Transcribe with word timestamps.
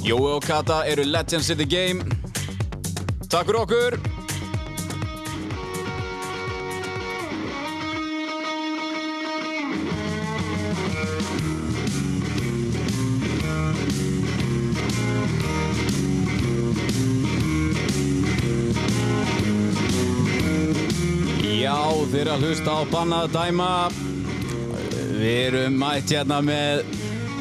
Jói 0.00 0.32
og 0.32 0.42
Kata 0.42 0.82
eru 0.88 1.04
legends 1.04 1.50
in 1.50 1.58
the 1.58 1.66
game. 1.66 2.00
Takk 3.28 3.46
fyrir 3.46 3.60
okkur! 3.60 3.96
Já, 21.44 21.76
þeir 22.10 22.32
að 22.32 22.46
hlusta 22.48 22.72
á 22.72 22.80
Bannað 22.88 23.28
að 23.28 23.36
dæma. 23.36 23.68
Við 25.20 25.36
erum 25.44 25.76
mætt 25.76 26.16
hérna 26.16 26.40
með 26.40 26.99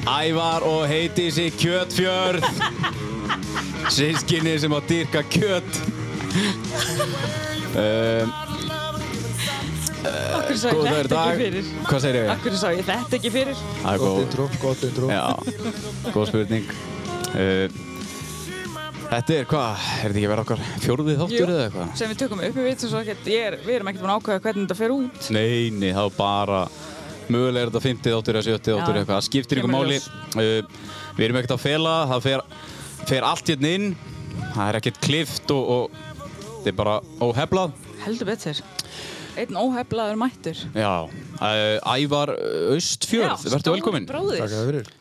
Ævar 0.10 0.64
og 0.66 0.88
Heitísi 0.90 1.50
Kjötfjörð. 1.60 2.46
Sískinni 3.94 4.56
sem 4.62 4.74
að 4.74 4.88
dyrka 4.90 5.22
kjöt. 5.34 5.80
um, 7.76 8.32
Akkur 10.40 10.56
sá 10.58 10.70
ég 10.72 10.86
þetta 10.88 11.10
dag. 11.12 11.28
ekki 11.34 11.44
fyrir? 11.44 11.70
Hvað 11.90 12.02
segir 12.06 12.18
ég? 12.20 12.30
Akkur 12.34 12.56
sá 12.58 12.68
ég 12.74 12.86
þetta 12.88 13.18
ekki 13.20 13.32
fyrir? 13.34 13.62
Það 13.84 13.92
er 13.94 14.02
Gott 14.02 14.10
góð. 14.16 14.22
intro, 14.26 14.48
gott 14.64 14.84
intro. 14.88 15.10
Já, 15.12 15.26
góð 16.16 16.30
spurning. 16.32 16.72
Uh, 17.30 17.68
þetta 19.10 19.36
er 19.40 19.50
hvað? 19.50 19.88
Er 20.00 20.06
þetta 20.08 20.22
ekki 20.22 20.32
verið 20.32 20.44
okkar 20.46 20.64
fjóruðið 20.86 21.20
þáttur 21.24 21.54
eða 21.56 21.66
eitthvað? 21.68 21.92
Sem 22.02 22.14
við 22.14 22.22
tökum 22.24 22.44
upp, 22.48 22.56
við 22.60 22.70
veitum 22.70 22.94
svo 22.94 23.02
ekkert, 23.04 23.30
ég 23.34 23.50
er, 23.52 23.60
við 23.66 23.78
erum 23.80 23.92
ekkert 23.92 24.06
búin 24.06 24.14
að 24.16 24.22
ákvæða 24.24 24.44
hvernig 24.48 24.66
þetta 24.70 24.80
fer 24.80 24.96
út. 24.96 25.30
Nei, 25.36 25.70
nei, 25.84 25.92
þá 25.98 26.04
bara 26.18 26.62
mögulega 27.34 27.66
er 27.68 27.72
þetta 27.74 27.84
50 27.86 28.14
þáttur 28.16 28.40
eða 28.40 28.48
70 28.50 28.74
þáttur 28.74 28.96
Já, 28.96 29.00
eitthvað, 29.02 29.16
það 29.16 29.28
skiptir 29.30 29.62
ykkur 29.62 29.74
máli. 29.74 30.00
uh, 30.00 30.82
við 31.18 31.26
erum 31.28 31.40
ekkert 31.42 31.56
að 31.58 31.64
fela. 31.66 31.94
Það 32.14 32.26
fer, 32.28 32.44
fer 33.14 33.28
allt 33.30 33.54
hérna 33.54 33.74
inn. 33.78 33.88
Það 34.56 34.66
er 34.70 34.80
ekkert 34.82 35.00
klift 35.04 35.52
og, 35.56 35.70
og 35.76 36.04
þetta 36.60 36.74
er 36.74 36.78
bara 36.80 36.98
óheflað 37.22 37.74
Heldur 38.06 38.30
betur. 38.32 38.62
Einn 39.40 39.56
óheflaður 39.56 40.18
mættur. 40.20 40.58
já, 40.76 40.92
uh, 41.08 41.96
Ævar 41.96 42.32
Östfjörð, 42.76 43.44
verður 43.54 43.76
velkominn. 43.78 44.08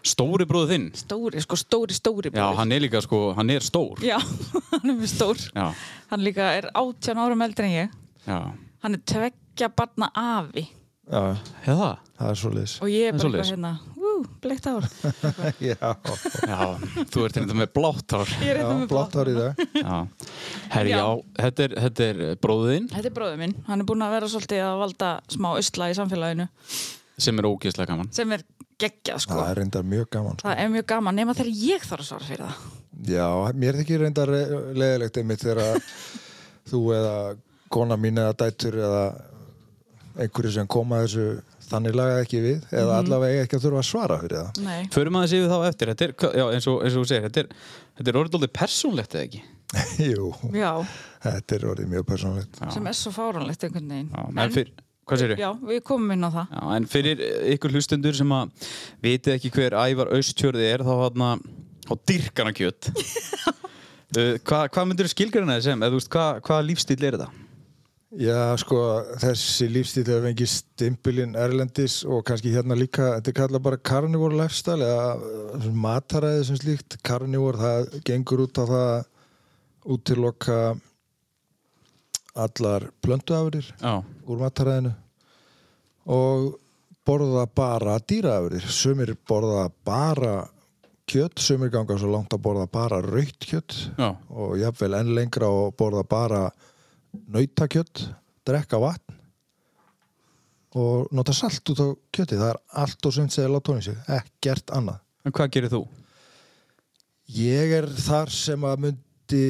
stóri 0.07 0.47
bróðu 0.47 0.69
þinn. 0.73 0.85
Stóri, 0.95 1.41
sko 1.43 1.57
stóri, 1.59 1.97
stóri 1.97 2.31
já, 2.31 2.35
bróðir. 2.37 2.59
hann 2.61 2.73
er 2.77 2.83
líka 2.85 3.01
sko, 3.03 3.21
hann 3.35 3.51
er 3.51 3.65
stór. 3.67 3.99
Já, 4.05 4.19
hann 4.77 4.93
er 4.95 5.07
stór. 5.11 5.41
já, 5.55 5.73
Hann 6.13 6.23
líka 6.25 6.47
er 6.59 6.69
18 6.75 7.19
árum 7.19 7.43
eldri 7.45 7.67
en 7.67 7.75
ég. 7.75 7.97
já, 8.29 8.39
Hann 8.85 8.95
er 8.95 9.03
tveggja 9.11 9.69
barna 9.75 10.11
afi. 10.15 10.69
Já, 11.09 11.21
hefða 11.65 11.93
það 12.19 12.31
er 12.33 12.39
svo 12.41 12.51
leiðis. 12.53 12.75
Og 12.85 12.91
ég 12.93 13.07
er 13.09 13.15
er 13.15 13.19
bara 13.23 13.29
eitthvað 13.29 13.51
hérna, 13.53 13.71
ú, 13.97 14.11
bleikt 14.43 14.67
ár. 14.69 14.87
Já, 15.69 15.77
já, 16.51 16.59
þú 17.15 17.25
ert 17.25 17.39
hérna 17.39 17.57
með 17.61 17.71
blátt 17.79 18.15
hár 18.17 18.33
Ég 18.43 18.51
er 18.53 18.61
hérna 18.61 18.75
með 18.81 18.91
blátt 18.91 19.17
ár 19.17 19.31
í 19.31 19.35
dag. 19.39 19.63
já, 19.79 19.97
herri, 20.75 20.93
já, 20.93 21.05
þetta 21.39 21.65
er, 21.69 21.77
þetta 21.87 22.09
er 22.09 22.21
bróðu 22.43 22.73
þinn 22.75 22.89
Þetta 22.93 23.11
er 23.13 23.17
bróður 23.21 23.41
minn. 23.45 23.55
Hann 23.71 23.85
er 23.85 23.89
búinn 23.89 24.05
að 24.05 24.15
vera 24.19 24.31
svolítið 24.35 24.65
að 24.67 24.83
valda 24.83 25.13
smá 25.37 25.49
usla 25.55 25.89
í 25.89 25.97
samfélaginu. 26.01 26.49
sem 27.19 27.39
er 27.41 27.49
ógeðslega 27.49 27.93
gaman 27.95 28.11
Sem 28.19 28.35
er 28.37 28.45
geggjað, 28.79 29.23
sko. 29.25 29.39
Það 29.39 29.49
er 29.53 29.59
reyndar 29.63 29.89
mjög 29.95 30.11
gaman. 30.15 30.37
Sko. 30.39 30.49
Það 30.49 30.61
er 30.65 30.75
mjög 30.75 30.87
gaman, 30.93 31.19
nema 31.19 31.35
þegar 31.39 31.65
ég 31.65 31.87
þarf 31.89 32.05
að 32.05 32.11
svara 32.13 32.29
fyrir 32.29 32.45
það. 32.45 32.69
Já, 33.09 33.27
mér 33.59 33.79
þykir 33.81 34.05
reyndar 34.05 34.31
leðilegt 34.79 35.19
einmitt 35.23 35.43
þegar 35.43 35.83
þú 36.69 36.83
eða 36.99 37.17
kona 37.75 37.99
mín 38.01 38.21
eða 38.23 38.37
dætur 38.43 38.79
eða 38.83 39.03
einhverju 40.25 40.55
sem 40.55 40.69
koma 40.71 41.03
þessu 41.05 41.27
þannig 41.69 41.97
lagað 41.99 42.23
ekki 42.23 42.41
við 42.43 42.73
eða 42.73 42.97
allavega 43.03 43.45
ekki 43.45 43.59
að 43.59 43.65
þurfa 43.67 43.83
að 43.83 43.89
svara 43.89 44.19
fyrir 44.23 44.39
það. 44.39 44.61
Nei. 44.65 44.89
Förum 44.95 45.19
aðeins 45.21 45.37
yfir 45.37 45.53
þá 45.53 45.69
eftir, 45.69 45.93
þetta 45.93 46.07
er, 46.07 46.15
já, 46.41 46.45
eins 46.57 46.69
og, 46.71 46.81
eins 46.83 46.97
og 46.97 47.05
þú 47.05 47.11
segir, 47.11 47.25
þetta 47.29 47.43
er, 47.45 47.71
þetta 47.99 48.13
er 48.13 48.21
orðið 48.23 48.51
persónlegt 48.57 49.17
eða 49.17 49.29
ekki? 49.29 49.43
Jú, 50.09 50.33
Já, 50.57 50.71
þetta 51.27 51.57
er 51.59 51.67
orðið 51.75 51.91
mjög 51.93 52.05
persónulegt. 52.09 52.61
Já. 52.63 52.69
sem 52.73 52.89
er 52.89 52.97
svo 52.97 53.13
fáránlegt 53.13 53.67
einhvern 53.69 53.91
veginn. 53.93 54.13
Já, 54.15 54.45
en 54.45 54.55
fyrir, 54.55 54.71
hvað 55.05 55.23
segir 55.23 55.43
Já, 55.43 55.49
við 55.71 55.83
komum 55.91 56.15
inn 56.15 56.25
á 56.25 56.31
það. 56.33 56.55
Já, 56.57 56.63
en 56.79 56.89
fyrir 56.89 57.25
ykkur 57.55 57.77
hlustundur 57.77 58.17
sem 58.17 58.37
að 58.39 58.71
vitið 59.05 59.37
ekki 59.37 59.53
hver 59.59 59.77
Ævar 59.83 60.15
Austjörði 60.17 60.71
er, 60.73 60.87
þá 60.89 60.95
hann 61.05 61.27
á 61.29 61.93
dyrkana 62.09 62.55
kjött. 62.57 62.89
uh, 64.17 64.35
hvað 64.41 64.73
hva 64.73 64.87
myndir 64.89 65.09
þú 65.09 65.15
skilgjörna 65.15 65.61
veist, 65.61 66.09
hvað 66.13 66.41
hva 66.49 66.63
lífstíl 66.65 67.03
er 67.03 67.19
þetta? 67.19 67.48
Já, 68.17 68.57
sko, 68.57 68.79
þessi 69.21 69.67
lífstíl 69.69 70.07
hefur 70.07 70.23
fengið 70.25 70.49
stimpilinn 70.49 71.35
Erlendis 71.37 71.99
og 72.09 72.23
kannski 72.25 72.55
hérna 72.55 72.77
líka, 72.79 73.11
þetta 73.19 73.29
er 73.29 73.37
kallað 73.37 73.65
bara 73.67 73.81
carnivore 73.85 74.39
lifestyle 74.39 74.87
eða 74.87 75.11
uh, 75.19 75.67
mataræði 75.77 76.47
sem 76.49 76.57
slíkt. 76.57 76.97
Carnivore, 77.05 77.61
það 77.61 77.99
gengur 78.09 78.47
út 78.47 78.61
á 78.61 78.65
það 78.65 78.85
að 78.87 79.03
útiloka 79.93 80.57
allar 82.39 82.87
plönduafurðir 83.05 83.69
Já, 83.77 83.93
úr 84.01 84.41
mataræðinu 84.41 84.95
og 86.09 86.49
borða 87.05 87.45
bara 87.61 87.99
dýraafurðir. 88.01 88.71
Sumir 88.73 89.13
borða 89.29 89.67
bara 89.85 90.39
kjött, 91.09 91.45
sumir 91.45 91.69
ganga 91.77 92.01
svo 92.01 92.09
langt 92.15 92.33
að 92.33 92.41
borða 92.49 92.65
bara 92.73 93.03
raukt 93.05 93.45
kjött 93.45 93.77
já, 94.01 94.11
og 94.33 94.57
jafnvel 94.61 94.97
enn 94.97 95.13
lengra 95.17 95.53
og 95.53 95.77
borða 95.77 96.07
bara 96.09 96.43
nautakjött, 97.29 98.09
drekka 98.47 98.81
vatn 98.83 99.17
og 100.79 101.09
nota 101.17 101.33
salt 101.33 101.65
út 101.73 101.81
á 101.81 101.89
kjötti. 102.13 102.37
Það 102.37 102.51
er 102.53 102.61
allt 102.83 103.09
og 103.09 103.15
sumt 103.15 103.35
segja 103.35 103.81
sig, 103.83 103.97
ekkert 104.07 104.71
annað. 104.71 105.01
en 105.25 105.33
hvað 105.33 105.51
gerir 105.51 105.73
þú? 105.73 105.83
Ég 107.29 107.73
er 107.79 107.87
þar 107.89 108.31
sem 108.33 108.63
að 108.65 108.85
myndi, 108.85 109.43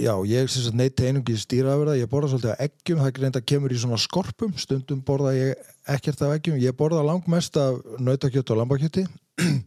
já, 0.00 0.14
ég 0.24 0.48
sem 0.48 0.62
sagt 0.64 0.76
neyti 0.76 1.08
einungis 1.08 1.46
dýraafurða, 1.50 1.98
ég 2.00 2.08
borða 2.08 2.30
svolítið 2.32 2.52
af 2.54 2.62
eggjum, 2.64 3.02
það 3.02 3.20
reynda 3.20 3.40
kemur 3.40 3.72
í 3.72 3.80
svona 3.80 3.98
skorpum, 4.00 4.54
stundum 4.56 5.02
borða 5.04 5.34
ég 5.36 5.66
ekkert 5.92 6.22
af 6.24 6.36
eggjum, 6.38 6.60
ég 6.62 6.76
borða 6.76 7.04
langmest 7.04 7.56
af 7.60 7.82
nautakjötti 8.00 8.54
og 8.54 8.62
lambakjötti, 8.62 9.06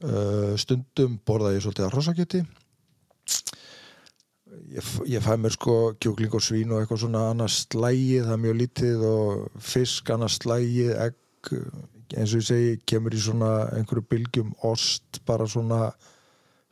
Uh, 0.00 0.54
stundum 0.56 1.18
borða 1.28 1.50
ég 1.52 1.60
svolítið 1.60 1.84
af 1.84 1.90
hrossakjötti, 1.92 2.38
ég, 4.70 4.90
ég 5.10 5.24
fæ 5.24 5.34
mér 5.40 5.54
sko 5.54 5.76
kjúkling 6.00 6.34
og 6.36 6.44
svín 6.44 6.72
og 6.74 6.82
eitthvað 6.82 7.02
svona 7.04 7.26
annað 7.32 7.52
slægi, 7.56 8.20
það 8.24 8.34
er 8.36 8.42
mjög 8.44 8.58
lítið 8.60 9.04
og 9.10 9.62
fisk, 9.72 10.10
annað 10.14 10.34
slægi, 10.36 10.88
egg 11.06 11.52
eins 12.16 12.34
og 12.34 12.40
ég 12.42 12.46
segi, 12.48 12.72
kemur 12.90 13.14
í 13.14 13.22
svona 13.22 13.52
einhverju 13.76 14.06
bylgjum, 14.10 14.52
ost 14.66 15.22
bara 15.28 15.46
svona 15.50 15.90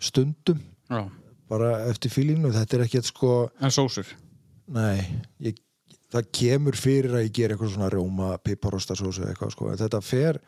stundum 0.03 0.61
Já, 0.89 1.05
bara 1.51 1.73
eftir 1.89 2.13
fílínu, 2.13 2.53
þetta 2.55 2.79
er 2.79 2.85
ekkert 2.87 3.09
sko 3.11 3.33
en 3.61 3.75
sósur? 3.75 4.09
nei, 4.69 5.01
ég, 5.45 5.59
það 6.13 6.33
kemur 6.41 6.77
fyrir 6.77 7.15
að 7.17 7.27
ég 7.27 7.37
ger 7.37 7.55
eitthvað 7.55 7.75
svona 7.77 7.93
rjóma, 7.93 8.33
piparostasósu 8.45 9.27
eitthvað 9.29 9.55
sko, 9.57 9.71
en 9.73 9.81
þetta 9.81 10.03
fer 10.05 10.41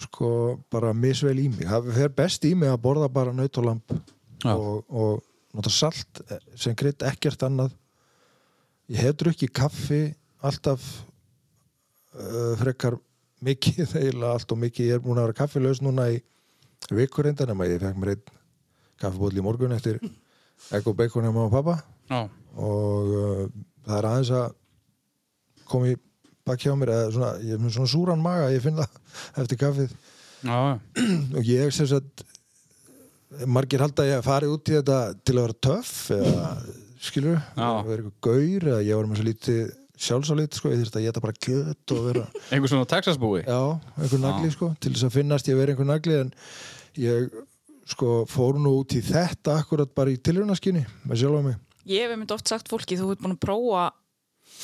sko 0.00 0.30
bara 0.72 0.94
misvel 0.96 1.36
í 1.42 1.50
mig 1.52 1.66
það 1.68 1.90
fer 1.98 2.14
best 2.16 2.46
í 2.48 2.54
mig 2.56 2.70
að 2.72 2.80
borða 2.86 3.10
bara 3.12 3.34
naut 3.36 3.58
og 3.60 3.66
lamp 3.66 3.92
Já. 4.40 4.54
og, 4.54 4.86
og 4.88 5.20
nota 5.56 5.72
salt 5.72 6.22
sem 6.58 6.76
krydd 6.78 7.02
ekkert 7.06 7.42
annað. 7.46 7.74
Ég 8.90 9.04
hef 9.04 9.16
drukkið 9.20 9.52
kaffi 9.54 10.02
alltaf 10.46 10.82
uh, 12.16 12.56
frekar 12.60 12.98
mikið 13.44 13.94
eiginlega 14.00 14.34
allt 14.34 14.52
og 14.52 14.60
mikið, 14.60 14.90
ég 14.90 14.98
er 14.98 15.04
búin 15.04 15.20
að 15.20 15.30
vera 15.30 15.40
kaffilaus 15.42 15.82
núna 15.84 16.10
í 16.12 16.20
vikur 16.96 17.26
reynda 17.26 17.46
nema 17.48 17.68
ég 17.68 17.80
fekk 17.82 17.98
mér 18.00 18.14
einn 18.14 18.38
kaffibóll 19.00 19.36
í 19.36 19.44
morgun 19.44 19.76
eftir 19.76 20.00
og 20.00 20.96
bacon 20.96 21.24
hjá 21.24 21.32
mamma 21.32 21.48
og 21.48 21.54
pappa 21.54 21.76
Já, 22.10 22.24
og 22.58 23.12
uh, 23.14 23.44
það 23.86 23.98
er 23.98 24.08
aðeins 24.10 24.32
að 24.36 24.56
koma 25.70 25.92
í 25.92 25.98
bak 26.46 26.64
hjá 26.64 26.74
mér 26.78 26.92
svona, 27.14 27.30
ég 27.44 27.54
er 27.54 27.62
með 27.62 27.76
svona 27.76 27.92
súran 27.92 28.24
maga 28.24 28.50
ég 28.50 28.64
finn 28.64 28.80
það 28.80 28.98
eftir 29.44 29.60
kaffið. 29.60 29.94
Já, 30.40 30.58
og 31.36 31.46
ég 31.46 31.74
sem 31.76 31.88
sagt 31.90 32.24
margir 33.46 33.82
halda 33.84 34.04
að 34.04 34.10
ég 34.14 34.24
fari 34.26 34.48
út 34.50 34.70
í 34.72 34.76
þetta 34.78 34.98
til 35.24 35.36
að 35.38 35.44
vera 35.46 35.58
töff 35.68 35.92
eða 36.16 36.46
skilur, 37.00 37.38
Já. 37.56 37.68
að 37.68 37.86
vera 37.90 38.02
eitthvað 38.02 38.24
gaur 38.26 38.66
eða 38.74 38.80
ég 38.84 38.98
var 39.00 39.06
með 39.10 39.20
svo 39.20 39.28
lítið 39.30 39.60
sjálfsálit 40.00 40.56
sko, 40.56 40.70
ég 40.72 40.80
þurfti 40.80 40.98
að 41.00 41.06
geta 41.06 41.22
bara 41.24 41.36
kjöt 41.46 41.94
og 41.96 42.02
vera 42.08 42.24
einhver 42.52 42.72
svona 42.72 42.88
Texas 42.88 43.18
búi? 43.20 43.42
já, 43.44 43.60
einhver 44.00 44.20
nagli 44.22 44.50
sko, 44.54 44.70
til 44.80 44.92
þess 44.94 45.06
að 45.08 45.16
finnast 45.18 45.48
ég 45.50 45.58
vera 45.60 45.74
einhver 45.74 45.88
nagli 45.88 46.16
en 46.22 46.30
ég 47.00 47.30
sko 47.90 48.20
fór 48.30 48.56
nú 48.60 48.74
út 48.80 48.94
í 48.96 49.02
þetta 49.04 49.58
akkurat 49.60 49.92
bara 49.96 50.12
í 50.14 50.18
tilrunaskinni 50.20 50.84
með 51.08 51.22
sjálfa 51.24 51.42
mig 51.50 51.58
Ég 51.90 52.04
hef 52.04 52.12
einmitt 52.14 52.32
oft 52.34 52.48
sagt 52.48 52.68
fólki, 52.70 52.96
þú 53.00 53.14
ert 53.14 53.22
búin 53.24 53.34
að 53.34 53.42
prófa 53.42 53.84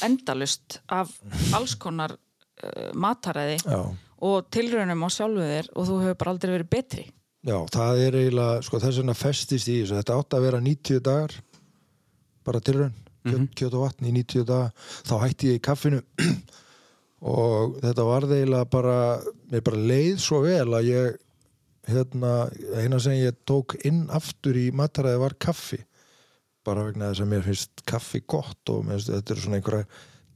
endalust 0.05 0.81
af 0.93 1.13
alls 1.57 1.75
konar 1.81 2.13
uh, 2.17 2.91
mataræði 2.97 3.57
Já, 3.65 3.81
og 4.27 4.49
tilraunum 4.53 5.05
á 5.05 5.09
sjálfu 5.13 5.47
þér 5.49 5.71
og 5.73 5.89
þú 5.89 5.97
hefur 6.05 6.19
bara 6.21 6.35
aldrei 6.35 6.53
verið 6.57 6.71
betri. 6.73 7.05
Já 7.47 7.59
það 7.71 8.01
er 8.03 8.21
eiginlega, 8.21 8.63
sko 8.67 8.81
þess 8.83 9.01
vegna 9.01 9.15
festist 9.15 9.69
í 9.71 9.81
þessu, 9.81 9.99
þetta 10.01 10.17
átti 10.19 10.39
að 10.39 10.47
vera 10.49 10.63
90 10.65 11.03
dagar 11.07 11.35
bara 12.47 12.63
tilraun 12.63 12.95
kjöt, 13.27 13.53
kjöt 13.59 13.77
og 13.77 13.85
vatn 13.85 14.09
í 14.09 14.15
90 14.15 14.47
daga. 14.49 14.71
Þá 15.07 15.15
hætti 15.25 15.51
ég 15.53 15.61
í 15.61 15.65
kaffinu 15.67 16.01
og 17.37 17.77
þetta 17.83 18.07
var 18.07 18.27
eiginlega 18.29 18.71
bara 18.71 18.97
mér 19.53 19.65
bara 19.67 19.85
leið 19.93 20.19
svo 20.23 20.43
vel 20.47 20.69
að 20.79 20.91
ég 20.91 21.21
hérna, 21.87 22.33
eina 22.75 22.99
sem 23.03 23.21
ég 23.21 23.39
tók 23.47 23.77
inn 23.87 24.07
aftur 24.15 24.59
í 24.59 24.69
mataræði 24.75 25.23
var 25.23 25.37
kaffi. 25.39 25.81
Bara 26.67 26.89
vegna 26.89 27.13
þess 27.13 27.23
að 27.23 27.31
mér 27.31 27.47
finnst 27.47 27.87
kaffi 27.87 28.25
gott 28.27 28.75
og 28.75 28.83
mér 28.87 28.99
finnst 28.99 29.13
þetta 29.15 29.35
er 29.35 29.43
svona 29.45 29.61
einhverja 29.61 29.87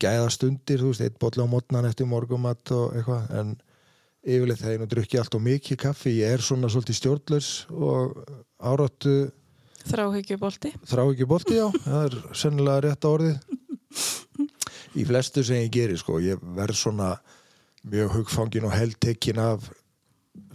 gæðastundir, 0.00 0.80
þú 0.80 0.92
veist, 0.92 1.02
eitt 1.04 1.18
botla 1.20 1.44
á 1.44 1.50
mótnan 1.50 1.88
eftir 1.90 2.08
morgumat 2.08 2.70
og 2.72 2.94
eitthvað 2.96 3.34
en 3.36 3.56
yfirleitt 4.26 4.60
þegar 4.60 4.74
ég 4.74 4.80
nú 4.82 4.88
drukki 4.90 5.20
allt 5.20 5.36
og 5.38 5.44
mikið 5.46 5.80
kaffi 5.80 6.12
ég 6.18 6.34
er 6.36 6.44
svona 6.44 6.68
svolítið 6.72 6.98
stjórnlaus 6.98 7.50
og 7.72 8.18
áráttu 8.60 9.14
Þráhyggjubolti. 9.90 10.74
þrá 10.84 11.02
ekki 11.08 11.26
bolti 11.28 11.56
já, 11.56 11.66
það 11.86 12.02
er 12.04 12.16
sennilega 12.36 12.82
rétt 12.84 13.06
orðið 13.08 13.38
í 15.00 15.06
flestu 15.08 15.44
sem 15.46 15.62
ég 15.64 15.72
geri 15.72 15.96
sko, 15.98 16.18
ég 16.20 16.42
verð 16.56 16.76
svona 16.76 17.14
mjög 17.88 18.18
hugfangin 18.18 18.66
og 18.68 18.74
heldtekkin 18.76 19.40
af 19.40 19.70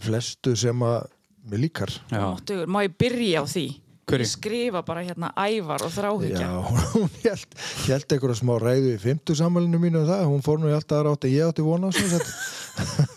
flestu 0.02 0.54
sem 0.58 0.86
að 0.86 1.08
mér 1.50 1.64
líkar 1.66 1.90
Já. 2.12 2.20
Máttugur, 2.22 2.70
má 2.70 2.84
ég 2.86 2.94
byrja 2.98 3.42
á 3.42 3.44
því? 3.50 3.66
Hverju? 4.06 4.26
Skrifa 4.30 4.84
bara 4.86 5.02
hérna 5.02 5.32
ævar 5.34 5.82
og 5.82 5.90
þráhyggja. 5.90 6.46
Já, 6.46 6.52
hún 6.94 7.08
held, 7.24 7.56
held 7.88 8.12
einhverja 8.14 8.38
smá 8.38 8.54
ræðu 8.62 8.92
í 8.94 9.00
fymtu 9.02 9.34
sammælinu 9.34 9.80
mínu 9.82 10.04
um 10.04 10.06
það, 10.06 10.22
hún 10.30 10.44
fór 10.46 10.62
nú 10.62 10.70
í 10.70 10.76
alltaf 10.76 11.00
aðra 11.00 11.16
átt 11.16 11.26
að 11.26 11.34
ég 11.34 11.50
átti 11.50 11.66
vona 11.66 11.90
á 11.90 11.92
sem 11.96 13.06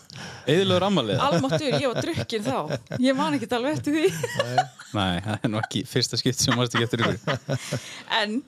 sagt. 0.50 0.58
Eðilegur 0.58 0.88
ammalið? 0.90 1.24
Almáttugur, 1.30 1.78
ég 1.80 1.94
var 1.94 2.08
drukkin 2.08 2.46
þá. 2.46 2.58
Ég 3.06 3.20
man 3.20 3.38
ekki 3.38 3.52
alveg 3.60 3.78
eftir 3.80 3.98
því. 3.98 4.08
Nei, 4.98 5.22
það 5.26 5.36
er 5.38 5.54
nú 5.54 5.62
ekki 5.62 5.86
fyrsta 5.88 6.20
skipt 6.20 6.42
sem 6.42 6.58
mást 6.58 6.76
ekki 6.76 6.90
eftir 6.90 7.06
ykkur. 7.06 7.80
En 8.20 8.42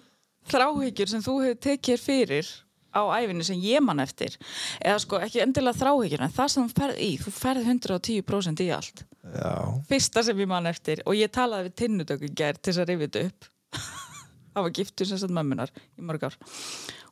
þráhyggjur 0.50 1.12
sem 1.14 1.24
þú 1.24 1.38
hefur 1.46 1.64
tekið 1.68 2.02
fyrir 2.02 2.52
á 2.92 3.02
æfinu 3.16 3.44
sem 3.48 3.60
ég 3.64 3.84
man 3.84 4.02
eftir 4.04 4.36
eða 4.82 4.98
sko 5.04 5.20
ekki 5.24 5.42
endilega 5.44 5.80
þráhyggjur 5.80 6.26
en 6.26 6.34
það 6.36 6.52
sem 6.54 6.68
þú 6.68 6.82
ferð 6.82 7.00
í, 7.00 7.12
þú 7.22 7.34
ferð 7.36 7.70
110% 7.72 8.64
í 8.66 8.68
allt 8.76 9.04
Já, 9.22 9.54
fyrsta 9.88 10.24
sem 10.28 10.42
ég 10.44 10.50
man 10.52 10.68
eftir 10.70 11.04
og 11.06 11.16
ég 11.16 11.32
talaði 11.32 11.70
við 11.70 11.78
tinnudöku 11.84 12.32
gær 12.36 12.60
til 12.60 12.74
þess 12.74 12.84
að 12.84 12.92
rifið 12.92 13.08
þetta 13.08 13.24
upp 13.30 13.48
það 14.52 14.68
var 14.68 14.76
giftur 14.80 15.10
sem 15.10 15.22
satt 15.22 15.36
mömmunar 15.38 15.72
í 15.72 16.04
mörg 16.10 16.28
ár 16.28 16.38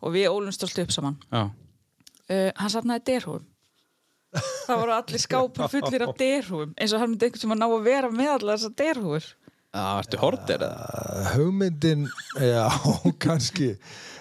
og 0.01 0.15
við 0.15 0.27
ólumst 0.33 0.65
alltaf 0.67 0.87
upp 0.87 0.95
saman 0.95 1.19
Já. 1.29 1.43
uh, 1.47 2.51
hann 2.59 2.75
safnaði 2.75 3.05
derhúum 3.13 3.47
það 4.37 4.81
voru 4.83 4.95
allir 4.99 5.23
skápur 5.23 5.71
fullir 5.73 6.05
af 6.05 6.15
derhúum 6.19 6.73
eins 6.77 6.93
og 6.93 7.01
hann 7.01 7.13
myndi 7.13 7.29
einhvern 7.29 7.41
sem 7.45 7.53
að 7.55 7.61
ná 7.63 7.67
að 7.69 7.87
vera 7.89 8.11
með 8.13 8.33
allar 8.37 8.59
þessar 8.59 8.75
derhúur 8.83 9.29
Það 9.69 9.97
ertu 10.01 10.17
hortir 10.17 10.63
eða? 10.65 10.85
Uh, 10.97 11.25
hugmyndin 11.35 12.05
já, 12.41 12.63
kannski 13.23 13.67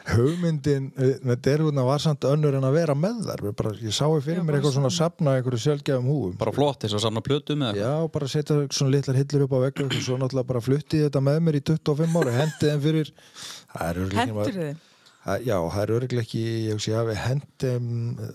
hugmyndin 0.08 0.90
eh, 1.00 1.14
með 1.24 1.38
derhúðna 1.46 1.84
var 1.86 2.02
samt 2.04 2.26
önnur 2.28 2.56
en 2.58 2.66
að 2.68 2.76
vera 2.76 2.96
með 2.96 3.22
þar 3.30 3.42
bara, 3.56 3.72
ég 3.80 3.94
sá 3.96 4.04
fyrir 4.24 4.42
Já, 4.42 4.44
mér 4.44 4.58
eitthvað 4.58 4.74
svona 4.76 4.90
sapna 4.92 5.34
einhverju 5.38 5.60
sjálfgefum 5.62 6.10
húum 6.12 6.34
Bara 6.40 6.52
flott 6.56 6.84
þess 6.84 6.98
að 6.98 7.04
samna 7.06 7.22
plötum 7.24 7.64
eða? 7.64 7.80
Já, 7.80 7.92
bara 8.12 8.28
setja 8.28 8.58
svona 8.68 8.92
litlar 8.92 9.20
hillur 9.20 9.46
upp 9.46 9.56
á 9.56 9.60
veggu 9.64 9.86
og 9.88 9.96
svo 9.96 10.18
náttúrulega 10.20 10.50
bara 10.52 10.62
flutti 10.64 11.00
þetta 11.06 11.22
með 11.30 11.40
mér 11.48 11.58
í 11.60 11.62
25 11.72 12.20
ára, 12.20 12.36
hendi 12.42 12.60
þeim 12.66 12.84
fyrir 12.84 13.14
er 13.88 14.02
hendur 14.20 14.52
þið? 14.60 14.84
Það- 15.24 15.48
Já, 15.48 15.56
það 15.60 15.80
er 15.82 15.94
örglega 15.96 16.24
ekki, 16.24 16.44
ég 16.68 16.76
hugsi 16.76 16.92
að 16.96 17.10
við 17.10 17.18
hendum 17.24 17.88
uh, 18.16 18.28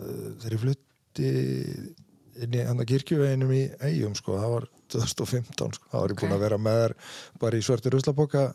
þegar 0.44 0.58
ég 0.58 0.66
flutti 1.13 1.94
inn 2.44 2.56
í 2.57 2.62
að 2.65 2.86
kirkjuveginum 2.89 3.51
í 3.54 3.63
eigum, 3.86 4.13
sko, 4.18 4.38
það 4.42 4.54
var 4.56 4.68
2015, 4.94 5.75
sko, 5.77 5.89
það 5.92 6.01
var 6.01 6.13
ég 6.13 6.21
búin 6.21 6.33
að 6.33 6.44
vera 6.44 6.57
með 6.57 6.80
þær 6.80 6.94
bara 7.44 7.57
í 7.57 7.65
svörti 7.65 7.92
ruslaboka 7.94 8.45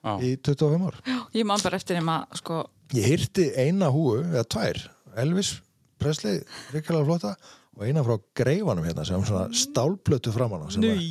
Já. 0.00 0.12
í 0.22 0.36
25 0.38 0.86
ár. 0.86 1.00
Ég 1.34 1.46
man 1.46 1.62
bara 1.64 1.80
eftir 1.80 1.98
þeim 1.98 2.12
að 2.14 2.36
sko 2.40 2.60
Ég 2.94 3.06
hýrti 3.06 3.48
eina 3.58 3.90
húu, 3.90 4.20
eða 4.22 4.46
tvær, 4.50 4.78
Elvis 5.22 5.56
Presley, 6.00 6.40
ríkilega 6.74 7.06
flotta 7.06 7.34
og 7.76 7.84
eina 7.86 8.02
frá 8.06 8.16
greifanum 8.38 8.86
hérna 8.86 9.04
sem 9.06 9.26
svona 9.26 9.50
stálplötu 9.54 10.32
framan 10.34 10.66
á 10.66 10.68
sem 10.70 10.86
var 10.86 11.02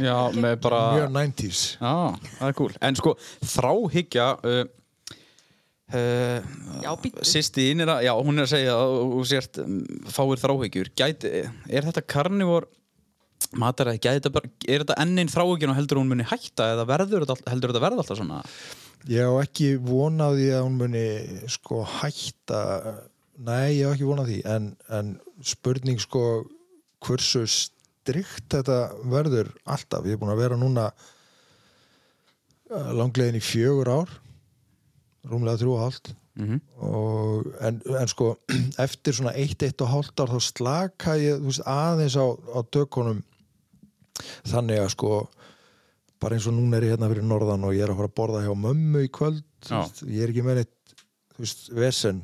Já, 0.00 0.16
með 0.36 0.56
bara... 0.64 0.80
mjög 0.98 1.12
90s. 1.16 1.66
Já, 1.80 1.92
það 2.38 2.48
er 2.48 2.56
cool. 2.60 2.72
En 2.84 2.96
sko, 3.00 3.16
þráhyggja... 3.54 4.30
Uh, 4.44 4.64
uh. 5.94 7.18
Sýsti 7.24 7.70
inn 7.72 7.84
er 7.84 7.92
að, 7.94 8.06
já, 8.08 8.12
hún 8.18 8.38
er 8.38 8.48
að 8.48 8.54
segja 8.54 8.78
að 8.78 8.94
þú 9.14 9.26
sért 9.30 9.60
um, 9.62 9.76
fáir 10.10 10.42
þráhyggjur. 10.42 10.90
Gæti, 10.98 11.34
er 11.70 11.86
þetta 11.88 12.04
karnivor 12.14 12.68
mataræði, 13.60 14.00
gæti 14.00 14.20
þetta 14.20 14.32
bara, 14.34 14.50
er 14.66 14.84
þetta 14.84 14.96
enn 15.02 15.20
einn 15.20 15.32
þráhyggjun 15.32 15.72
og 15.72 15.78
heldur 15.78 16.00
hún 16.00 16.10
muni 16.10 16.26
hætta 16.28 16.70
eða 16.74 16.86
verður 16.88 17.26
heldur 17.50 17.72
þetta 17.72 17.84
verða 17.84 18.02
alltaf 18.02 18.20
svona? 18.20 18.40
Ég 19.10 19.28
á 19.28 19.32
ekki 19.42 19.74
vonaði 19.84 20.48
að 20.56 20.64
hún 20.64 20.78
muni 20.80 21.06
sko 21.52 21.82
hætta 21.98 22.60
nei, 23.36 23.80
ég 23.80 23.90
á 23.90 23.92
ekki 23.92 24.08
vonaði 24.08 24.38
því 24.38 24.40
en, 24.54 24.70
en 24.96 25.14
spurning 25.44 26.00
sko 26.02 26.24
hversu 27.04 27.44
strikt 27.50 28.48
þetta 28.54 28.78
verður 29.10 29.52
alltaf, 29.64 30.06
ég 30.08 30.16
er 30.16 30.20
búin 30.22 30.34
að 30.34 30.42
vera 30.44 30.60
núna 30.60 30.88
uh, 32.70 32.90
langlegin 32.96 33.40
í 33.40 33.44
fjögur 33.44 33.92
ár 33.92 34.14
rúmlega 35.30 35.60
þrjú 35.62 35.74
og 35.76 35.82
hálft. 35.84 36.14
Mm 36.34 36.60
og, 36.82 37.46
en, 37.62 37.76
en 38.00 38.10
sko 38.10 38.32
eftir 38.84 39.14
svona 39.14 39.36
eitt, 39.38 39.62
eitt 39.62 39.82
og 39.84 39.92
hálft 39.92 40.18
ár 40.18 40.32
þá 40.34 40.40
slaka 40.42 41.14
ég 41.20 41.38
veist, 41.44 41.62
aðeins 41.62 42.18
á, 42.18 42.26
á 42.26 42.58
dökunum. 42.74 43.22
Þannig 44.46 44.82
að 44.82 44.92
sko 44.96 45.12
bara 46.24 46.38
eins 46.38 46.46
og 46.48 46.56
núna 46.56 46.78
er 46.78 46.88
ég 46.88 46.94
hérna 46.94 47.10
fyrir 47.12 47.26
norðan 47.28 47.66
og 47.68 47.74
ég 47.76 47.84
er 47.84 47.92
að 47.92 48.00
fara 48.00 48.10
að 48.10 48.16
borða 48.18 48.44
hjá 48.44 48.54
mömmu 48.56 49.02
í 49.04 49.10
kvöld 49.12 49.42
veist, 49.68 50.04
ég 50.08 50.24
er 50.24 50.32
ekki 50.32 50.44
með 50.46 50.60
neitt 50.60 50.94
þú 51.34 51.44
veist, 51.44 51.66
vesen 51.74 52.22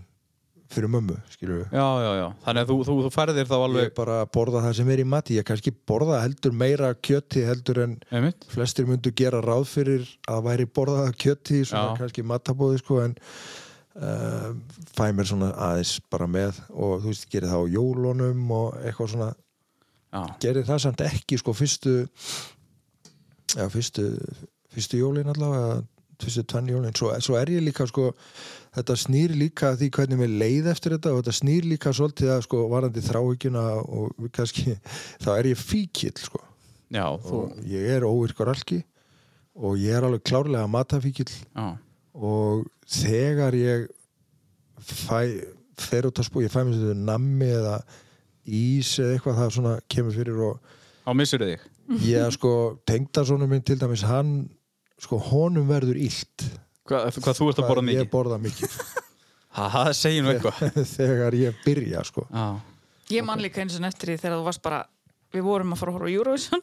fyrir 0.71 0.91
mömmu 0.93 1.17
skilur 1.33 1.61
við 1.61 1.75
Já, 1.75 1.87
já, 2.05 2.11
já. 2.21 2.27
Þannig 2.45 2.63
að 2.65 2.71
þú, 2.71 2.77
þú, 2.89 2.97
þú 3.05 3.11
færðir 3.15 3.49
þá 3.51 3.55
ég 3.57 3.65
alveg... 3.67 3.89
er 3.89 3.95
bara 3.97 4.19
borða 4.37 4.63
það 4.67 4.77
sem 4.79 4.93
er 4.95 5.03
í 5.03 5.07
mati 5.15 5.39
ég 5.39 5.47
kannski 5.49 5.73
borða 5.91 6.21
heldur 6.25 6.55
meira 6.63 6.93
kjöti 6.95 7.43
heldur 7.49 7.83
en 7.85 7.97
Einmitt. 8.11 8.47
flestir 8.53 8.89
myndu 8.89 9.13
gera 9.17 9.43
ráð 9.45 9.67
fyrir 9.73 10.07
að 10.31 10.45
væri 10.47 10.69
borðað 10.79 11.13
kjöti 11.21 11.61
í 11.63 11.67
svona 11.71 11.95
Já. 11.95 12.01
kannski 12.05 12.27
matabóði 12.27 12.81
sko 12.83 13.01
en 13.05 13.17
uh, 13.99 14.51
fæ 14.95 15.05
mér 15.17 15.31
svona 15.33 15.51
aðeins 15.71 15.97
bara 16.13 16.31
með 16.31 16.63
og 16.71 17.03
þú 17.03 17.13
veist, 17.13 17.29
gerir 17.33 17.51
það 17.51 17.67
á 17.67 17.73
jólunum 17.77 18.57
og 18.61 18.81
eitthvað 18.85 19.15
svona 19.15 19.31
Já. 20.11 20.23
gerir 20.43 20.67
það 20.67 20.83
samt 20.87 21.05
ekki 21.07 21.39
sko 21.39 21.55
fyrstu 21.55 21.97
já, 23.57 23.67
fyrstu 23.71 24.07
fyrstu 24.71 25.03
jólin 25.03 25.31
allavega 25.31 25.81
fyrstu 26.21 26.45
tvenn 26.47 26.71
jólin, 26.71 26.97
svo, 26.97 27.13
svo 27.23 27.39
er 27.39 27.51
ég 27.55 27.65
líka 27.65 27.87
sko 27.89 28.11
þetta 28.77 28.95
snýr 29.03 29.33
líka 29.35 29.73
því 29.79 29.89
hvernig 29.97 30.21
mér 30.21 30.35
leið 30.43 30.69
eftir 30.73 30.95
þetta 30.97 31.13
og 31.15 31.23
þetta 31.23 31.35
snýr 31.41 31.67
líka 31.73 31.93
svolítið 31.97 32.33
að 32.37 32.45
sko 32.47 32.61
varandi 32.71 33.03
þráhyggjuna 33.03 33.65
og 33.83 34.29
kannski 34.37 34.77
þá 35.25 35.31
er 35.39 35.49
ég 35.53 35.59
fíkill 35.63 36.15
sko 36.21 36.43
Já, 36.91 37.07
þú... 37.23 37.41
og 37.45 37.65
ég 37.71 37.89
er 37.97 38.07
óvirkar 38.07 38.51
alki 38.53 38.81
og 39.61 39.79
ég 39.79 39.95
er 39.99 40.07
alveg 40.07 40.23
klárlega 40.27 40.67
matafíkill 40.71 41.31
Já. 41.55 41.67
og 42.15 42.65
þegar 42.91 43.55
ég 43.59 43.89
fæ, 44.81 45.21
fer 45.81 46.07
út 46.09 46.19
að 46.23 46.29
spú 46.31 46.43
ég 46.45 46.53
fæ 46.55 46.63
mér 46.65 46.79
þetta 46.79 46.97
nammi 47.11 47.51
eða 47.59 47.77
ís 48.51 48.95
eða 49.03 49.17
eitthvað 49.19 49.39
það 49.43 49.53
svona 49.59 49.75
kemur 49.93 50.17
fyrir 50.17 50.41
og 50.47 50.77
Á 51.07 51.11
missur 51.17 51.43
þig. 51.43 51.63
ég 52.07 52.31
sko 52.39 52.51
tengdasónu 52.87 53.47
minn 53.51 53.63
til 53.67 53.79
dæmis 53.81 54.03
hann 54.07 54.49
sko 55.01 55.19
honum 55.31 55.67
verður 55.71 55.99
illt 55.99 56.45
Hvað, 56.91 57.21
hvað 57.25 57.39
þú 57.41 57.49
ert 57.53 57.63
að 57.63 57.69
borða 57.71 57.85
ég 57.87 58.01
mikið? 58.03 58.11
borða 58.15 58.39
mikið 58.43 58.77
það 59.61 59.93
segir 59.99 60.25
nú 60.27 60.33
eitthvað. 60.35 60.61
þegar 60.97 61.39
ég 61.41 61.63
byrja 61.65 62.05
sko 62.11 62.27
Já. 62.31 62.47
Ég 63.11 63.25
man 63.27 63.43
líka 63.43 63.63
eins 63.65 63.75
og 63.81 63.87
eftir 63.89 64.13
því 64.13 64.21
þegar 64.23 64.39
þú 64.39 64.47
varst 64.51 64.63
bara 64.67 64.85
við 65.35 65.47
vorum 65.47 65.75
að 65.75 65.81
fara 65.83 65.91
að 65.95 65.99
horfa 66.01 66.11
á 66.11 66.15
Eurovision 66.19 66.63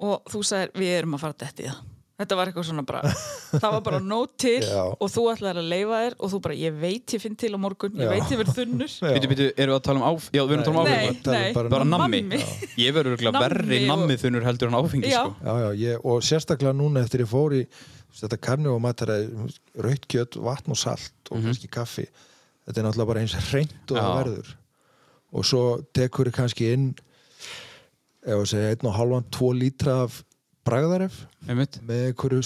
og 0.00 0.28
þú 0.32 0.42
sagðir 0.46 0.76
við 0.80 0.92
erum 1.00 1.16
að 1.18 1.24
fara 1.26 1.36
að 1.36 1.42
detti 1.44 1.66
það 1.70 1.80
þetta 2.20 2.36
var 2.36 2.50
eitthvað 2.50 2.66
svona 2.68 2.82
bara 2.84 3.00
það 3.62 3.70
var 3.74 3.82
bara 3.86 3.98
nót 4.04 4.32
til 4.42 4.58
Já. 4.60 4.80
og 4.92 5.08
þú 5.08 5.22
ætlaðir 5.32 5.60
að 5.62 5.68
leifa 5.72 6.00
þér 6.04 6.16
og 6.18 6.32
þú 6.34 6.40
bara 6.46 6.56
ég 6.60 6.74
veit 6.82 7.14
ég 7.16 7.22
finn 7.22 7.36
til 7.40 7.52
á 7.56 7.58
morgun 7.62 7.94
ég 7.96 8.04
Já. 8.04 8.10
veit 8.12 8.34
ég 8.34 8.40
verð 8.42 8.58
þunnur. 8.58 8.90
Býtu, 9.14 9.30
býtu, 9.30 9.46
erum 9.54 9.72
við 9.72 9.78
að 9.78 9.86
tala 9.86 10.02
um 10.02 10.04
áf... 10.10 10.26
Já, 10.36 10.42
við 10.42 10.52
erum 10.56 10.60
að 10.60 10.68
tala 10.68 10.82
um 10.82 10.90
Nei, 10.90 10.98
áfengi. 10.98 11.22
um 11.24 11.32
nei, 11.38 11.54
bara 11.56 11.72
Bara 11.72 11.86
nammi. 11.94 12.20
nammi. 12.26 12.42
Ég 12.82 12.92
verður 12.98 13.24
Nammi 13.24 13.42
verri 13.46 13.78
nammið 13.88 14.20
þunnur 14.26 14.46
heldur 14.50 14.68
en 14.72 14.76
áfengi, 14.82 15.08
Já. 15.14 15.22
sko. 15.22 15.48
já, 15.48 15.54
já, 15.64 15.70
ég, 15.86 16.04
og 16.12 16.26
sérstaklega 16.28 16.76
núna 16.76 17.06
eftir 17.06 17.24
ég 17.24 17.30
fór 17.32 17.56
í 17.56 17.62
þetta 18.16 18.38
karni 18.42 18.70
og 18.70 18.80
mataræði 18.82 19.50
raut 19.84 20.08
kjött, 20.10 20.38
vatn 20.42 20.74
og 20.74 20.78
salt 20.80 21.30
og 21.30 21.44
kannski 21.44 21.70
kaffi. 21.72 22.06
Þetta 22.66 22.82
er 22.82 22.86
náttúrulega 22.86 23.10
bara 23.12 23.22
eins 23.24 23.36
hreint 23.50 23.92
og 23.92 23.96
það 23.98 24.16
verður. 24.18 24.52
Og 25.30 25.46
svo 25.46 25.62
tekur 25.96 26.30
þið 26.30 26.36
kannski 26.36 26.70
inn 26.74 26.86
ef 28.26 28.36
að 28.36 28.48
segja 28.50 28.74
einn 28.74 28.90
og 28.90 28.96
halvan, 28.98 29.28
tvo 29.32 29.52
lítra 29.56 30.02
af 30.04 30.20
bragðaref 30.66 31.22
einmitt. 31.48 31.78
með 31.86 32.10
einhverju 32.10 32.42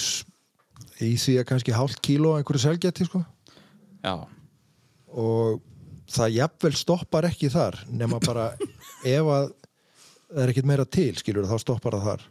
í 1.03 1.15
því 1.19 1.39
að 1.41 1.49
kannski 1.49 1.75
hálft 1.75 2.03
kíló 2.05 2.37
einhverju 2.39 2.63
selgeti 2.63 3.09
sko. 3.09 3.25
Já, 4.05 4.15
og 5.15 5.63
það 6.13 6.37
jafnvel 6.37 6.75
stoppar 6.79 7.27
ekki 7.31 7.51
þar 7.51 7.81
nema 7.89 8.21
bara 8.23 8.53
ef 9.17 9.33
að 9.33 9.49
það 10.29 10.43
er 10.45 10.53
ekkert 10.53 10.69
meira 10.69 10.87
til 10.87 11.13
skilur 11.19 11.49
þá 11.49 11.57
stoppar 11.63 11.99
það 11.99 12.11
þar. 12.11 12.29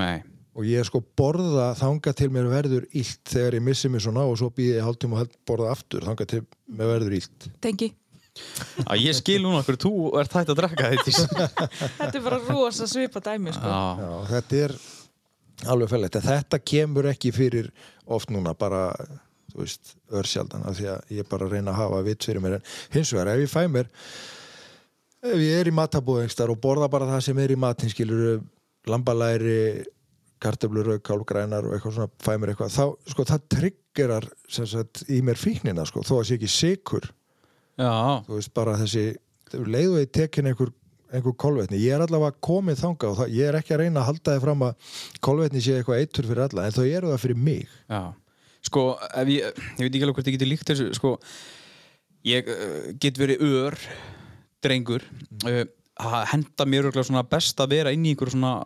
Nei 0.00 0.18
og 0.60 0.66
ég 0.68 0.84
sko 0.86 1.00
borða 1.16 1.70
þanga 1.78 2.12
til 2.18 2.28
mér 2.34 2.50
verður 2.52 2.84
illt 2.92 3.32
þegar 3.32 3.56
ég 3.56 3.64
missi 3.64 3.88
mig 3.92 4.04
svona 4.04 4.26
og 4.28 4.36
svo 4.40 4.50
býði 4.52 4.76
ég 4.76 4.84
hálftíma 4.84 5.16
og 5.16 5.22
held 5.22 5.38
borða 5.48 5.72
aftur 5.72 6.04
þanga 6.04 6.26
til 6.28 6.42
mér 6.68 6.92
verður 6.94 7.16
illt. 7.20 7.48
Tengi, 7.64 7.90
Já, 8.30 8.94
ég 8.94 9.16
skil 9.18 9.40
núna 9.42 9.60
okkur, 9.60 9.76
þú 9.82 9.92
ert 10.20 10.34
hægt 10.38 10.52
að 10.52 10.60
drekka 10.60 10.90
þetta 10.92 11.46
þetta 11.98 12.12
er 12.14 12.22
bara 12.24 12.38
rosa 12.46 12.86
svipa 12.88 13.22
dæmi 13.24 13.52
sko. 13.56 13.66
Já, 13.66 14.04
Já, 14.04 14.12
þetta 14.30 14.60
er 14.66 14.74
alveg 15.74 15.90
fællegt 15.90 16.20
en 16.20 16.26
þetta 16.28 16.60
kemur 16.72 17.08
ekki 17.10 17.32
fyrir 17.36 17.72
oft 18.06 18.30
núna 18.32 18.54
bara 18.56 18.84
þú 19.50 19.64
veist, 19.64 19.96
örsjaldan 20.14 20.62
af 20.70 20.78
því 20.78 20.86
að 20.92 21.14
ég 21.18 21.28
bara 21.28 21.48
reyna 21.50 21.74
að 21.74 21.80
hafa 21.82 22.04
vits 22.06 22.30
fyrir 22.30 22.44
mér. 22.44 22.60
En 22.60 22.94
hins 22.94 23.12
vegar 23.16 23.32
ef 23.34 23.42
ég 23.42 23.50
fæ 23.50 23.64
mér 23.66 23.90
ef 25.20 25.36
ég 25.42 25.58
er 25.60 25.68
í 25.68 25.74
matabóðingstar 25.76 26.52
og 26.52 26.60
borða 26.62 26.88
bara 26.92 27.10
það 27.10 27.24
sem 27.26 27.42
er 27.42 27.52
í 27.52 27.58
matin 27.60 27.92
skilur 27.92 28.40
lambalæri 28.88 29.82
kartöflur, 30.40 30.94
raukál, 30.94 31.22
grænar 31.28 31.66
og 31.68 31.76
eitthvað 31.76 31.96
svona 31.98 32.12
fæ 32.22 32.34
mér 32.40 32.54
eitthvað, 32.54 32.76
þá 32.76 33.12
sko 33.12 33.26
það 33.28 33.48
triggerar 33.56 34.28
sem 34.48 34.68
sagt 34.68 35.02
í 35.12 35.20
mér 35.24 35.40
fíknina 35.40 35.84
sko, 35.88 36.04
þó 36.06 36.20
að 36.20 36.28
sé 36.28 36.38
ekki 36.38 36.52
sikur 36.52 37.10
já, 37.80 37.90
þú 38.26 38.38
veist 38.38 38.54
bara 38.56 38.78
þessi 38.80 39.10
leiðu 39.58 40.00
ég 40.00 40.12
tekin 40.14 40.50
einhver, 40.50 40.70
einhver 41.10 41.34
kolvetni. 41.40 41.80
Ég 41.82 41.96
er 41.96 42.04
allavega 42.04 42.38
komið 42.44 42.82
þanga 42.84 43.10
og 43.10 43.18
það, 43.20 43.32
ég 43.36 43.50
er 43.50 43.58
ekki 43.58 43.74
að 43.74 43.82
reyna 43.84 44.02
að 44.02 44.08
halda 44.10 44.34
þið 44.34 44.44
fram 44.44 44.66
að 44.66 44.92
kolvetni 45.26 45.64
sé 45.64 45.78
eitthvað 45.78 46.04
eitur 46.04 46.28
fyrir 46.30 46.44
alla 46.46 46.66
en 46.66 46.76
þau 46.76 46.84
eru 46.86 47.12
það 47.12 47.24
fyrir 47.24 47.42
mig. 47.48 47.74
Já. 47.90 48.02
Sko, 48.70 48.84
ef 49.16 49.32
ég, 49.32 49.60
ég 49.78 49.80
veit 49.80 49.90
ekki 49.90 50.04
alveg 50.04 50.18
hvort 50.18 50.30
ég 50.30 50.36
geti 50.36 50.48
líkt 50.48 50.68
þessu 50.68 50.90
Sko, 50.98 51.14
ég 52.28 52.50
uh, 52.52 52.90
get 53.00 53.18
verið 53.18 53.44
ör 53.48 53.78
drengur 54.60 55.06
uh, 55.48 55.64
að 56.00 56.26
henda 56.34 56.66
mér 56.68 56.90
best 57.30 57.60
að 57.60 57.72
vera 57.78 57.94
inn 57.96 58.04
í 58.04 58.12
einhverju 58.12 58.36
svona 58.36 58.58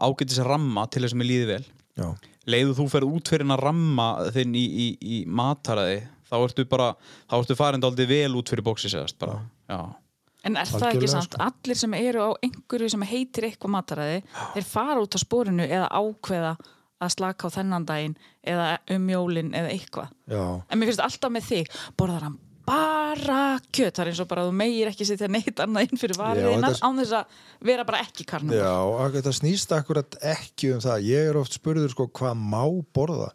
ágætis 0.00 0.40
ramma 0.46 0.86
til 0.90 1.04
þess 1.04 1.14
að 1.16 1.20
mér 1.22 1.30
líði 1.30 1.48
vel. 1.54 1.64
Já, 2.00 2.08
leiðu 2.50 2.76
þú 2.78 2.86
ferð 2.92 3.14
út 3.18 3.30
fyrir 3.32 3.44
hennar 3.44 3.62
ramma 3.64 4.06
þinn 4.34 4.54
í, 4.56 4.64
í, 4.64 4.86
í 5.00 5.16
mataraði 5.28 6.00
þá 6.30 6.36
ertu 6.44 6.64
bara, 6.70 6.92
þá 7.30 7.34
ertu 7.42 7.56
farin 7.58 7.84
aldrei 7.84 8.06
vel 8.10 8.36
út 8.38 8.52
fyrir 8.52 8.64
bóksi 8.66 8.90
segast 8.92 9.18
bara. 9.20 9.40
Já, 9.70 9.80
En 10.48 10.54
er 10.56 10.64
það 10.64 10.86
ekki 10.94 11.08
samt, 11.12 11.34
sko. 11.34 11.40
allir 11.44 11.76
sem 11.76 11.94
eru 11.98 12.22
á 12.24 12.30
einhverju 12.40 12.86
sem 12.94 13.02
heitir 13.04 13.44
eitthvað 13.50 13.74
mataræði, 13.74 14.20
þeir 14.54 14.64
fara 14.64 15.02
út 15.04 15.12
á 15.12 15.20
spórinu 15.20 15.66
eða 15.66 15.90
ákveða 15.92 16.52
að 17.00 17.10
slaka 17.12 17.50
á 17.52 17.54
þennan 17.58 17.84
daginn 17.88 18.14
eða 18.48 18.70
um 18.96 19.10
jólin 19.12 19.52
eða 19.52 19.74
eitthvað. 19.74 20.14
já, 20.32 20.40
En 20.70 20.80
mér 20.80 20.88
finnst 20.88 21.04
alltaf 21.04 21.34
með 21.34 21.44
þig, 21.50 21.76
borðar 22.00 22.24
hann 22.30 22.38
bara 22.70 23.58
kjöt, 23.74 23.94
það 23.96 24.02
er 24.04 24.10
eins 24.12 24.22
og 24.22 24.28
bara 24.30 24.44
að 24.44 24.50
þú 24.50 24.56
meir 24.60 24.90
ekki 24.90 25.06
setja 25.08 25.28
neitt 25.30 25.62
annað 25.62 25.88
inn 25.88 26.00
fyrir 26.00 26.18
þetta- 26.20 26.82
án 26.86 27.00
þess 27.00 27.14
að 27.18 27.38
vera 27.70 27.84
bara 27.88 28.02
ekki 28.04 28.26
karnum. 28.28 28.54
já 28.54 29.10
þetta 29.16 29.32
snýst 29.34 29.74
akkurat 29.76 30.16
ekki 30.22 30.74
um 30.74 30.80
það. 30.84 31.06
Ég 31.10 31.30
er 31.30 31.40
oft 31.40 31.56
spurður 31.58 31.90
sko 31.90 32.06
hvað 32.08 32.38
má 32.38 32.62
borða? 32.94 33.30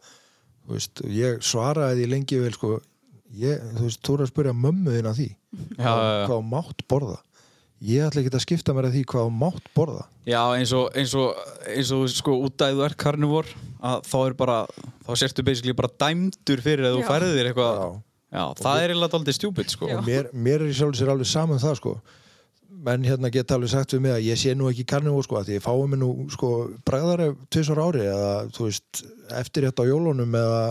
Þú 0.65 0.74
veist, 0.74 1.01
ég 1.06 1.44
svaraði 1.46 2.01
því 2.01 2.10
lengi 2.10 2.42
vel 2.42 2.54
sko 2.56 2.72
ég, 3.36 3.62
þú 3.75 3.86
veist, 3.86 4.01
þú 4.01 4.15
er 4.15 4.24
að 4.25 4.32
spyrja 4.32 4.56
mömmu 4.56 4.96
þín 4.96 5.10
að 5.12 5.20
því 5.20 5.30
já, 5.30 5.84
hvað, 5.84 6.01
já, 6.01 6.15
já. 6.15 6.27
hvað 6.30 6.50
mátt 6.56 6.88
borða. 6.88 7.20
Ég 7.86 8.08
ætla 8.08 8.22
ekki 8.24 8.32
að 8.34 8.46
skipta 8.46 8.74
mér 8.74 8.88
að 8.88 8.96
því 8.96 9.04
hvað 9.12 9.32
mátt 9.36 9.65
borða. 9.75 10.06
Já 10.25 10.42
eins 10.56 10.72
og, 10.74 10.88
eins 10.96 11.13
og, 11.20 11.36
eins 11.70 11.92
og 11.94 12.08
sko 12.10 12.38
út 12.48 12.63
að 12.63 12.80
þú 12.80 12.86
er 12.88 12.96
karnivor 13.04 13.46
að 13.84 14.08
þá 14.08 14.18
er 14.24 14.34
bara, 14.39 14.58
þá 15.06 15.12
sértu 15.22 15.46
basically 15.46 15.75
bara 15.77 15.92
dæmdur 16.01 16.63
fyrir 16.65 16.88
að 16.88 16.98
þú 16.98 17.08
færðir 17.12 17.36
þér 17.36 17.50
eitthvað 17.51 17.82
Já. 18.36 18.44
það 18.60 18.82
er 18.82 18.94
eiginlega 18.94 19.20
aldrei 19.20 19.36
stjúpid 19.38 19.72
sko. 19.72 19.89
Mér, 20.04 20.30
mér 20.34 20.65
er 20.65 20.70
í 20.74 20.75
sjálf 20.75 21.00
sér 21.00 21.13
alveg 21.13 21.30
saman 21.32 21.62
það 21.63 21.80
sko. 21.80 21.96
Menn 22.86 23.08
hérna 23.08 23.32
geta 23.34 23.56
alveg 23.56 23.72
sagt 23.72 23.96
við 23.96 24.04
mig 24.04 24.13
að 24.13 24.27
ég 24.27 24.42
sé 24.42 24.54
nú 24.58 24.68
ekki 24.70 24.86
karnivó 24.92 25.24
sko 25.24 25.39
að 25.39 25.50
því 25.50 25.58
ég 25.58 25.65
fái 25.65 25.88
mig 25.89 26.01
nú 26.01 26.12
sko 26.36 26.51
bregðar 26.86 27.25
tvisar 27.54 27.82
ári 27.82 28.04
eða 28.06 28.32
þú 28.54 28.68
veist 28.68 29.04
eftir 29.39 29.70
þetta 29.70 29.88
á 29.88 29.92
jólunum 29.92 30.39
eða 30.42 30.62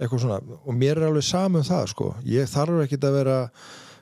eitthvað 0.00 0.24
svona. 0.24 0.58
Og 0.64 0.76
mér 0.76 0.98
er 0.98 1.10
alveg 1.10 1.28
saman 1.28 1.66
það 1.66 1.90
sko. 1.92 2.12
Ég 2.26 2.48
þarf 2.50 2.82
ekki 2.86 3.00
að 3.04 3.18
vera 3.20 3.38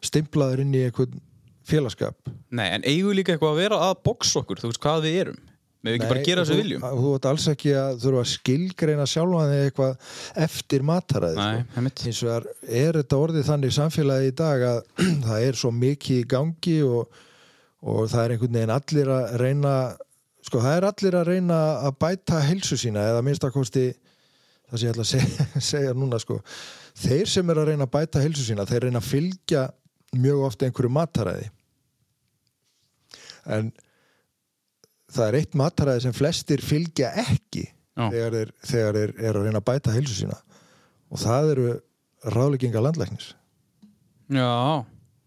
stimplaður 0.05 0.65
inn 0.65 0.77
í 0.77 0.87
eitthvað 0.87 1.19
félagskap 1.65 2.31
Nei, 2.55 2.69
en 2.69 2.85
eigum 2.85 3.13
við 3.13 3.21
líka 3.21 3.35
eitthvað 3.35 3.55
að 3.55 3.61
vera 3.63 3.81
að 3.89 3.99
boxa 4.07 4.41
okkur 4.43 4.61
þú 4.61 4.71
veist 4.71 4.83
hvað 4.85 5.07
við 5.07 5.19
erum 5.23 5.39
við 5.85 5.97
ekki 5.99 6.09
bara 6.09 6.25
gera 6.25 6.43
og 6.43 6.49
þessu 6.49 6.61
viljum 6.61 6.85
þú 6.85 7.11
ert 7.17 7.29
alls 7.31 7.47
ekki 7.53 7.75
að 7.77 7.99
þurfa 8.05 8.23
að 8.23 8.31
skilgreina 8.33 9.07
sjálfan 9.11 9.53
þig 9.53 9.65
eitthvað 9.69 10.15
eftir 10.47 10.87
mataræði 10.89 11.37
Nei, 11.41 11.59
sko. 11.59 11.77
einmitt. 11.81 12.05
hins 12.09 12.23
vegar 12.25 12.49
er 12.85 12.99
þetta 13.01 13.21
orðið 13.27 13.51
þannig 13.51 13.77
samfélagi 13.77 14.31
í 14.31 14.37
dag 14.41 14.65
að 14.71 14.81
það 15.29 15.49
er 15.51 15.61
svo 15.61 15.73
mikið 15.83 16.23
í 16.23 16.29
gangi 16.35 16.79
og, 16.89 17.21
og 17.85 18.01
það 18.13 18.25
er 18.25 18.37
einhvern 18.37 18.59
veginn 18.59 18.75
allir 18.79 19.13
að 19.19 19.37
reyna 19.45 19.75
sko 20.45 20.65
það 20.65 20.79
er 20.79 20.89
allir 20.91 21.19
að 21.21 21.31
reyna 21.33 21.61
að 21.89 22.01
bæta 22.05 22.41
helsu 22.45 22.81
sína 22.81 23.05
eða 23.13 23.23
minnst 23.25 23.45
að 23.45 23.55
kosti 23.59 23.87
það 23.93 24.79
sem 24.81 24.89
ég 24.89 24.95
ætla 24.95 25.05
að 25.05 25.13
segja, 25.13 25.49
segja 25.73 25.97
núna 25.97 26.21
sko 26.23 26.41
þeir 27.05 27.31
sem 27.31 27.51
er 27.51 27.61
að 27.61 27.73
reyna 27.73 27.89
að 27.89 27.95
bæta 27.99 28.25
helsu 28.25 28.45
sína 28.47 28.69
þeir 28.69 28.89
reyna 28.89 29.05
að 29.05 29.11
fylgja 29.13 29.69
mjög 30.15 30.47
ofta 30.49 30.69
einhverju 30.69 30.93
mataræði 30.95 31.51
en 33.55 33.73
það 35.15 35.29
er 35.29 35.39
eitt 35.41 35.57
mataræði 35.59 36.05
sem 36.07 36.17
flestir 36.17 36.63
fylgja 36.65 37.13
ekki 37.25 37.65
Já. 37.95 38.09
þegar 38.11 38.37
þeir, 38.39 38.53
þegar 38.67 38.99
þeir 38.99 39.15
eru 39.29 39.41
að 39.41 39.47
reyna 39.49 39.61
að 39.63 39.69
bæta 39.71 39.95
helsu 39.95 40.17
sína. 40.19 40.39
Og 41.15 41.21
það 41.23 41.51
eru 41.55 41.67
ráðlegginga 42.35 42.83
landlæknis. 42.83 43.31
Já, 44.35 44.83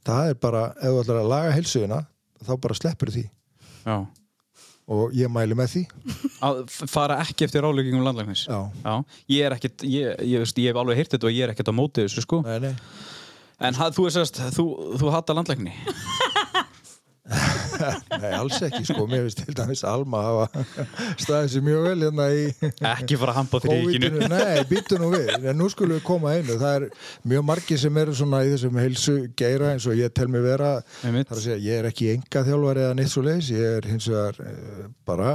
það 0.08 0.32
er 0.34 0.38
bara, 0.41 0.62
ef 0.82 0.94
þú 0.96 1.01
ætlar 1.03 1.20
að 1.22 1.32
laga 1.32 1.51
helsuðina 1.56 2.00
þá 2.48 2.53
bara 2.63 2.77
sleppur 2.77 3.12
því. 3.13 3.25
Já. 3.88 3.98
Og 4.88 5.12
ég 5.15 5.27
mæli 5.32 5.56
með 5.60 5.74
því. 5.74 5.82
Að 6.48 6.60
fara 6.88 7.17
ekki 7.20 7.44
eftir 7.48 7.63
ráleggingum 7.65 8.06
landlæknis? 8.08 8.46
Já, 8.48 8.96
ég 9.32 9.44
er 9.48 9.56
ekkit, 9.58 9.84
ég, 9.84 10.13
ég, 10.24 10.44
veist, 10.44 10.60
ég 10.63 10.72
hef 10.72 10.79
alveg 10.79 11.01
heyrt 11.01 11.15
þetta 11.15 11.27
og 11.27 11.36
ég 11.36 11.44
er 11.48 11.51
ekkit 11.53 11.72
á 11.72 11.75
móti 11.75 12.06
þessu 12.06 12.24
sko. 12.24 12.39
Nei, 12.48 12.60
nei. 12.63 12.74
En 13.67 13.75
ha, 13.79 13.89
þú 13.91 14.06
er 14.08 14.13
sérst, 14.15 14.39
þú, 14.53 14.63
þú 15.01 15.12
hata 15.12 15.34
landlækni 15.34 15.72
Nei, 18.22 18.32
alls 18.38 18.60
ekki 18.68 18.84
sko, 18.88 19.06
mér 19.10 19.26
finnst 19.26 19.44
til 19.44 19.56
dæmis 19.58 19.84
Alma 19.88 20.24
hafa 20.26 20.66
staðið 21.22 21.54
sér 21.54 21.66
mjög 21.68 21.88
vel 21.88 21.98
hérna 22.08 22.28
í 22.34 22.44
ekki 22.94 23.20
fara 23.20 23.34
að 23.34 23.40
hampa 23.42 23.62
þrýkinu 23.64 24.12
COVID-inu, 24.12 24.30
nei, 24.32 24.66
býtu 24.70 25.00
nú 25.02 25.12
við. 25.14 25.32
En 25.38 25.58
nú 25.60 25.70
skulum 25.72 25.98
við 25.98 26.04
koma 26.08 26.36
einu, 26.38 26.58
það 26.60 26.76
er 26.80 26.88
mjög 27.34 27.48
margir 27.52 27.82
sem 27.82 28.02
eru 28.04 28.18
svona 28.18 28.44
í 28.46 28.52
þessum 28.54 28.82
heilsu 28.82 29.18
geira 29.40 29.72
eins 29.74 29.88
og 29.90 29.98
ég 30.00 30.14
tel 30.16 30.30
mig 30.34 30.46
vera. 30.46 30.76
Segja, 31.38 31.58
ég 31.62 31.82
er 31.82 31.90
ekki 31.92 32.12
enga 32.16 32.46
þjálfari 32.48 32.86
eða 32.86 32.98
neitt 32.98 33.14
svo 33.14 33.26
leis, 33.26 33.52
ég 33.54 33.80
er 33.80 33.90
hins 33.90 34.08
vegar 34.12 34.40
eh, 34.44 34.88
bara, 35.08 35.34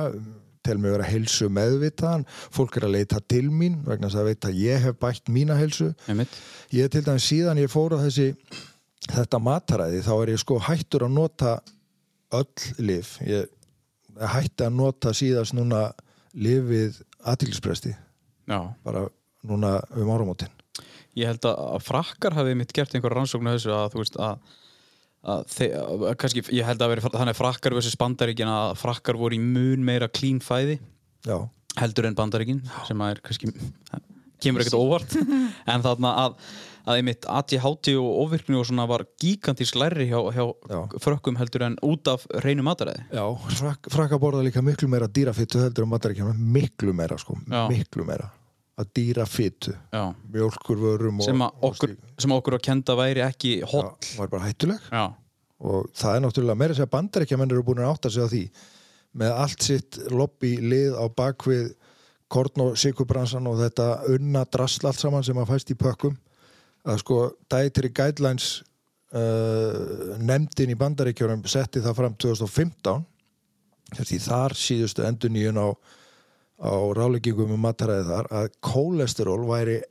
tel 0.62 0.78
mig 0.78 0.94
vera 0.94 1.06
heilsu 1.06 1.48
meðvitaðan, 1.52 2.26
fólk 2.54 2.78
er 2.78 2.86
að 2.86 2.96
leita 2.96 3.22
til 3.30 3.48
mín 3.50 3.80
vegna 3.86 4.08
þess 4.08 4.20
að 4.20 4.28
veit 4.30 4.48
að 4.48 4.60
ég 4.62 4.84
hef 4.86 4.98
bætt 5.02 5.32
mína 5.32 5.56
heilsu, 5.58 5.90
Einmitt. 6.10 6.36
ég 6.74 6.92
til 6.92 7.02
dæmis 7.06 7.26
síðan 7.26 7.60
ég 7.62 7.72
fór 7.72 7.96
á 7.98 8.04
þessi 8.04 8.32
þetta 9.10 9.40
mataræði, 9.42 10.02
þá 10.06 10.12
er 10.20 10.34
ég 10.34 10.42
sko 10.42 10.60
hættur 10.62 11.06
að 11.08 11.16
nota 11.16 11.56
öll 12.38 12.86
lif 12.88 13.14
ég 13.26 13.48
hætti 14.32 14.66
að 14.66 14.74
nota 14.76 15.12
síðast 15.16 15.54
núna 15.56 15.86
lifið 16.36 16.98
aðtilspresti 17.28 17.94
bara 18.84 19.06
núna 19.46 19.78
um 19.96 20.10
áramótin. 20.12 20.50
Ég 21.16 21.28
held 21.28 21.44
að 21.48 21.60
að 21.76 21.84
frakkar 21.86 22.34
hafi 22.36 22.54
mitt 22.56 22.72
gert 22.76 22.94
einhver 22.96 23.12
rannsókn 23.16 23.48
á 23.48 23.54
þessu 23.56 23.72
að 23.76 23.88
þú 23.94 24.00
veist 24.02 24.16
að, 24.20 24.52
að, 25.28 25.42
þe- 25.52 25.70
að 25.80 26.04
kannski, 26.22 26.44
ég 26.56 26.68
held 26.68 26.82
að 26.84 26.92
veri 26.94 27.04
þannig 27.04 27.36
frakkar 27.38 27.76
versus 27.76 27.96
bandaríkin 28.00 28.48
að 28.52 28.74
frakkar 28.80 29.18
voru 29.20 29.36
í 29.36 29.42
mun 29.44 29.84
meira 29.84 30.08
clean 30.08 30.40
fæði 30.44 30.78
já, 31.28 31.36
heldur 31.80 32.08
en 32.08 32.16
bandaríkin 32.18 32.62
sem 32.88 33.04
að 33.04 33.14
er 33.16 33.22
kannski 33.28 33.52
kemur 34.42 34.64
ekkert 34.64 34.78
óvart. 34.80 35.12
En 35.72 35.84
þarna 35.84 36.14
að, 36.24 36.38
að 36.82 36.98
einmitt 36.98 37.26
ADHD 37.30 37.94
og 38.00 38.10
ofvirkni 38.24 38.58
og 38.58 38.66
svona 38.66 38.86
var 38.90 39.04
gigantísk 39.22 39.76
læri 39.78 40.08
hjá, 40.10 40.18
hjá 40.34 40.44
Já. 40.70 40.78
frökkum 41.04 41.38
heldur 41.38 41.66
en 41.68 41.76
út 41.86 42.10
af 42.10 42.24
reynum 42.44 42.66
mataræði. 42.66 43.04
Já 43.14 43.24
frak, 43.58 43.90
frakka 43.92 44.18
borða 44.22 44.42
líka 44.46 44.62
miklu 44.64 44.90
meira 44.90 45.06
dýrafittu 45.06 45.62
heldur 45.62 45.86
en 45.86 45.92
mataríkjana, 45.92 46.34
miklu 46.34 46.94
meira 46.96 47.18
sko. 47.18 47.38
Já. 47.46 47.68
miklu 47.70 48.06
meira. 48.08 48.30
Að 48.78 48.90
dýrafittu. 48.98 49.76
Já. 49.92 50.04
mjólkurvörum 50.34 51.22
og, 51.22 51.26
sem 51.26 51.96
sem 52.18 52.34
okkur 52.34 52.58
að 52.58 52.64
kenda 52.66 52.96
væri 52.98 53.22
ekki 53.22 53.60
já, 53.62 53.68
var 54.18 54.32
bara 54.32 54.48
hættuleg. 54.48 54.90
Já, 54.90 55.12
og 55.62 55.90
það 55.94 56.16
er 56.16 56.26
náttúrulega 56.26 56.58
meira 56.58 56.74
að 56.74 56.82
segja 56.82 56.94
bandaríkjamenn 56.96 57.54
eru 57.54 57.66
búin 57.66 57.84
að 57.84 57.94
átta 57.94 58.10
sig 58.10 58.26
á 58.26 58.28
því. 58.32 58.42
Með 59.22 59.38
allt 59.44 59.62
sitt 59.62 59.98
lobby 60.10 60.56
lið 60.56 60.96
á 60.98 61.04
bakvið 61.12 61.74
korn 62.32 62.62
og 62.64 62.76
sikurbransan 62.80 63.46
og 63.46 63.58
þetta 63.60 63.88
unna 64.08 64.46
drasl 64.48 64.88
allt 64.88 64.98
saman 64.98 65.24
sem 65.26 65.36
að 65.36 65.50
fæst 65.52 65.70
í 65.70 65.76
pökkum 65.78 66.16
að 66.88 67.00
sko 67.02 67.18
Dietary 67.52 67.92
Guidelines 67.94 68.48
uh, 69.14 70.18
nefndin 70.18 70.74
í 70.74 70.78
bandaríkjörnum 70.78 71.44
setti 71.50 71.82
það 71.84 71.98
fram 72.00 72.16
2015 72.24 73.04
því 73.92 74.18
þar 74.24 74.56
síðustu 74.56 75.04
endur 75.06 75.32
nýjun 75.32 75.60
á, 75.60 75.68
á 76.64 76.74
ráleggingum 76.96 77.52
um 77.54 77.60
mataræði 77.60 78.08
þar 78.08 78.30
að 78.32 78.48
kólesteról 78.64 79.42
væri 79.50 79.82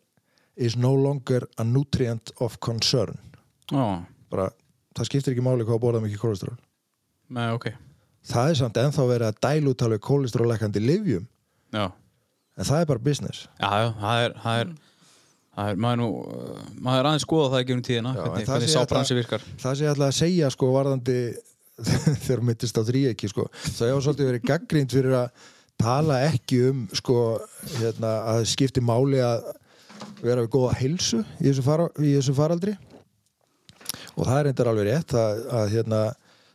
is 0.58 0.76
no 0.76 0.92
longer 0.98 1.46
a 1.58 1.64
nutrient 1.64 2.34
of 2.42 2.58
concern. 2.60 3.18
Já, 3.72 4.04
bara, 4.34 4.50
það 4.98 5.08
skiptir 5.08 5.36
ekki 5.36 5.46
máli 5.46 5.66
hvað 5.66 5.78
að 5.78 5.86
borða 5.86 6.04
mikið 6.04 6.22
kólesteról 6.22 6.58
með 7.32 7.56
ok. 7.56 7.68
Það 8.28 8.50
er 8.50 8.58
samt 8.60 8.78
ennþá 8.78 9.08
verið 9.10 9.30
að 9.30 9.40
dælu 9.46 9.72
út 9.72 9.84
alveg 9.86 10.02
kólesterólækandi 10.06 10.82
livjum 10.84 11.28
Já, 11.72 11.86
en 12.60 12.68
það 12.68 12.82
er 12.82 12.90
bara 12.90 13.04
business. 13.06 13.46
Já, 13.62 13.70
já 13.72 13.88
það 14.02 14.24
er, 14.26 14.34
það 14.44 14.64
er, 14.64 14.74
það 14.76 14.91
er 15.60 15.80
maður, 15.84 15.98
nú, 16.00 16.10
uh, 16.24 16.60
maður 16.80 17.00
er 17.02 17.10
aðeins 17.12 17.26
skoða 17.28 17.50
það 17.52 17.64
ekki 17.64 17.76
um 17.76 17.82
tíðina 17.88 18.12
Já, 18.16 18.22
hvernig, 18.24 18.46
hvernig 18.48 18.70
sé 18.70 18.76
sá 18.76 18.82
að 18.86 18.92
bransi 18.94 19.14
það- 19.14 19.20
virkar. 19.22 19.42
það 19.64 19.74
sem 19.78 19.86
ég 19.88 19.92
ætla 19.96 20.08
að 20.12 20.20
segja 20.22 20.52
sko 20.56 20.70
varðandi 20.76 21.18
þegar 22.26 22.44
mittist 22.46 22.78
á 22.78 22.84
þríeki 22.88 23.30
sko. 23.32 23.48
Þá 23.52 23.84
á 23.92 23.98
svolítið 24.06 24.30
verið 24.32 24.46
gaggrind 24.52 24.94
fyrir 24.96 25.16
að 25.18 25.50
tala 25.82 26.20
ekki 26.28 26.60
um 26.70 26.84
sko 26.94 27.18
hérna, 27.80 28.12
að 28.36 28.46
skipti 28.52 28.84
máli 28.86 29.18
að 29.26 29.48
vera 30.22 30.44
við 30.46 30.52
góða 30.54 30.76
heilsu 30.78 31.24
í 31.42 31.48
þessu, 31.50 31.64
fara, 31.66 31.88
í 32.00 32.12
þessu 32.20 32.36
faraldri. 32.38 32.76
Og 34.18 34.26
það 34.28 34.38
er 34.38 34.46
reyndar 34.50 34.70
alveg 34.72 34.88
rétt 34.92 35.16
að, 35.18 35.42
að 35.58 35.72
hérna, 35.76 36.00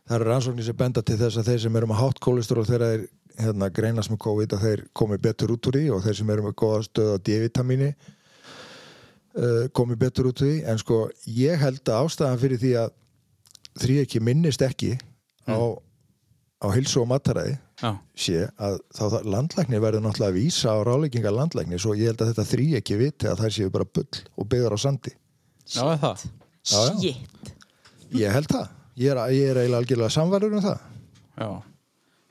það 0.07 0.15
eru 0.19 0.29
rannsóknir 0.31 0.67
sem 0.67 0.77
benda 0.79 1.03
til 1.03 1.17
þess 1.19 1.39
að 1.41 1.49
þeir 1.51 1.61
sem 1.65 1.79
eru 1.79 1.89
með 1.91 1.99
hátt 2.01 2.21
kólestról 2.23 2.65
þegar 2.67 2.85
þeir 2.93 3.05
hérna, 3.43 3.69
greinast 3.73 4.11
með 4.13 4.21
COVID 4.25 4.55
að 4.57 4.63
þeir 4.67 4.83
komi 4.97 5.17
betur 5.21 5.53
út 5.53 5.67
úr 5.69 5.77
því 5.79 5.89
og 5.97 6.05
þeir 6.05 6.17
sem 6.21 6.31
eru 6.33 6.45
með 6.47 6.55
góða 6.63 6.79
stöð 6.87 7.11
á 7.13 7.17
D-vitamíni 7.27 7.89
uh, 9.37 9.67
komi 9.75 9.97
betur 9.99 10.31
út 10.31 10.41
því. 10.43 10.53
En 10.67 10.79
sko 10.81 11.05
ég 11.29 11.59
held 11.61 11.83
að 11.85 12.07
ástæðan 12.07 12.41
fyrir 12.41 12.61
því 12.61 12.73
að 12.83 12.91
þrý 13.77 13.99
ekki 14.03 14.23
minnist 14.25 14.63
ekki 14.65 14.95
á, 15.47 15.57
á 16.61 16.67
hilsu 16.73 17.03
og 17.03 17.09
mataræði 17.11 17.55
Já, 17.77 17.91
sé 18.17 18.47
að 18.57 18.79
þá 18.97 19.03
það 19.03 19.27
landlæknir 19.35 19.81
verður 19.83 20.01
náttúrulega 20.07 20.33
að 20.33 20.37
vísa 20.39 20.73
á 20.73 20.77
ráleikingar 20.81 21.35
landlæknir 21.35 21.81
svo 21.83 21.93
ég 21.93 22.09
held 22.09 22.23
að 22.25 22.31
þetta 22.31 22.45
þrý 22.49 22.65
ekki 22.79 22.97
viti 22.97 23.29
að 23.29 23.43
það 23.43 23.53
séu 23.53 23.73
bara 23.75 23.85
bull 23.85 24.21
og 24.33 24.47
byggðar 24.49 24.73
á 24.73 24.79
sandi. 24.81 25.13
Já 25.69 25.83
er 25.85 26.01
það? 26.01 26.23
Já, 26.65 26.79
já. 26.81 26.95
Shit. 27.03 27.53
Ég 28.17 28.33
held 28.33 28.49
það, 28.49 28.71
ég 28.97 29.13
er, 29.13 29.21
ég 29.35 29.51
er 29.51 29.61
eiginlega 29.61 29.81
algjörlega 29.83 30.15
samverður 30.15 30.57
um 30.57 30.65
það. 30.65 30.87
Já. 31.37 31.49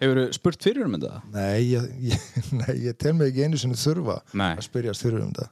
Hefur 0.03 0.21
spurt 0.37 0.67
fyrir 0.67 0.85
um 0.85 0.97
þetta? 0.99 1.21
nei, 1.33 1.63
ég, 1.71 1.87
ég, 2.11 2.25
nei, 2.61 2.73
ég 2.89 2.99
tel 3.01 3.15
mig 3.17 3.31
ekki 3.31 3.47
einu 3.47 3.61
sinni 3.61 3.79
þurfa 3.81 4.19
Nei. 4.37 4.51
að 4.51 4.67
spyrjast 4.67 5.07
fyrir 5.07 5.23
um 5.25 5.31
það 5.37 5.49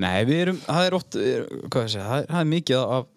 Nei, 0.00 0.22
við 0.24 0.38
erum, 0.46 0.60
það 0.64 0.86
er 0.86 0.96
oft 0.96 1.16
er, 1.20 1.46
hvað 1.68 1.84
ég 1.84 1.92
segja, 1.92 2.08
það 2.08 2.22
er, 2.22 2.28
það 2.30 2.40
er 2.40 2.50
mikið 2.52 2.82
af 2.96 3.08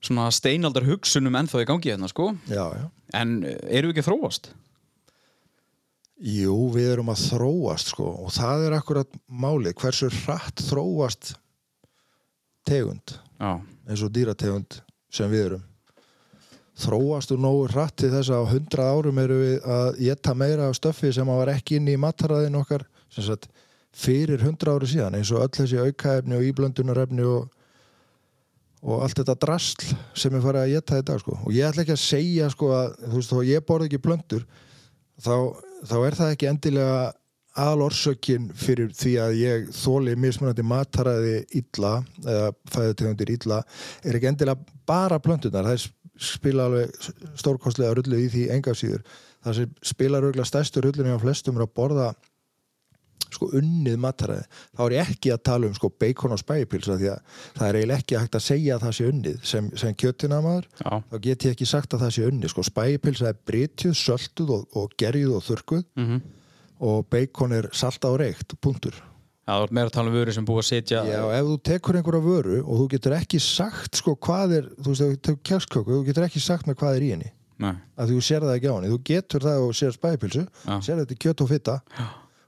svona 0.00 0.26
steinaldar 0.32 0.86
hugsunum 0.86 1.38
ennþá 1.40 1.64
í 1.64 1.68
gangi 1.68 1.92
hérna, 1.92 2.10
sko 2.10 2.30
já, 2.48 2.64
já. 2.78 2.84
En 3.18 3.40
eh, 3.42 3.58
erum 3.68 3.90
við 3.90 3.96
ekki 3.96 4.04
að 4.06 4.10
þróast? 4.12 4.52
jú, 6.20 6.54
við 6.74 6.92
erum 6.94 7.10
að 7.12 7.24
þróast 7.30 7.94
sko, 7.94 8.06
og 8.26 8.32
það 8.36 8.66
er 8.66 8.76
akkurat 8.76 9.18
málið 9.26 9.76
hversu 9.80 10.10
hratt 10.22 10.62
þróast 10.68 11.34
tegund 12.68 13.16
Já, 13.40 13.56
eins 13.88 14.04
og 14.04 14.12
dýrategund 14.12 14.80
sem 15.10 15.30
við 15.32 15.46
erum 15.48 15.66
þróast 16.80 17.32
og 17.34 17.40
nógu 17.40 17.64
hratt 17.72 17.96
til 18.00 18.12
þess 18.12 18.32
að 18.32 18.44
á 18.44 18.52
100 18.52 18.84
árum 18.92 19.20
eru 19.20 19.38
við 19.40 19.66
að 19.76 19.88
geta 20.00 20.36
meira 20.36 20.68
af 20.68 20.76
stöffi 20.78 21.12
sem 21.12 21.28
að 21.28 21.40
var 21.42 21.52
ekki 21.54 21.80
inn 21.80 21.90
í 21.92 21.98
mataraðin 22.00 22.60
okkar 22.60 22.86
sem 23.12 23.26
sagt 23.26 23.48
fyrir 23.96 24.42
100 24.42 24.74
ári 24.74 24.90
síðan 24.90 25.16
eins 25.18 25.32
og 25.34 25.44
öll 25.44 25.54
þessi 25.56 25.80
aukaefni 25.82 26.38
og 26.38 26.46
íblöndunarefni 26.46 27.26
og, 27.26 27.48
og 28.86 29.04
allt 29.04 29.20
þetta 29.20 29.38
drasl 29.44 29.86
sem 30.14 30.34
er 30.34 30.44
farið 30.44 30.62
að 30.62 30.74
geta 30.76 31.00
dag 31.02 31.22
sko. 31.22 31.38
og 31.44 31.54
ég 31.54 31.68
ætla 31.68 31.84
ekki 31.84 31.96
að 31.96 32.04
segja 32.04 32.50
sko 32.52 32.72
að 32.76 32.98
þú 33.06 33.14
veist 33.16 33.34
þó 33.34 33.40
ég 33.48 33.66
borði 33.66 33.90
ekki 33.90 34.04
blöndur 34.06 34.44
þá, 35.20 35.34
þá 35.84 35.96
er 35.98 36.18
það 36.20 36.34
ekki 36.36 36.50
endilega 36.50 37.00
aðalorsökin 37.60 38.50
fyrir 38.54 38.92
því 38.94 39.14
að 39.18 39.38
ég 39.40 39.70
þóli 39.74 40.14
mismunandi 40.18 40.64
mataræði 40.64 41.40
illa 41.58 41.96
eða 42.22 42.52
fæðutegundir 42.70 43.32
illa 43.34 43.58
er 44.06 44.16
ekki 44.16 44.30
endilega 44.30 44.78
bara 44.86 45.18
plöntunar 45.22 45.66
það 45.66 45.88
spila 46.20 46.68
alveg 46.68 46.94
stórkostlega 47.40 47.96
rullu 47.96 48.20
í 48.20 48.28
því 48.30 48.46
enga 48.54 48.74
síður 48.76 49.02
það 49.40 49.56
sem 49.56 49.74
spila 49.90 50.20
röglega 50.22 50.48
stærstu 50.48 50.82
rullunni 50.84 51.16
á 51.16 51.22
flestum 51.22 51.58
er 51.58 51.66
að 51.66 51.74
borða 51.80 52.08
sko 53.30 53.50
unnið 53.60 54.00
mataræði 54.00 54.46
þá 54.48 54.82
er 54.86 54.96
ég 54.96 55.12
ekki 55.14 55.32
að 55.34 55.42
tala 55.50 55.70
um 55.70 55.76
sko 55.76 55.92
bacon 56.02 56.34
og 56.34 56.42
spæjipilsa 56.42 56.98
því 56.98 57.12
að 57.12 57.38
það 57.60 57.68
er 57.68 57.78
eiginlega 57.80 58.04
ekki 58.04 58.18
hægt 58.20 58.40
að 58.40 58.46
segja 58.46 58.76
að 58.76 58.84
það 58.86 58.96
sé 58.98 59.08
unnið. 59.12 59.38
Sem, 59.52 59.70
sem 59.84 59.94
kjöttinamaður 60.02 60.68
já, 60.80 60.90
þá 61.12 61.16
get 61.28 61.46
ég 61.46 61.56
ekki 61.56 61.70
sagt 61.70 61.94
að 61.94 62.04
það 62.06 62.16
sé 62.16 62.26
unnið. 62.32 62.52
Sko 62.54 62.66
spæjipilsa 62.70 63.30
er 63.30 63.40
brytjuð, 63.50 63.96
söltuð 64.00 64.54
og, 64.56 64.68
og 64.76 64.94
gerjuð 65.00 65.38
og 65.38 65.48
þurrkuð 65.48 65.88
mm 66.00 66.20
og 66.80 67.06
bacon 67.12 67.52
er 67.52 67.68
salta 67.76 68.08
og 68.08 68.20
reykt, 68.22 68.54
punktur. 68.64 68.94
Já, 69.44 69.56
það 69.56 69.64
er 69.66 69.74
meira 69.76 69.90
að 69.90 69.96
tala 69.96 70.10
um 70.12 70.14
vöru 70.14 70.34
sem 70.34 70.46
búið 70.46 70.60
að 70.62 70.66
setja 70.68 71.02
Já, 71.08 71.20
ef 71.34 71.48
þú 71.48 71.56
tekur 71.66 71.98
einhverja 71.98 72.22
vöru 72.22 72.58
og 72.60 72.80
þú 72.80 72.86
getur 72.94 73.14
ekki 73.16 73.40
sagt 73.42 73.98
sko 73.98 74.14
hvað 74.14 74.54
er, 74.60 74.70
þú 74.78 74.92
veist, 74.92 75.02
þú 75.02 75.20
tekur 75.26 75.42
kjærsköku 75.50 75.96
þú 75.96 76.00
getur 76.06 76.26
ekki 76.28 76.42
sagt 76.44 76.68
með 76.70 76.78
hvað 76.80 76.98
er 76.98 77.06
í 77.06 77.10
henni. 77.16 77.32
Nei, 77.60 77.74
að 78.00 78.14
þú 78.14 78.22
sér 78.24 78.46
það 78.46 78.54
ekki 78.54 78.70
á 78.70 78.74
henni, 78.76 78.92
þú 78.92 79.00
getur 79.10 79.44
það 79.44 79.64
og 79.66 79.74
sér 79.76 79.96
spæðipilsu, 79.96 80.44
Já. 80.46 80.74
sér 80.86 81.02
þetta 81.02 81.16
er 81.16 81.20
kjöt 81.26 81.44
og 81.44 81.50
fitta 81.50 81.74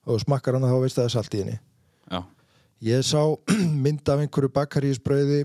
og 0.06 0.22
smakkar 0.22 0.58
hana 0.58 0.70
þá 0.70 0.78
veist 0.82 0.98
að 0.98 1.04
það 1.04 1.10
er 1.10 1.14
salt 1.16 1.34
í 1.34 1.42
henni. 1.42 1.58
Já, 2.12 2.20
Ég 2.82 3.04
sá 3.06 3.20
mynd 3.84 4.08
af 4.10 4.24
einhverju 4.24 4.50
bakarísbrauði 4.56 5.44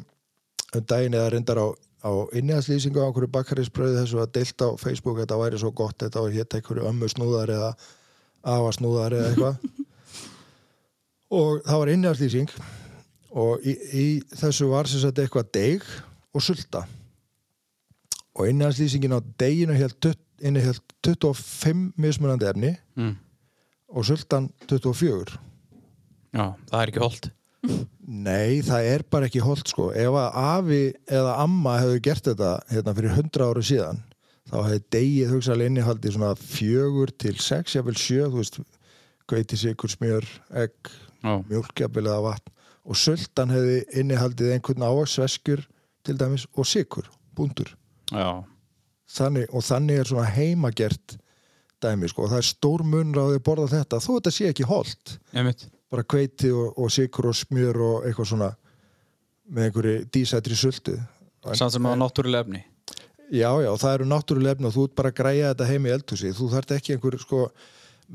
um 0.73 0.85
daginn 0.89 1.13
eða 1.13 1.29
reyndar 1.35 1.59
á, 1.61 1.67
á 2.01 2.11
inniðarslýsingu 2.33 2.97
á 2.97 3.05
einhverju 3.05 3.29
bakarísbrauði 3.35 3.99
þessu 3.99 4.21
að 4.23 4.31
deilt 4.39 4.63
á 4.65 4.69
Facebook 4.81 5.19
þetta 5.21 5.37
væri 5.37 5.59
svo 5.61 5.69
gott, 5.69 5.99
þetta 6.01 6.23
var 6.23 6.33
hétt 6.33 6.57
einhverju 6.57 6.87
ömmu 6.89 7.09
snúðar 7.13 7.53
eða 7.53 7.69
afa 8.41 8.73
snúðar 8.73 9.17
eða 9.19 9.29
eitthvað. 9.29 9.61
Og 11.37 11.61
það 11.67 11.81
var 11.83 11.93
inniðarslýsing 11.93 12.57
og 13.37 13.65
í, 13.67 13.73
í 13.75 14.05
þessu 14.31 14.69
var 14.71 14.87
sem 14.89 15.01
sagt 15.03 15.19
eitthvað 15.21 15.49
deig 15.53 15.85
og 16.33 16.41
sulta. 16.41 16.85
Og 18.33 18.49
inniðarslýsingin 18.49 19.13
á 19.13 19.21
deiginu 19.37 19.75
hélt, 19.77 20.09
innihjalt 20.41 20.95
25 21.05 21.91
mismunandi 21.99 22.47
efni. 22.49 22.71
Mm. 22.97 23.13
Og 23.93 24.05
sultan 24.07 24.49
24 24.67 25.37
já, 26.35 26.45
það 26.69 26.81
er 26.81 26.91
ekki 26.93 27.03
holdt 27.05 27.31
Nei, 28.07 28.61
það 28.63 28.85
er 28.87 29.01
bara 29.11 29.27
ekki 29.27 29.41
holdt 29.43 29.67
sko. 29.67 29.89
Ef 29.91 30.15
að 30.15 30.35
afi 30.39 30.77
eða 31.11 31.33
amma 31.43 31.73
hefur 31.81 31.97
gert 32.05 32.29
þetta 32.29 32.51
hérna 32.71 32.93
fyrir 32.95 33.17
100 33.17 33.43
ára 33.43 33.63
síðan 33.67 33.99
þá 34.47 34.55
hefði 34.61 34.83
degið 34.95 35.33
hugsaðlega 35.33 35.71
innihaldið 35.73 36.15
svona 36.15 36.29
fjögur 36.39 37.11
til 37.19 37.33
sex, 37.43 37.75
jáfnvel 37.75 37.97
sjö, 37.99 38.29
þú 38.31 38.39
veist, 38.39 38.59
gveiti 39.27 39.59
sigur, 39.59 39.91
smjör, 39.91 40.27
egg, 40.63 40.93
Já, 41.17 41.33
mjólkjafnvel 41.49 42.05
eða 42.07 42.23
vatn. 42.29 42.53
Og 42.87 42.95
sultan 42.95 43.51
hefði 43.51 43.81
innihaldið 43.99 44.53
einhvern 44.55 44.87
ávaksveskur 44.87 45.65
til 46.07 46.15
dæmis 46.21 46.47
og 46.55 46.69
sigur, 46.69 47.09
búndur. 47.35 47.73
já, 48.13 48.43
Þannig, 49.17 49.49
og 49.51 49.63
þannig 49.63 49.99
er 49.99 50.07
svona 50.07 50.29
heimagert 50.31 51.17
dæmi 51.83 52.09
sko. 52.11 52.25
og 52.25 52.31
það 52.31 52.41
er 52.41 52.47
stór 52.47 52.83
munur 52.83 53.21
á 53.21 53.25
því 53.29 53.39
að 53.39 53.45
borða 53.49 53.67
þetta 53.73 53.99
þó 54.03 54.11
þetta 54.15 54.33
sé 54.37 54.47
ekki 54.51 54.67
holdt 54.67 55.17
bara 55.91 56.03
hveiti 56.03 56.51
og, 56.51 56.73
og 56.75 56.91
sikur 56.91 57.29
og 57.29 57.37
smjör 57.37 57.81
og 57.83 58.07
eitthvað 58.07 58.31
svona 58.31 58.49
með 59.47 59.69
einhverju 59.69 59.99
dísætri 60.11 60.57
sultu. 60.59 60.97
Samt 61.55 61.71
sem 61.77 61.87
að 61.87 62.01
náttúrulega 62.01 62.43
efni. 62.43 62.63
Já, 63.31 63.49
já, 63.63 63.71
það 63.79 63.93
eru 63.93 64.07
náttúrulega 64.11 64.57
efni 64.57 64.67
og 64.67 64.75
þú 64.75 64.85
ert 64.87 64.97
bara 64.99 65.11
að 65.11 65.17
græja 65.21 65.51
þetta 65.53 65.69
heim 65.71 65.87
í 65.87 65.93
eldhúsi. 65.95 66.33
Þú 66.35 66.49
þarft 66.51 66.73
ekki 66.75 66.95
einhver 66.95 67.17
sko 67.21 67.41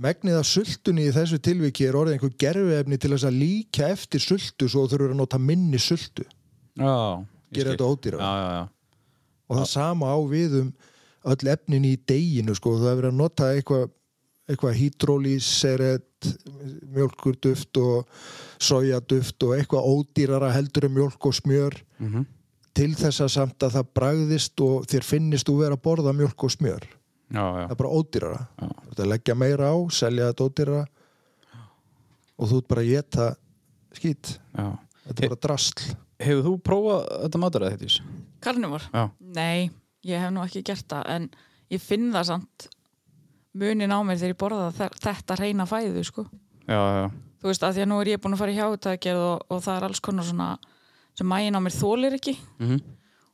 megnið 0.04 0.38
af 0.40 0.48
sultunni 0.48 1.06
í 1.08 1.14
þessu 1.14 1.38
tilviki 1.44 1.88
er 1.88 1.98
orðið 2.00 2.16
einhver 2.16 2.36
gerfiefni 2.40 2.98
til 3.00 3.12
þess 3.14 3.28
að 3.28 3.40
líka 3.40 3.88
eftir 3.92 4.24
sultu 4.24 4.68
svo 4.72 4.86
þurfur 4.88 5.12
að 5.12 5.20
nota 5.20 5.40
minni 5.40 5.80
sultu. 5.80 6.24
Já, 6.80 7.24
ég 7.52 7.72
skil. 7.72 8.16
og 9.52 9.58
það 9.58 9.68
sama 9.68 10.08
á 10.08 10.18
við 10.24 10.60
um 10.62 10.72
öll 11.24 11.50
efnin 11.52 11.86
í 11.86 11.96
deginu 12.08 12.54
sko, 12.58 12.76
það 12.80 12.90
er 12.90 13.00
verið 13.00 13.12
að 13.12 13.20
nota 13.20 13.50
eitthvað 13.54 13.90
eitthvað 14.50 14.78
hydrolíseret 14.80 16.30
mjölkurduft 16.92 17.78
og 17.78 18.08
sojaduft 18.62 19.44
og 19.46 19.54
eitthvað 19.56 19.86
ódýrara 19.86 20.50
heldur 20.52 20.88
en 20.88 20.96
mjölk 20.96 21.28
og 21.30 21.36
smjör 21.38 21.78
mm 22.02 22.24
til 22.76 22.92
þess 22.96 23.20
að 23.24 23.32
samt 23.34 23.64
að 23.66 23.74
það 23.76 23.90
bragðist 23.98 24.62
og 24.64 24.86
þér 24.90 25.06
finnist 25.06 25.48
þú 25.48 25.58
vera 25.60 25.76
að 25.76 25.84
borða 25.84 26.14
mjölk 26.16 26.46
og 26.46 26.54
smjör 26.54 26.86
já, 26.86 27.42
já. 27.42 27.64
það 27.66 27.74
er 27.74 27.80
bara 27.82 27.98
ódýrara 27.98 28.40
Já. 28.40 28.68
þú 28.68 28.94
ert 28.94 29.02
að 29.04 29.10
leggja 29.12 29.36
meira 29.42 29.68
á, 29.68 29.76
selja 29.92 30.30
þetta 30.30 30.46
ódýrara 30.48 30.84
og 32.32 32.48
þú 32.48 32.62
ert 32.62 32.70
bara 32.72 32.84
að 32.84 32.90
geta 32.94 33.28
skýt, 33.92 34.32
já. 34.56 34.66
þetta 35.08 35.18
er 35.18 35.34
bara 35.34 35.44
drastl 35.48 35.92
Hefur 36.22 36.44
þú 36.46 36.50
prófað 36.62 37.06
þetta 37.24 37.38
mataræði 37.42 37.78
þetta? 37.80 38.18
Karnivor? 38.42 38.84
Já, 38.94 39.04
Nei, 39.36 39.70
ég 40.04 40.20
hef 40.20 40.30
nú 40.34 40.42
ekki 40.44 40.62
gert 40.66 40.86
það 40.90 41.10
en 41.16 41.28
ég 41.72 41.80
finn 41.82 42.10
það 42.14 42.24
samt 42.32 42.68
munin 43.54 43.92
á 43.92 43.98
mér 44.02 44.16
þegar 44.20 44.32
ég 44.34 44.40
borða 44.40 44.70
þe- 44.76 44.96
þetta 45.04 45.36
reyna 45.38 45.66
fæðu 45.68 46.04
sko. 46.08 46.24
já, 46.68 46.78
já, 46.78 47.10
þú 47.42 47.50
veist 47.50 47.62
að 47.66 47.74
því 47.76 47.82
að 47.84 47.88
nú 47.92 48.00
er 48.00 48.10
ég 48.14 48.20
búin 48.22 48.34
að 48.36 48.38
fara 48.42 48.52
í 48.54 48.58
hjátagerð 48.58 49.22
og, 49.28 49.46
og 49.50 49.62
það 49.62 49.76
er 49.76 49.86
alls 49.88 50.00
konar 50.00 50.24
svona 50.28 50.48
sem 51.18 51.26
mægin 51.28 51.58
á 51.58 51.60
mér 51.60 51.74
þólir 51.76 52.14
ekki. 52.18 52.36
Mm 52.58 52.80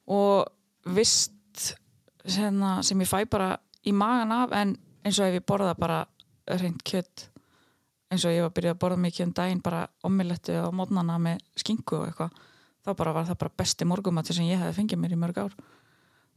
og 0.08 0.46
vist 0.88 1.34
sem, 2.24 2.62
sem 2.82 3.00
ég 3.04 3.08
fæ 3.10 3.26
bara 3.28 3.58
í 3.84 3.92
magan 3.92 4.30
af 4.32 4.54
en 4.56 4.70
eins 5.04 5.18
og 5.20 5.26
ef 5.28 5.34
ég 5.36 5.44
borða 5.44 5.74
bara 5.76 5.98
reynd 6.48 6.80
kjött 6.82 7.26
eins 8.10 8.24
og 8.24 8.32
ég 8.32 8.40
var 8.40 8.48
að 8.48 8.54
byrja 8.56 8.72
að 8.72 8.78
borða 8.80 8.96
mikið 9.04 9.26
um 9.26 9.34
daginn 9.36 9.60
bara 9.60 9.82
omilettu 10.08 10.56
á 10.56 10.72
mótnana 10.72 11.18
með 11.20 11.42
skingu 11.60 11.98
og 12.00 12.06
eitthvað 12.08 12.32
þá 12.86 12.90
bara 12.96 13.12
var 13.18 13.28
það 13.28 13.38
bara 13.42 13.52
besti 13.60 13.84
morgumati 13.84 14.32
sem 14.32 14.48
ég 14.48 14.62
hefði 14.64 14.78
fengið 14.80 15.02
mér 15.04 15.12
í 15.12 15.20
mörg 15.20 15.42
ár 15.44 15.52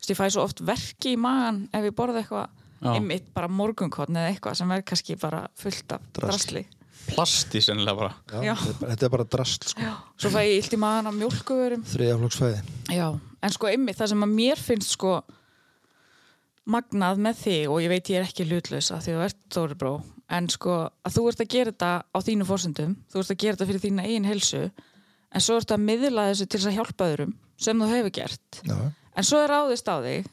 ég 0.10 0.18
fæ 0.18 0.30
svo 0.34 0.44
oft 0.48 0.60
verki 0.66 1.14
í 1.14 1.18
magan 1.22 1.68
ef 1.74 1.84
ég 1.86 1.96
borða 1.96 2.24
eitthvað 2.24 2.50
Já. 2.82 2.94
einmitt 2.98 3.28
bara 3.34 3.48
morgunkotn 3.48 4.16
eða 4.18 4.32
eitthvað 4.34 4.56
sem 4.58 4.68
verð 4.74 4.86
kannski 4.90 5.16
bara 5.22 5.44
fullt 5.56 5.92
af 5.94 6.02
Drasl. 6.14 6.32
drasli 6.32 6.66
Plasti 7.12 7.62
sennilega 7.62 7.98
bara 7.98 8.42
Já. 8.46 8.56
Þetta 8.56 8.70
er 8.70 8.80
bara- 8.80 8.92
þetta 8.96 9.06
er 9.06 9.10
bara 9.10 9.24
drast 9.26 9.64
sko. 9.70 9.82
Já. 9.82 9.94
svo 10.18 10.30
fæ 10.30 10.40
ég 10.46 10.58
illt 10.64 10.74
í 10.74 10.78
magan 10.78 11.08
af 11.08 11.14
mjólkuvörum 11.14 11.84
þriðaflokksfæði 11.86 12.62
Já, 12.98 13.20
en 13.44 13.50
sko 13.50 13.68
einmitt 13.68 13.98
það 13.98 14.08
sem 14.14 14.24
að 14.24 14.34
mér 14.38 14.58
finnst 14.58 14.90
sko 14.98 15.22
magnað 16.72 17.18
með 17.26 17.40
þig 17.42 17.70
og 17.74 17.80
ég 17.82 17.90
veit 17.90 18.10
ég 18.14 18.20
er 18.22 18.28
ekki 18.28 18.46
hlutlaus 18.46 18.92
að 18.94 19.02
því 19.06 19.14
þú 19.16 19.24
ert 19.26 19.40
Þóri 19.56 19.78
Bró 19.82 19.94
en 20.32 20.48
sko 20.54 20.76
að 21.04 21.16
þú 21.16 21.24
ert 21.32 21.42
að 21.44 21.50
gera 21.56 21.72
þetta 21.74 21.92
á 22.14 22.18
þínu 22.22 22.46
fórsendum 22.48 22.94
þú 23.12 23.20
ert 23.24 23.32
að 23.34 23.40
gera 23.44 23.56
þetta 23.58 23.70
fyrir 23.72 23.84
þína 23.86 24.06
eigin 24.06 24.28
helsu 24.30 24.62
en 25.32 25.42
svo 25.42 25.58
ert 25.58 25.74
að 25.74 25.86
miðla 25.88 26.28
þessu 26.30 26.48
til 26.48 26.60
þess 26.62 26.70
að 26.72 26.78
hjálpa 26.78 27.08
öðrum 27.12 27.34
sem 27.62 27.82
þú 27.82 27.90
hefur 27.92 28.14
gert 28.20 28.62
já, 28.62 28.78
en 29.16 29.28
svo 29.28 29.42
er 29.42 29.52
ráðist 29.52 29.90
á 29.92 29.98
þig 30.04 30.30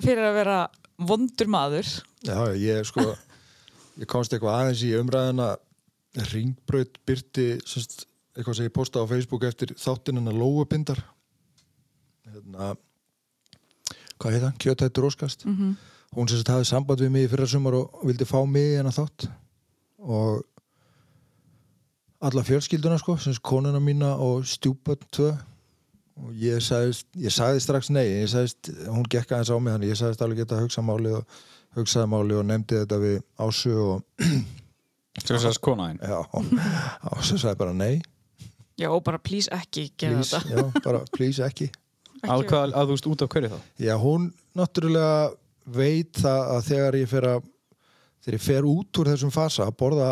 fyrir 0.00 0.28
að 0.30 0.38
vera 0.40 0.60
vondur 1.00 1.50
maður. 1.50 1.88
Já, 2.26 2.38
ég 2.56 2.84
sko 2.88 3.06
ég 4.00 4.08
komst 4.08 4.32
eitthvað 4.32 4.58
aðeins 4.58 4.84
í 4.86 4.92
umræðina 4.98 5.54
ringbraut 6.30 6.98
byrti 7.06 7.48
sérst, 7.64 8.06
eitthvað 8.36 8.58
sem 8.58 8.68
ég 8.68 8.76
postaði 8.76 9.06
á 9.06 9.12
Facebook 9.12 9.46
eftir 9.46 9.74
þáttinina 9.78 10.34
Lóubindar 10.34 11.02
hérna 12.30 12.74
hvað 14.20 14.36
heit 14.36 14.44
hann? 14.44 14.58
Kjötættur 14.60 15.08
Óskast? 15.08 15.44
Mm 15.46 15.56
-hmm. 15.56 15.74
hún 16.16 16.28
sem 16.28 16.38
sagt 16.38 16.48
hafði 16.48 16.64
samband 16.64 17.00
við 17.00 17.10
mig 17.10 17.24
í 17.24 17.30
fyrra 17.30 17.46
sumar 17.46 17.74
og 17.74 18.00
vildi 18.04 18.24
fá 18.24 18.44
mig 18.46 18.72
í 18.72 18.76
hennar 18.76 18.92
þátt. 18.92 19.28
Og 19.98 20.42
alla 22.20 22.42
fjölskylduna 22.42 22.98
sko, 22.98 23.16
sem 23.16 23.32
sagt 23.32 23.42
konuna 23.42 23.80
mína 23.80 24.16
og 24.16 24.44
stjúpöld 24.44 25.04
tvö 25.12 25.36
og 26.20 26.32
ég 26.36 26.62
sagðist, 26.64 27.06
ég 27.16 27.32
sagði 27.34 27.62
strax 27.64 27.90
nei 27.94 28.06
ég 28.08 28.28
sagðist, 28.32 28.70
hún 28.88 29.06
gekk 29.10 29.32
aðeins 29.36 29.52
á 29.52 29.56
mig 29.58 29.74
þannig 29.76 29.92
ég 29.92 30.00
sagðist 30.00 30.24
alveg 30.26 30.42
geta 30.42 30.58
að 30.58 30.64
hugsa 30.66 30.84
máli 30.84 31.12
og 31.16 31.40
hugsaði 31.78 32.10
máli 32.10 32.38
og 32.40 32.46
nefndi 32.48 32.80
þetta 32.82 32.98
við 33.02 33.18
Ásu 33.40 33.74
og 33.84 34.24
sem 35.20 35.36
þess 35.36 35.50
að 35.52 35.60
kona 35.64 35.90
já, 35.98 36.18
Ásu 37.14 37.38
sagði 37.38 37.60
bara 37.60 37.76
nei. 37.76 38.00
Já, 38.80 38.88
og 38.94 39.02
bara 39.04 39.20
please 39.20 39.50
ekki 39.52 39.90
gera 40.00 40.16
please, 40.18 40.38
þetta. 40.40 40.56
já, 40.56 40.82
bara 40.86 41.00
please 41.12 41.44
ekki. 41.44 41.68
Að, 42.20 42.44
hvað, 42.48 42.74
að 42.76 42.90
þú 42.90 42.94
veist 42.96 43.08
út 43.10 43.22
af 43.24 43.30
hverju 43.32 43.50
þá? 43.52 43.58
Já, 43.80 43.92
hún 44.00 44.26
náttúrulega 44.56 45.30
veit 45.70 46.20
það 46.20 46.40
að 46.54 46.62
þegar 46.68 46.98
ég 47.00 47.10
fer 47.10 47.26
að 47.30 47.48
þegar 48.20 48.36
ég 48.36 48.44
fer 48.44 48.68
út 48.68 49.00
úr 49.00 49.10
þessum 49.12 49.32
fasa 49.32 49.66
að 49.68 49.76
borða 49.80 50.08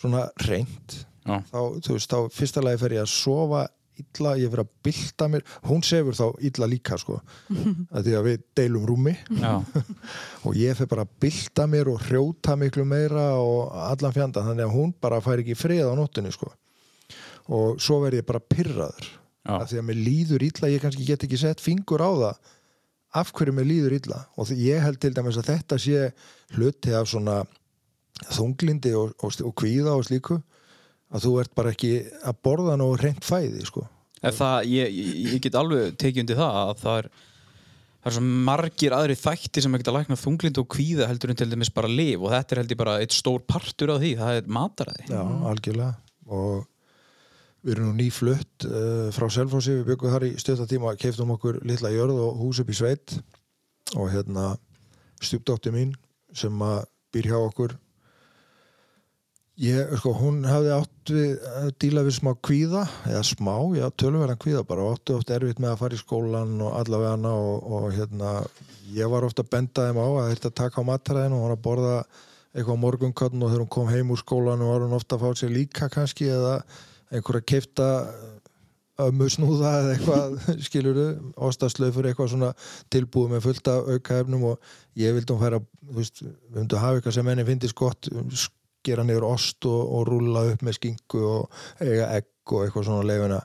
svona 0.00 0.24
reynd 0.46 0.94
þá, 1.24 1.60
þú 1.84 1.96
veist, 1.96 2.12
þá 2.12 2.18
fyrsta 2.36 2.62
lagi 2.64 2.80
fer 2.84 2.96
ég 2.96 3.04
að 3.04 3.12
sofa 3.12 3.64
illa, 4.00 4.34
ég 4.40 4.50
fer 4.52 4.62
að 4.64 4.70
bylta 4.86 5.28
mér. 5.30 5.44
Hún 5.68 5.84
sefur 5.86 6.16
þá 6.18 6.24
illa 6.48 6.68
líka 6.70 6.98
sko. 7.00 7.18
Að 7.94 8.08
því 8.08 8.16
að 8.18 8.28
við 8.28 8.44
deilum 8.58 8.86
rúmi. 8.88 9.14
Og 10.46 10.58
ég 10.58 10.78
fer 10.78 10.90
bara 10.90 11.06
að 11.06 11.14
bylta 11.24 11.66
mér 11.70 11.90
og 11.92 12.02
hrjóta 12.08 12.56
miklu 12.60 12.84
meira 12.88 13.26
og 13.40 13.72
allan 13.86 14.14
fjanda, 14.14 14.44
þannig 14.44 14.66
að 14.66 14.74
hún 14.74 14.94
bara 15.00 15.20
fær 15.24 15.42
ekki 15.42 15.56
frið 15.58 15.88
á 15.88 15.94
nóttunni 15.96 16.32
sko. 16.34 16.50
Og 17.54 17.80
svo 17.82 18.00
verð 18.02 18.22
ég 18.22 18.28
bara 18.28 18.40
pyrraður 18.40 19.06
já, 19.08 19.54
að 19.56 19.66
því 19.70 19.80
að 19.80 19.88
mér 19.88 20.00
líður 20.00 20.44
illa, 20.46 20.70
ég 20.72 20.84
kannski 20.84 21.08
get 21.08 21.26
ekki 21.26 21.40
sett 21.40 21.64
fingur 21.64 22.04
á 22.04 22.10
það 22.12 22.52
af 23.14 23.30
hverju 23.36 23.54
mér 23.54 23.68
líður 23.68 23.98
illa. 23.98 24.24
Og 24.40 24.50
ég 24.58 24.82
held 24.82 25.00
til 25.02 25.12
dæmis 25.14 25.38
að 25.40 25.52
þetta 25.52 25.78
sé 25.80 26.08
hluti 26.56 26.94
af 26.96 27.08
svona 27.10 27.42
þunglindi 28.34 28.94
og, 28.98 29.14
og, 29.20 29.38
og 29.44 29.54
kvíða 29.58 29.94
og 29.98 30.04
slíku 30.08 30.40
að 31.14 31.26
þú 31.26 31.34
ert 31.42 31.54
bara 31.54 31.74
ekki 31.74 31.92
að 32.26 32.40
borða 32.44 32.78
nú 32.80 32.88
reynd 32.98 33.22
fæði 33.24 33.62
sko. 33.68 33.86
Það, 34.24 34.70
ég, 34.72 34.98
ég, 35.28 35.38
get 35.44 35.56
alveg 35.60 35.96
tekið 36.00 36.24
undir 36.24 36.38
það 36.38 36.58
að 36.62 36.76
það 36.80 36.98
er 37.02 37.08
það 38.04 38.18
er 38.20 38.28
margir 38.46 38.94
aðri 38.96 39.16
þætti 39.16 39.62
sem 39.64 39.76
ekki 39.76 39.88
að 39.88 39.96
lækna 39.98 40.16
þunglind 40.20 40.60
og 40.60 40.68
kvíða 40.74 41.08
heldur 41.08 41.32
en 41.32 41.38
til 41.40 41.48
dæmis 41.48 41.72
bara 41.72 41.88
liv 41.88 42.20
og 42.20 42.32
þetta 42.34 42.54
er 42.54 42.60
heldur 42.60 42.80
bara 42.80 42.96
eitt 43.00 43.16
stór 43.16 43.40
partur 43.48 43.94
af 43.94 44.00
því, 44.02 44.10
það 44.20 44.40
er 44.40 44.50
mataræði. 44.56 45.06
Já, 45.08 45.22
algjörlega. 45.50 45.92
Og 46.28 46.66
við 47.64 47.76
erum 47.76 47.88
nú 47.88 47.94
nýflutt 48.00 48.66
uh, 48.68 49.08
frá 49.16 49.28
Selfossi, 49.32 49.78
við 49.78 49.88
byggum 49.92 50.12
þar 50.12 50.28
í 50.28 50.34
stöðtatíma 50.40 50.92
keiftum 51.00 51.32
okkur 51.36 51.62
litla 51.64 51.92
jörð 51.94 52.20
og 52.26 52.42
hús 52.42 52.60
upp 52.60 52.72
í 52.72 52.76
sveit. 52.76 53.16
Og 53.96 54.12
hérna 54.12 54.50
stjúpdótti 55.24 55.72
mín 55.72 55.96
sem 56.36 56.64
að 56.64 56.84
býr 57.14 57.30
hjá 57.32 57.38
okkur 57.40 57.76
ég, 59.60 59.94
sko, 60.00 60.12
hún 60.18 60.42
hafði 60.48 60.72
átt 60.74 61.12
við 61.14 61.46
að 61.60 61.70
díla 61.82 62.04
við 62.06 62.16
smá 62.18 62.30
kvíða 62.42 62.84
eða 63.06 63.22
smá, 63.28 63.54
já, 63.76 63.86
tölverðan 64.02 64.40
kvíða 64.42 64.62
bara 64.66 64.84
og 64.84 64.96
áttu 64.96 65.18
oft 65.18 65.30
erfitt 65.34 65.62
með 65.62 65.74
að 65.74 65.80
fara 65.82 65.98
í 65.98 66.00
skólan 66.00 66.54
og 66.64 66.78
allavega 66.80 67.32
og, 67.32 67.68
og 67.78 67.88
hérna 67.94 68.36
ég 68.94 69.10
var 69.10 69.26
ofta 69.26 69.44
að 69.44 69.52
benda 69.54 69.88
þeim 69.88 70.00
á 70.02 70.08
að 70.08 70.30
þetta 70.34 70.54
taka 70.62 70.82
á 70.82 70.88
mataræðinu 70.90 71.38
og 71.38 71.44
hún 71.46 71.54
að 71.54 71.64
borða 71.68 71.96
eitthvað 72.54 72.78
á 72.78 72.84
morgunkötn 72.84 73.42
og 73.42 73.50
þegar 73.52 73.64
hún 73.64 73.74
kom 73.76 73.90
heim 73.90 74.12
úr 74.14 74.22
skólan 74.22 74.66
var 74.66 74.86
hún 74.86 74.96
ofta 74.98 75.18
að 75.18 75.24
fá 75.24 75.38
sér 75.38 75.54
líka 75.54 75.90
kannski 75.90 76.30
eða 76.30 76.56
einhverja 77.14 77.46
keifta 77.46 77.88
ömmu 79.04 79.26
snúða 79.30 79.70
eða 79.80 79.94
eitthvað 79.94 80.36
skiluru, 80.66 81.06
ostaslaufur 81.48 82.10
eitthvað 82.10 82.34
svona 82.34 82.50
tilbúið 82.94 83.32
með 83.34 83.46
fullt 83.48 83.70
af 83.70 83.88
aukaefnum 83.94 84.50
og 84.52 84.74
ég 84.98 85.16
vildi 85.16 85.34
hún 85.34 85.42
færa 85.42 85.62
þú 85.62 85.96
veist, 85.98 86.22
við 86.22 86.60
myndum 86.60 86.82
hafa 86.82 87.00
eitthvað 87.00 87.16
sem 87.18 87.32
henni 87.32 87.48
finnist 87.48 87.78
gott 87.78 88.10
gera 88.84 89.06
niður 89.06 89.28
ost 89.32 89.66
og, 89.70 89.80
og 89.80 90.06
rúlla 90.10 90.46
upp 90.52 90.62
með 90.64 90.78
skingu 90.78 91.24
og 91.30 91.64
eiga 91.80 92.12
egg 92.18 92.52
og 92.52 92.64
eitthvað 92.64 92.88
svona 92.88 93.08
leifina 93.08 93.40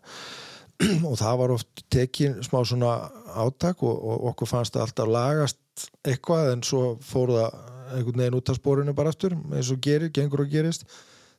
og 1.10 1.15
það 1.19 1.39
var 1.41 1.56
oft 1.56 1.84
tekin 1.91 2.38
smá 2.45 2.62
svona 2.63 2.93
átak 3.39 3.84
og, 3.84 3.95
og 3.95 4.30
okkur 4.32 4.49
fannst 4.54 4.75
það 4.75 4.86
alltaf 4.86 5.12
lagast 5.12 5.89
eitthvað 6.08 6.54
en 6.54 6.63
svo 6.65 6.84
fór 7.04 7.36
það 7.36 7.60
einhvern 7.89 8.21
veginn 8.21 8.38
út 8.38 8.52
af 8.52 8.60
spórinu 8.60 8.93
bara 8.95 9.13
aftur 9.13 9.36
eins 9.56 9.71
og 9.73 9.82
gerir, 9.82 10.12
gengur 10.13 10.43
og 10.43 10.52
gerist. 10.52 10.86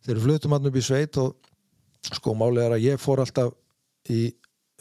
Eru 0.09 0.23
flutum 0.25 0.55
hann 0.57 0.67
upp 0.67 0.77
í 0.77 0.85
sveit 0.85 1.17
og 1.21 1.37
sko 2.09 2.35
málið 2.35 2.65
er 2.65 2.77
að 2.77 2.87
ég 2.89 3.03
fór 3.03 3.23
alltaf 3.23 3.53
í 4.11 4.31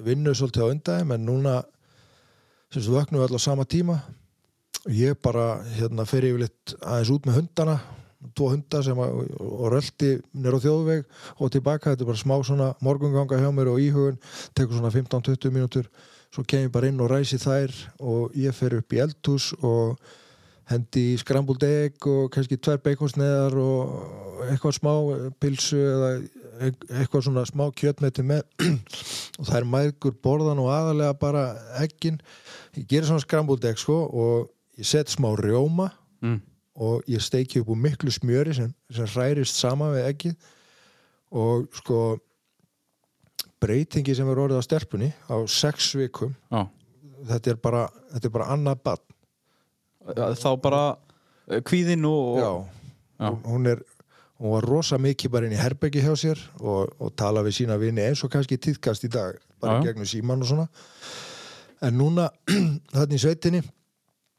vinnu 0.03 0.33
svolítið 0.33 0.65
á 0.65 0.71
undæðum 0.73 1.13
en 1.15 1.27
núna 1.27 1.55
sem 2.71 2.83
þú 2.85 2.95
vöknum 2.95 3.19
við 3.19 3.27
alltaf 3.27 3.43
á 3.43 3.47
sama 3.47 3.67
tíma. 3.69 3.99
Og 4.87 4.93
ég 4.95 5.19
bara 5.21 5.59
hérna 5.75 6.07
fer 6.07 6.25
yfirleitt 6.29 6.75
aðeins 6.79 7.13
út 7.13 7.27
með 7.27 7.41
hundana 7.41 7.79
tvo 8.35 8.51
hunda 8.53 8.81
sem 8.83 8.99
að, 8.99 9.19
og 9.39 9.67
röldi 9.73 10.13
nér 10.35 10.57
á 10.57 10.63
þjóðveg 10.63 11.05
og 11.39 11.51
tilbaka. 11.55 11.93
Þetta 11.93 12.05
er 12.05 12.11
bara 12.11 12.23
smá 12.23 12.35
svona 12.43 12.69
morgunganga 12.85 13.39
hjá 13.39 13.49
mér 13.55 13.73
og 13.73 13.83
íhugun. 13.83 14.19
Tekur 14.57 14.79
svona 14.79 14.93
15-20 14.93 15.53
mínútur. 15.55 15.91
Svo 16.29 16.43
kem 16.45 16.67
ég 16.67 16.73
bara 16.73 16.89
inn 16.91 16.99
og 17.01 17.09
ræsi 17.09 17.39
þær 17.41 17.73
og 18.05 18.35
ég 18.37 18.53
fer 18.53 18.75
upp 18.77 18.93
í 18.93 18.99
eldhús 19.01 19.51
og 19.65 19.97
hendi 20.69 21.15
egg 21.17 22.05
og 22.05 22.29
kannski 22.31 22.57
tvær 22.61 22.77
beikonsneðar 22.85 23.55
og 23.57 24.43
eitthvað 24.51 24.75
smá 24.77 24.93
pilsu 25.41 25.79
eða 25.79 26.11
eitthvað 26.59 27.25
svona 27.25 27.45
smá 27.47 27.65
kjötmeti 27.73 28.23
með. 28.25 28.43
Og 29.39 29.47
það 29.47 29.57
er 29.61 29.67
mægur 29.71 30.15
borðan 30.19 30.59
og 30.59 30.71
aðalega 30.73 31.15
bara 31.15 31.43
eggin. 31.79 32.17
Ég 32.75 32.87
gerir 32.89 33.07
svona 33.07 33.23
scrambled 33.23 33.63
egg 33.69 33.79
sko 33.79 34.01
og 34.03 34.49
ég 34.79 34.87
set 34.87 35.11
smá 35.11 35.31
rjóma. 35.39 35.89
Mm. 36.19 36.41
Og 36.79 37.03
ég 37.11 37.21
steiki 37.23 37.59
upp 37.61 37.73
úr 37.73 37.79
miklu 37.83 38.11
smjöri 38.13 38.55
sem, 38.55 38.71
sem 38.93 39.07
hærist 39.17 39.59
sama 39.59 39.91
við 39.93 40.07
eggið 40.13 40.49
og 41.39 41.67
sko 41.75 41.99
breytingi 43.59 44.15
sem 44.15 44.29
er 44.31 44.39
orðið 44.39 44.63
á 44.63 44.67
stelpunni 44.67 45.11
á 45.27 45.35
sex 45.51 45.91
vikum 45.99 46.33
Já. 46.49 46.63
þetta 47.33 47.53
er 47.53 47.61
bara, 47.61 47.85
þetta 48.13 48.29
er 48.29 48.35
bara 48.37 48.49
annað 48.55 48.83
bann 48.87 50.35
þá 50.39 50.49
bara 50.63 50.83
eh, 51.51 51.61
kvíðin 51.61 52.07
og 52.07 52.39
Já, 52.39 52.51
Já. 53.19 53.29
Hún, 53.29 53.41
hún 53.43 53.71
er 53.75 53.83
hún 54.39 54.55
var 54.55 54.63
rosa 54.63 54.97
mikið 55.01 55.33
bara 55.33 55.49
inn 55.49 55.57
í 55.57 55.59
herbeggi 55.59 56.03
hjá 56.03 56.13
sér 56.17 56.39
og, 56.63 56.93
og 56.95 57.11
tala 57.19 57.43
við 57.43 57.57
sína 57.59 57.75
vini 57.81 58.05
eins 58.07 58.23
og 58.23 58.31
kannski 58.31 58.57
týðkast 58.57 59.03
í 59.03 59.11
dag 59.11 59.35
bara 59.59 59.81
Já. 59.81 59.89
gegnum 59.89 60.07
síman 60.07 60.45
og 60.45 60.51
svona 60.53 60.69
en 61.83 61.99
núna 61.99 62.29
þarna 62.95 63.17
í 63.17 63.21
sveitinni 63.21 63.61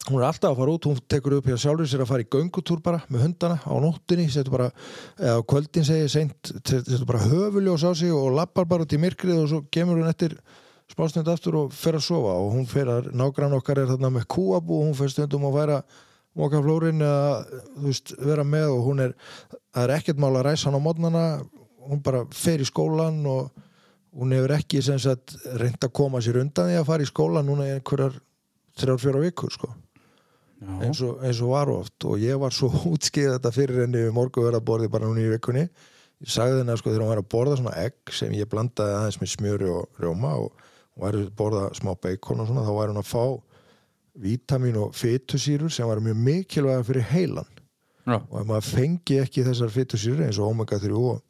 hún 0.08 0.22
er 0.22 0.30
alltaf 0.30 0.54
að 0.54 0.60
fara 0.62 0.72
út, 0.72 0.86
hún 0.88 1.00
tekur 1.12 1.36
upp 1.36 1.48
hjá 1.50 1.58
sjálfur 1.60 1.88
sér 1.88 2.02
að 2.04 2.08
fara 2.08 2.24
í 2.24 2.30
göngutúr 2.32 2.80
bara 2.84 3.02
með 3.12 3.26
hundana 3.26 3.58
á 3.60 3.74
nóttinni, 3.84 4.30
setur 4.32 4.54
bara 4.54 4.68
eða 5.18 5.44
kvöldin 5.52 5.84
segir 5.84 6.08
seint, 6.08 6.52
setur 6.64 7.04
bara 7.08 7.20
höfuljós 7.26 7.84
á 7.84 7.92
sig 7.92 8.12
og 8.14 8.32
lappar 8.38 8.68
bara 8.70 8.86
út 8.86 8.96
í 8.96 9.00
myrkrið 9.00 9.42
og 9.42 9.50
svo 9.50 9.60
kemur 9.68 10.00
hún 10.00 10.08
eftir 10.08 10.38
smástund 10.90 11.28
aftur 11.28 11.58
og 11.60 11.74
fer 11.76 11.98
að 11.98 12.06
sofa 12.08 12.32
og 12.32 12.54
hún 12.56 12.64
fer 12.70 12.88
að 12.90 13.10
nágrann 13.12 13.58
okkar 13.58 13.82
er 13.82 13.90
þarna 13.92 14.12
með 14.16 14.24
kúabú 14.32 14.80
og 14.80 14.88
hún 14.88 14.96
fer 14.98 15.12
stundum 15.12 15.44
að 15.50 15.58
væra 15.58 15.82
móka 16.38 16.62
flórin 16.64 17.04
eða 17.04 17.60
þú 17.76 17.84
veist, 17.84 18.14
vera 18.24 18.46
með 18.46 18.72
og 18.72 18.86
hún 18.88 19.04
er, 19.04 19.14
það 19.74 19.84
er 19.84 19.94
ekkert 19.98 20.22
mál 20.22 20.32
að 20.32 20.46
ræsa 20.48 20.70
hann 20.70 20.80
á 20.80 20.86
mótnana, 20.86 21.24
hún 21.90 22.00
bara 22.06 22.24
fer 22.32 22.64
í 22.64 22.66
skólan 22.66 23.20
og 23.28 23.52
hún 24.16 24.32
hefur 24.34 24.56
ekki 24.56 24.80
sem 24.82 24.98
sagt 24.98 25.36
reynd 25.60 25.84
að 25.84 25.94
koma 26.00 26.24
sér 26.24 26.40
undan 26.40 26.72
því 26.72 26.80
að 26.80 26.88
fara 26.88 27.04
í 27.04 27.12
skólan 27.12 27.46
núna 27.46 27.68
í 27.68 27.76
einhverjar 27.76 28.16
þrjár, 28.80 29.02
fjóra 29.04 29.22
vikur 29.28 29.54
sko 29.54 29.70
eins 30.60 31.00
og, 31.04 31.20
eins 31.24 31.40
og 31.44 31.52
var 31.54 31.70
oft. 31.72 31.96
Og 32.08 32.20
ég 32.20 32.40
var 32.40 32.54
svo 32.54 32.70
útskið 32.92 33.34
þetta 33.36 33.52
fyrir 33.54 33.84
henni 33.84 34.04
við 34.06 34.16
morgunverðarborði 34.16 34.90
bara 34.92 35.08
núna 35.08 35.24
í 35.24 35.30
vikunni. 35.32 35.66
Ég 36.20 36.32
sagði 36.32 36.60
henni 36.60 36.74
að 36.74 36.82
sko 36.82 36.92
þegar 36.92 37.04
hún 37.04 37.12
var 37.14 37.22
að 37.22 37.30
borða 37.32 37.60
svona 37.60 37.76
egg 37.80 38.12
sem 38.12 38.34
ég 38.36 38.50
blandaði 38.50 38.96
aðeins 38.96 39.20
með 39.22 39.32
smjöri 39.34 39.70
og 39.72 40.02
rjóma 40.02 40.34
og 40.42 40.50
hún 40.58 41.04
var 41.06 41.16
að 41.16 41.30
borða 41.38 41.62
smá 41.78 41.94
bacon 41.96 42.42
og 42.42 42.50
svona 42.50 42.66
þá 42.66 42.74
var 42.76 42.92
hún 42.92 43.00
að 43.00 43.08
fá 43.08 43.24
vítamin 44.20 44.76
og 44.82 44.92
fytusýrur 44.98 45.72
sem 45.72 45.88
var 45.88 46.02
mjög 46.04 46.20
mikilvæga 46.26 46.84
fyrir 46.84 47.08
heilan. 47.08 47.50
Já, 48.04 48.18
og 48.18 48.36
ef 48.40 48.46
maður 48.48 48.68
fengi 48.68 49.20
ekki 49.22 49.46
þessar 49.46 49.72
fytusýrur 49.72 50.26
eins 50.26 50.40
og 50.40 50.52
omega 50.52 50.80
3 50.82 50.92
og 50.98 51.20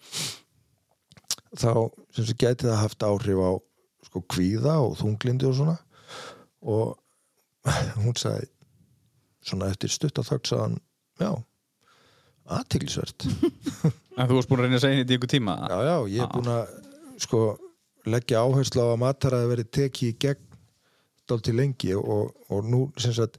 þá 1.61 1.73
sem 2.17 2.27
sé 2.27 2.35
gæti 2.35 2.67
það 2.67 2.81
haft 2.81 3.07
áhrif 3.07 3.43
á 3.47 3.51
sko 4.09 4.23
kvíða 4.33 4.79
og 4.83 4.97
þunglindi 4.99 5.47
og 5.47 5.59
svona. 5.61 5.77
Og 6.67 6.97
hún 8.03 8.17
sagði 8.19 8.49
svona 9.47 9.71
eftir 9.73 9.93
stuttaþögg 9.93 10.51
sagðan, 10.51 10.77
já 11.21 11.31
aðtilsvert 12.51 13.27
en 14.19 14.29
þú 14.29 14.37
varst 14.37 14.51
búin 14.51 14.61
að 14.61 14.67
reyna 14.67 14.79
að 14.81 14.85
segja 14.85 15.03
þetta 15.03 15.15
í 15.15 15.19
ykkur 15.19 15.33
tíma? 15.35 15.57
Já, 15.71 15.79
já, 15.87 15.97
ég 16.15 16.25
er 16.25 16.33
búin 16.35 16.53
að 16.53 16.77
sko 17.21 17.43
leggja 18.11 18.45
áherslu 18.45 18.85
á 18.85 18.89
að 18.91 19.03
mataraði 19.05 19.51
verið 19.53 19.73
tekið 19.77 20.09
í 20.09 20.19
gegn 20.25 20.47
dálítið 21.31 21.59
lengi 21.61 21.93
og, 21.95 22.33
og 22.51 22.67
nú 22.67 22.85
sem 22.99 23.15
sagt 23.15 23.39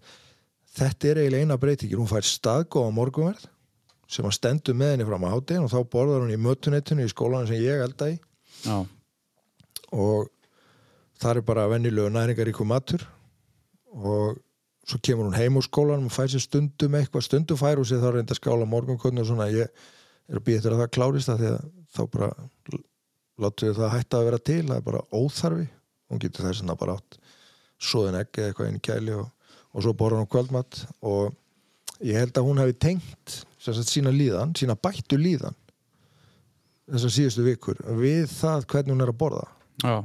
þetta 0.78 1.10
er 1.10 1.22
eiginlega 1.24 1.48
eina 1.48 1.60
breytingin, 1.60 2.00
hún 2.00 2.12
fær 2.12 2.28
staðgóða 2.28 2.94
morgunverð 2.96 3.50
sem 4.12 4.28
að 4.28 4.38
stendur 4.38 4.78
með 4.78 4.94
henni 4.94 5.08
fram 5.08 5.26
á 5.28 5.34
hátinn 5.34 5.66
og 5.66 5.72
þá 5.72 5.80
borðar 5.92 6.24
hún 6.24 6.34
í 6.36 6.40
mötunettinu 6.40 7.08
í 7.08 7.12
skólanum 7.12 7.48
sem 7.48 7.62
ég 7.64 7.84
elda 7.84 8.10
í. 8.12 8.18
Já, 8.66 8.78
og 9.92 10.30
það 11.22 11.38
er 11.38 11.46
bara 11.48 11.68
venjulegu 11.72 12.12
næringaríku 12.12 12.68
matur 12.68 13.04
og 13.92 14.40
svo 14.88 15.00
kemur 15.04 15.28
hún 15.30 15.38
heim 15.38 15.60
úr 15.60 15.65
skólanum 15.65 16.08
og 16.10 16.15
fær 16.15 16.32
sér 16.32 16.44
stundum 16.44 16.96
eitthvað, 16.98 17.26
stundum 17.28 17.60
fær 17.60 17.80
hún 17.80 17.88
sér 17.88 18.02
þá 18.02 18.10
reynda 18.15 18.36
að 18.36 18.41
skála 18.41 18.70
morgunkotni 18.70 19.22
og 19.22 19.30
svona. 19.30 19.50
Ég 19.54 19.70
er 19.70 20.39
að 20.39 20.46
býja 20.48 20.62
eftir 20.62 20.76
að 20.76 20.82
það 20.84 20.96
klárist 20.98 21.30
það 21.30 21.44
því 21.44 21.52
að 21.52 21.67
þá 21.91 22.02
bara 22.15 22.32
við 23.62 23.78
það 23.78 23.94
hætta 23.96 24.20
að 24.20 24.28
vera 24.30 24.41
til, 24.50 24.63
það 24.70 24.80
er 24.80 24.88
bara 24.88 25.04
óþarfi. 25.12 25.67
Hún 26.12 26.22
getur 26.22 26.48
þess 26.50 26.65
að 26.65 26.82
bara 26.82 26.98
átt 26.98 27.20
svoðin 27.82 28.20
ekki 28.20 28.41
eða 28.41 28.52
eitthvað 28.52 28.70
inn 28.70 28.80
í 28.80 28.84
kæli 28.86 29.15
og, 29.17 29.30
og 29.72 29.86
svo 29.86 29.94
borða 29.98 30.22
hún 30.22 30.32
kvöldmatt 30.32 30.84
og 31.08 31.32
ég 32.06 32.20
held 32.20 32.38
að 32.38 32.48
hún 32.48 32.62
hefði 32.62 32.78
tengt 32.86 33.38
sagt, 33.62 33.89
sína 33.89 34.13
líðan, 34.13 34.54
sína 34.58 34.78
bættu 34.78 35.17
líðan 35.17 35.58
þessar 36.91 37.13
síðustu 37.15 37.46
vikur 37.46 37.80
við 37.98 38.26
það 38.34 38.67
hvernig 38.74 38.96
hún 38.96 39.06
er 39.06 39.13
að 39.13 39.20
borða. 39.22 39.46
Já, 39.82 39.96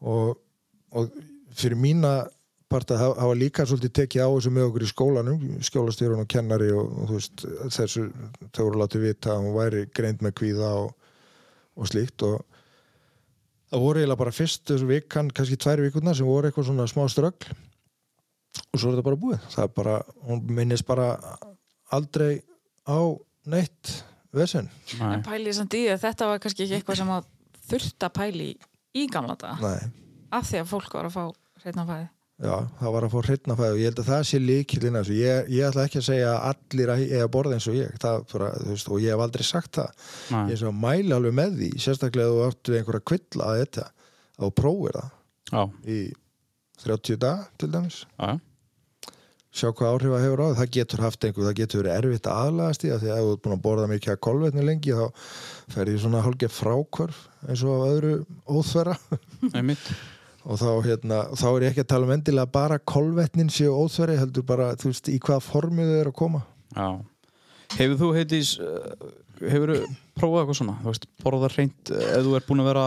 og, 0.00 0.40
og 0.96 1.10
fyrir 1.56 1.78
mína 1.80 2.14
part 2.70 2.92
að 2.94 3.02
hafa 3.04 3.34
líka 3.38 3.66
svolítið 3.66 3.92
tekið 3.98 4.24
á 4.24 4.28
þessu 4.30 4.52
með 4.54 4.68
okkur 4.68 4.84
í 4.84 4.90
skólanum 4.90 5.40
skjólastýrun 5.66 6.22
og 6.22 6.28
kennari 6.30 6.70
og, 6.74 6.86
og 6.86 7.10
þú 7.10 7.18
veist 7.18 7.44
þessu, 7.76 8.04
þau 8.54 8.62
voru 8.62 8.82
látið 8.82 9.06
vita 9.08 9.34
að 9.34 9.42
hún 9.44 9.56
væri 9.56 9.82
greind 9.96 10.22
með 10.24 10.36
kvíða 10.40 10.70
og, 10.84 10.92
og 11.76 11.90
slíkt 11.90 12.26
og 12.28 12.38
það 13.70 13.84
voru 13.86 14.02
eiginlega 14.02 14.22
bara 14.22 14.34
fyrst 14.34 14.64
þessu 14.70 14.88
vikan, 14.90 15.32
kannski 15.34 15.58
tvær 15.60 15.82
vikurna 15.86 16.14
sem 16.16 16.28
voru 16.28 16.50
eitthvað 16.50 16.70
svona 16.70 16.86
smá 16.90 17.04
ströggl 17.10 17.50
og 18.60 18.78
svo 18.78 18.90
er 18.90 18.96
þetta 18.96 19.06
bara 19.06 19.20
búið. 19.24 19.42
Það 19.54 19.66
er 19.66 19.74
bara, 19.76 19.96
hún 20.26 20.40
minnist 20.58 20.86
bara 20.86 21.10
aldrei 21.94 22.40
á 22.86 22.98
neitt 23.50 23.92
vesen, 24.34 24.70
En 25.02 25.22
pælið 25.26 25.56
samt 25.58 25.74
í 25.74 25.84
því 25.84 25.94
að 25.94 26.02
þetta 26.04 26.30
var 26.30 26.42
kannski 26.42 26.66
ekki 26.66 26.78
eitthvað 26.78 27.00
sem 27.00 27.12
að 27.14 27.28
þurft 27.70 28.06
að 28.06 28.16
pæli 28.18 28.48
í 28.94 29.06
gamla 29.10 29.36
daga. 29.38 29.58
Nei. 29.62 29.90
Af 30.34 30.46
því 30.50 30.60
að 30.62 30.70
fólk 30.70 30.94
var 30.94 31.08
að 31.08 31.16
fá 31.16 31.24
hreitna 31.64 31.86
fæði. 31.88 32.08
Já, 32.40 32.54
það 32.78 32.92
var 32.94 33.04
að 33.04 33.12
fá 33.12 33.18
hreitna 33.26 33.54
fæði 33.58 33.74
og 33.74 33.78
ég 33.80 33.90
held 33.90 33.98
að 34.00 34.06
það 34.08 34.22
sé 34.30 34.38
líkilinn 34.40 34.96
að 34.96 35.02
þessu. 35.04 35.16
Ég, 35.20 35.48
ég 35.52 35.66
ætla 35.68 35.82
ekki 35.84 35.98
að 36.00 36.06
segja 36.06 36.28
að 36.30 36.44
allir 36.50 36.92
að 36.92 37.02
eiga 37.04 37.24
að 37.26 37.32
borða 37.34 37.56
eins 37.56 37.66
og 37.68 37.74
ég. 37.76 37.96
Það 38.00 38.20
bara, 38.32 38.50
veist, 38.64 38.88
og 38.88 39.02
ég 39.04 39.12
hef 39.12 39.24
aldrei 39.26 39.44
sagt 39.44 39.72
það. 39.76 39.90
Ég 40.30 40.36
nei. 40.36 40.52
er 40.54 40.60
svo 40.60 40.70
að 40.70 40.78
mæla 40.84 41.18
alveg 41.20 41.34
með 41.36 41.58
því 41.58 41.68
sérstaklega 41.84 42.30
þú 42.32 42.38
áttu 42.46 42.76
einhverja 42.78 43.08
kvilla 43.10 43.48
að 43.50 43.60
þetta 43.60 43.84
að 43.90 44.46
þú 44.46 44.50
prófir 44.62 44.96
það. 44.96 45.10
Já, 45.50 45.62
í 45.84 45.98
30 46.84 47.20
dag 47.20 47.42
til 47.60 47.68
dæmis. 47.74 47.98
Já, 48.16 48.30
sjá 49.50 49.68
hvað 49.74 49.90
áhrif 49.96 50.14
það 50.14 50.24
hefur 50.24 50.40
á 50.40 50.46
það 50.46 50.58
það 50.60 50.72
getur 50.76 51.02
haft 51.04 51.26
einhver, 51.26 51.46
það 51.48 51.58
getur 51.58 51.80
verið 51.82 51.96
erfitt 51.98 52.30
að 52.30 52.40
aðlagast 52.44 52.84
í 52.86 52.92
það 52.92 53.02
því 53.02 53.10
að 53.10 53.20
þú 53.20 53.32
ert 53.34 53.42
búin 53.44 53.56
að 53.56 53.64
borða 53.66 53.90
mikið 53.90 54.12
að 54.14 54.20
kolvetni 54.26 54.62
lengi 54.64 54.96
þá 54.96 55.06
fer 55.74 55.90
ég 55.90 56.00
svona 56.04 56.22
hálfgeð 56.24 56.54
frákvörf 56.54 57.18
eins 57.50 57.64
og 57.66 57.74
og 60.44 60.60
þá, 60.60 60.68
hérna, 60.86 61.22
þá 61.36 61.46
er 61.50 61.64
ég 61.66 61.72
ekki 61.74 61.84
að 61.84 61.90
tala 61.92 62.08
um 62.08 62.14
endilega 62.14 62.52
bara 62.54 62.78
kolvetnin 62.78 63.52
séu 63.52 63.74
óþveri 63.76 64.18
heldur 64.20 64.46
bara, 64.48 64.70
þú 64.80 64.92
veist, 64.92 65.10
í 65.12 65.18
hvaða 65.20 65.44
formi 65.44 65.88
þau 65.88 65.98
eru 66.00 66.12
að 66.14 66.20
koma. 66.20 66.44
Já. 66.76 66.88
Hefur 67.76 67.98
þú 68.00 68.12
heitís 68.16 68.54
hefur 69.40 69.74
þú 69.74 69.82
prófað 70.18 70.40
eitthvað 70.42 70.58
svona? 70.60 70.78
Þú 70.80 70.92
veist, 70.94 71.10
borða 71.24 71.52
hreint 71.54 71.92
ef 71.96 72.24
þú 72.26 72.38
er 72.38 72.46
búin 72.48 72.62
að 72.64 72.70
vera 72.70 72.86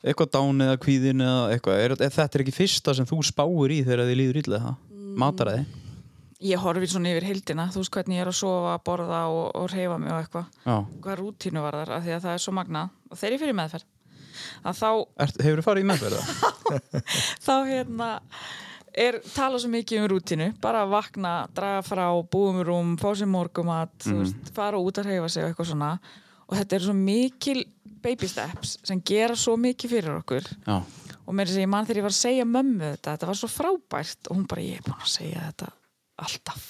eitthvað 0.00 0.32
dán 0.36 0.64
eða 0.64 0.78
kvíðin 0.80 1.24
eða 1.24 1.42
eitthvað 1.54 1.84
er, 1.84 1.94
er 1.96 2.14
þetta 2.16 2.38
er 2.38 2.44
ekki 2.46 2.56
fyrsta 2.56 2.96
sem 2.96 3.08
þú 3.08 3.20
spáir 3.28 3.76
í 3.76 3.82
þegar 3.84 4.06
þið 4.08 4.18
líður 4.20 4.40
ítlega 4.40 4.64
það 4.70 4.90
mataræði? 5.20 5.64
Ég 6.40 6.62
horfi 6.62 6.88
svona 6.88 7.10
yfir 7.12 7.26
heildina, 7.28 7.66
þú 7.68 7.82
veist 7.82 7.92
hvernig 7.92 8.16
ég 8.16 8.24
er 8.24 8.30
að 8.30 8.36
sofa, 8.38 8.76
borða 8.84 9.24
og, 9.28 9.50
og 9.60 9.66
reyfa 9.68 9.98
mig 10.00 10.08
og 10.08 10.20
eitthvað. 10.22 10.46
Já, 10.64 10.76
Hvað 11.04 11.18
rútínu 11.20 11.64
var 11.66 11.76
þar, 11.76 11.90
af 11.98 12.06
því 12.06 12.14
að 12.16 12.22
það 12.24 12.36
er 12.36 12.44
svo 12.46 12.54
magnað. 12.56 12.94
Og 13.10 13.20
þegar 13.20 13.34
ég 13.34 13.42
fyrir 13.42 13.58
meðferð, 13.58 13.84
að 14.64 14.80
þá, 14.80 14.90
hefur 15.44 15.60
þú 15.62 15.66
farið 15.66 15.84
í 15.84 15.88
meðverða? 15.90 16.22
þá 17.46 17.54
hérna, 17.68 18.08
er 19.06 19.20
tala 19.34 19.60
svo 19.62 19.72
mikið 19.72 20.02
um 20.02 20.08
rútínu. 20.14 20.48
Bara 20.62 20.84
að 20.84 20.94
vakna, 20.96 21.34
draga 21.56 21.82
frá, 21.86 22.06
búum 22.32 22.62
rúm, 22.66 22.96
fá 23.00 23.10
sér 23.18 23.30
morgumat, 23.30 23.94
þú 24.04 24.16
veist, 24.22 24.54
fara 24.56 24.80
út 24.80 25.02
að 25.02 25.12
reyfa 25.12 25.30
sig 25.32 25.44
og 25.44 25.52
eitthvað 25.52 25.70
svona. 25.72 25.92
Og 26.50 26.56
þetta 26.58 26.76
er 26.76 26.88
svo 26.88 26.96
mikil 26.98 27.60
baby 28.00 28.28
steps 28.30 28.78
sem 28.86 29.02
gera 29.06 29.36
svo 29.38 29.54
mikið 29.60 29.94
fyrir 29.94 30.18
okkur. 30.18 30.50
Já, 30.66 30.80
og 31.30 31.36
mér 31.38 31.46
er 31.46 31.54
segja, 31.54 31.70
mann 31.70 31.86
þegar 31.86 32.00
ég 32.00 32.06
var 32.08 32.14
að 32.14 32.18
segja 32.18 32.44
mömmu 32.48 32.86
þetta, 32.88 33.14
þetta 33.14 33.28
var 33.30 33.38
svo 33.38 33.48
frábært 33.52 34.30
og 34.30 34.38
hún 34.38 34.46
bara, 34.50 34.66
ég 34.66 34.80
er 34.80 34.86
búin 34.86 34.98
að 34.98 35.12
segja 35.12 35.42
þetta 35.46 35.68
alltaf 36.20 36.64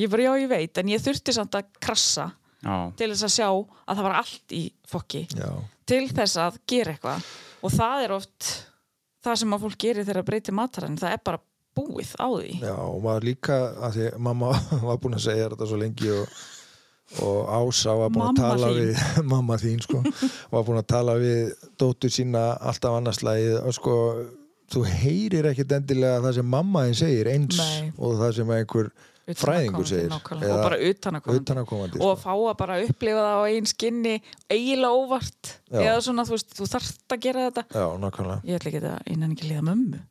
ég 0.00 0.12
bara, 0.12 0.26
já 0.28 0.42
ég 0.44 0.50
veit, 0.52 0.80
en 0.80 0.92
ég 0.92 1.02
þurfti 1.02 1.34
samt 1.34 1.56
að 1.58 1.72
krassa 1.82 2.28
já, 2.66 2.76
til 2.98 3.10
þess 3.14 3.26
að 3.28 3.34
sjá 3.38 3.48
að 3.54 3.96
það 4.00 4.04
var 4.08 4.16
allt 4.20 4.56
í 4.58 4.62
fokki. 4.90 5.22
Já, 5.38 5.50
til 5.86 6.04
þess 6.10 6.40
að 6.42 6.58
gera 6.74 6.96
eitthvað. 6.96 7.28
Og 7.66 7.72
það 7.74 8.04
er 8.08 8.14
oft 8.18 8.50
það 9.26 9.38
sem 9.42 9.54
að 9.56 9.64
fólk 9.66 9.78
gerir 9.82 10.04
þegar 10.06 10.20
að 10.22 10.28
breyti 10.32 10.54
mataræðin 10.54 10.98
það 11.00 11.14
er 11.16 11.22
bara 11.30 11.40
búið 11.76 12.12
á 12.16 12.28
því. 12.32 12.52
Já, 12.64 12.74
og 12.78 13.00
maður 13.04 13.24
líka 13.28 13.56
að 13.86 13.96
því 13.98 14.10
mamma 14.28 14.52
var 14.88 15.00
búin 15.02 15.16
að 15.18 15.24
segja 15.26 15.48
þetta 15.52 15.66
svo 15.70 15.80
lengi 15.80 16.12
og, 16.14 16.36
og 17.26 17.50
Ása 17.58 17.96
var 18.00 18.10
búin 18.14 18.24
Mamma 18.24 18.32
að 18.32 18.54
tala 18.56 18.70
þín. 18.72 18.80
við 18.80 19.28
mamma 19.34 19.58
þín, 19.62 19.82
sko. 19.84 20.00
Var 20.54 20.64
búin 20.66 20.80
að 20.80 20.88
tala 20.94 21.16
við 21.20 21.52
dóttur 21.78 22.14
sína 22.14 22.44
alltaf 22.70 22.96
annarslægið 23.00 23.58
og 23.60 23.76
sko 23.76 23.96
þú 24.72 24.80
heyrir 24.90 25.46
ekkit 25.52 25.76
endilega 25.76 26.22
það 26.24 26.38
sem 26.40 26.48
mamma 26.56 26.86
þín 26.88 26.96
segir 26.98 27.28
eins 27.30 27.60
Nei. 27.60 27.92
og 28.02 28.16
það 28.18 28.32
sem 28.40 28.48
einhver 28.56 28.88
fræðingur 29.34 29.86
segir. 29.88 30.12
og 30.14 30.58
bara 30.62 30.78
utanakomandi 30.78 31.98
og 31.98 32.10
að 32.12 32.20
fá 32.22 32.32
að 32.34 32.56
bara 32.60 32.76
upplifa 32.84 33.24
það 33.24 33.38
á 33.38 33.42
einn 33.50 33.66
skinni 33.66 34.12
eiginlega 34.46 34.92
óvart. 34.94 35.54
Já. 35.66 35.80
eða 35.82 36.02
svona, 36.06 36.26
þú 36.28 36.36
veist, 36.36 36.52
þú 36.54 36.68
þarft 36.70 37.16
að 37.16 37.24
gera 37.26 37.46
þetta. 37.48 37.64
Já, 37.74 37.86
nákvæmlega. 38.04 38.38
Ég 38.46 38.60
ætla 38.60 38.72
ekki 38.72 38.82
að 38.84 39.10
innan 39.16 39.34
ekki 39.34 39.50
liða 39.50 39.64
mömmu. 39.66 40.04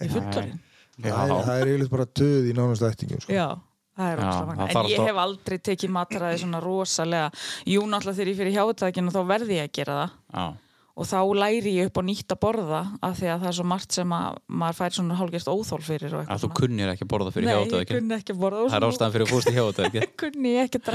Ég 0.00 0.12
fullorinn 0.12 0.58
já, 1.00 1.12
Það 1.16 1.54
er, 1.54 1.70
eiginlega 1.70 1.92
bara 1.92 2.06
döð 2.20 2.48
í 2.50 2.54
nánast 2.56 2.84
ættingum 2.84 3.22
sko. 3.22 3.32
Já, 3.32 3.48
er 4.00 4.20
En 4.20 4.88
ég 4.90 5.04
hef 5.04 5.20
aldrei 5.20 5.58
tekið 5.70 5.94
mataræði 5.94 6.42
svona 6.44 6.60
rosalega. 6.64 7.30
Jú, 7.68 7.84
náttúrulega 7.88 8.18
þegar 8.18 8.32
ég 8.32 8.40
fyrir 8.40 8.56
hjátækinu 8.58 9.14
þá 9.14 9.20
verði 9.28 9.56
ég 9.58 9.68
að 9.68 9.72
gera 9.80 9.96
það. 10.00 10.18
Já, 10.34 10.44
og 11.00 11.08
þá 11.08 11.18
læri 11.40 11.74
ég 11.78 11.90
upp 11.90 12.00
á 12.00 12.02
nýtt 12.04 12.36
að 12.36 12.42
borða 12.44 12.82
af 13.00 13.16
því 13.16 13.30
að 13.32 13.40
það 13.40 13.50
er 13.50 13.58
svo 13.58 13.68
margt 13.72 13.96
sem 13.96 14.14
að 14.20 14.38
maður 14.60 14.80
fær 14.80 14.96
svona 14.98 15.18
hálfgerst 15.20 15.50
óþól 15.50 15.80
fyrir 15.86 16.16
og 16.20 16.28
að 16.28 16.44
þú 16.44 16.52
kunnir 16.60 16.92
ekki 16.92 17.06
að 17.08 17.12
borða 17.14 17.34
fyrir 17.34 17.48
Nei, 17.48 17.54
ég 17.54 17.64
hjátaðekinn 17.64 18.00
kunni 18.00 18.18
ekki 18.20 18.36
að 18.36 18.42
borða 18.44 18.64
og 18.66 18.70
Það 18.70 18.80
er 18.80 18.88
ástæðan 18.90 19.14
fyrir 19.16 19.26
að 19.26 19.32
fúst 19.34 19.50
í 19.50 19.56
hjátaðekinn 19.56 20.08
kunni 20.24 20.54
ég 20.54 20.68
ekki 20.68 20.82
að 20.82 20.88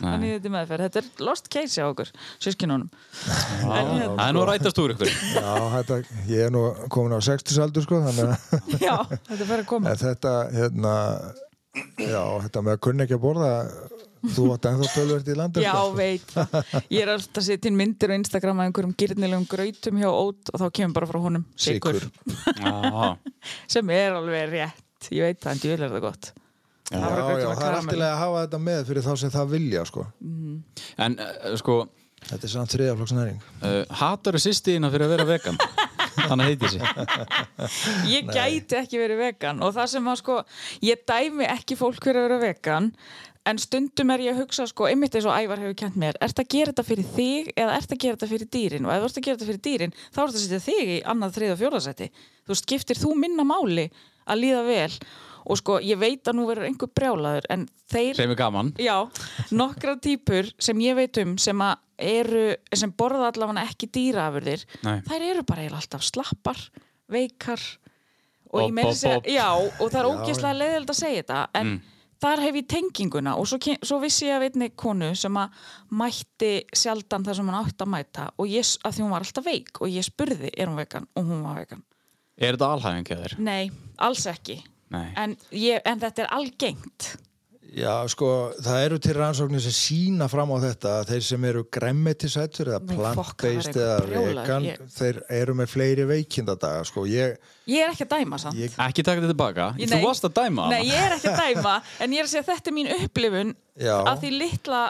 þannig 0.00 0.38
þetta 0.70 1.00
er 1.00 1.00
er 1.00 1.26
lost 1.26 1.48
case 1.52 1.78
hjá 1.78 1.86
okkur 1.88 2.10
sískinunum. 2.42 2.88
Það 3.20 4.24
er 4.24 4.34
nú 4.34 4.42
að 4.42 4.48
rætast 4.50 4.80
úr 4.82 4.94
ykkur. 4.94 5.12
Já, 5.34 5.52
þetta, 5.76 6.00
ég 6.30 6.46
er 6.46 6.54
nú 6.54 6.64
komin 6.92 7.16
á 7.16 7.20
60 7.24 7.62
aldur 7.64 7.86
sko, 7.86 8.00
þannig 8.06 8.34
að 8.34 8.58
Já, 8.86 8.96
þetta 9.08 9.38
er 9.38 9.48
bara 9.52 9.64
að 9.64 9.70
koma 9.70 9.94
þetta, 10.00 10.34
hérna, 10.56 10.94
já, 12.00 12.22
þetta 12.46 12.64
með 12.66 12.76
að 12.76 12.84
kunna 12.88 13.06
ekki 13.06 13.18
að 13.18 13.24
borða, 13.24 13.52
þú 14.20 14.46
átt 14.54 14.68
ennþá 14.70 14.88
tölvert 14.94 15.30
í 15.32 15.36
landi. 15.38 15.62
Já, 15.64 15.74
veit 15.96 16.34
það. 16.34 16.58
Ég 16.92 17.00
er 17.04 17.12
alltaf 17.14 17.40
að 17.40 17.46
setja 17.46 17.70
inn 17.70 17.78
myndir 17.78 18.12
á 18.12 18.14
Instagram 18.18 18.60
af 18.60 18.68
einhverjum 18.68 18.94
gyrnilegum 19.00 19.46
grautum 19.50 20.00
hjá 20.02 20.10
ót 20.10 20.52
og 20.52 20.60
þá 20.60 20.66
kemur 20.76 20.96
bara 20.98 21.08
frá 21.10 21.20
honum 21.24 21.46
Já, 21.56 23.16
sem 23.74 23.94
er 23.96 24.18
alveg 24.18 24.52
rétt 24.52 25.10
ég 25.14 25.24
veit 25.24 25.40
það, 25.40 25.52
en 25.54 25.62
djúvel 25.64 25.86
er 25.86 25.94
það 25.96 26.04
gott 26.08 26.32
Já, 26.90 26.98
Það 26.98 27.06
já, 27.06 27.14
grautur 27.14 27.40
það 27.40 27.64
er 27.70 27.78
alltaf 27.78 28.04
að 28.10 28.18
hafa 28.24 28.44
þetta 28.44 28.60
með 28.66 28.84
fyrir 28.90 29.06
þá 29.06 29.12
sem 29.22 29.32
það 29.36 29.52
vilja, 29.54 29.86
sko. 29.86 30.06
en 31.06 31.18
uh, 31.22 31.56
sko 31.60 31.78
Þetta 32.20 32.44
er 32.44 32.50
samt 32.52 32.72
þriðaflokksnæring. 32.74 33.38
uh, 33.64 33.78
hatar 33.96 34.36
þú 34.36 34.42
sýstiðina 34.44 34.90
fyrir 34.92 35.06
að 35.06 35.14
vera 35.14 35.24
vegan? 35.30 35.56
Þannig 36.28 36.50
heiti 36.50 36.68
þessi 36.68 38.10
ég 38.10 38.28
gæti 38.28 38.76
ekki 38.80 39.00
verið 39.00 39.22
vegan 39.22 39.62
og 39.64 39.72
það 39.76 39.88
sem 39.94 40.10
að 40.10 40.18
sko, 40.20 40.36
ég 40.84 41.00
dæmi 41.08 41.46
ekki 41.48 41.78
fólk 41.80 42.02
fyrir 42.04 42.20
að 42.20 42.26
vera 42.28 42.40
vegan 42.42 42.90
en 43.48 43.58
stundum 43.58 44.10
er 44.14 44.22
ég 44.26 44.34
að 44.34 44.42
hugsa 44.44 44.66
sko, 44.68 44.86
einmitt 44.90 45.14
eins 45.16 45.26
og 45.28 45.32
Ævar 45.36 45.62
hefur 45.62 45.78
kent 45.80 45.96
mér, 46.00 46.18
ert 46.20 46.42
að 46.42 46.50
gera 46.52 46.72
þetta 46.74 46.84
fyrir 46.90 47.08
þig 47.14 47.48
eða 47.56 47.78
ert 47.78 47.94
að 47.94 48.02
gera 48.04 48.18
þetta 48.18 48.30
fyrir 48.34 48.50
dýrin 48.56 48.86
og 48.86 48.92
ef 48.92 49.00
þú 49.00 49.08
ert 49.08 49.18
að 49.20 49.26
gera 49.26 49.38
þetta 49.40 49.50
fyrir 49.50 49.64
dýrin, 49.66 49.94
þá 50.12 50.20
ert 50.22 50.34
að 50.36 50.44
setja 50.44 50.60
þig 50.66 50.92
í 50.92 51.00
annað, 51.14 51.34
þrið 51.38 51.54
og 51.54 51.60
fjórðasæti, 51.62 52.08
þú 52.46 52.58
skiptir 52.60 53.00
þú 53.00 53.14
minna 53.16 53.46
máli 53.48 53.86
að 54.30 54.42
líða 54.44 54.62
vel 54.68 54.98
og 55.50 55.56
sko, 55.56 55.78
ég 55.80 55.96
veit 56.00 56.28
að 56.28 56.36
nú 56.36 56.46
verður 56.50 56.68
einhver 56.68 56.90
brjálaður 56.94 57.46
en 57.54 57.62
þeir 57.90 58.18
Sem 58.18 58.34
er 58.34 58.38
gaman 58.38 58.74
Já, 58.76 58.96
nokkra 59.56 59.96
típur 60.04 60.50
sem 60.60 60.82
ég 60.84 60.98
veit 60.98 61.20
um 61.22 61.38
sem 61.40 61.64
að 61.64 61.78
eru, 62.00 62.42
sem 62.76 62.92
borða 62.92 63.30
allavega 63.32 63.64
ekki 63.64 63.88
dýraafurðir 63.96 64.66
Nei. 64.84 64.98
þær 65.08 65.24
eru 65.30 65.46
bara 65.48 65.64
eiginlega 65.64 65.80
alltaf 65.80 66.04
slappar 66.04 66.60
veikar 67.10 67.64
og 68.50 68.66
að 68.68 68.92
segja, 68.98 69.16
bob. 69.20 69.30
já, 69.30 69.48
og 69.80 69.88
það 69.88 69.98
er 70.00 70.08
ógeðslega 70.10 70.58
leiðild 70.60 70.92
að 70.92 71.00
segja 71.00 71.22
þetta, 71.22 71.40
en 71.54 71.70
Mm. 71.70 71.80
Þar 72.20 72.42
hef 72.44 72.58
ég 72.60 72.68
tenginguna 72.70 73.36
og 73.40 73.48
svo, 73.48 73.60
svo 73.82 74.00
vissi 74.02 74.28
ég 74.28 74.36
að 74.36 74.46
veitni 74.46 74.70
konu 74.78 75.12
sem 75.18 75.38
að 75.40 75.62
mætti 76.00 76.52
sjaldan 76.76 77.24
það 77.26 77.40
sem 77.40 77.52
hann 77.52 77.60
átti 77.60 77.86
að 77.86 77.92
mæta 77.94 78.26
og 78.36 78.50
ég, 78.50 78.74
að 78.84 78.96
því 78.96 79.06
hún 79.06 79.14
var 79.14 79.26
alltaf 79.26 79.46
veik 79.46 79.80
og 79.80 79.94
ég 79.94 80.06
spurði, 80.06 80.52
er 80.52 80.70
hún 80.70 80.80
vegan? 80.80 81.08
Og 81.16 81.30
hún 81.30 81.46
var 81.46 81.62
vegan. 81.62 81.86
Er 82.40 82.56
þetta 82.56 82.70
alhæfing 82.74 83.10
eða 83.14 83.24
þér? 83.26 83.40
Nei, 83.44 83.64
alls 84.00 84.26
ekki 84.30 84.60
Nei 84.90 85.10
en, 85.20 85.36
ég, 85.54 85.82
en 85.86 86.00
þetta 86.02 86.24
er 86.24 86.32
algengt 86.34 87.10
Já, 87.70 87.92
sko, 88.10 88.26
það 88.66 88.80
eru 88.82 88.96
til 88.98 89.12
rannsóknir 89.14 89.60
sem 89.62 89.74
sína 89.76 90.26
fram 90.32 90.50
á 90.50 90.58
þetta 90.58 90.92
að 91.00 91.10
þeir 91.12 91.22
sem 91.22 91.44
eru 91.46 91.60
gremmetisættur 91.70 92.70
eða 92.72 92.80
plant-based 92.88 93.76
eða 93.78 93.98
vegan, 94.10 94.66
Ég- 94.66 94.80
þeir 94.96 95.20
eru 95.38 95.54
með 95.54 95.68
fleiri 95.70 96.06
veikindadaga, 96.10 96.82
sko, 96.88 97.04
ég, 97.06 97.36
Ég 97.70 97.84
er 97.86 97.92
ekki 97.92 98.08
að 98.08 98.14
dæma 98.16 98.40
samt 98.42 98.58
ég 98.58 98.74
Ekki 98.74 99.04
taka 99.06 99.20
þetta 99.22 99.30
tilbaka 99.30 99.68
Ég- 99.78 99.86
Þú 99.86 99.94
nei. 100.00 100.04
varst 100.08 100.26
að 100.26 100.34
dæma 100.40 100.68
Nei, 100.72 100.82
ég 100.88 100.98
er 100.98 101.14
ekki 101.14 101.30
að 101.30 101.42
dæma 101.54 101.74
en 102.02 102.10
ég 102.16 102.18
er 102.18 102.26
að 102.26 102.32
segja 102.34 102.42
að 102.42 102.50
þetta 102.56 102.72
er 102.72 102.78
mín 102.80 102.92
upplifun 102.98 103.54
Já. 103.86 103.96
að 104.02 104.22
því 104.24 104.30
litla 104.40 104.80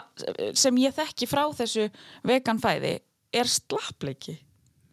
sem 0.65 0.75
ég 0.81 0.95
þekki 0.97 1.29
frá 1.29 1.43
þessu 1.61 1.85
veganfæði 2.25 2.95
er 3.31 3.45
slappleiki 3.45 4.39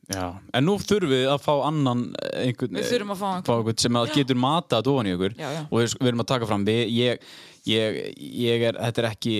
Já, 0.09 0.39
en 0.57 0.65
nú 0.65 0.79
þurfum 0.81 1.11
við 1.13 1.27
að 1.29 1.43
fá 1.45 1.55
annan 1.69 2.07
eh, 2.17 2.47
einhvern, 2.47 2.79
Við 2.79 2.87
þurfum 2.95 3.11
að 3.13 3.19
fá 3.21 3.27
einhvern. 3.29 3.45
fá 3.49 3.57
einhvern 3.59 3.81
sem 3.83 3.99
að 4.01 4.13
getur 4.17 4.39
matað 4.41 4.87
ofan 4.93 5.09
í 5.11 5.13
ykkur 5.17 5.35
Já, 5.37 5.49
já. 5.53 5.61
og 5.69 5.77
við, 5.83 5.97
við 6.01 6.09
erum 6.13 6.23
að 6.25 6.29
taka 6.31 6.49
fram 6.49 6.65
við, 6.65 6.81
ég, 6.97 7.27
ég, 7.69 7.99
ég 8.19 8.69
er, 8.71 8.79
þetta 8.89 9.05
er 9.05 9.11
ekki 9.13 9.39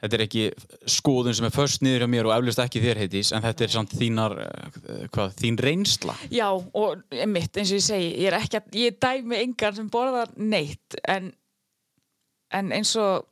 þetta 0.00 0.16
er 0.16 0.24
ekki 0.24 0.44
skoðun 0.88 1.36
sem 1.36 1.46
er 1.46 1.54
först 1.54 1.84
niður 1.84 2.04
hjá 2.04 2.10
mér 2.14 2.28
og 2.28 2.34
eflust 2.38 2.62
ekki 2.62 2.82
þér 2.82 3.02
heitis 3.02 3.32
en 3.36 3.44
þetta 3.44 3.66
er 3.66 3.72
samt 3.74 3.96
þínar, 3.96 4.36
eh, 4.46 5.02
hvað, 5.12 5.34
þín 5.40 5.58
reynsla. 5.60 6.16
Já, 6.32 6.48
og 6.56 7.02
mitt 7.28 7.60
eins 7.60 7.72
og 7.72 7.80
ég 7.80 7.84
segi 7.84 8.12
ég 8.14 8.30
er 8.30 8.38
ekki 8.40 8.60
að, 8.60 8.70
ég 8.80 9.00
dæmi 9.02 9.40
engan 9.42 9.76
sem 9.76 9.90
borðar 9.92 10.32
neitt 10.40 10.96
en, 11.04 11.32
en 12.56 12.72
eins 12.76 12.94
og 13.00 13.26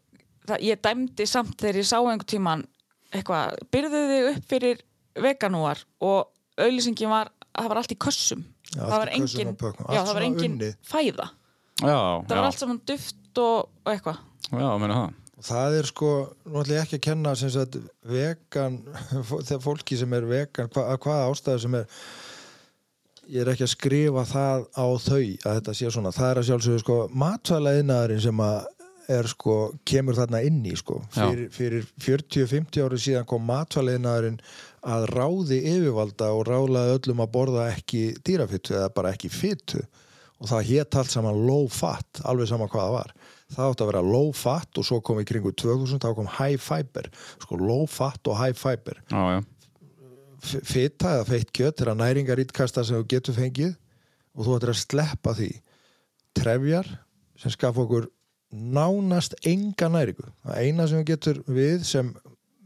það, 0.49 0.67
ég 0.69 0.83
dæmdi 0.85 1.29
samt 1.29 1.57
þegar 1.61 1.81
ég 1.81 1.89
sá 1.89 1.97
einhvern 2.01 2.29
tíman 2.29 2.67
eitthvað, 3.15 3.57
byrðu 3.73 4.05
þig 4.11 4.29
upp 4.35 4.53
fyrir 4.53 4.85
veganúar 5.19 5.81
og 6.05 6.29
auðlýsingin 6.61 7.11
var, 7.11 7.33
það 7.57 7.73
var 7.73 7.81
allt 7.81 7.95
í 7.95 8.01
kössum. 8.05 8.45
Já, 8.75 8.83
það 8.83 8.99
var 8.99 9.11
engin, 9.17 9.55
já, 9.57 10.01
það 10.03 10.13
var 10.13 10.27
engin 10.27 10.59
fæða. 10.85 11.31
Já, 11.79 11.97
það 11.97 12.35
já, 12.35 12.35
var 12.35 12.45
allt 12.45 12.61
saman 12.61 12.81
duft 12.91 13.18
og, 13.43 13.73
og 13.85 13.93
eitthvað. 13.93 14.23
Já, 14.49 14.69
meina 14.81 14.95
það. 14.95 15.17
Og 15.39 15.47
það 15.47 15.77
er 15.79 15.87
sko, 15.87 16.13
nú 16.49 16.63
ætlum 16.63 16.75
ég 16.75 16.87
ekki 16.87 16.99
að 16.99 17.05
kenna 17.07 17.35
sem 17.39 17.51
sagt 17.55 17.77
vegan, 18.11 18.81
þegar 19.23 19.61
fólki 19.63 19.99
sem 20.01 20.17
er 20.19 20.27
vegan, 20.27 20.71
hva, 20.75 20.89
að 20.95 20.99
hvaða 21.05 21.29
ástæðu 21.29 21.63
sem 21.63 21.77
er, 21.79 22.01
ég 23.29 23.45
er 23.45 23.53
ekki 23.53 23.67
að 23.69 23.75
skrifa 23.77 24.25
það 24.27 24.67
á 24.75 24.87
þau 25.05 25.21
að 25.21 25.61
þetta 25.61 25.77
sé 25.79 25.93
svona, 25.95 26.15
það 26.17 26.33
er 26.33 26.41
að 26.41 26.49
sjálfsögðu 26.49 26.83
sko 26.83 26.99
matvælaðinaðurinn 27.23 28.25
sem 28.27 28.43
að 28.49 28.59
er 29.09 29.29
sko, 29.31 29.55
kemur 29.89 30.19
þarna 30.19 30.43
inn 30.45 30.59
í 30.69 30.75
sko, 30.77 30.99
Já. 31.15 31.23
fyrir, 31.23 31.47
fyrir 31.55 31.87
40-50 32.05 32.83
árið 32.85 33.05
síðan 33.07 33.29
kom 33.31 33.47
matvælaðinaðurinn 33.49 34.43
að 34.89 35.07
ráði 35.15 35.63
yfirvalda 35.71 36.33
og 36.35 36.45
rálaði 36.49 36.99
öllum 36.99 37.23
að 37.25 37.33
borða 37.39 37.71
ekki 37.73 38.03
dýrafittu 38.27 38.77
eða 38.77 38.91
bara 38.99 39.15
ekki 39.15 39.31
fyttu 39.33 39.81
og 40.39 40.47
það 40.53 40.69
hétt 40.71 40.97
allt 41.01 41.11
saman 41.11 41.39
low 41.49 41.67
fat, 41.73 42.21
alveg 42.31 42.47
sama 42.51 42.69
hvað 42.71 42.85
það 42.85 42.93
var. 42.95 43.13
Það 43.49 43.71
átti 43.73 43.83
að 43.85 43.89
vera 43.93 44.03
low 44.07 44.29
fat 44.37 44.79
og 44.79 44.85
svo 44.87 44.99
kom 45.03 45.19
í 45.23 45.25
kringu 45.27 45.51
2000 45.57 46.03
þá 46.05 46.11
kom 46.15 46.29
high 46.39 46.59
fiber. 46.61 47.09
Sko 47.43 47.59
low 47.59 47.87
fat 47.91 48.29
og 48.31 48.37
high 48.39 48.55
fiber. 48.59 49.01
Já, 49.11 49.23
já, 49.39 49.41
F- 50.39 50.63
fita 50.69 51.17
eða 51.17 51.25
feitt 51.27 51.49
kjöt 51.57 51.81
er 51.83 51.89
að 51.91 51.99
næringarítkasta 52.05 52.85
sem 52.87 53.01
þú 53.01 53.09
getur 53.11 53.35
fengið 53.35 53.73
og 54.39 54.45
þú 54.47 54.53
ættir 54.59 54.71
að 54.71 54.79
sleppa 54.85 55.33
því. 55.35 55.49
Trefjar 56.39 56.87
sem 57.43 57.51
skaffa 57.57 57.83
okkur 57.83 58.07
nánast 58.55 59.35
enga 59.47 59.89
næringu. 59.93 60.29
Það 60.47 60.61
eina 60.63 60.87
sem 60.89 61.01
við 61.03 61.09
getur 61.11 61.41
við 61.51 61.83
sem 61.89 62.13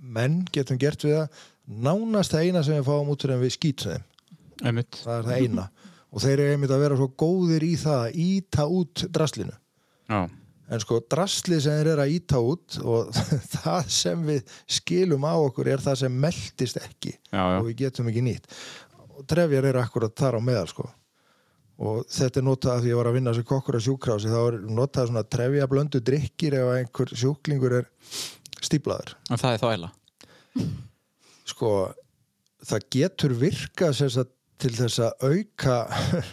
menn 0.03 0.43
getum 0.53 0.79
gert 0.83 1.07
við 1.07 1.17
það 1.17 1.41
nánast 1.89 2.35
það 2.35 2.45
eina 2.51 2.63
sem 2.67 2.77
við 2.77 2.87
fáum 2.91 3.11
út 3.15 3.25
fyrir 3.25 3.39
en 3.39 3.43
við 3.47 3.55
skýtum 3.57 3.95
þeim 3.97 4.69
einmitt. 4.69 4.99
Það 5.03 5.17
er 5.17 5.27
það 5.31 5.41
eina 5.47 5.65
og 6.13 6.23
þeir 6.23 6.37
eru 6.37 6.55
einmitt 6.55 6.75
að 6.75 6.85
vera 6.85 7.01
svo 7.01 7.09
góðir 7.23 7.67
í 7.67 7.73
það 7.81 8.07
að 8.07 8.23
íta 8.27 8.69
út 8.69 9.05
draslinu. 9.17 9.55
Já, 10.13 10.21
en 10.73 10.83
sko 10.83 11.01
draslið 11.13 11.63
sem 11.65 11.79
þeir 11.79 11.93
eru 11.95 12.05
að 12.05 12.15
íta 12.17 12.41
út 12.45 12.79
og 12.85 13.13
það 13.57 13.93
sem 13.97 14.25
við 14.29 14.57
skilum 14.79 15.27
á 15.29 15.35
okkur 15.35 15.73
er 15.75 15.85
það 15.85 16.01
sem 16.05 16.19
meldist 16.25 16.81
ekki 16.81 17.15
já, 17.15 17.41
já, 17.41 17.59
og 17.61 17.69
við 17.69 17.79
getum 17.85 18.11
ekki 18.13 18.27
nýtt. 18.29 18.51
Og 19.13 19.25
trefjar 19.29 19.71
eru 19.71 19.83
akkurat 19.83 20.15
þar 20.19 20.39
á 20.39 20.41
meðal 20.45 20.69
sko. 20.71 20.89
Og 21.83 22.05
þetta 22.13 22.39
er 22.39 22.47
notað 22.47 22.77
að 22.77 22.85
því 22.85 22.87
að 22.87 22.93
ég 22.93 23.01
var 23.01 23.09
að 23.11 23.17
vinna 23.17 23.33
sem 23.35 23.49
kokkur 23.49 23.81
á 23.81 23.83
sjúkrási 23.83 24.31
þá 24.31 24.39
er 24.43 24.61
notað 24.77 25.09
svona 25.09 25.25
trefja 25.35 25.67
blöndu 25.71 26.03
drikkir 26.05 26.57
ef 26.61 26.71
einhver 26.77 27.13
sjúklingur 27.17 27.81
er 27.81 27.89
stíplaður 28.63 29.17
en 29.31 29.41
það 29.41 29.57
er 29.57 29.63
þá 29.63 29.69
eila 29.73 29.91
sko 31.49 31.73
það 32.63 32.87
getur 32.95 33.35
virkað 33.39 33.97
sem 33.99 34.13
sagt, 34.13 34.33
til 34.63 34.73
þess 34.79 35.01
að 35.03 35.27
auka 35.29 35.77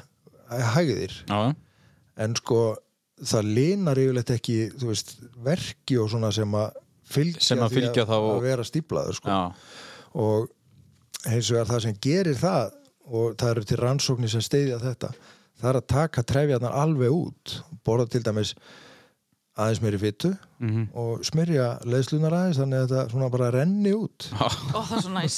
hægðir. 0.75 1.15
Já, 1.29 1.53
en 2.19 2.35
sko 2.39 2.61
það 3.19 3.49
linar 3.55 3.99
yfirleitt 3.99 4.31
ekki 4.37 4.57
veist, 4.83 5.15
verki 5.43 5.97
og 5.99 6.09
svona 6.13 6.31
sem 6.35 6.53
að 6.55 6.77
fylgja, 7.09 7.41
Sem 7.43 7.61
að 7.65 7.75
fylgja 7.77 8.05
þá- 8.07 8.17
að 8.19 8.41
vera 8.45 8.65
stíplaður 8.67 9.17
sko. 9.17 9.39
og 10.19 10.49
hins 11.29 11.49
vegar 11.51 11.67
það 11.73 11.81
sem 11.87 11.97
gerir 12.01 12.37
það 12.39 12.71
og 13.09 13.33
það 13.41 13.49
eru 13.55 13.63
til 13.69 13.77
rannsóknir 13.81 14.29
sem 14.31 14.41
steyðja 14.45 14.77
þetta 14.83 15.09
það 15.59 15.69
er 15.73 15.79
að 15.81 15.87
taka 15.91 16.23
trefjarnar 16.23 16.75
alveg 16.79 17.11
út 17.11 17.55
borða 17.85 18.05
til 18.13 18.21
dæmis 18.23 18.53
aðeins 19.59 19.81
meiri 19.83 19.99
fyttu 20.01 20.31
mhm. 20.61 20.87
og 20.97 21.25
smyrja 21.27 21.67
leðslunar 21.87 22.37
aðeins 22.37 22.61
þannig 22.61 22.79
að 22.79 22.87
þetta 22.87 23.13
svona 23.13 23.29
bara 23.33 23.51
renni 23.57 23.93
út. 23.97 24.29
Ó, 24.39 24.47
það 24.79 24.95
er 24.95 25.03
svo 25.03 25.13
næs. 25.17 25.37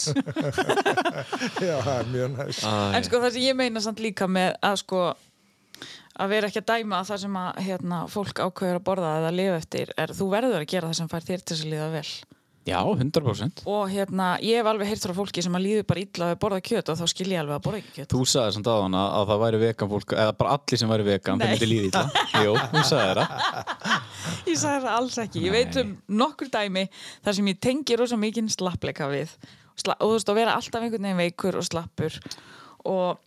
Já, 1.67 1.75
það 1.81 1.95
er 1.97 2.13
mjög 2.13 2.31
næst 2.38 2.69
En 2.69 3.07
sko 3.07 3.21
það 3.25 3.36
sem 3.36 3.47
ég 3.49 3.60
meina 3.60 3.84
samt 3.84 4.01
líka 4.03 4.29
með 4.29 4.55
að 4.62 4.79
sko 4.84 5.03
að 6.21 6.34
vera 6.34 6.49
ekki 6.49 6.62
að 6.62 6.73
dæma 6.73 7.01
það 7.07 7.23
sem 7.23 7.39
að 7.39 7.63
hérna, 7.65 8.01
fólk 8.12 8.41
ákveður 8.43 8.79
að 8.79 8.86
borða 8.89 9.15
eða 9.21 9.31
lifa 9.36 9.57
eftir 9.62 9.93
er 10.01 10.13
þú 10.15 10.27
verður 10.34 10.60
að 10.60 10.69
gera 10.73 10.91
það 10.91 10.99
sem 10.99 11.12
fær 11.12 11.27
þér 11.29 11.45
til 11.45 11.57
að 11.57 11.71
líða 11.71 11.89
vel 11.95 12.10
Já, 12.62 12.78
100% 12.86 13.63
og 13.65 13.88
hérna 13.89 14.36
ég 14.45 14.60
hef 14.60 14.67
alveg 14.69 14.91
heyrt 14.91 15.06
frá 15.08 15.15
fólki 15.17 15.41
sem 15.41 15.56
að 15.58 15.63
líður 15.65 15.86
bara 15.89 16.02
illa 16.04 16.28
að 16.30 16.36
borða 16.43 16.60
kjöt 16.62 16.91
og 16.93 17.00
þá 17.00 17.08
skil 17.10 17.26
ég 17.32 17.39
alveg 17.41 17.56
að 17.56 17.63
borða 17.65 17.80
ekki 17.82 17.95
kjöt. 17.95 18.12
Þú 18.13 18.21
sagði 18.30 18.54
samt 18.58 18.69
aðan 18.69 18.97
að, 19.00 19.08
að 19.17 19.32
það 19.32 19.41
væri 19.41 19.62
vegan 19.63 19.91
fólk 19.95 20.13
eða 20.13 20.36
bara 20.38 20.52
allir 20.58 20.82
sem 20.82 20.93
væri 20.93 21.08
vegan, 21.08 21.41
Nei. 21.41 21.45
þeir 21.47 21.56
myndi 21.56 21.69
líði 21.71 21.89
illa. 21.89 22.04
Jú, 22.45 22.54
þú 22.76 22.84
sagði 22.91 23.15
það. 23.17 23.97
Ég 24.52 24.62
sagði 24.62 24.84
það 24.86 25.00
alls 25.00 25.17
ekki, 25.26 25.43
ég 25.47 25.56
veit 25.58 25.82
um 25.82 25.95
nokkur 26.21 26.54
dæmi 26.54 26.86
þar 27.26 27.38
sem 27.39 27.50
ég 27.50 27.60
tengi 27.65 27.97
rosa 27.97 28.21
mikinn 28.21 28.54
slappleika 28.54 29.10
við. 29.10 29.34
Og 29.82 30.06
þú 30.06 30.13
veist 30.13 30.29
að 30.29 30.40
vera 30.44 30.56
alltaf 30.60 30.85
einhvern 30.85 31.10
veginn 31.10 31.21
veikur 31.23 31.58
og 31.58 31.65
slappur. 31.65 32.21
Og 32.94 33.17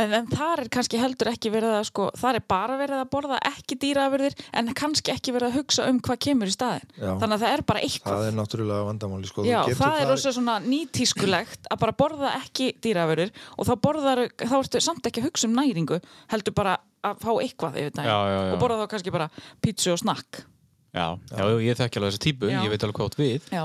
En, 0.00 0.08
en 0.16 0.28
þar 0.30 0.62
er 0.62 0.68
kannski 0.72 0.96
heldur 0.96 1.28
ekki 1.28 1.50
verið 1.52 1.74
að 1.76 1.82
sko, 1.90 2.06
þar 2.16 2.38
er 2.38 2.44
bara 2.48 2.76
verið 2.80 3.00
að 3.02 3.08
borða 3.12 3.38
ekki 3.44 3.76
dýraafurðir 3.82 4.36
en 4.56 4.70
kannski 4.78 5.12
ekki 5.12 5.34
verið 5.36 5.50
að 5.50 5.58
hugsa 5.58 5.88
um 5.90 5.98
hvað 6.00 6.20
kemur 6.24 6.48
í 6.48 6.54
staðin. 6.54 6.86
Já. 6.96 7.10
Þannig 7.20 7.34
að 7.36 7.42
það 7.44 7.56
er 7.58 7.62
bara 7.68 7.82
eitthvað. 7.84 8.14
það 8.16 8.28
er 8.30 8.36
náttúrulega 8.38 8.86
vandamáli 8.88 9.28
sko. 9.28 9.44
Já, 9.44 9.58
það 9.66 9.74
er 9.74 9.80
farið- 9.82 10.08
rosa 10.14 10.32
svona 10.32 10.54
nýtískulegt 10.64 11.68
að 11.68 11.82
bara 11.84 11.96
borða 12.00 12.32
ekki 12.38 12.70
dýraafurðir 12.80 13.34
og 13.58 13.68
þá 13.68 13.74
borðar, 13.84 14.24
þá 14.40 14.56
ertu 14.62 14.80
samt 14.80 15.10
ekki 15.10 15.20
að 15.20 15.28
hugsa 15.28 15.48
um 15.50 15.56
næringu, 15.60 16.00
heldur 16.32 16.56
bara 16.56 16.78
að 17.04 17.20
fá 17.20 17.30
eitthvað 17.42 17.78
yfir 17.82 17.94
daginn 17.98 18.54
og 18.54 18.58
borða 18.62 18.80
þá 18.80 18.88
kannski 18.94 19.12
bara 19.12 19.28
pítsu 19.60 19.92
og 19.92 20.00
snakk. 20.00 20.44
Já, 20.92 21.16
já, 21.32 21.40
já, 21.40 21.56
ég 21.68 21.76
þekki 21.80 22.00
alveg 22.00 22.12
þessa 22.12 22.20
típu, 22.26 22.48
Já. 22.52 22.58
ég 22.64 22.68
veit 22.72 22.82
alveg 22.84 22.96
hvað 22.98 23.06
átt 23.08 23.20
við 23.20 23.46
Já, 23.48 23.62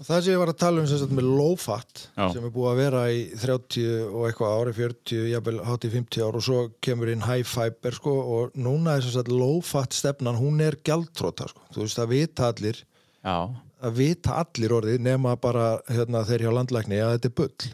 Og 0.00 0.06
það 0.08 0.22
sem 0.24 0.32
ég 0.32 0.38
var 0.40 0.50
að 0.54 0.60
tala 0.62 0.80
um 0.80 0.86
sem 0.88 0.98
sagt 1.02 1.12
með 1.14 1.26
low 1.36 1.52
fat 1.60 2.06
Já. 2.16 2.24
sem 2.32 2.44
er 2.48 2.52
búið 2.54 2.68
að 2.70 2.78
vera 2.80 3.00
í 3.12 3.18
30 3.36 3.82
og 4.08 4.22
eitthvað 4.30 4.54
ári, 4.56 4.72
40, 4.78 5.26
jafnvel 5.34 5.58
hátt 5.68 5.84
í 5.84 5.90
50 5.92 6.24
ár 6.24 6.38
og 6.38 6.44
svo 6.46 6.60
kemur 6.82 7.10
inn 7.12 7.26
high 7.26 7.44
fiber 7.46 7.92
sko 7.98 8.14
og 8.36 8.56
núna 8.56 8.96
er 8.96 9.04
sem 9.04 9.12
sagt 9.18 9.28
low 9.28 9.60
fat 9.60 9.92
stefnan, 9.92 10.38
hún 10.40 10.62
er 10.64 10.78
gjaldtróta 10.88 11.50
sko. 11.52 11.66
Þú 11.76 11.84
veist, 11.84 12.00
það 12.00 12.10
vita 12.14 12.48
allir, 12.48 12.80
Já, 13.22 13.36
að 13.84 13.98
vita 14.00 14.38
allir 14.40 14.74
orðið 14.80 15.04
nema 15.04 15.36
bara 15.44 15.66
hérna, 15.92 16.24
þeir 16.26 16.46
hjá 16.48 16.52
landlækni 16.56 17.02
að 17.04 17.12
þetta 17.18 17.30
er 17.32 17.36
bull. 17.42 17.70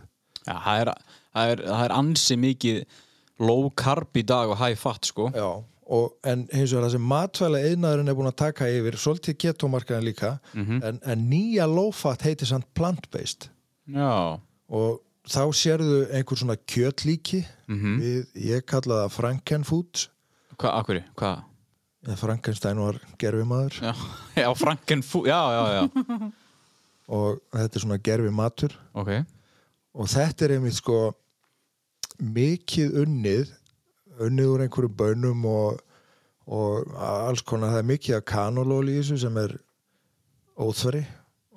já 0.48 0.54
það 0.64 0.82
er, 0.82 0.90
það 1.38 1.52
er, 1.54 1.62
það 1.70 1.84
er 1.86 1.96
ansi 2.02 2.36
mikið 2.40 2.78
low 3.46 3.70
carb 3.78 4.16
í 4.18 4.26
dag 4.26 4.50
og 4.50 4.58
high 4.58 4.74
fat 4.80 5.06
sko 5.06 5.30
Já, 5.30 5.48
og, 5.88 6.14
en 6.28 6.44
hins 6.52 6.72
vegar 6.74 6.86
það 6.86 6.94
sem 6.96 7.06
matvæla 7.10 7.60
einaðurinn 7.70 8.12
er 8.12 8.16
búin 8.18 8.30
að 8.30 8.38
taka 8.44 8.68
yfir 8.68 8.98
svolítið 9.00 9.38
ketomarkaðin 9.44 10.04
líka 10.04 10.34
en, 10.54 10.98
en 11.00 11.26
nýja 11.30 11.66
low-fat 11.70 12.26
heitir 12.28 12.50
samt 12.50 12.68
plant-based. 12.76 13.48
Og 14.68 14.98
þá 15.28 15.42
sérðu 15.56 16.02
einhver 16.12 16.40
svona 16.40 16.58
kjötlíki 16.68 17.42
við, 17.68 18.26
ég 18.34 18.66
kalla 18.68 19.04
það 19.06 19.14
Frankenfoods. 19.16 20.08
Hvað, 20.58 20.74
akkur, 20.82 21.00
hvað? 21.16 21.46
Frankenstein 22.16 22.78
var 22.80 22.98
gerfimaður 23.18 23.80
Já, 23.82 23.92
já 24.42 24.54
Frankenfú, 24.54 25.26
já, 25.26 25.40
já, 25.52 25.62
já. 25.74 26.30
Og 27.16 27.40
þetta 27.52 27.78
er 27.78 27.82
svona 27.82 27.98
gerfi 28.04 28.30
matur 28.30 28.74
Ok, 28.94 29.10
og 29.98 30.10
þetta 30.12 30.44
er 30.44 30.54
einmitt 30.58 30.76
sko 30.76 30.98
mikið 32.20 32.98
unnið 33.02 33.52
unnið 34.26 34.52
úr 34.54 34.64
einhverjum 34.64 34.96
bönum 34.98 35.46
og, 35.48 35.78
og 36.46 36.92
alls 36.98 37.44
konar 37.46 37.74
það 37.74 37.82
er 37.82 37.88
mikið 37.92 38.18
af 38.18 38.26
kanolóli 38.32 38.96
í 38.96 39.00
þessu 39.02 39.20
sem 39.24 39.40
er 39.44 39.56
óþveri 40.58 41.04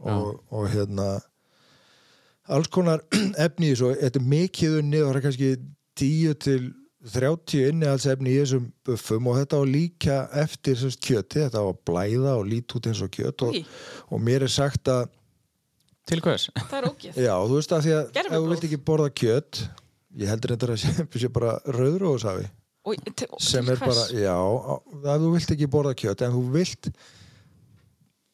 og, 0.01 0.41
og 0.51 0.67
hérna 0.73 1.07
alls 2.51 2.69
konar 2.73 3.03
efni 3.45 3.71
í 3.71 3.73
þessu 3.73 3.95
þetta 4.01 4.21
er 4.21 4.29
mikið 4.35 4.77
unnið 4.81 5.05
og 5.05 5.11
það 5.11 5.19
er 5.21 5.27
kannski 5.27 5.51
10 6.01 6.37
til 6.45 6.61
30 7.11 7.71
innihaldsefni 7.71 8.29
í 8.29 8.41
þessum 8.43 8.67
buffum 8.85 9.31
og 9.31 9.39
þetta 9.39 9.57
á 9.57 9.63
líka 9.65 10.17
eftir 10.37 10.77
sérst, 10.77 11.01
kjöti, 11.01 11.41
þetta 11.47 11.63
að 11.65 11.79
blæða 11.89 12.35
og 12.37 12.45
líti 12.45 12.77
út 12.77 12.89
eins 12.91 13.01
og 13.01 13.09
kjöt 13.15 13.45
og, 13.47 13.57
og 14.13 14.21
mér 14.21 14.45
er 14.45 14.53
sagt 14.53 14.91
að 14.91 15.07
til 16.09 16.21
hvers? 16.21 16.47
Það 16.57 16.77
er 16.77 16.87
ógið. 16.89 17.17
Já, 17.21 17.33
þú 17.37 17.57
veist 17.57 17.73
að 17.75 17.85
því 17.85 17.93
að 17.95 18.19
ef 18.21 18.29
þú 18.31 18.41
vilt 18.51 18.67
ekki 18.67 18.79
borða 18.89 19.09
kjöt 19.21 19.61
ég 20.19 20.31
heldur 20.31 20.55
þetta 20.55 20.73
að 20.73 20.81
sé, 20.83 21.07
sé 21.23 21.31
bara 21.31 21.57
rauðróðsafi 21.71 22.49
sem 23.45 23.67
er 23.69 23.77
bara, 23.77 24.07
já, 24.09 24.33
að 24.33 25.25
þú 25.25 25.33
vilt 25.35 25.51
ekki 25.53 25.69
borða 25.69 25.93
kjöt 26.01 26.23
en 26.25 26.33
þú 26.33 26.45
vilt 26.55 26.89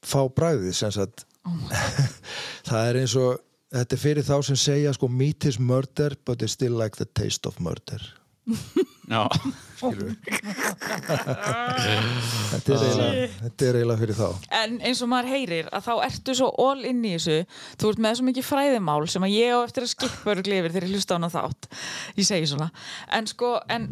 fá 0.07 0.21
bræðið 0.31 0.71
sem 0.77 0.93
sagt. 0.95 1.25
Það 2.69 2.85
er 2.85 2.99
eins 3.01 3.15
og 3.19 3.41
þetta 3.75 3.97
er 3.97 4.01
fyrir 4.01 4.27
þá 4.27 4.35
sem 4.47 4.59
segja 4.59 4.93
sko 4.95 5.09
meat 5.11 5.47
is 5.49 5.59
murder 5.59 6.15
but 6.23 6.39
they 6.39 6.47
still 6.51 6.77
like 6.79 6.95
the 6.95 7.07
taste 7.19 7.47
of 7.47 7.59
murder 7.59 7.99
Já, 9.07 9.23
þetta 9.81 10.03
er 12.71 12.83
eiginlega 12.83 13.27
þetta 13.41 13.65
er 13.67 13.75
eiginlega 13.79 14.01
fyrir 14.01 14.17
þá. 14.17 14.29
En 14.59 14.71
eins 14.87 15.01
og 15.03 15.09
maður 15.11 15.31
heyrir 15.33 15.65
að 15.71 15.81
þá 15.87 15.93
ertu 16.07 16.31
svo 16.39 16.47
all 16.63 16.81
inn 16.87 17.01
í 17.03 17.05
þessu. 17.17 17.37
Þú 17.79 17.85
ert 17.91 18.01
með 18.05 18.13
svo 18.19 18.25
mikið 18.27 18.45
fræðimál 18.47 19.03
sem 19.11 19.23
að 19.27 19.35
ég 19.35 19.49
á 19.55 19.57
eftir 19.61 19.81
að 19.87 19.93
skipa 19.93 20.31
örgli 20.33 20.55
yfir 20.61 20.71
þegar 20.75 20.87
ég 20.87 20.93
hlusta 20.95 21.11
á 21.15 21.17
hana 21.17 21.31
þátt. 21.33 21.61
Ég 22.19 22.25
segi 22.29 22.45
svona. 22.51 22.69
En 23.19 23.25
sko, 23.31 23.49
en, 23.73 23.83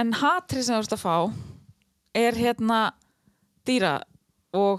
en 0.00 0.08
hatri 0.20 0.60
sem 0.64 0.74
þú 0.76 0.80
ert 0.84 0.96
að 0.96 1.04
fá 1.04 1.16
er 2.20 2.32
hérna 2.40 2.78
dýra 3.68 3.94
og 4.56 4.78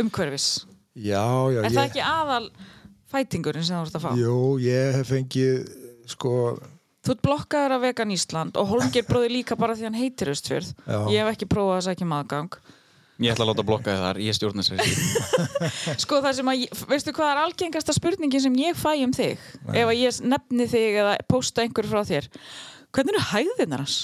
umhverfis. 0.00 0.48
Já, 0.94 1.26
já, 1.50 1.58
er 1.60 1.68
ég, 1.68 1.74
það 1.74 1.88
ekki 1.88 2.02
aðal 2.06 2.46
fætingurinn 3.10 3.66
sem 3.66 3.78
þú 3.78 3.84
ert 3.88 3.96
að 3.98 4.04
fá? 4.04 4.10
jú, 4.18 4.36
ég 4.62 4.94
hef 4.98 5.06
fengið 5.10 5.54
sko, 6.10 6.32
Þú 7.04 7.14
ert 7.14 7.24
blokkaður 7.26 7.76
af 7.76 7.82
vegan 7.84 8.14
Ísland 8.14 8.56
og 8.60 8.70
Holmgeir 8.70 9.04
bróði 9.08 9.34
líka 9.34 9.58
bara 9.60 9.76
því 9.76 9.90
hann 9.90 9.98
heitir 9.98 10.32
Östfjörð 10.32 10.70
Já. 10.86 10.98
ég 11.12 11.20
hef 11.20 11.34
ekki 11.34 11.50
prófað 11.50 11.76
að 11.80 11.86
sækja 11.90 12.08
maðgang 12.08 12.56
ég 13.22 13.30
ætla 13.30 13.44
að 13.44 13.50
láta 13.52 13.64
blokka 13.68 13.92
þið 13.92 14.04
þar, 14.04 14.20
ég 14.24 14.36
stjórna 14.38 14.64
sér 14.66 14.80
Sko 16.02 16.18
það 16.24 16.38
sem 16.40 16.50
að, 16.50 16.64
veistu 16.90 17.14
hvað 17.14 17.30
er 17.30 17.42
algengasta 17.44 17.94
spurningin 17.94 18.42
sem 18.42 18.56
ég 18.58 18.78
fæ 18.78 18.90
um 19.04 19.12
þig? 19.14 19.42
Ef 19.70 19.84
að 19.84 20.00
ég 20.00 20.22
nefni 20.32 20.66
þig 20.72 20.98
eða 21.04 21.12
posta 21.30 21.62
einhverju 21.62 21.92
frá 21.92 22.02
þér 22.08 22.30
hvernig 22.94 23.14
eru 23.16 23.22
hæðinnar 23.30 23.82
hans? 23.82 23.96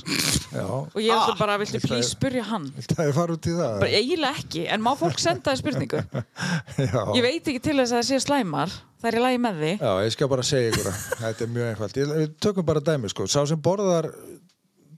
já 0.50 0.64
Og 0.66 0.98
ég 0.98 1.08
er 1.10 1.16
alltaf 1.16 1.38
bara, 1.40 1.56
viltu 1.62 1.76
Viltu 1.78 1.88
please 1.88 2.08
að- 2.08 2.14
spurja 2.16 2.44
hann? 2.50 2.66
Að 2.74 3.02
ég 3.08 3.14
fara 3.16 3.36
út 3.36 3.48
í 3.50 3.54
það? 3.56 3.74
Bara 3.84 4.00
eiginlega 4.00 4.42
ekki, 4.42 4.64
en 4.74 4.82
má 4.84 4.90
fólk 4.98 5.22
senda 5.22 5.52
þér 5.54 5.60
spurningu? 5.62 6.02
Já. 6.90 7.02
Ég 7.16 7.22
veit 7.26 7.50
ekki 7.52 7.62
til 7.68 7.76
þess 7.78 7.94
að 7.94 8.00
það 8.00 8.08
sé 8.10 8.20
slæmar 8.26 8.74
það 9.00 9.08
er 9.12 9.18
í 9.20 9.22
lagi 9.24 9.40
með 9.46 9.62
því 9.62 9.72
Já, 9.80 9.92
ég 10.04 10.12
skal 10.16 10.30
bara 10.34 10.46
segja 10.50 10.72
ykkur 10.74 10.90
að 10.90 11.06
þetta 11.22 11.46
er 11.46 11.52
mjög 11.54 11.70
einfalt. 11.74 12.00
Við 12.20 12.34
tökum 12.44 12.66
bara 12.72 12.84
dæmi, 12.90 13.12
sko. 13.14 13.28
Sá 13.30 13.40
sem 13.48 13.62
borðar 13.62 14.10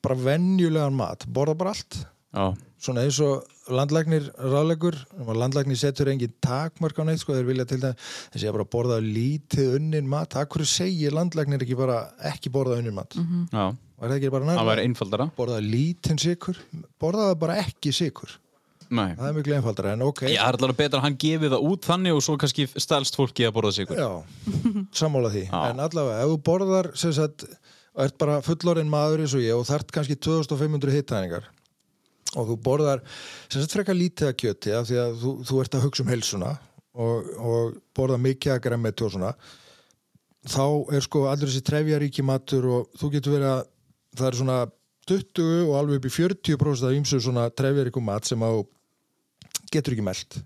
bara 0.03 0.17
venjulegan 0.19 0.97
mat, 0.99 1.29
borðar 1.31 1.59
bara 1.61 1.77
allt. 1.77 2.01
Já, 2.33 2.53
Svona 2.83 3.05
eins 3.07 3.21
og 3.23 3.45
landlæknir 3.71 4.25
ráðlegur, 4.43 4.97
landlæknir 5.39 5.79
setur 5.79 6.09
engin 6.11 6.33
takmörk 6.43 6.97
á 6.99 7.07
neitt, 7.07 7.21
sko, 7.23 7.37
þeir 7.37 7.47
vilja 7.47 7.67
til 7.71 7.79
það 7.79 8.09
þessi 8.35 8.49
að 8.49 8.57
bara 8.57 8.67
borða 8.73 8.97
lítið 9.05 9.77
unnin 9.77 10.09
mat. 10.11 10.35
Akkur 10.41 10.65
segir 10.67 11.15
landlæknir 11.15 11.63
ekki 11.63 11.77
bara 11.79 12.01
ekki 12.33 12.51
borða 12.51 12.81
unnin 12.83 12.97
mat? 12.97 13.15
Mm 13.15 13.47
já, 13.53 13.69
Var 14.03 14.11
það 14.11 14.17
ekki 14.17 14.33
bara 14.35 14.57
það 14.59 14.83
einfaldara 14.83 15.29
Borða 15.37 15.61
lítinn 15.63 16.19
sikur, 16.19 16.59
borðaði 16.99 17.39
bara 17.45 17.61
ekki 17.63 17.95
sikur. 17.95 18.35
Nei, 18.93 19.15
Það 19.17 19.29
er 19.29 19.37
miklu 19.39 19.55
einfaldara, 19.57 19.95
en 19.95 20.03
ok. 20.05 20.27
ég 20.27 20.37
er 20.37 20.59
allavega 20.59 20.81
betra 20.83 20.99
að 20.99 21.07
hann 21.07 21.21
gefi 21.23 21.49
það 21.55 21.71
út 21.71 21.87
þannig 21.87 22.17
og 22.19 22.25
svo 22.27 22.35
kannski 22.41 22.67
stælst 22.75 23.17
fólki 23.17 23.47
að 23.47 23.55
borða 23.57 23.73
sig 23.79 23.95
Já, 23.95 24.11
sammála 24.93 25.31
því 25.33 25.47
Já. 25.47 25.61
En 25.71 25.81
allavega, 25.87 26.19
ef 26.27 26.35
þú 26.35 26.43
borðar 26.51 26.91
sem 26.99 27.15
sagt, 27.17 27.47
og 27.95 28.05
ert 28.05 28.19
bara 28.21 28.43
fullorinn 28.45 28.91
maður 28.93 29.23
eins 29.25 29.37
og 29.39 29.45
ég 29.47 29.57
og 29.57 29.65
þart 29.71 29.95
kannski 29.95 30.19
2500 30.19 30.93
hittæningar 30.99 31.49
og 32.37 32.49
þú 32.49 32.59
borðar 32.65 33.03
sem 33.47 33.61
sagt 33.61 33.75
frekar 33.77 33.99
lítið 33.99 34.31
að 34.31 34.39
kjöti 34.43 34.75
af 34.77 34.87
því 34.89 35.01
að 35.03 35.17
þú, 35.23 35.33
þú 35.49 35.59
ert 35.63 35.77
að 35.77 35.85
hugsa 35.87 36.05
um 36.05 36.13
helsuna 36.13 36.53
og, 36.93 37.33
og 37.39 37.75
borða 37.97 38.21
mikið 38.21 38.55
að 38.55 38.63
græmmet 38.67 39.05
og 39.05 39.15
svona. 39.15 39.33
Þá 40.43 40.65
er 40.97 41.05
sko 41.05 41.27
allur 41.31 41.51
þessi 41.51 41.65
trefjaríki 41.67 42.25
matur 42.27 42.69
og 42.69 42.97
þú 42.99 43.13
getur 43.17 43.37
verið 43.37 43.51
að 43.53 43.67
það 44.19 44.29
er 44.29 44.39
svona 44.41 44.61
20 45.11 45.51
og 45.67 45.75
alveg 45.79 46.01
upp 46.01 46.09
í 46.09 46.15
40% 46.15 46.89
af 46.89 46.97
ýmsu 46.97 47.21
svona 47.23 47.49
trefjaríku 47.51 48.03
mat 48.05 48.29
sem 48.29 48.43
að 48.47 48.65
getur 49.73 49.97
ekki 49.97 50.07
meld 50.07 50.43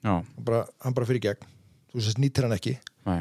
Já, 0.00 0.14
hann 0.16 0.44
bara, 0.46 0.62
hann 0.80 0.94
bara 0.96 1.04
fyrir 1.04 1.20
gegn. 1.20 1.48
Þú 1.92 2.02
sést 2.06 2.20
nýtir 2.22 2.46
hann 2.46 2.56
ekki. 2.56 2.78
Nei, 3.04 3.20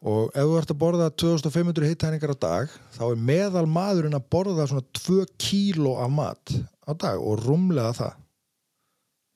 og 0.00 0.32
ef 0.32 0.48
þú 0.48 0.56
ert 0.56 0.72
að 0.72 0.80
borða 0.80 1.06
2500 1.20 1.90
hittæningar 1.90 2.32
á 2.32 2.36
dag 2.40 2.74
þá 2.96 3.02
er 3.10 3.18
meðal 3.20 3.66
maðurinn 3.68 4.16
að 4.16 4.28
borða 4.32 4.66
svona 4.70 4.84
2 4.96 5.26
kíló 5.40 5.98
af 6.00 6.12
mat 6.14 6.54
á 6.90 6.92
dag 6.98 7.22
og 7.22 7.44
rúmlega 7.44 7.94
það. 7.94 8.18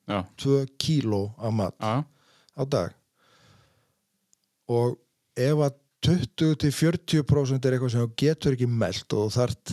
Já, 0.05 0.19
2 0.43 0.59
kíló 0.77 1.23
af 1.39 1.55
mat 1.55 1.75
já, 1.81 2.05
á 2.05 2.63
dag. 2.69 2.93
Og 4.69 4.99
ef 5.37 5.63
að 5.65 5.79
20-40% 6.05 7.65
er 7.65 7.77
eitthvað 7.77 7.95
sem 7.95 8.05
þú 8.05 8.11
getur 8.21 8.57
ekki 8.57 8.69
meld 8.69 9.17
og 9.17 9.31
þart 9.33 9.73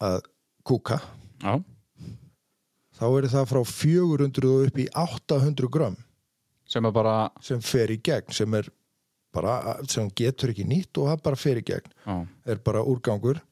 að 0.00 0.22
kúka 0.64 0.96
já, 1.42 1.58
þá 2.96 3.04
er 3.10 3.28
það 3.34 3.50
frá 3.50 3.60
400 3.68 4.48
og 4.48 4.70
upp 4.70 4.80
í 4.80 4.86
800 4.96 5.68
gram 5.68 5.98
sem 6.70 6.88
bara 6.94 7.16
sem 7.44 7.60
fer 7.60 7.92
í 7.92 7.98
gegn 8.00 8.32
sem 8.32 8.56
bara, 9.34 9.76
sem 9.90 10.08
getur 10.16 10.54
ekki 10.54 10.64
nýtt 10.64 10.96
og 11.02 11.10
það 11.10 11.22
bara 11.26 11.38
fer 11.38 11.60
í 11.60 11.66
gegn. 11.66 11.92
Já, 12.06 12.16
er 12.46 12.62
bara 12.64 12.82
úrgangur. 12.86 13.42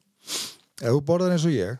Ef 0.79 0.89
þú 0.89 1.01
borðar 1.05 1.35
eins 1.35 1.45
og 1.47 1.53
ég 1.55 1.77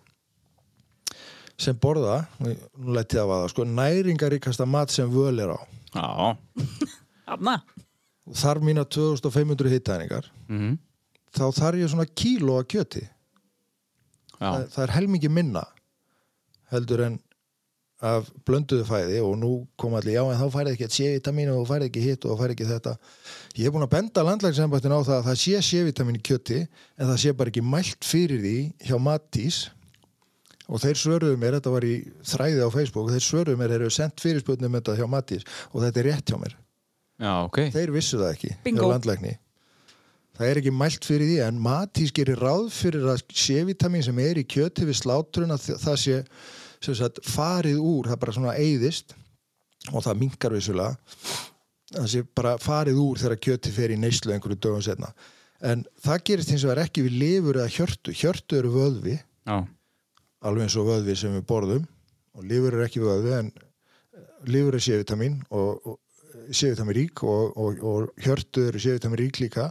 sem 1.60 1.78
borða 1.80 2.22
nú 2.39 2.53
lætti 2.95 3.20
það 3.20 3.34
að 3.34 3.41
það, 3.43 3.47
sko, 3.53 3.68
næringaríkasta 3.80 4.68
mat 4.70 4.93
sem 4.93 5.10
völ 5.12 5.43
er 5.43 5.53
á. 5.55 5.60
Þar 8.39 8.62
mína 8.62 8.86
2500 8.86 9.72
hittæningar 9.74 10.28
mhm, 10.47 10.76
þá 11.34 11.45
þarf 11.57 11.82
ég 11.82 11.91
svona 11.91 12.10
kíló 12.10 12.60
að 12.60 12.70
kjöti. 12.76 13.07
Já, 14.39 14.45
það, 14.45 14.68
það 14.76 14.84
er 14.86 14.95
helmingi 14.95 15.32
minna 15.34 15.66
heldur 16.70 17.03
en 17.07 17.18
af 17.99 18.30
blönduðu 18.47 18.86
fæði 18.88 19.18
og 19.20 19.34
nú 19.41 19.49
kom 19.80 19.97
allir 19.97 20.16
já 20.16 20.22
en 20.24 20.38
þá 20.39 20.53
færið 20.53 20.76
ekki 20.78 20.88
C-vitamin 20.95 21.49
og 21.51 21.57
þú 21.60 21.66
færið 21.74 21.89
ekki 21.89 22.03
hitt 22.05 22.26
og 22.26 22.32
þú 22.32 22.38
færið 22.39 22.53
ekki 22.55 22.68
þetta. 22.70 22.93
Ég 23.57 23.66
hef 23.66 23.74
búin 23.76 23.86
að 23.86 23.91
benda 23.95 24.24
landlægsembættin 24.24 24.95
á 24.95 24.99
það 25.01 25.18
að 25.18 25.26
það 25.28 25.41
sé 25.41 25.64
C-vitamin 25.68 26.20
í 26.20 26.24
kjöti 26.30 26.60
en 26.62 27.10
það 27.10 27.20
sé 27.26 27.34
bara 27.36 27.51
ekki 27.51 27.66
mælt 27.66 28.07
fyrir 28.07 28.39
því 28.45 28.55
hjá 28.88 28.95
Matís 29.03 29.60
og 30.70 30.82
þeir 30.84 30.99
svöruðu 31.01 31.38
mér, 31.41 31.57
þetta 31.57 31.74
var 31.74 31.86
í 31.88 31.93
þræði 32.30 32.63
á 32.65 32.70
Facebook 32.74 33.11
þeir 33.11 33.26
svöruðu 33.26 33.59
mér, 33.59 33.74
þeir 33.74 33.84
eru 33.86 33.93
sendt 33.95 34.24
fyrirspötnum 34.24 34.78
þetta 34.78 34.97
hjá 34.99 35.05
Matís 35.09 35.45
og 35.72 35.84
þetta 35.84 36.01
er 36.01 36.09
rétt 36.11 36.32
hjá 36.32 36.38
mér. 36.41 36.55
Já, 37.20 37.32
ok. 37.43 37.61
Þeir 37.74 37.93
vissu 37.95 38.20
það 38.20 38.34
ekki 38.36 38.51
Bingo. 38.65 38.86
hjá 38.86 38.93
landlækni. 38.93 39.34
Það 40.39 40.51
er 40.51 40.59
ekki 40.61 40.72
mælt 40.72 41.07
fyrir 41.09 41.28
því 41.28 41.39
en 41.49 41.63
Matís 41.65 42.13
gerir 42.15 42.39
ráð 42.39 42.70
fyrir 42.72 43.09
að 43.11 43.26
C-vitamin 43.36 44.05
sem 44.05 44.22
er 44.24 44.39
í 44.39 44.45
kjöti 44.47 44.88
við 44.88 45.01
sláturinn 45.01 45.55
að 45.55 45.74
það 45.82 45.97
sé 46.05 46.20
sem 46.80 46.95
sagt, 46.95 47.20
farið 47.28 47.82
úr, 47.84 48.07
það 48.07 48.22
bara 48.22 48.36
svona 48.38 48.53
eyðist 48.55 49.17
og 49.91 50.05
það 50.05 50.22
minkar 50.22 50.55
vissulega. 50.55 50.93
Það 51.89 52.07
sé 52.13 52.24
bara 52.38 52.53
farið 52.61 53.01
úr 53.01 53.20
þegar 53.20 53.43
kjöti 53.43 53.74
fer 53.76 53.91
í 53.91 53.99
neyslu 53.99 54.32
einhverju 54.32 54.61
dögum 54.61 54.86
setna 54.86 55.11
en 55.65 55.84
það 56.03 56.24
gerist 56.30 56.53
hins 56.53 56.63
vegar 56.63 56.86
ekki 56.86 57.03
við 57.05 57.17
lifur 57.20 57.59
eða 57.59 57.74
hjörtu, 57.74 58.13
hjörtu 58.15 58.59
eru 58.59 58.72
vöðvi. 58.74 59.17
Já, 59.47 59.57
alveg 60.45 60.67
eins 60.67 60.77
og 60.79 60.89
vöðvi 60.89 61.15
sem 61.19 61.33
við 61.35 61.47
borðum. 61.49 61.87
Og 62.37 62.45
lifur 62.47 62.77
er 62.77 62.85
ekki 62.85 63.03
vöðvi 63.03 63.35
en 63.35 63.53
lifur 64.47 64.77
er 64.77 64.83
C-vitamin 64.83 65.39
og, 65.49 65.87
og 65.89 66.53
C-vitamin 66.55 66.95
rík 66.95 67.23
og, 67.27 67.55
og, 67.57 67.81
og 67.83 68.21
hjörtu 68.23 68.69
eru 68.69 68.81
C-vitamin 68.81 69.19
rík 69.19 69.41
líka. 69.43 69.69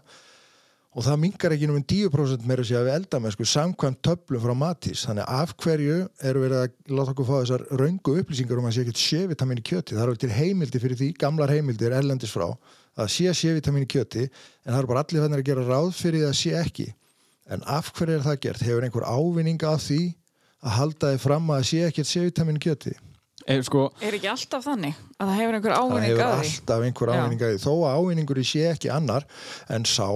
Og 0.99 1.05
það 1.05 1.19
mingar 1.23 1.53
ekki 1.55 1.69
um 1.71 1.79
10% 1.79 2.47
meira 2.49 2.65
sér 2.67 2.87
við 2.87 2.97
eldamennsku 2.97 3.45
samkvæmt 3.47 4.01
töflum 4.03 4.43
frá 4.43 4.55
Matís. 4.57 5.05
Þannig 5.07 5.27
að 5.29 5.43
af 5.43 5.53
hverju 5.63 5.99
eru 6.31 6.43
verið 6.43 6.63
að 6.65 6.97
láta 6.97 7.13
okkur 7.13 7.29
fá 7.29 7.35
þessar 7.37 7.65
raungu 7.79 8.15
upplýsingar 8.23 8.59
um 8.59 8.69
að 8.69 8.75
sé 8.75 8.85
ekkert 8.85 9.03
sévitamin 9.03 9.61
í 9.61 9.67
kjöti? 9.69 9.95
Það 9.95 10.05
eru 10.07 10.21
til 10.25 10.33
heimildi 10.35 10.83
fyrir 10.83 10.99
því, 10.99 11.11
gamlar 11.21 11.53
heimildir 11.55 11.95
erlendis 11.95 12.33
frá, 12.35 12.49
að 12.99 13.13
sé 13.15 13.35
sévitamin 13.37 13.85
í 13.87 13.91
kjöti 13.93 14.25
en 14.27 14.73
það 14.73 14.81
eru 14.81 14.91
bara 14.91 15.05
allir 15.05 15.27
þannig 15.27 15.45
að 15.45 15.51
gera 15.53 15.67
ráð 15.69 15.93
fyrir 16.01 16.25
því 16.25 16.31
að 16.33 16.39
sé 16.41 16.57
ekki. 16.65 16.89
En 17.53 17.63
af 17.77 17.93
hverju 17.95 18.17
er 18.17 18.25
það 18.25 18.41
gert? 18.49 18.67
Hefur 18.67 18.89
einhver 18.89 19.07
ávinning 19.07 19.63
af 19.69 19.85
því 19.85 20.01
að 20.65 20.75
halda 20.79 21.13
þið 21.15 21.23
fram 21.27 21.51
að 21.53 21.61
það 21.61 21.69
sé 21.71 21.83
ekkert 21.89 22.11
sévitamin 22.11 22.59
í 22.59 22.65
kjöti? 22.67 22.95
Eh, 23.49 23.63
sko, 23.65 23.87
Er 24.05 24.17
ekki 24.19 24.29
alltaf 24.29 24.67
þannig 24.67 24.99
að 25.17 25.31
það 25.31 25.39
hefur 25.41 25.57
einhver 25.59 25.73
það 25.75 25.83
ávinning 25.89 26.11
hefur 26.13 26.25
að 26.27 26.39
því? 26.39 26.53
alltaf 26.53 26.87
einhver 26.89 27.13
ávinning 27.15 27.43
að 27.47 27.53
því 27.55 27.61
þó 27.65 27.73
að 27.79 27.99
ávinningur 27.99 28.41
sé 28.45 28.65
ekki 28.75 28.91
annar 28.93 29.27
en 29.73 29.87
sá 29.89 30.09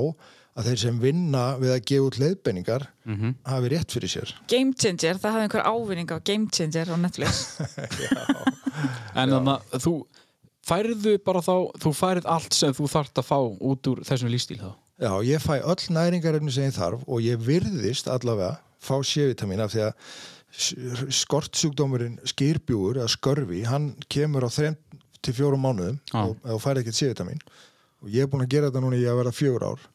að 0.53 0.66
þeir 0.68 0.80
sem 0.82 0.99
vinna 1.01 1.45
við 1.62 1.70
að 1.72 1.84
gefa 1.88 2.09
út 2.11 2.18
leiðbenningar 2.20 2.82
hafi 3.49 3.70
rétt 3.72 3.95
fyrir 3.95 4.12
sér 4.12 4.34
Game 4.53 4.74
Changer, 4.76 5.16
það 5.22 5.32
hafði 5.38 5.47
einhver 5.47 5.64
ávinning 5.64 6.12
á 6.12 6.18
Game 6.28 6.51
Changer 6.53 6.93
á 6.93 6.97
Netflix. 7.01 7.38
en 9.16 9.32
þannig 9.32 9.55
að 9.72 9.86
þú 9.86 9.95
færðu 10.68 11.14
bara 11.24 11.40
þá, 11.43 11.55
þú 11.82 11.93
færið 11.97 12.28
allt 12.30 12.55
sem 12.57 12.74
þú 12.76 12.90
þarft 12.93 13.22
að 13.22 13.28
fá 13.30 13.38
út 13.40 13.88
úr 13.95 14.03
þessum 14.07 14.30
lífstíl 14.32 14.61
þá 14.61 14.70
Já, 15.03 15.12
ég 15.26 15.40
fæ 15.43 15.57
öll 15.64 15.88
næringarefni 15.97 16.53
sem 16.55 16.68
ég 16.68 16.76
þarf 16.76 17.01
og 17.11 17.24
ég 17.24 17.40
virðist 17.43 18.07
allavega 18.12 18.61
fá 18.83 18.97
C-vitamin 19.07 19.62
af 19.62 19.72
því 19.74 19.85
að 19.89 19.95
skortsjúkdómurinn 21.22 22.18
skýrbjúur 22.28 23.01
eða 23.01 23.11
skörfi, 23.11 23.62
hann 23.64 23.93
kemur 24.12 24.45
á 24.45 24.51
3 24.53 24.74
til 25.22 25.35
4 25.39 25.61
mánuðum 25.61 25.97
Já. 26.11 26.18
og, 26.26 26.37
og 26.45 26.61
fær 26.61 26.80
ekkert 26.80 26.99
C-vitamin 26.99 27.41
og 28.03 28.11
ég 28.12 28.26
er 28.26 28.30
búin 28.30 28.45
að 28.45 28.53
gera 28.53 28.68
þetta 28.68 28.83
núna 28.83 28.99
í 28.99 29.07
að 29.07 29.18
vera 29.22 29.35
fjögur 29.35 29.64
ár. 29.70 29.89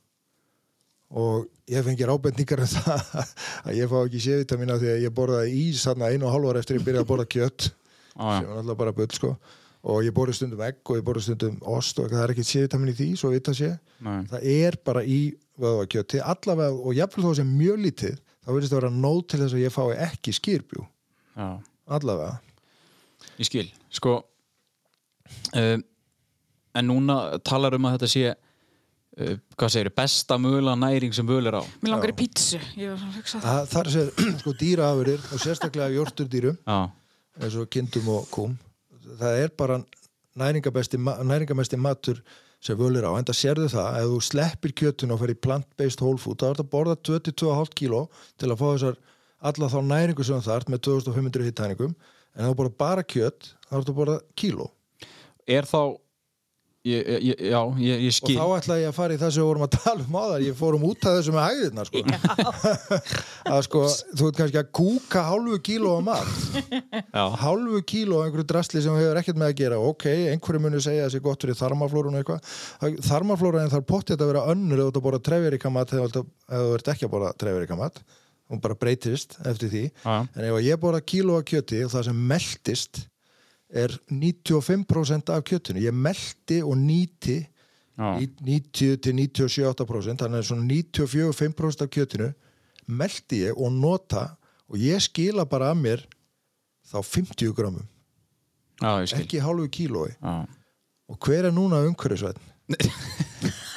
Og 1.17 1.45
ég 1.71 1.83
fengi 1.85 2.07
ábendingar 2.07 2.63
um 2.63 2.71
það 2.75 3.21
að 3.67 3.77
ég 3.77 3.91
fá 3.91 3.97
ekki 4.01 4.23
C-vitamin 4.23 4.73
af 4.73 4.81
því 4.81 4.91
að 4.93 5.05
ég 5.05 5.15
borðaði 5.15 5.61
ís 5.61 5.85
þarna 5.87 6.11
einu 6.11 6.27
og 6.27 6.49
ára 6.51 6.63
eftir 6.63 6.79
ég 6.79 6.87
byrjaði 6.87 7.05
að 7.05 7.11
borða 7.11 7.29
kjött 7.35 7.69
ah, 8.15 8.37
sem 8.39 8.49
er 8.49 8.59
alltaf 8.61 8.79
bara 8.79 8.95
bull 8.95 9.09
sko. 9.15 9.33
Og 9.87 10.01
ég 10.03 10.15
borði 10.15 10.35
stundum 10.35 10.63
egg 10.65 10.79
og 10.83 10.99
ég 10.99 11.05
borði 11.05 11.27
stundum 11.27 11.59
ost 11.69 11.99
og 12.01 12.09
það 12.11 12.23
er 12.23 12.33
ekkert 12.33 12.49
C-vitamin 12.49 12.91
í 12.91 12.95
því, 12.97 13.09
svo 13.19 13.31
vita 13.31 13.55
sé. 13.55 13.75
Nei. 14.03 14.21
það 14.31 14.47
er 14.55 14.79
bara 14.87 15.03
í 15.03 15.19
vöðvakjöti. 15.59 16.23
Allavega 16.23 16.75
og 16.75 16.97
jafnvel 16.97 17.27
þó 17.27 17.37
sem 17.39 17.53
mjög 17.59 17.83
lítið 17.85 18.17
þá 18.47 18.53
verðist 18.55 18.71
það 18.73 18.79
vera 18.79 18.91
nóg 18.95 19.19
til 19.27 19.41
þess 19.43 19.55
að 19.57 19.63
ég 19.65 19.73
fái 19.75 19.97
ekki 20.07 20.33
skýrbjú, 20.37 20.85
Já, 21.37 21.47
allavega. 21.99 22.37
Ég 23.37 23.45
skil. 23.49 23.67
Sko 23.93 24.13
um, 25.53 25.83
En 26.77 26.85
núna 26.85 27.39
talar 27.45 27.73
um 27.73 27.85
að 27.89 27.95
þetta 27.97 28.09
sé 28.11 28.23
uh, 28.31 29.35
hvað 29.57 29.71
segir, 29.73 29.89
besta 29.97 30.37
mögulega 30.41 30.77
næring 30.77 31.13
sem 31.17 31.25
völ 31.25 31.49
er 31.49 31.57
á. 31.57 31.63
Mér 31.81 31.95
langar 31.95 32.11
í 32.13 32.17
pítsu. 32.19 32.59
Ég 32.77 32.91
var 32.93 33.01
að 33.01 33.15
hugsa 33.17 33.39
það. 33.41 33.47
það, 33.47 33.69
það 33.71 33.81
er 33.81 33.93
sér 33.95 34.11
sko 34.43 34.53
dýraafurðir 34.61 35.25
og 35.33 35.41
sérstaklega 35.43 35.95
jórturdýrum 35.97 36.59
Já, 36.61 36.77
eins 37.41 37.57
og 37.57 37.69
kindum 37.73 38.11
og 38.13 38.27
kúm 38.33 38.53
það 39.17 39.39
er 39.45 39.53
bara 39.57 39.79
næringamesti, 40.37 40.99
ma- 41.01 41.17
næringamesti 41.25 41.79
matur 41.81 42.21
sem 42.67 42.79
völ 42.79 42.95
er 42.99 43.07
á 43.07 43.11
en 43.15 43.27
það 43.27 43.39
sérðu 43.39 43.67
það, 43.73 43.99
ef 43.99 44.09
þú 44.11 44.19
sleppir 44.27 44.73
kjötun 44.81 45.13
og 45.15 45.21
fer 45.21 45.33
í 45.33 45.37
plant-based 45.47 46.03
whole 46.03 46.21
food, 46.21 46.39
þá 46.39 46.47
er 46.47 46.55
þetta 46.55 46.65
að 46.65 46.73
borða 46.73 46.97
22,5 47.09 47.75
kíló 47.79 48.01
til 48.35 48.51
að 48.51 48.59
fá 48.59 48.67
þessar 48.67 48.99
alla 49.47 49.69
þá 49.71 49.79
næringu 49.85 50.25
sem 50.25 50.41
það 50.41 50.49
þarf 50.51 50.73
með 50.73 50.83
2500 50.89 51.47
hittæningum 51.47 51.95
en 52.37 52.43
ef 52.43 52.51
þú 52.51 52.57
borða 52.61 52.75
bara 52.83 53.05
kjöt 53.05 53.51
þá 53.67 53.71
er 53.71 53.79
þetta 53.79 53.93
að 53.93 53.99
borða 54.01 54.17
kíló. 54.37 54.67
Er 55.47 55.69
þá 55.69 55.81
ég, 56.87 57.09
ég, 57.27 57.41
Já, 57.51 57.59
ég, 57.81 58.01
ég 58.05 58.11
og 58.11 58.15
skil 58.15 58.35
þá 58.37 58.45
ætla 58.57 58.77
ég 58.81 58.89
að 58.89 58.95
fara 58.97 59.15
í 59.15 59.19
það 59.21 59.31
sem 59.35 59.41
við 59.43 59.47
vorum 59.47 59.65
að 59.65 59.75
tala 59.77 60.05
um 60.05 60.17
áðar 60.17 60.43
ég 60.45 60.57
fórum 60.57 60.85
út 60.87 61.07
af 61.07 61.15
þessu 61.17 61.33
með 61.35 61.45
hæðirna 61.47 61.85
sko. 61.87 62.03
að 63.53 63.61
sko, 63.67 63.81
þú 64.11 64.29
ert 64.29 64.39
kannski 64.41 64.61
að 64.61 64.69
kúka 64.79 65.23
hálfu 65.27 65.57
kíló 65.67 65.95
á 65.97 66.01
mat. 66.07 66.31
Já, 67.13 67.23
hálfu 67.43 67.81
kíló 67.91 68.21
af 68.21 68.27
einhverju 68.27 68.47
drasli 68.51 68.83
sem 68.85 68.99
hefur 68.99 69.21
ekkert 69.21 69.41
með 69.41 69.51
að 69.53 69.57
gera. 69.63 69.81
Ok, 69.91 70.05
einhverju 70.33 70.63
munu 70.67 70.83
segja 70.83 71.05
að 71.05 71.09
það 71.09 71.15
sé 71.15 71.23
gott 71.27 71.47
fyrir 71.47 71.59
þarmaflórun 71.61 72.15
og 72.15 72.21
eitthvað. 72.21 73.01
Þarmaflóran 73.09 73.73
þarf 73.73 73.89
pottið 73.89 74.21
að 74.21 74.31
vera 74.33 74.47
önnur 74.53 74.77
ef 74.77 74.85
þú 74.85 74.87
ert 74.87 75.01
að 75.01 75.07
borða 75.09 75.23
trefjarikamat 75.27 75.97
ef 75.97 76.15
þú 76.15 76.23
ert 76.77 76.93
ekki 76.93 77.07
að 77.07 77.13
borða 77.17 77.33
trefjarikamat. 77.43 78.01
Hún 78.47 78.63
bara 78.63 78.77
breytist 78.79 79.35
eftir 79.43 79.67
því. 79.73 79.85
Já, 80.03 80.15
en 80.23 80.45
ef 80.47 80.59
ég 80.63 80.79
borða 80.79 81.03
kíló 81.03 81.35
er 83.69 83.93
95% 84.09 85.31
af 85.33 85.43
kjötinu 85.43 85.83
ég 85.83 85.95
meldi 85.95 86.61
og 86.63 86.77
nýti 86.79 87.39
já. 87.97 88.09
í 88.21 88.27
90 88.39 89.01
til 89.03 89.17
97-8% 89.19 90.23
þannig 90.23 90.41
að 90.41 90.47
svona 90.49 90.67
94-5% 90.71 91.83
af 91.83 91.91
kjötinu 91.91 92.29
meldi 92.87 93.43
ég 93.47 93.57
og 93.59 93.73
nota 93.75 94.29
og 94.67 94.79
ég 94.79 95.03
skila 95.03 95.45
bara 95.45 95.73
að 95.73 95.81
mér 95.83 96.05
þá 96.87 96.99
50 97.03 97.55
gramum 97.57 97.87
já 98.81 99.19
ekki 99.19 99.41
hálfu 99.41 99.67
kílói 99.73 100.13
Já. 100.15 100.45
og 101.09 101.17
hver 101.23 101.49
er 101.49 101.55
núna 101.55 101.81
umhverfisvætt? 101.87 102.39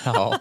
Já, 0.00 0.38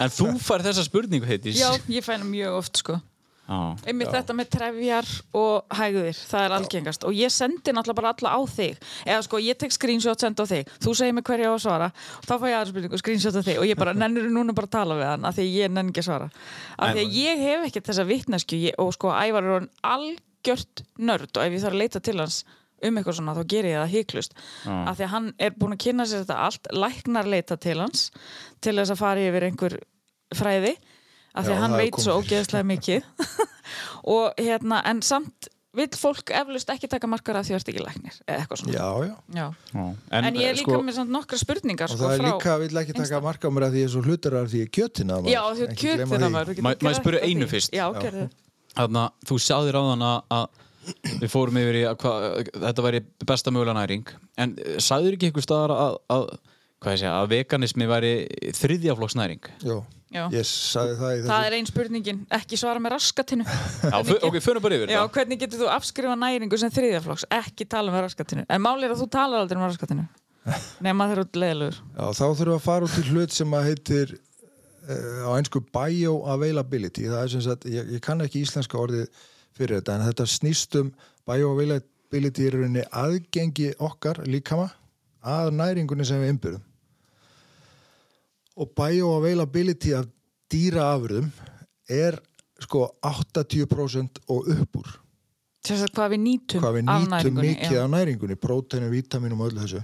en 0.00 0.12
þú 0.12 0.30
fær 0.40 0.64
þessa 0.64 0.84
spurningu 0.86 1.28
heitis 1.28 1.58
Já, 1.60 1.74
ég 1.92 2.04
fæna 2.04 2.24
mjög 2.24 2.60
oft 2.60 2.80
sko. 2.80 2.98
Já. 3.44 3.76
Einmitt 3.90 4.08
þetta 4.08 4.34
með 4.36 4.48
trefjar 4.54 5.08
og 5.36 5.74
hægðir, 5.76 6.20
það 6.30 6.44
er 6.46 6.54
algengast. 6.56 7.02
Og 7.04 7.16
ég 7.18 7.32
sendi 7.32 7.74
náttúrulega 7.76 7.98
bara 7.98 8.12
alla 8.14 8.32
á 8.32 8.40
þig. 8.48 8.78
Eða 9.04 9.20
sko 9.26 9.40
ég 9.44 9.58
tek 9.60 9.74
screenshot 9.74 10.24
senda 10.24 10.46
á 10.48 10.48
þig. 10.48 10.70
Þú 10.80 10.94
segir 10.96 11.16
mig 11.16 11.26
hverja 11.28 11.50
á 11.52 11.54
að 11.54 11.60
svara. 11.66 11.90
Og 12.22 12.24
þá 12.24 12.34
fæ 12.40 12.46
ég 12.48 12.56
aðra 12.56 12.72
spurningu 12.72 13.00
screenshot 13.02 13.36
á 13.36 13.42
þig. 13.44 13.60
Og 13.60 13.68
ég 13.68 13.80
bara 13.80 13.92
nennur 13.92 14.30
núna 14.32 14.56
bara 14.56 14.70
að 14.70 14.76
tala 14.78 14.96
við 14.96 15.10
hann 15.10 15.28
af 15.28 15.36
því 15.36 15.44
að 15.44 15.58
ég 15.60 15.74
nenn 15.76 15.92
ekki 15.92 16.04
að 16.04 16.08
svara. 16.08 16.30
Af 16.78 16.94
því 16.94 17.04
að 17.04 17.18
ég 17.20 17.44
hef 17.44 17.68
ekkert 17.68 17.90
þessa 17.90 18.08
vitnesku 18.08 18.60
og 18.80 18.92
sko 18.96 19.12
ævar 19.12 19.44
er 19.44 19.56
hann 19.58 19.70
algjört 19.92 20.84
nörd. 20.96 21.32
Og 21.36 21.44
ef 21.44 21.52
ég 21.52 21.64
þarf 21.66 21.76
að 21.76 21.82
leita 21.84 22.00
til 22.00 22.16
hans 22.22 22.44
um 22.84 22.98
eitthvað 22.98 23.18
svona 23.18 23.36
þá 23.36 23.44
ger 23.48 23.68
ég 23.68 23.78
það 23.80 23.92
híklust 23.94 24.34
af 24.68 24.96
því 24.98 25.04
að 25.06 25.12
hann 25.14 25.28
er 25.40 25.54
búin 25.56 25.72
að 25.76 25.84
kynna 25.86 26.04
sér 26.08 26.24
þetta 26.24 26.40
allt. 26.48 26.72
Læknar 26.74 27.30
leita 27.32 27.56
til 27.60 27.78
hans 27.80 28.10
til 28.64 28.74
þess 28.76 28.92
að 28.92 29.00
fara 29.00 29.24
yfir 29.24 29.46
einhver 29.48 29.78
fræði 30.34 30.74
af 31.34 31.44
því 31.44 31.50
Já, 31.50 31.56
að 31.56 31.62
hann 31.64 31.74
það 31.74 31.80
er 31.80 31.84
veit 31.84 32.04
svo 32.04 32.16
ógeðslega 32.20 32.68
mikið 32.70 33.10
og 34.16 34.40
hérna, 34.40 34.80
en 34.90 35.02
samt 35.04 35.50
vill 35.74 35.90
fólk 35.98 36.30
eflust 36.38 36.70
ekki 36.70 36.88
taka 36.90 37.08
markar 37.10 37.40
af 37.40 37.46
því 37.46 37.54
að 37.54 37.58
þú 37.58 37.60
ert 37.60 37.70
ekki 37.72 37.84
læknir 37.84 38.18
eða 38.22 38.36
eitthvað 38.38 38.60
svona 38.60 38.74
Já, 38.74 38.88
já. 39.08 39.14
Já. 39.34 39.46
Já. 39.74 39.84
En, 40.14 40.28
ég 40.38 40.46
er 40.46 40.52
eh, 40.52 40.58
líka 40.60 40.80
með 40.86 40.98
samt 41.00 41.14
nokkra 41.14 41.38
spurningar 41.40 41.90
Og 41.90 41.98
sko, 41.98 42.04
það 42.04 42.14
er 42.14 42.26
líka, 42.28 42.56
vill 42.62 42.82
ekki 42.82 42.94
taka 42.94 43.06
Insta. 43.08 43.22
marka 43.24 43.50
á 43.50 43.54
mér 43.54 43.66
að 43.66 43.74
því 43.74 43.82
ég 43.82 43.88
er 43.88 43.94
svo 43.94 44.04
hlutarar 44.04 44.50
því 44.52 44.60
ég 44.62 44.68
er 44.68 44.74
kjötina 44.78 45.18
Já, 45.26 45.40
þú 45.50 45.66
ert 45.66 45.80
kjötina 45.82 46.30
maður 46.30 46.52
ég 46.54 47.00
spyrja 47.00 47.24
einu 47.26 47.50
fyrst? 47.50 47.74
Já, 47.74 47.88
að 48.84 49.00
þú 49.26 49.40
sáðir 49.42 49.78
á 49.78 49.82
þann 49.90 50.06
að 50.06 50.46
við 51.22 51.30
fórum 51.32 51.58
yfir 51.60 51.78
í 51.80 51.84
að 51.88 52.02
hva, 52.02 52.14
þetta 52.66 52.84
væri 52.84 53.00
besta 53.26 53.52
mögulega 53.54 53.76
næring 53.78 54.10
en 54.40 54.56
eh, 54.60 54.76
sagðir 54.82 55.16
ekki 55.16 55.30
einhver 55.30 55.46
staðar 55.46 55.74
að, 55.74 55.98
að, 56.12 56.26
að 57.10 57.30
veganismi 57.32 57.88
væri 57.88 58.12
þriðjaflokks 58.58 59.16
næring 59.18 59.48
Jó, 59.64 59.78
Já. 60.14 60.24
ég 60.30 60.46
sagði 60.46 60.98
það 61.00 61.14
í 61.14 61.20
þessu 61.20 61.30
Það 61.32 61.46
er 61.48 61.56
ein 61.58 61.68
spurningin, 61.70 62.20
ekki 62.38 62.58
svara 62.60 62.82
með 62.82 62.94
raskatinu 62.94 63.46
Já, 63.46 63.96
ok, 64.28 64.36
förum 64.44 64.64
bara 64.64 64.78
yfir 64.78 64.92
Já, 64.92 65.00
það 65.00 65.14
hvernig 65.16 65.40
getur 65.40 65.64
þú 65.64 65.70
afskrifa 65.74 66.18
næringu 66.20 66.60
sem 66.62 66.74
þriðjaflokks? 66.74 67.26
Ekki 67.34 67.66
tala 67.74 67.94
með 67.94 68.06
raskatinu 68.06 68.44
en 68.46 68.62
máli 68.62 68.86
er 68.86 68.94
að 68.94 69.02
þú 69.02 69.08
talar 69.16 69.42
aldrei 69.42 69.58
með 69.58 69.72
raskatinu 69.72 70.06
nema 70.86 71.08
þeir 71.10 71.24
eru 71.24 71.42
leðilegur 71.42 71.80
Já, 71.80 72.04
þá 72.04 72.24
þurfum 72.24 72.52
við 72.52 72.58
að 72.60 72.64
fara 72.68 72.88
út 72.88 73.00
í 73.00 73.04
hlut 73.10 73.34
sem 73.34 73.58
að 73.58 73.66
heitir 73.72 74.14
uh, 74.88 75.24
á 75.24 75.30
einsku 75.38 75.62
bioavailability. 75.74 77.08
Það 77.10 77.22
er 77.22 77.32
sem 77.34 77.44
sagt, 77.44 77.66
ég, 77.70 77.90
ég 77.96 78.04
kann 78.04 78.22
ekki 78.24 78.44
íslenska 78.44 78.78
orðið 78.80 79.08
fyrir 79.54 79.80
þetta, 79.80 79.96
en 79.98 80.06
þetta 80.08 80.28
snýst 80.30 80.78
um 80.80 80.92
bioavailability 81.28 82.48
er 82.48 82.58
í 82.58 82.62
rauninni 82.62 82.86
aðgengi 82.90 83.72
okkar 83.82 84.22
líkama 84.28 84.68
að 85.24 85.52
næringunni 85.56 86.06
sem 86.06 86.20
við 86.22 86.34
innbyrðum 86.34 86.64
og 88.54 88.70
bioavailability 88.78 89.94
af 89.98 90.06
dýraafurðum 90.52 91.30
er 91.90 92.18
sko 92.62 92.86
80% 93.02 94.22
og 94.30 94.48
upp 94.54 94.78
úr. 94.80 94.92
Þess 95.64 95.86
að 95.86 95.94
hvað 95.96 96.14
við 96.14 96.22
nýtum 96.26 96.62
hvað 96.62 96.76
við 96.78 96.86
nýtum 96.90 97.38
mikið 97.40 97.78
af 97.80 97.90
næringunni 97.90 98.36
próteinu, 98.40 98.90
vítaminum 98.92 99.40
og 99.40 99.52
öllu 99.52 99.64
þessu. 99.64 99.82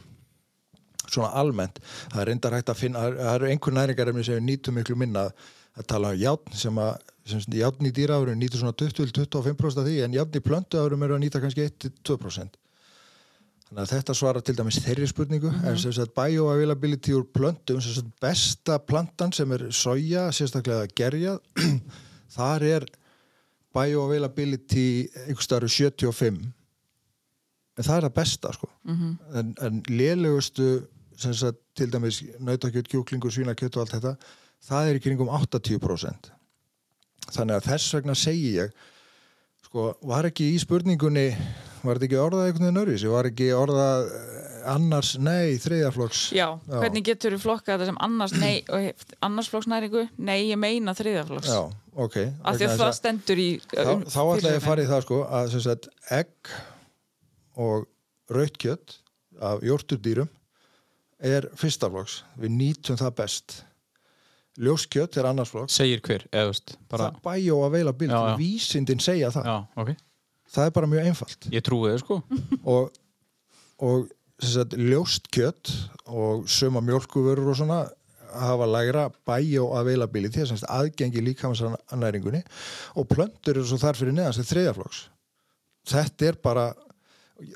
Svona 1.11 1.33
almennt. 1.41 1.81
Það 2.13 2.21
er 2.23 2.29
reyndar 2.31 2.57
hægt 2.59 2.71
að 2.71 2.83
finna, 2.85 3.07
það 3.17 3.33
eru 3.35 3.49
einhver 3.51 3.77
næringarefni 3.79 4.27
sem 4.27 4.39
við 4.39 4.47
nýtum 4.47 4.77
miklu 4.79 4.99
minna. 5.01 5.31
Að 5.79 5.87
tala 5.89 6.13
um 6.13 6.21
játn 6.21 6.59
sem 6.59 6.79
að 6.83 6.99
sem 7.31 7.55
játn 7.55 7.87
í 7.87 7.93
dýraafurinn 7.95 8.41
nýtur 8.41 8.63
svona 8.63 8.77
20-25% 8.77 9.81
af 9.81 9.87
því 9.87 10.01
en 10.05 10.17
játn 10.17 10.39
í 10.39 10.45
plöntuafurum 10.45 11.05
eru 11.07 11.17
að 11.17 11.23
nýta 11.25 11.43
kannski 11.43 11.67
1-2% 11.69 12.60
þannig 13.71 13.83
að 13.85 13.93
þetta 13.95 14.17
svarar 14.19 14.45
til 14.45 14.57
dæmis 14.59 14.81
þeirri 14.83 15.07
spurningu. 15.07 15.51
En 15.65 15.79
sem 15.79 15.95
sagt 15.95 16.15
bioavailability 16.17 17.15
úr 17.15 17.27
plöntum 17.31 17.81
sem 17.81 17.95
sagt 17.97 18.13
besta 18.23 18.81
plantan 18.83 19.33
sem 19.33 19.53
er 19.55 19.69
soja, 19.71 20.29
sérstaklega 20.35 20.91
gerjað? 20.99 21.39
Þar 22.37 22.67
er 22.67 22.89
bioavailability 23.75 24.89
einhvers 25.27 25.47
staðar 25.47 25.71
75 25.71 26.41
en 27.81 27.87
það 27.87 27.97
er 27.97 28.07
það 28.07 28.17
besta 28.19 28.53
sko. 28.57 28.69
Mhm. 28.85 29.13
en, 29.39 29.55
en 29.63 29.83
lélegustu 29.89 30.71
sagt 31.21 31.59
til 31.77 31.91
dæmis 31.93 32.23
nautakjöt, 32.41 32.89
kjúklingur, 32.89 33.33
svínakjöt 33.33 33.77
og 33.77 33.85
allt 33.85 33.97
þetta 33.97 34.15
það 34.67 34.89
er 34.89 34.99
í 34.99 35.03
kringum 35.05 35.33
80% 35.33 36.31
þannig 37.31 37.57
að 37.57 37.67
þess 37.69 37.95
vegna 37.95 38.17
segi 38.17 38.55
ég 38.57 38.73
sko, 39.67 39.93
var 40.03 40.29
ekki 40.29 40.51
í 40.55 40.61
spurningunni 40.61 41.29
var 41.83 41.99
þetta 41.99 42.07
ekki 42.09 42.21
orðað 42.21 42.47
einhvern 42.47 42.67
veginn 42.67 42.81
öðruvísi? 42.83 43.11
Var 43.13 43.29
ekki 43.31 43.49
orðað 43.57 44.11
eh, 44.17 44.49
annars, 44.75 45.13
nei, 45.23 45.57
þriðaflokks 45.63 46.25
Já, 46.37 46.47
hvernig 46.69 47.07
getur 47.07 47.37
þú 47.37 47.43
flokkað 47.45 47.75
þetta 47.75 47.89
sem 47.91 48.01
annars, 48.07 48.35
nei, 48.37 48.57
og 48.69 49.07
annarsflokksnæringu? 49.29 50.05
Nei, 50.21 50.39
ég 50.51 50.61
meina 50.61 50.95
þriðaflokks. 50.99 51.53
Já, 51.53 51.63
ok. 51.95 52.19
Af 52.45 52.59
því 52.59 52.69
að 52.69 52.77
það 52.83 52.93
stendur 52.99 53.41
í... 53.41 53.49
þá, 53.71 53.95
um, 53.95 54.05
þá 54.05 54.21
ætla 54.25 54.53
ég 54.53 54.61
að 54.61 54.67
fara 54.69 54.85
í 54.85 54.91
það 54.91 55.07
sko 55.07 55.23
að 55.41 55.55
sem 55.55 55.65
sagt, 55.69 55.89
egg 56.19 56.53
og 57.61 57.89
rautkjött 58.31 59.01
af 59.41 59.65
jórturdýrum 59.65 60.31
er 61.21 61.49
fyrstaflokks 61.61 62.23
við 62.41 62.57
nýtum 62.57 63.01
það 63.01 63.17
best. 63.23 63.59
Ljóskjött 64.61 65.17
er 65.21 65.29
annarsflokks 65.31 65.77
Segir 65.79 66.03
hver, 66.05 66.27
veist, 66.35 66.75
bara, 66.91 67.13
það 67.15 67.21
bæjó 67.25 67.59
að 67.65 67.75
veila 67.77 67.93
bild, 67.97 68.13
Já, 68.13 68.33
já. 68.33 68.37
vísindin 68.41 69.01
segja 69.01 69.31
það. 69.33 69.47
Já, 69.47 69.83
ok. 69.83 69.93
Það 70.51 70.67
er 70.67 70.75
bara 70.77 70.91
mjög 70.91 71.11
einfalt. 71.11 71.49
Ég 71.55 71.65
trúi 71.67 71.93
þið, 71.93 72.03
sko. 72.03 72.21
og, 72.75 72.99
og 73.87 74.11
sagt, 74.41 74.77
ljóst 74.79 75.31
kjött 75.35 75.73
og 76.11 76.47
suma 76.51 76.83
mjölkuvörur 76.85 77.53
og 77.53 77.59
svona 77.61 77.85
hafa 78.31 78.67
lægra 78.71 79.09
bæjó 79.27 79.73
availability 79.81 80.45
þess 80.45 80.63
að 80.63 80.85
aðgengi 80.85 81.23
líkamannæringunni 81.27 82.45
og 82.95 83.09
plöntur 83.11 83.57
eru 83.57 83.65
svo 83.67 83.81
þar 83.83 83.99
fyrir 83.99 84.15
neðan 84.15 84.37
sem 84.37 84.47
þriðaflokks 84.47 85.01
þetta 85.91 86.29
er 86.29 86.39
bara 86.39 86.69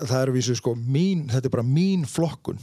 það 0.01 0.19
er 0.21 0.33
vísu 0.35 0.57
sko 0.59 0.75
mín, 0.75 1.29
þetta 1.31 1.51
er 1.51 1.55
bara 1.55 1.67
mín 1.67 2.07
flokkun. 2.09 2.61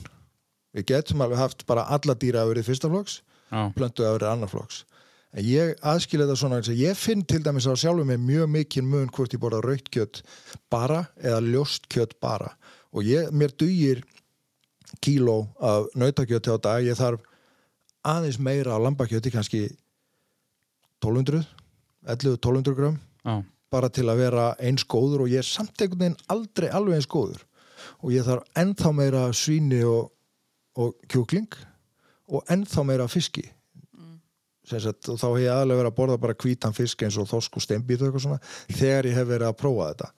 Við 0.75 0.87
getum 0.91 1.21
alveg 1.23 1.39
haft 1.39 1.65
bara 1.69 1.87
alla 1.91 2.15
dýra 2.15 2.43
að 2.43 2.53
verið 2.53 2.69
fyrstaflokks 2.71 3.19
Já, 3.51 3.67
plöntu 3.75 4.05
að 4.07 4.15
verið 4.17 4.29
annarflokks 4.31 4.83
en 4.83 4.90
ég 5.39 5.77
aðskilja 5.79 6.25
þetta 6.27 6.39
svona 6.39 6.59
og 6.59 6.75
ég 6.75 6.97
finn 6.99 7.23
til 7.23 7.39
dæmis 7.43 7.67
á 7.69 7.71
sjálfum 7.79 8.09
með 8.11 8.23
mjög 8.25 8.49
mikinn 8.51 8.89
mun 8.91 9.11
hvort 9.15 9.31
ég 9.31 9.39
borða 9.39 9.61
raukt 9.63 9.87
kjött 9.93 10.23
bara 10.71 11.05
eða 11.21 11.39
ljóst 11.45 11.87
kjött 11.91 12.17
bara. 12.19 12.51
Og 12.91 13.07
ég, 13.07 13.31
mér 13.31 13.53
dugir 13.55 14.03
kíló 14.99 15.47
af 15.59 15.87
nautakjötti 15.95 16.51
á 16.51 16.57
dag. 16.59 16.83
Ég 16.83 16.99
þarf 16.99 17.23
aðeins 18.03 18.39
meira 18.39 18.75
á 18.75 18.83
lambakjötti 18.83 19.31
kannski 19.31 19.69
1200 20.99 21.45
11-1200 22.01 22.73
gram 22.75 22.97
já, 23.23 23.43
bara 23.71 23.89
til 23.93 24.09
að 24.09 24.23
vera 24.25 24.49
eins 24.59 24.83
góður. 24.83 25.23
Og 25.23 25.31
ég 25.31 25.45
er 25.45 25.47
samt 25.47 25.79
einhvern 25.79 26.01
veginn 26.01 26.19
aldrei 26.27 26.67
alveg 26.73 26.99
eins 26.99 27.07
góður. 27.07 27.45
Og 28.03 28.11
ég 28.11 28.27
þarf 28.27 28.43
ennþá 28.57 28.91
meira 28.97 29.25
af 29.29 29.37
svíni 29.37 29.79
og, 29.87 30.11
og 30.75 30.97
kjúkling 31.07 31.47
og 32.31 32.43
ennþá 32.51 32.83
meira 32.87 33.07
af 33.07 33.15
fiski 33.15 33.47
sagt, 34.79 35.09
og 35.11 35.17
þá 35.19 35.25
hef 35.27 35.39
ég 35.43 35.51
aðlega 35.51 35.77
verið 35.81 35.91
að 35.91 35.95
borða 35.99 36.17
bara 36.21 36.33
hvítan 36.33 36.73
fisk 36.73 37.03
eins 37.03 37.17
og 37.17 37.27
þosk 37.27 37.57
og 37.59 37.61
steinbít 37.61 38.01
og 38.01 38.07
eitthvað 38.07 38.23
svona 38.23 38.39
þegar 38.79 39.05
ég 39.05 39.13
hef 39.19 39.27
verið 39.27 39.47
að 39.49 39.57
prófa 39.59 39.87
þetta 39.91 40.09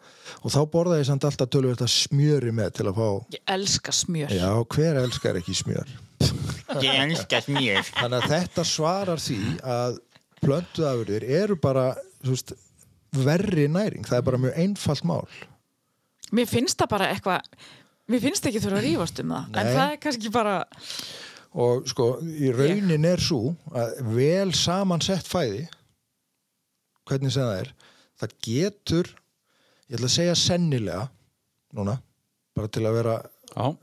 og 0.44 0.52
þá 0.54 0.60
borða 0.76 1.00
ég 1.02 1.06
samt 1.10 1.24
alltaf 1.26 1.50
tölvöld 1.50 1.82
að 1.82 1.92
smjöri 1.96 2.52
með 2.54 2.72
til 2.78 2.88
að 2.92 2.96
fá 3.02 3.08
Ég 3.34 3.42
elska 3.58 3.92
smjör. 3.92 4.30
já, 4.38 4.50
hver 4.76 4.96
elskar 5.04 5.36
ekki 5.42 5.54
smjör 5.58 5.94
Ég 6.84 6.94
elskast 7.04 7.50
mér. 7.52 7.82
þannig 7.98 8.22
að 8.24 8.30
þetta 8.38 8.64
svarar 8.66 9.20
því 9.20 9.40
að 9.66 9.98
plöntuafurðir 10.44 11.24
eru 11.42 11.56
bara 11.60 11.90
veist, 12.24 12.54
verri 13.14 13.68
næring 13.72 14.06
það 14.08 14.18
er 14.22 14.26
bara 14.30 14.38
mjög 14.46 14.58
einfalt 14.64 15.04
mál 15.08 15.28
Mér 16.34 16.48
finnst 16.50 16.80
það 16.80 16.90
bara 16.90 17.08
eitthvað, 17.14 17.42
mér 18.10 18.22
finnst 18.24 18.48
ekki 18.50 18.62
þurfa 18.64 18.80
að 18.80 18.86
rífast 18.88 19.20
um 19.22 19.34
það, 19.36 19.44
en 19.54 19.68
Nei. 19.68 19.74
það 19.76 19.92
er 19.94 20.00
kannski 20.02 20.32
bara, 20.34 20.56
og 21.54 21.88
sko, 21.90 22.08
í 22.24 22.50
raunin 22.54 23.06
er 23.06 23.22
svo 23.22 23.54
að 23.78 24.00
vel 24.16 24.54
samansett 24.58 25.28
fæði 25.30 25.68
hvernig 27.10 27.34
sem 27.36 27.46
það 27.46 27.60
er 27.60 27.74
það 28.24 28.36
getur 28.48 29.12
ég 29.14 29.98
ætla 29.98 30.10
að 30.10 30.16
segja 30.16 30.36
sennilega 30.40 31.06
núna, 31.74 31.98
bara 32.56 32.70
til 32.74 32.86
að 32.88 32.98
vera 33.00 33.16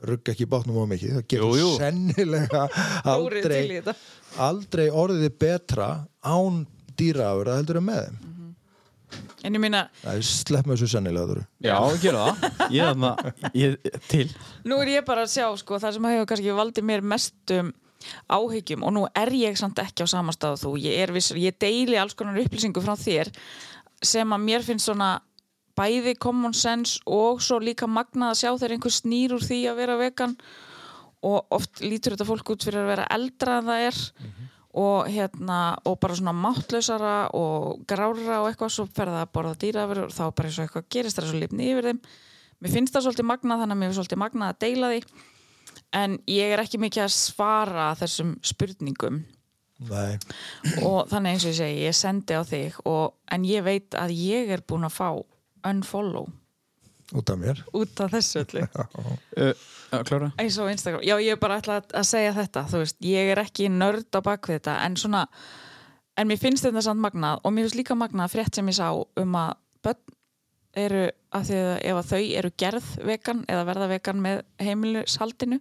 rugga 0.07 0.33
ekki 0.33 0.49
bátnum 0.51 0.81
of 0.83 0.89
mikið, 0.91 1.15
það 1.19 1.27
getur 1.31 1.47
Jú, 1.47 1.61
jú. 1.61 1.71
sennilega 1.79 2.65
aldrei, 3.15 3.63
aldrei 4.41 4.89
orðið 4.91 5.39
betra 5.39 5.91
án 6.27 6.65
dýraafur 6.99 7.53
að 7.53 7.61
heldur 7.61 7.81
en 7.81 7.89
með 7.91 8.03
þeim 8.09 8.40
En 9.45 9.57
ég 9.57 9.63
meina, 9.63 9.85
það 10.03 10.19
er 10.21 10.27
slepp 10.29 10.67
með 10.69 10.77
þessu 10.77 10.91
sennilega 10.95 11.31
þurru 11.31 11.45
já, 11.65 11.77
gera 12.03 12.25
það. 12.27 12.51
Ég 12.77 12.83
er 12.83 12.91
þarna, 12.91 13.35
ég, 13.57 13.93
til. 14.11 14.27
nú 14.69 14.81
er 14.85 14.93
ég 14.97 15.07
bara 15.07 15.25
að 15.25 15.33
sjá, 15.33 15.47
sko, 15.63 15.79
það 15.81 15.97
sem 15.97 16.11
hefur 16.11 16.29
kannski 16.33 16.59
valdið 16.61 16.87
mér 16.91 17.07
mestum 17.15 17.73
áhyggjum 18.33 18.85
og 18.87 18.95
nú 18.97 19.07
er 19.17 19.33
ég 19.37 19.59
samt 19.61 19.81
ekki 19.81 20.05
á 20.05 20.09
sama 20.09 20.33
stað 20.37 20.57
og 20.57 20.63
þú, 20.63 20.75
ég 20.85 21.01
er 21.05 21.13
vissur, 21.13 21.41
ég 21.41 21.57
deili 21.61 21.99
alls 22.01 22.17
konar 22.17 22.39
upplýsingu 22.41 22.81
frá 22.85 22.95
þér 23.01 23.33
sem 24.05 24.33
að 24.33 24.47
mér 24.47 24.65
finnst 24.65 24.89
svona 24.89 25.19
bæði 25.79 26.17
common 26.21 26.55
sense 26.57 27.01
og 27.09 27.41
svo 27.45 27.61
líka 27.63 27.89
magnað 27.89 28.35
að 28.35 28.41
sjá 28.43 28.51
þegar 28.53 28.77
einhver 28.77 28.95
snýr 28.95 29.35
úr 29.37 29.45
því 29.45 29.61
að 29.71 29.81
vera 29.81 29.99
vegan. 30.01 30.37
Og 31.21 31.53
oft 31.53 31.83
lítur 31.85 32.15
þetta 32.15 32.29
fólk 32.29 32.55
út 32.55 32.65
fyrir 32.65 32.81
að 32.81 32.93
vera 32.95 33.09
eldra 33.13 33.59
en 33.61 33.69
það 33.69 33.87
er 33.91 33.99
og 34.79 35.09
hérna 35.11 35.61
og 35.89 35.99
bara 36.03 36.17
svona 36.19 36.35
máttlausara 36.37 37.15
og 37.35 37.83
grára 37.91 38.41
og 38.43 38.51
eitthvað 38.51 38.75
svo 38.75 38.87
fer 38.87 39.11
það 39.11 39.25
að 39.25 39.33
borða 39.35 39.57
dýraverur 39.65 40.07
og 40.07 40.15
þá 40.15 40.25
bara 40.31 40.51
eins 40.51 40.59
og 40.59 40.67
eitthvað 40.67 40.89
gerist 40.95 41.19
það 41.19 41.25
er 41.25 41.31
svo 41.33 41.41
lifni 41.43 41.69
yfir 41.73 41.89
þeim. 41.91 42.01
Mér 42.61 42.75
finnst 42.77 42.95
það 42.95 43.07
svolítið 43.09 43.29
magnað 43.31 43.63
þannig 43.65 43.77
að 43.77 43.81
mér 43.81 43.91
finnst 43.91 44.01
svolítið 44.01 44.23
magnað 44.23 44.55
að 44.55 44.61
deila 44.67 44.93
því. 44.93 45.03
En 46.01 46.17
ég 46.31 46.55
er 46.55 46.63
ekki 46.63 46.81
mikið 46.83 47.07
að 47.07 47.15
svara 47.17 47.91
þessum 47.99 48.35
spurningum. 48.47 49.23
Nei, 49.91 50.19
og 50.85 51.09
þannig 51.09 51.35
eins 51.35 51.45
og 51.47 51.55
ég 51.55 51.57
segi, 51.57 51.85
ég 51.87 51.97
sendi 51.97 52.37
á 52.37 52.45
þig 52.45 52.75
og, 52.85 53.15
en 53.33 53.47
ég 53.49 53.65
veit 53.65 53.97
að 53.97 54.13
ég 54.13 54.53
er 54.53 54.61
búin 54.69 54.85
að 54.85 54.99
fá 54.99 55.09
unfollow 55.71 56.29
út 57.17 57.31
af 57.33 57.39
mér 57.41 57.63
út 57.75 58.01
af 58.05 58.13
þessu 58.15 58.45
öllu 58.45 58.67
Uh, 59.91 60.05
Klára? 60.07 60.29
eins 60.39 60.55
og 60.63 60.69
Instagram, 60.71 61.03
já 61.03 61.17
ég 61.19 61.33
er 61.35 61.39
bara 61.43 61.57
ætla 61.59 61.81
að- 61.83 62.05
segja 62.07 62.31
þetta, 62.37 62.63
þú 62.71 62.79
veist, 62.85 62.97
ég 63.03 63.31
er 63.33 63.41
ekki 63.43 63.67
nörd 63.75 64.07
á 64.15 64.21
bakvið 64.23 64.61
þetta, 64.61 64.75
en 64.87 64.95
svona 65.01 65.25
en 66.21 66.29
mér 66.31 66.39
finnst 66.39 66.63
þetta 66.67 66.83
samt 66.87 67.01
magnað 67.03 67.41
og 67.43 67.53
mér 67.57 67.67
finnst 67.67 67.79
líka 67.81 67.97
magnað 67.99 68.31
frétt 68.37 68.55
sem 68.55 68.69
ég 68.71 68.77
sá 68.79 68.93
um 68.95 69.35
að 69.41 69.57
börn 69.83 70.15
eru 70.79 71.01
að 71.35 71.49
því 71.49 71.59
að 71.59 71.73
ef 71.91 71.97
að 71.99 72.11
þau 72.13 72.21
eru 72.39 72.51
gerð 72.63 72.91
vegan 73.09 73.41
eða 73.51 73.65
verða 73.67 73.89
vegan 73.91 74.23
með 74.23 74.43
heimilishaldinu 74.63 75.59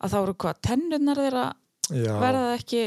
að 0.00 0.12
þá 0.12 0.18
eru 0.20 0.34
hvað, 0.44 0.60
tennurnar 0.68 1.22
þeirra 1.24 1.46
Já. 1.96 2.12
verða 2.20 2.44
ekki 2.58 2.82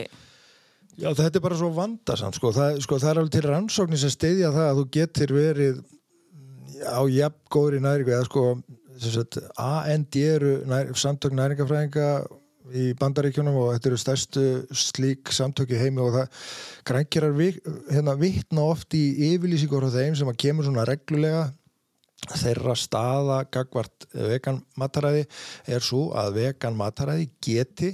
Já, 1.01 1.09
þetta 1.17 1.39
er 1.39 1.41
bara 1.41 1.57
svo 1.57 1.71
vandasamt 1.73 2.35
sko. 2.37 2.51
Það, 2.53 2.75
sko, 2.85 2.99
það 3.01 3.09
er 3.09 3.19
alveg 3.23 3.31
til 3.33 3.47
rannsóknir 3.49 3.97
sem 4.03 4.11
stiðja 4.13 4.51
það 4.53 4.67
að 4.69 4.77
þú 4.77 4.83
getur 4.93 5.31
verið 5.33 5.79
á 6.81 7.01
jafn 7.11 7.41
góðri 7.53 7.81
næringu 7.83 8.13
eða 8.13 8.27
sko 8.27 8.45
sagt, 9.01 9.39
AND 9.59 10.15
eru 10.19 10.55
nær, 10.69 10.93
samtök 10.97 11.35
næringafræðinga 11.37 12.07
í 12.73 12.91
bandaríkjunum 12.99 13.57
og 13.59 13.71
þetta 13.75 13.89
eru 13.89 13.99
stærstu 13.99 14.43
slík 14.77 15.31
samtök 15.35 15.73
í 15.75 15.81
heimi 15.81 16.03
og 16.03 16.13
það 16.15 16.45
krænkjarar 16.87 17.35
vi, 17.37 17.49
hérna, 17.91 18.15
vitna 18.19 18.63
oft 18.71 18.95
í 18.97 19.03
yfirlýsingur 19.33 19.89
á 19.89 19.95
þeim 19.95 20.15
sem 20.19 20.31
að 20.31 20.39
kemur 20.45 20.67
svona 20.67 20.87
reglulega. 20.87 21.49
Þeirra 22.23 22.77
staða 22.79 23.41
gagvart 23.51 24.05
vegan 24.15 24.61
mataræði 24.79 25.25
er 25.67 25.83
svo 25.83 26.05
að 26.15 26.37
vegan 26.37 26.77
mataræði 26.79 27.27
geti 27.43 27.89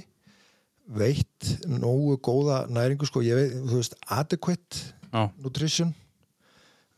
veitt 0.90 1.48
nógu 1.66 2.14
góða 2.22 2.60
næringu 2.70 3.08
sko, 3.08 3.24
ég 3.26 3.38
veit, 3.38 3.56
þú 3.58 3.80
veist, 3.80 3.98
adequate 4.06 4.84
Já, 5.10 5.26
nutrition 5.42 5.90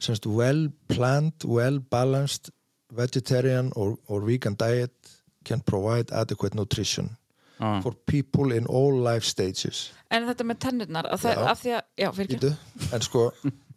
semst 0.03 0.27
well 0.27 0.69
planned, 0.91 1.47
well 1.47 1.79
balanced 1.79 2.51
vegetarian 2.93 3.73
or, 3.75 3.97
or 4.07 4.23
vegan 4.27 4.57
diet 4.59 4.93
can 5.47 5.63
provide 5.65 6.13
adequate 6.13 6.55
nutrition 6.55 7.17
já. 7.59 7.81
for 7.83 7.95
people 8.07 8.53
in 8.57 8.67
all 8.67 8.95
life 9.03 9.27
stages 9.27 9.91
en 10.11 10.27
þetta 10.29 10.47
með 10.47 10.59
tennurnar, 10.67 11.09
að 11.09 11.25
það, 11.25 11.37
Já. 11.37 11.51
af 11.51 11.63
því 11.63 11.75
að 11.77 11.85
já, 12.05 12.09
fyrir 12.19 12.37
Ídu, 12.37 12.51
en 12.93 13.07
sko 13.07 13.23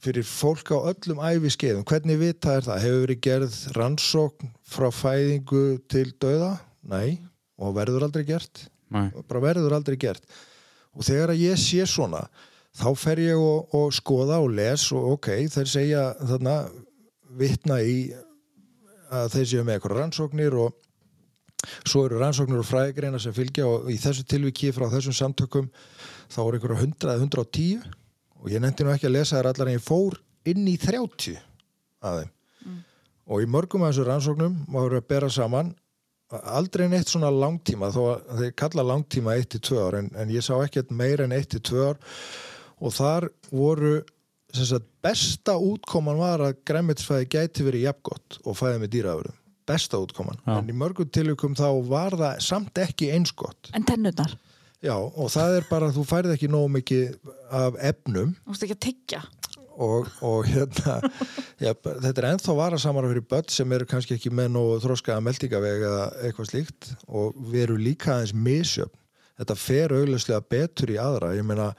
fyrir 0.05 0.27
fólk 0.27 0.73
á 0.75 0.77
öllum 0.91 1.21
æfiskeiðum 1.23 1.85
hvernig 1.87 2.19
vita 2.19 2.57
er 2.57 2.65
það? 2.67 2.81
Hefur 2.83 3.05
verið 3.05 3.21
gerð 3.29 3.59
rannsókn 3.77 4.51
frá 4.67 4.89
fæðingu 4.93 5.63
til 5.91 6.09
dauða? 6.21 6.51
Nei, 6.85 7.21
og 7.57 7.77
verður 7.77 8.05
aldrei 8.09 8.25
gert 8.27 8.67
Nei. 8.93 9.07
bara 9.25 9.41
verður 9.47 9.77
aldrei 9.77 9.97
gert 10.01 10.27
og 10.95 11.07
þegar 11.07 11.33
að 11.33 11.45
ég 11.45 11.59
sé 11.59 11.87
svona 11.89 12.25
þá 12.75 12.87
fer 12.99 13.21
ég 13.23 13.39
og, 13.39 13.75
og 13.75 13.93
skoða 13.95 14.39
og 14.43 14.53
les 14.57 14.87
og 14.95 15.15
ok, 15.15 15.31
þeir 15.51 15.69
segja 15.71 16.05
þarna 16.19 16.55
vitna 17.39 17.79
í 17.83 17.99
að 19.15 19.29
þeir 19.35 19.47
séu 19.51 19.63
með 19.63 19.77
eitthvað 19.77 19.97
rannsóknir 19.99 20.57
og 20.59 20.81
svo 21.87 22.05
eru 22.05 22.19
rannsóknir 22.21 22.61
og 22.61 22.67
fræðigreina 22.67 23.19
sem 23.21 23.33
fylgja 23.35 23.67
og 23.69 23.89
í 23.91 23.97
þessu 24.01 24.25
tilviki 24.29 24.73
frá 24.75 24.87
þessum 24.91 25.15
samtökum 25.17 25.69
þá 26.31 26.39
eru 26.45 26.59
einhverja 26.59 26.81
100 26.83 27.13
eða 27.13 27.27
110 27.29 27.87
og 28.41 28.51
ég 28.53 28.61
nefndi 28.61 28.85
nú 28.85 28.93
ekki 28.93 29.09
að 29.09 29.17
lesa 29.17 29.39
þær 29.39 29.51
allar 29.51 29.71
en 29.71 29.79
ég 29.79 29.85
fór 29.85 30.19
inn 30.45 30.67
í 30.69 30.75
30 30.81 31.39
af 32.05 32.19
þeim. 32.19 32.31
Og 33.25 33.41
í 33.41 33.49
mörgum 33.49 33.85
af 33.85 33.93
þessu 33.93 34.05
rannsóknum 34.05 34.59
má 34.69 34.83
vera 34.83 35.01
að 35.01 35.09
bera 35.09 35.31
saman 35.33 35.71
aldrei 36.29 36.87
neitt 36.89 37.09
svona 37.09 37.31
langtíma 37.33 37.91
þó 37.93 38.01
að 38.11 38.41
þeir 38.41 38.53
kalla 38.59 38.85
langtíma 38.85 39.35
1-2 39.39 39.79
ár 39.81 39.97
en, 40.01 40.09
en 40.17 40.33
ég 40.33 40.45
sá 40.45 40.53
ekkert 40.57 40.91
meir 40.93 41.21
en 41.23 41.33
1-2 41.33 41.81
ár 41.85 41.99
og 42.81 42.93
þar 42.95 43.29
voru 43.51 43.95
sem 44.55 44.67
sagt, 44.69 44.85
besta 45.03 45.57
útkoman 45.59 46.19
var 46.19 46.43
að 46.45 46.59
græmitsfæði 46.67 47.27
gæti 47.33 47.65
verið 47.67 47.89
jafngott 47.89 48.39
og 48.45 48.55
fæði 48.59 48.83
með 48.83 48.93
dýraðurum 48.95 49.41
besta 49.65 49.97
útkoman, 49.97 50.37
Já. 50.45 50.59
en 50.59 50.69
í 50.69 50.75
mörgum 50.77 51.09
tilvikum 51.09 51.55
þá 51.57 51.69
var 51.89 52.15
það 52.19 52.41
samt 52.45 52.81
ekki 52.81 53.09
eins 53.15 53.33
gott. 53.33 53.71
En 53.73 53.85
tennurnar, 53.87 54.35
já, 54.83 54.93
og 54.93 55.31
það 55.33 55.57
er 55.59 55.65
bara 55.71 55.89
að 55.89 55.97
þú 55.97 56.03
færð 56.09 56.35
ekki 56.35 56.49
nógu 56.53 56.69
mikið 56.75 57.31
af 57.49 57.79
efnum. 57.89 58.35
Þú 58.45 58.53
veist 58.53 58.67
ekki 58.67 58.77
að 58.77 58.83
tyggja. 58.85 59.23
Og, 59.75 60.07
og 60.23 60.45
hérna 60.47 60.99
já, 61.65 61.73
þetta 61.73 62.13
er 62.21 62.27
ennþá 62.29 62.53
varasamara 62.55 63.09
fyrir 63.11 63.25
börn 63.33 63.49
sem 63.51 63.73
eru 63.75 63.87
kannski 63.89 64.15
ekki 64.15 64.31
með 64.31 64.53
nógu 64.53 64.77
þróskaða 64.85 65.25
meldingaveg 65.25 65.87
eða 65.89 66.05
eitthvað 66.21 66.51
slíkt. 66.53 66.93
Og 67.09 67.35
við 67.49 67.65
erum 67.65 67.81
líka 67.83 68.13
aðeins 68.13 68.35
misjöfn. 68.37 68.95
Þetta 69.41 69.57
fer 69.59 69.97
augljóslega 69.97 70.45
betur 70.47 70.93
í 70.93 71.01
aðra. 71.01 71.33
Ég 71.35 71.43
meina 71.43 71.73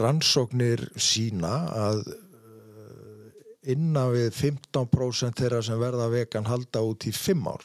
rannsóknir 0.00 0.86
sína 0.96 1.52
að 1.76 2.02
uh, 2.08 3.30
innan 3.74 4.12
við 4.14 4.30
15% 4.38 5.40
þeirra 5.42 5.62
sem 5.64 5.80
verða 5.80 6.08
vegan 6.12 6.48
halda 6.48 6.82
út 6.86 7.06
í 7.08 7.12
5 7.14 7.48
ár. 7.52 7.64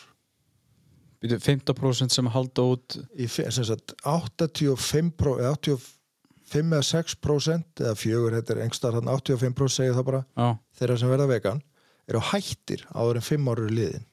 Býtu, 1.24 1.40
15% 1.42 2.14
sem 2.14 2.28
halda 2.30 2.66
út 2.76 2.98
í, 3.18 3.26
sem 3.32 3.64
sagt 3.66 3.96
85 4.06 5.16
pró- 5.18 5.40
eða 5.40 5.56
85 5.58 6.76
eða 6.78 6.84
6% 6.86 7.82
eða 7.84 7.96
fjögur, 7.98 8.36
þetta 8.38 8.54
er 8.54 8.62
engstar 8.68 8.94
þarna 8.96 9.16
85% 9.18 9.74
segir 9.74 9.96
það 9.98 10.06
bara 10.12 10.22
Já, 10.38 10.52
þeirra 10.80 11.00
sem 11.02 11.10
verða 11.12 11.30
vegan 11.32 11.64
eru 12.08 12.22
hættir 12.30 12.86
áður 12.96 13.18
en 13.20 13.26
fimm 13.28 13.50
ára 13.52 13.66
liðin. 13.68 14.06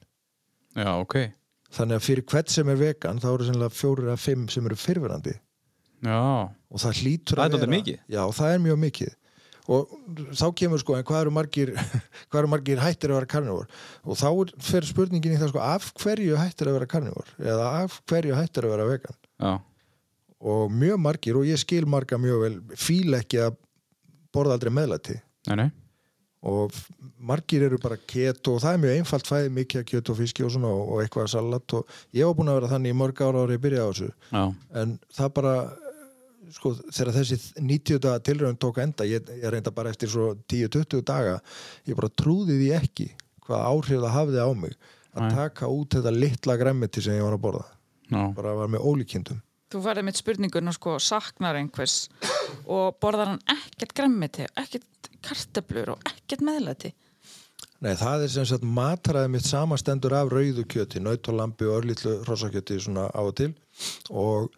Já, 0.75 0.89
ok. 0.99 1.15
Þannig 1.75 1.95
að 2.01 2.03
fyrir 2.09 2.25
hvert 2.31 2.51
sem 2.51 2.69
er 2.73 2.79
vegan 2.81 3.21
þá 3.23 3.29
eru 3.35 3.45
sennilega 3.47 3.75
fjórir 3.77 4.09
að 4.11 4.19
fimm 4.25 4.49
sem 4.51 4.65
eru 4.67 4.75
fyrfirandi 4.79 5.35
Já, 6.05 6.19
og 6.75 6.81
það 6.83 6.97
hlýtur 7.01 7.39
að 7.45 7.69
mikið. 7.71 7.99
já, 8.11 8.21
það 8.39 8.53
er 8.57 8.65
mjög 8.65 8.81
mikið. 8.83 9.13
Og 9.65 9.93
þá 10.37 10.43
kemur 10.59 10.81
sko, 10.83 10.93
hvað 11.01 11.21
eru 11.23 11.31
margir 11.33 11.71
hvað 12.29 12.39
eru 12.43 12.49
margir 12.51 12.81
hættir 12.83 13.09
að 13.09 13.17
vera 13.17 13.29
karnivor 13.31 13.69
og 14.05 14.19
þá 14.19 14.27
er- 14.29 14.51
fer 14.61 14.85
spurningin 14.85 15.33
í 15.33 15.39
það 15.41 15.49
sko 15.55 15.63
af 15.65 15.87
hverju 16.03 16.35
hættir 16.37 16.69
að 16.69 16.75
vera 16.77 16.89
karnivor 16.91 17.31
eða 17.41 17.69
af 17.79 17.95
hverju 18.11 18.35
hættir 18.37 18.67
að 18.67 18.75
vera 18.75 18.85
vegan? 18.91 19.17
Já, 19.41 19.53
og 20.45 20.69
mjög 20.75 20.99
margir, 21.01 21.39
og 21.39 21.47
ég 21.49 21.57
skil 21.57 21.87
marga 21.89 22.19
mjög 22.21 22.43
vel 22.43 22.59
fíla 22.77 23.23
ekki 23.23 23.39
að 23.47 23.57
borða 24.35 24.59
aldrei 24.59 24.69
meðlæti. 24.75 25.15
Nei, 25.49 25.55
nei. 25.63 25.67
Og 26.45 26.75
margir 27.25 27.63
eru 27.65 27.79
bara 27.81 27.95
keto 27.97 28.53
og 28.53 28.61
það 28.61 28.75
er 28.75 28.81
mjög 28.83 28.97
einfalt 28.99 29.29
fæði 29.31 29.49
mikið 29.55 29.81
að 29.81 29.87
kjöt 29.89 30.11
og 30.13 30.17
fiski 30.19 30.43
og 30.45 30.51
svona 30.53 30.69
og, 30.69 30.83
og 30.93 31.01
eitthvað 31.01 31.31
salat 31.33 31.73
og 31.79 31.95
ég 32.13 32.27
var 32.29 32.35
búin 32.37 32.51
að 32.53 32.59
vera 32.59 32.69
þannig 32.75 32.93
í 32.93 32.97
mörg 32.99 33.23
ára 33.25 33.41
ári 33.47 33.57
ég 33.57 33.63
byrjaði 33.63 33.81
á 33.81 33.89
þessu. 33.95 34.11
Já, 34.29 34.43
en 34.83 34.93
það 35.17 35.31
bara 35.39 35.55
sko 36.53 36.73
þegar 36.89 37.13
þessi 37.15 37.37
90 37.59 38.01
daga 38.03 38.23
tilraun 38.25 38.59
tók 38.59 38.81
enda 38.83 39.07
ég, 39.07 39.25
ég 39.41 39.49
reynda 39.53 39.73
bara 39.75 39.91
eftir 39.93 40.11
svo 40.11 40.33
10-20 40.51 41.01
daga 41.07 41.39
ég 41.87 41.97
bara 41.97 42.11
trúði 42.11 42.59
því 42.59 42.69
ekki 42.79 43.09
hvað 43.45 43.65
áhrif 43.69 44.03
það 44.03 44.15
hafði 44.15 44.45
á 44.45 44.49
mig 44.57 44.77
að 45.15 45.25
Nei. 45.25 45.35
taka 45.37 45.71
út 45.71 45.95
þetta 45.95 46.13
litla 46.13 46.57
græmmiti 46.59 47.03
sem 47.03 47.17
ég 47.17 47.25
var 47.25 47.37
að 47.37 47.43
borða. 47.45 47.65
Já, 48.11 48.19
bara 48.35 48.55
var 48.57 48.71
með 48.71 48.85
ólíkindum. 48.85 49.39
Þú 49.73 49.81
færði 49.81 50.03
mitt 50.05 50.19
spurninguna 50.19 50.73
sko 50.75 50.97
saknar 51.01 51.57
einhvers 51.57 51.95
og 52.69 52.99
borðar 53.01 53.33
hann 53.33 53.41
ekkert 53.55 53.95
græmmiti, 53.97 54.45
ekkert 54.59 55.09
kartöflur 55.25 55.95
og 55.95 56.05
ekkert 56.11 56.43
meðlæti? 56.45 56.93
Nei, 57.83 57.93
það 57.99 58.25
er 58.25 58.31
sem 58.31 58.47
sagt 58.49 58.63
matræði 58.65 59.31
mitt 59.33 59.47
samastendur 59.47 60.15
af 60.15 60.31
rauðu 60.31 60.63
kjöti, 60.69 61.01
naut 61.03 61.27
og 61.31 61.39
lambi 61.39 61.67
og 61.67 61.81
örlítlu 61.81 62.15
rossakjöti 62.27 62.77
svona 62.81 63.07
á 63.11 63.21
og 63.23 63.33
til. 63.37 63.51
Og 64.09 64.53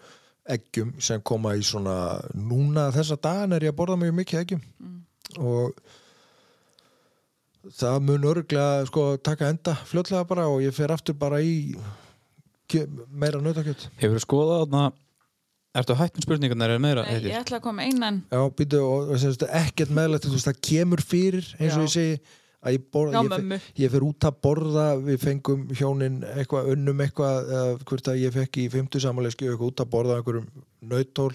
eggjum 0.55 0.93
sem 1.03 1.21
koma 1.25 1.55
í 1.57 1.63
svona 1.65 1.95
núna 2.35 2.87
þessa 2.95 3.17
dagan 3.19 3.55
er 3.57 3.67
ég 3.67 3.73
að 3.73 3.79
borða 3.79 3.97
mjög 4.01 4.19
mikið 4.21 4.41
eggjum. 4.43 4.61
Og 5.37 5.81
það 7.77 7.97
mun 8.07 8.29
örglega 8.31 8.85
sko 8.87 9.09
taka 9.19 9.51
enda 9.51 9.75
fljótlega 9.89 10.27
bara 10.29 10.47
og 10.51 10.61
ég 10.63 10.75
fer 10.75 10.93
aftur 10.95 11.17
bara 11.19 11.41
í 11.43 11.75
meira 13.11 13.41
nautakjöt. 13.43 13.89
Hefur 13.99 14.17
þú 14.19 14.23
skoðað 14.23 14.63
þarna 14.65 14.87
Ertu 15.77 15.93
hætt 15.97 16.15
með 16.15 16.25
spurningarnar 16.25 16.73
er 16.73 16.81
meira 16.81 17.03
Nei, 17.05 17.19
ég 17.27 17.37
ætla 17.37 17.59
að 17.59 17.65
koma 17.67 17.85
einan 17.85 18.21
Já, 18.31 18.39
býtu 18.57 18.79
og, 18.81 19.11
og 19.13 19.21
sagt, 19.21 19.45
ekkert 19.59 19.91
meðlægt 19.93 20.25
þú 20.25 20.33
veist, 20.33 20.49
það 20.49 20.61
kemur 20.69 21.03
fyrir 21.05 21.49
eins 21.59 21.75
og 21.75 21.83
Já. 21.83 21.85
ég 21.85 21.93
segi 21.93 22.15
að 22.65 22.73
ég 22.77 22.87
borða 22.93 23.21
Já, 23.21 23.37
ég, 23.37 23.69
ég 23.83 23.91
fer 23.93 24.05
út 24.07 24.27
að 24.27 24.39
borða 24.47 24.85
við 25.03 25.19
fengum 25.21 25.67
hjónin 25.77 26.17
eitthvað 26.33 26.71
unnum 26.73 27.03
eitthvað 27.05 27.51
eða 27.59 27.77
hvort 27.91 28.09
að 28.11 28.21
ég 28.23 28.33
fekk 28.35 28.59
í 28.63 28.67
fymtu 28.73 29.01
samanleyski 29.03 29.47
eitthvað 29.51 29.71
út 29.71 29.83
að 29.83 29.91
borða 29.93 30.17
einhverjum 30.19 30.47
nautól 30.89 31.31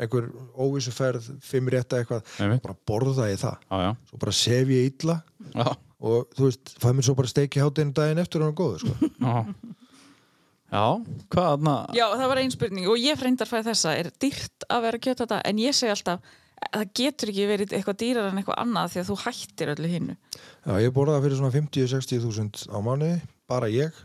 einhver 0.00 0.28
óvissuferð 0.56 1.26
fimm 1.44 1.68
rétta 1.72 1.98
eitthvað, 2.00 2.22
Einmitt. 2.40 2.62
bara 2.64 2.76
borða 2.88 3.26
ég 3.28 3.40
það. 3.42 3.58
Já, 3.68 3.90
svo 4.08 4.20
bara 4.22 4.32
sef 4.38 4.70
ég 4.72 4.88
illa 4.88 5.18
já, 5.52 5.66
og 6.00 6.32
þú 6.38 6.48
veist, 6.48 6.72
fæ 6.80 6.88
mér 6.96 7.06
svo 7.06 7.14
bara 7.18 7.30
steiki 7.30 7.62
hátinu 7.62 7.92
daginn 7.96 8.22
eftir 8.22 8.40
og 8.42 8.48
hann 8.48 8.54
er 8.54 8.60
góður 8.62 8.84
sko. 8.86 9.10
já. 10.72 10.86
Hvað 11.28 11.48
þarna 11.50 11.74
Já, 11.98 12.06
það 12.16 12.28
var 12.32 12.42
ein 12.42 12.54
spurning 12.54 12.88
og 12.88 13.02
ég 13.02 13.20
freyndar 13.20 13.50
fæði 13.50 13.68
þessa 13.68 13.96
er 14.00 14.08
dýrt 14.24 14.66
að 14.72 14.86
vera 14.86 15.02
kjöt 15.04 15.24
þetta 15.26 15.42
en 15.50 15.60
ég 15.60 15.76
segi 15.76 15.92
alltaf 15.92 16.32
það 16.72 16.90
getur 16.98 17.30
ekki 17.32 17.46
verið 17.50 17.74
eitthvað 17.76 17.98
dýrar 18.02 18.28
en 18.30 18.40
eitthvað 18.40 18.58
annað 18.62 18.90
því 18.92 19.00
að 19.02 19.08
þú 19.10 19.16
hættir 19.22 19.72
öllu 19.74 19.90
hinnu 19.92 20.16
Já, 20.16 20.74
ég 20.82 20.92
borða 20.96 21.16
það 21.16 21.24
fyrir 21.26 21.40
svona 21.40 21.54
50-60 21.56 22.22
þúsund 22.22 22.60
á 22.70 22.78
mánuði, 22.84 23.14
bara 23.50 23.70
ég. 23.72 23.96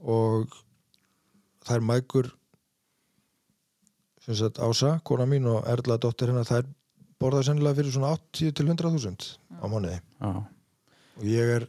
Og 0.00 0.52
það 1.66 1.76
er 1.76 1.86
mækur 1.88 2.28
sem 4.24 4.36
sagt 4.38 4.60
Ása, 4.62 4.98
kona 5.04 5.26
mín 5.28 5.48
og 5.50 5.64
Erla 5.70 5.96
dóttir 6.00 6.30
hennar, 6.30 6.46
það 6.48 6.62
er 6.62 6.68
borðað 7.20 7.48
sennilega 7.48 7.80
fyrir 7.80 7.96
svona 7.96 8.12
80 8.18 8.54
til 8.60 8.68
100 8.68 8.94
þúsund 8.94 9.26
á 9.58 9.64
mánuði. 9.66 9.98
Já, 10.20 10.30
og 11.16 11.26
ég 11.26 11.56
er 11.56 11.66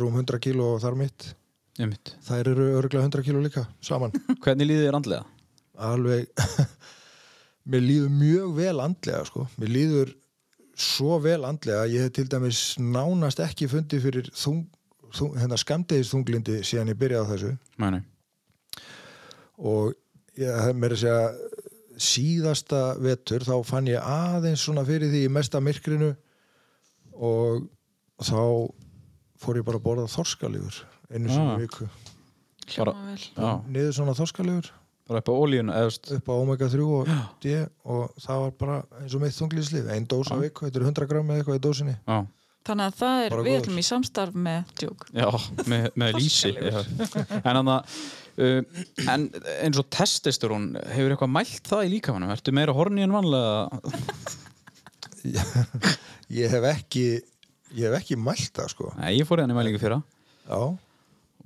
rúm 0.00 0.16
100 0.16 0.40
kíló 0.42 0.74
og 0.76 0.80
þar 0.84 0.96
mitt. 1.02 1.34
Einmitt. 1.80 2.14
Þær 2.26 2.54
eru 2.54 2.70
örglega 2.78 3.06
100 3.06 3.26
kíló 3.26 3.42
líka 3.44 3.66
saman. 3.84 4.12
Hvernig 4.40 4.68
líður 4.68 4.88
þér 4.88 4.98
andlega? 5.00 5.26
alveg 5.80 6.28
mér 7.66 7.80
líður 7.84 8.10
mjög 8.10 8.54
vel 8.56 8.80
andlega 8.80 9.24
sko. 9.28 9.46
mér 9.58 9.68
líður 9.74 10.14
svo 10.80 11.18
vel 11.20 11.44
andlega 11.44 11.82
að 11.84 11.92
ég 11.94 12.00
hef 12.06 12.12
til 12.16 12.28
dæmis 12.32 12.60
nánast 12.80 13.40
ekki 13.44 13.68
fundið 13.68 14.02
fyrir 14.06 14.30
þung, 14.32 14.62
þung, 15.12 15.34
hérna 15.36 15.58
skamdegis 15.60 16.10
þunglindi 16.14 16.60
síðan 16.64 16.88
ég 16.94 16.98
byrjaði 16.98 17.26
á 17.26 17.30
þessu. 17.34 17.50
Nei, 17.78 17.90
nei. 17.90 18.02
Og 19.60 19.92
ég 20.40 20.62
hef 20.64 20.74
mér 20.80 20.94
að 20.96 21.02
segja 21.02 21.32
síðasta 22.00 22.78
vetur 23.02 23.44
þá 23.44 23.54
fann 23.68 23.90
ég 23.90 24.00
aðeins 24.00 24.62
svona 24.64 24.86
fyrir 24.88 25.10
því 25.12 25.26
í 25.26 25.32
mesta 25.32 25.60
myrkrinu 25.60 26.14
og 27.20 27.66
þá 28.24 28.40
fór 29.40 29.58
ég 29.60 29.66
bara 29.66 29.76
að 29.80 29.84
borða 29.84 30.06
þorskalífur 30.08 30.78
einu 31.10 31.28
sinni 31.28 31.50
Ah. 31.50 31.58
í 31.58 31.66
viku 31.66 31.88
Bara- 32.78 32.92
Hljóma 32.94 33.04
vel. 33.10 33.24
Já, 33.36 33.64
niður 33.68 33.92
svona 33.98 34.14
þorskalífur 34.16 34.70
bara 35.10 35.20
upp 35.24 35.30
á 35.30 35.34
ólíun 35.34 35.72
eða 35.74 35.88
veist. 35.90 36.10
Upp 36.16 36.28
á 36.30 36.34
omega 36.38 36.68
3 36.70 36.84
og 36.86 37.08
D 37.42 37.54
og 37.90 38.12
það 38.22 38.42
var 38.44 38.52
bara 38.62 38.76
eins 39.00 39.16
og 39.18 39.24
mitt 39.24 39.34
þunglíslið 39.36 39.90
einn 39.94 40.06
dós 40.10 40.30
á 40.30 40.38
Já. 40.38 40.42
viku, 40.46 40.68
þetta 40.68 40.80
er 40.80 40.86
100 40.92 41.10
gram 41.10 41.32
eða 41.32 41.42
eitthvað 41.42 41.58
í 41.58 41.64
dósinni. 41.66 41.96
Já, 42.06 42.20
Þannig 42.68 42.90
að 42.90 42.96
það 43.00 43.18
er, 43.24 43.30
Bara 43.32 43.44
við 43.46 43.54
ætlum 43.56 43.78
í 43.80 43.84
samstarf 43.86 44.34
með 44.36 44.72
djók 44.76 45.04
já 45.16 45.28
með, 45.72 45.86
með 46.02 46.16
lýsi 46.18 46.50
já. 46.52 46.82
En 47.40 47.56
hann 47.56 47.70
að 47.72 47.94
uh, 48.44 48.82
En 49.08 49.24
eins 49.64 49.80
og 49.80 49.88
testosterón 49.96 50.66
Hefur 50.92 51.14
eitthvað 51.14 51.32
mælt 51.38 51.70
það 51.72 51.86
í 51.86 51.92
líkamannum? 51.94 52.34
Ertu 52.34 52.52
meira 52.52 52.74
horni 52.76 53.06
en 53.06 53.16
vanlega? 53.16 53.80
ég 56.40 56.52
hef 56.52 56.68
ekki 56.74 57.06
ég 57.76 57.86
hef 57.88 57.96
ekki 58.00 58.18
mælt 58.20 58.52
það 58.56 58.70
sko. 58.74 58.92
Nei, 58.98 59.14
ég 59.16 59.28
fór 59.28 59.40
í 59.40 59.46
hann 59.46 59.54
í 59.54 59.56
mælingu 59.56 59.80
fyrra. 59.80 60.00
Já, 60.44 60.60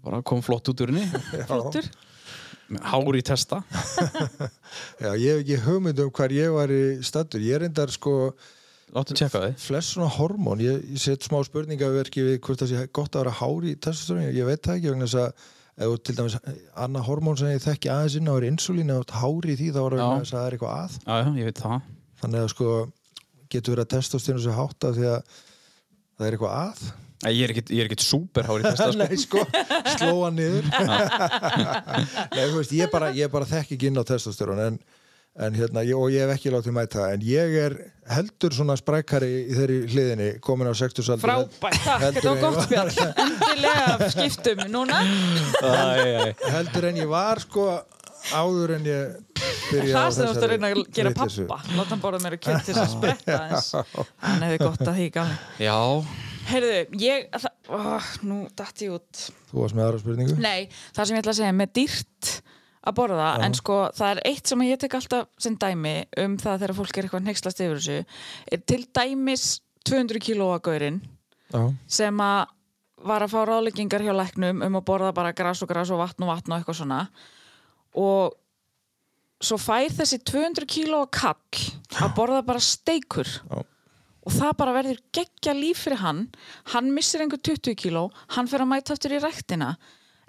Bara 0.04 0.18
kom 0.26 0.42
flott 0.44 0.68
út 0.68 0.82
úr 0.84 0.90
henni. 0.92 1.06
Flottur 1.48 1.86
Hár 2.84 3.16
í 3.16 3.22
testa. 3.26 3.60
Já, 5.02 5.10
ég 5.14 5.30
hef 5.30 5.40
ekki 5.42 5.62
hugmynd 5.66 6.04
um 6.04 6.12
hvar 6.14 6.32
ég 6.34 6.52
var 6.54 6.72
í 6.72 6.84
stattur, 7.04 7.42
ég 7.44 7.64
sko 7.92 8.34
Láttu 8.94 9.16
tjekka 9.16 9.40
þið 9.42 9.54
flest 9.58 9.94
svona 9.94 10.10
hormón, 10.14 10.60
ég, 10.62 10.78
ég 10.92 11.00
set 11.02 11.24
smá 11.26 11.40
spurningaverki 11.46 12.22
við 12.22 12.36
hvort 12.44 12.60
það 12.62 12.70
sé 12.70 12.82
gott 12.94 13.16
að 13.16 13.24
vera 13.24 13.36
hári 13.40 13.72
testosteroni, 13.74 14.28
ég 14.36 14.46
veit 14.46 14.62
það 14.62 14.76
ekki 14.76 14.92
vegna 14.92 15.08
þess 15.08 15.20
að 15.24 15.88
þú 15.88 15.96
til 16.06 16.14
dæmis 16.20 16.36
annað 16.84 17.06
hormón 17.08 17.40
sem 17.40 17.50
ég 17.50 17.64
þekki 17.64 17.90
aðeins 17.90 18.18
inn 18.20 18.30
á 18.30 18.34
er 18.36 18.46
insulín 18.46 18.92
ert 18.94 19.16
hári 19.18 19.56
í 19.56 19.58
því 19.58 19.70
þá 19.74 19.80
er 19.82 19.96
það 20.30 20.44
er 20.44 20.56
eitthvað 20.56 20.76
að. 20.76 20.98
Já, 21.00 21.16
já, 21.18 21.30
ég 21.40 21.48
veit 21.48 21.62
það. 21.64 21.88
Þannig 22.22 22.44
að 22.44 22.52
sko 22.52 22.68
getur 23.50 23.74
verið 23.74 23.84
að 23.88 23.92
testosteroni 23.96 24.44
sér 24.44 24.58
hátta 24.60 24.92
því 24.94 25.08
að 25.10 25.34
það 25.34 26.28
er 26.28 26.36
eitthvað 26.38 26.54
að 26.60 26.84
ég 27.22 27.44
er 27.46 27.54
ekkit, 27.54 27.70
ég 27.72 27.84
er 27.84 27.88
ekkit 27.88 28.04
super 28.04 28.48
hár 28.48 28.60
í 28.60 28.66
testa 28.68 28.90
sko. 28.90 28.98
Nei, 29.00 29.16
sko, 29.20 29.44
slóa 29.96 30.32
niður. 30.34 30.68
Nei, 32.34 32.44
þú 32.50 32.58
veist, 32.58 32.74
ég 32.76 32.92
bara, 32.92 33.12
ég 33.16 33.32
bara 33.32 33.48
þekki 33.48 33.78
ekki 33.78 33.90
inn 33.90 34.00
á 34.00 34.04
testosterón 34.08 34.60
en, 34.64 34.78
en 35.40 35.56
hérna, 35.56 35.84
ég, 35.86 35.96
og 35.98 36.12
ég 36.12 36.24
hef 36.26 36.34
ekki 36.36 36.52
látið 36.54 36.76
mæta 36.76 37.08
en 37.14 37.24
ég 37.26 37.56
er 37.64 37.78
heldur 38.12 38.54
svona 38.54 38.76
sprækari 38.78 39.30
í 39.46 39.56
þeirri 39.56 39.78
hliðinni 39.94 40.28
komin 40.44 40.68
á 40.70 40.74
60 40.76 41.08
saldur 41.08 41.24
Frábært, 41.30 41.80
takk, 41.86 42.04
þetta 42.04 42.28
var 42.28 42.42
gott 42.44 42.62
spjall 42.66 42.92
Endilega 43.24 44.10
skiptum 44.12 44.64
núna. 44.74 45.00
Heldur 46.44 46.90
en 46.90 47.02
ég 47.04 47.10
var 47.10 47.42
sko 47.46 47.68
áður 48.32 48.76
en 48.78 48.86
ég 48.88 49.16
byrja 49.70 49.96
Það 49.96 50.12
sem 50.16 50.28
þú 50.28 50.30
ert 50.30 50.44
að 50.44 50.52
reyna 50.52 50.70
að 50.70 50.78
gera 50.96 51.14
pappa. 51.16 51.58
Láta 51.74 51.90
hann 51.90 52.04
borða 52.04 52.20
mér 52.24 52.36
að 52.38 52.44
kjönt 52.46 52.68
til 52.68 52.76
þess 52.76 52.84
að 52.84 52.94
spretta 52.94 53.40
aðeins. 53.40 53.72
Hann 54.24 54.46
hefði 54.46 54.60
gott 54.62 54.86
að 54.88 55.02
gami 55.18 55.36
Já, 55.60 55.76
Heyrðu, 56.48 56.80
ég 57.00 57.28
það, 57.32 57.54
ó, 57.68 57.78
Nú 58.28 58.38
datt 58.56 58.82
ég 58.84 58.94
út. 58.96 59.22
Þú 59.50 59.62
varst 59.62 59.78
með 59.78 59.86
aðra 59.86 60.02
spurningu? 60.02 60.36
Nei, 60.42 60.68
það 60.96 61.08
sem 61.08 61.16
ég 61.16 61.24
ætla 61.24 61.34
að 61.34 61.40
segja 61.40 61.56
með 61.56 61.72
dýrt 61.78 62.32
að 62.84 62.96
borða, 62.98 63.28
en 63.46 63.54
sko 63.56 63.76
það 63.96 64.10
er 64.10 64.22
eitt 64.28 64.50
sem 64.50 64.64
ég 64.66 64.80
tek 64.82 64.96
alltaf 64.98 65.28
sem 65.40 65.54
dæmi 65.56 65.94
um 66.20 66.34
það 66.40 66.58
þegar 66.60 66.76
fólk 66.76 66.98
er 66.98 67.06
eitthvað 67.06 67.24
nexlast 67.30 67.62
yfir 67.64 67.80
þessu. 67.80 68.18
Til 68.68 68.82
dæmis 68.98 69.46
200 69.88 70.20
kílóa 70.24 70.60
gaurinn 70.64 71.00
Já, 71.52 71.62
sem 71.88 72.20
að 72.24 72.52
var 73.04 73.24
að 73.24 73.34
fá 73.34 73.40
ráðleggingar 73.48 74.04
hjá 74.04 74.14
læknum 74.16 74.62
um 74.64 74.78
að 74.78 74.86
borða 74.88 75.12
bara 75.16 75.34
gras 75.36 75.60
og 75.64 75.68
gras 75.68 75.90
og 75.92 76.00
vatn 76.00 76.24
og 76.24 76.30
vatn 76.32 76.54
og 76.54 76.60
eitthvað 76.60 76.78
svona. 76.80 77.00
Og 78.00 78.36
svo 79.44 79.58
fær 79.60 79.92
þessi 79.92 80.20
200 80.24 80.68
kílóa 80.70 81.08
kall 81.12 81.64
að 82.00 82.14
borða 82.16 82.40
bara 82.46 82.62
steikur. 82.64 83.28
Já. 83.28 83.64
Og 84.24 84.32
það 84.32 84.54
bara 84.60 84.72
verður 84.78 85.02
geggja 85.12 85.52
líf 85.56 85.82
fyrir 85.84 86.00
hann. 86.00 86.22
Hann 86.72 86.92
missir 86.96 87.20
einhver 87.24 87.40
20 87.44 87.74
kíló 87.76 88.06
hann 88.36 88.48
fer 88.48 88.64
að 88.64 88.70
mæta 88.72 88.94
aftur 88.96 89.12
í 89.12 89.20
ræktina 89.22 89.74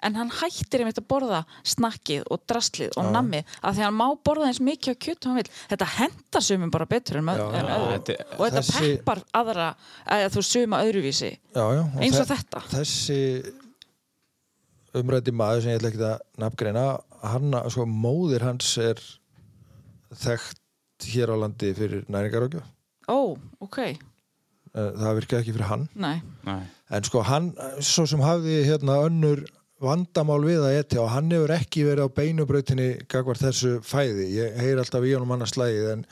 en 0.04 0.14
hann 0.14 0.28
hættir 0.28 0.82
einmitt 0.84 0.98
að 1.00 1.06
borða 1.08 1.38
snakkið 1.64 2.26
og 2.30 2.42
drastlið 2.46 2.92
og 3.00 3.06
nammið 3.14 3.46
að 3.64 3.78
því 3.78 3.84
hann 3.86 3.96
má 3.96 4.04
borða 4.28 4.50
eins 4.50 4.60
mikið 4.60 4.92
á 5.24 5.32
vil 5.38 5.46
þetta 5.70 5.86
hendar 5.96 6.44
sumum 6.44 6.70
bara 6.70 6.84
betur 6.86 7.16
en, 7.22 7.30
Já, 7.32 7.46
en 7.48 7.64
já, 7.64 7.76
öðrum. 7.78 7.94
þetta- 8.04 8.26
og 8.36 8.42
þetta 8.44 8.62
þessi- 8.66 8.96
peppar 8.98 9.22
aðra 9.40 9.68
eða 10.06 10.28
þú 10.36 10.42
suma 10.44 10.82
öðruvísi. 10.84 11.30
Já, 11.56 11.64
já 11.78 11.82
Eins 12.04 12.20
og 12.20 12.26
þe- 12.28 12.36
þetta. 12.36 12.60
Þessi 12.76 13.52
umrætti 14.96 15.32
maður 15.32 15.62
sem 15.64 15.70
ég 15.72 15.80
ætla 15.80 15.90
ekki 15.90 16.04
að 16.04 16.20
nafngreina 16.44 16.84
hann, 17.22 17.56
sko, 17.72 17.84
móðir 17.88 18.42
hans 18.46 18.76
er 18.78 19.00
þekkt 20.14 20.60
hér 21.12 21.32
á 21.32 21.36
landi 21.40 21.72
fyrir 21.76 22.04
næringarákja 22.12 22.62
ó, 23.08 23.18
ok, 23.64 23.78
það 24.74 25.18
virkaði 25.20 25.42
ekki 25.42 25.54
fyrir 25.56 25.70
hann. 25.70 25.86
Nei. 25.94 26.16
Nei. 26.46 26.62
En 26.94 27.06
sko 27.06 27.22
hann, 27.26 27.52
svo 27.82 28.06
sem 28.08 28.22
hafði 28.22 28.60
hérna 28.66 29.00
önnur 29.06 29.44
vandamál 29.82 30.40
við 30.44 30.64
að 30.64 30.78
etja 30.80 31.02
og 31.02 31.12
hann 31.12 31.32
hefur 31.34 31.52
ekki 31.56 31.84
verið 31.84 32.08
á 32.08 32.16
beinubrautinni 32.16 32.88
gagvar 33.12 33.40
þessu 33.40 33.76
fæði, 33.84 34.30
ég 34.36 34.58
heyr 34.62 34.80
alltaf 34.80 35.04
í 35.04 35.12
honum 35.12 35.34
annars 35.36 35.52
slægið 35.56 35.90
en 35.92 36.04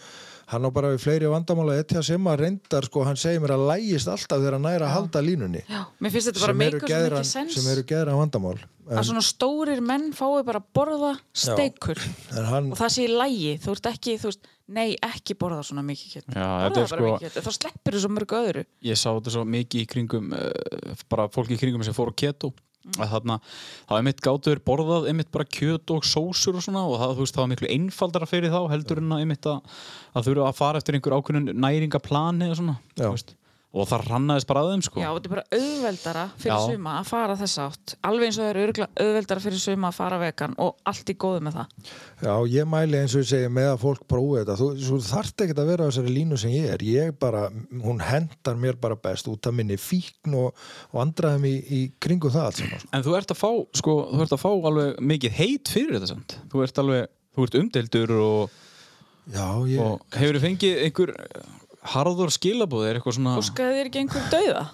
hann 0.55 0.66
á 0.66 0.70
bara 0.74 0.92
við 0.94 1.02
fleiri 1.05 1.30
vandamál 1.30 1.66
að 1.72 1.80
etja 1.82 2.02
sem 2.07 2.28
að 2.30 2.40
reyndar 2.44 2.86
sko, 2.88 3.02
hann 3.07 3.18
segir 3.20 3.42
mér 3.42 3.55
að 3.57 3.66
lægist 3.70 4.11
alltaf 4.11 4.40
þegar 4.40 4.57
hann 4.57 4.66
næra 4.68 4.88
að 4.88 4.94
halda 4.96 5.22
línunni. 5.24 5.62
Já, 5.68 5.82
mér 6.00 6.14
finnst 6.14 6.30
þetta 6.30 6.44
bara 6.46 6.57
meika 6.61 6.80
svo 6.80 7.02
mikið 7.05 7.28
sens 7.30 7.59
sem 7.59 7.68
eru 7.72 7.84
geðra 7.90 8.16
vandamál. 8.18 8.57
Að 8.84 8.98
en, 9.00 9.07
svona 9.09 9.22
stórir 9.24 9.80
menn 9.84 10.11
fái 10.16 10.42
bara 10.44 10.61
að 10.61 10.66
borða 10.76 11.12
steikur. 11.32 12.00
Hann 12.34 12.72
og 12.74 12.80
það 12.80 12.92
sé 12.96 13.07
í 13.07 13.14
lægi, 13.14 13.55
þú 13.64 13.76
ert 13.76 13.88
ekki 13.94 14.18
þú 14.20 14.28
veist, 14.28 14.50
nei, 14.76 14.90
ekki 15.09 15.38
borða 15.40 15.62
svona 15.64 15.84
mikið 15.86 16.18
kjöt. 16.18 16.28
Já, 16.28 16.44
borða 16.44 16.66
þetta 16.66 16.82
er 16.82 16.90
bara 16.90 16.90
sko- 16.90 17.09
mikið 17.09 17.24
kjöt, 17.24 17.38
þá 17.46 17.57
sleppur 17.59 17.96
þú 17.96 18.05
svo 18.05 18.12
mörgu 18.12 18.38
öðru. 18.42 18.66
Ég 18.84 19.00
sá 19.00 19.09
þetta 19.09 19.34
svo 19.38 19.46
mikið 19.55 19.86
í 19.86 19.88
kringum 19.94 20.36
uh, 20.36 21.00
bara 21.09 21.30
fólki 21.32 21.57
í 21.57 21.62
kringum 21.62 21.86
sem 21.86 21.96
fór 21.96 22.12
á 22.12 22.14
keto. 22.24 22.52
að 22.52 22.73
þarna, 22.99 23.39
það 23.89 23.99
er 23.99 24.07
mitt 24.09 24.20
gátur 24.24 24.61
borðað 24.64 25.09
einmitt 25.11 25.30
bara 25.35 25.49
kjöt 25.49 25.95
og 25.95 26.05
sósur 26.09 26.59
og 26.59 26.64
svona 26.66 26.85
og 26.89 26.99
það, 27.01 27.14
veist, 27.20 27.37
það 27.37 27.45
var 27.45 27.53
miklu 27.55 27.70
einfaldara 27.72 28.28
fyrir 28.28 28.53
þá 28.53 28.61
heldur 28.72 29.01
en 29.01 29.16
að 29.16 29.24
einmitt 29.24 29.49
að, 29.51 29.78
að 30.12 30.28
þurfa 30.28 30.51
að 30.51 30.61
fara 30.61 30.82
eftir 30.82 30.99
einhver 30.99 31.16
ákveðin 31.18 31.55
næringaplani 31.64 32.51
og 32.53 32.61
svona. 32.61 32.76
Og 33.74 33.88
það 33.90 34.04
rannaðist 34.08 34.46
bara 34.46 34.60
að 34.64 34.68
þeim 34.74 34.82
sko 34.86 35.00
Já, 35.02 35.08
þetta 35.16 35.28
er 35.28 35.32
bara 35.34 35.44
auðveldara 35.58 36.24
fyrir 36.38 36.54
Já. 36.54 36.66
suma 36.70 36.92
að 37.00 37.08
fara 37.10 37.34
þess 37.40 37.60
átt 37.64 37.94
alveg 38.06 38.28
eins 38.28 38.38
og 38.38 38.44
það 38.44 38.50
er 38.54 38.60
örugglega 38.64 39.04
auðveldara 39.04 39.42
fyrir 39.44 39.62
suma 39.64 39.90
að 39.90 39.96
fara 39.98 40.18
vegan 40.22 40.54
og 40.62 40.76
allt 40.92 41.10
í 41.10 41.16
góðu 41.24 41.40
með 41.48 41.56
það 41.58 41.90
Já, 42.24 42.34
ég 42.54 42.68
mæli 42.70 43.00
eins 43.00 43.16
og 43.18 43.24
ég 43.24 43.28
segi 43.32 43.48
með 43.52 43.66
að 43.72 43.80
fólk 43.82 44.04
prófi 44.08 44.38
þetta. 44.40 44.54
Þú, 44.60 44.68
þú 44.86 44.98
þarft 45.04 45.42
ekki 45.44 45.56
að 45.58 45.70
vera 45.72 45.84
á 45.84 45.88
þessari 45.90 46.12
línu 46.14 46.38
sem 46.40 46.52
ég 46.54 46.70
er. 46.72 46.84
Ég 46.88 47.10
bara, 47.20 47.42
hún 47.84 47.98
hendar 48.00 48.56
mér 48.62 48.78
bara 48.80 48.96
best 48.96 49.28
út 49.28 49.48
af 49.50 49.52
minni 49.58 49.76
fíkn 49.80 50.36
og, 50.38 50.54
og 50.94 51.02
andraðum 51.02 51.44
í, 51.50 51.52
í 51.68 51.80
kringu 52.00 52.30
það 52.32 52.46
allt 52.48 52.60
saman. 52.62 52.80
sko. 52.80 52.92
En 52.96 53.04
þú 53.04 53.16
ert 53.18 53.34
að 53.34 53.40
fá, 53.42 53.50
sko, 53.82 53.96
þú 54.14 54.22
ert 54.24 54.36
að 54.38 54.42
fá 54.44 54.48
alveg 54.70 55.02
mikið 55.12 55.36
heit 55.42 55.72
fyrir 55.74 55.98
þetta 55.98 56.10
samt 56.14 56.36
þú 56.54 56.64
ert 56.64 56.80
alveg, 56.84 57.12
þú 57.36 57.48
ert 57.48 57.58
umdeildur 57.60 58.14
og, 58.22 58.56
Já, 59.34 59.46
ég, 59.68 59.80
og 59.84 60.16
hefur 60.16 60.38
þið 60.38 60.46
fengið 60.48 60.80
einhver 60.86 61.14
harður 61.93 62.32
skilabóð 62.35 62.87
er 62.89 62.99
eitthvað 62.99 63.18
svona 63.18 63.35
Óskaði 63.41 63.76
þér 63.78 63.91
ekki 63.91 64.03
einhver 64.05 64.30
dauða? 64.32 64.64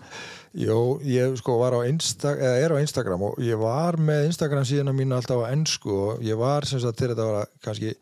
Jó, 0.60 0.78
ég 1.06 1.36
sko 1.38 1.60
var 1.60 1.76
á 1.78 1.86
Insta, 1.86 2.32
eða 2.34 2.56
er 2.58 2.72
á 2.74 2.82
Instagram 2.82 3.22
og 3.28 3.36
ég 3.46 3.58
var 3.60 3.98
með 4.02 4.32
Instagram 4.32 4.64
síðan 4.66 4.96
mín 4.98 5.14
alltaf 5.14 5.44
á 5.46 5.50
ennsku 5.52 5.92
og 5.94 6.24
ég 6.26 6.38
var 6.38 6.66
sem 6.66 6.82
sagt 6.82 6.98
þegar 6.98 7.14
þetta 7.14 7.28
var 7.28 7.38
að 7.38 7.52
kannski 7.66 7.92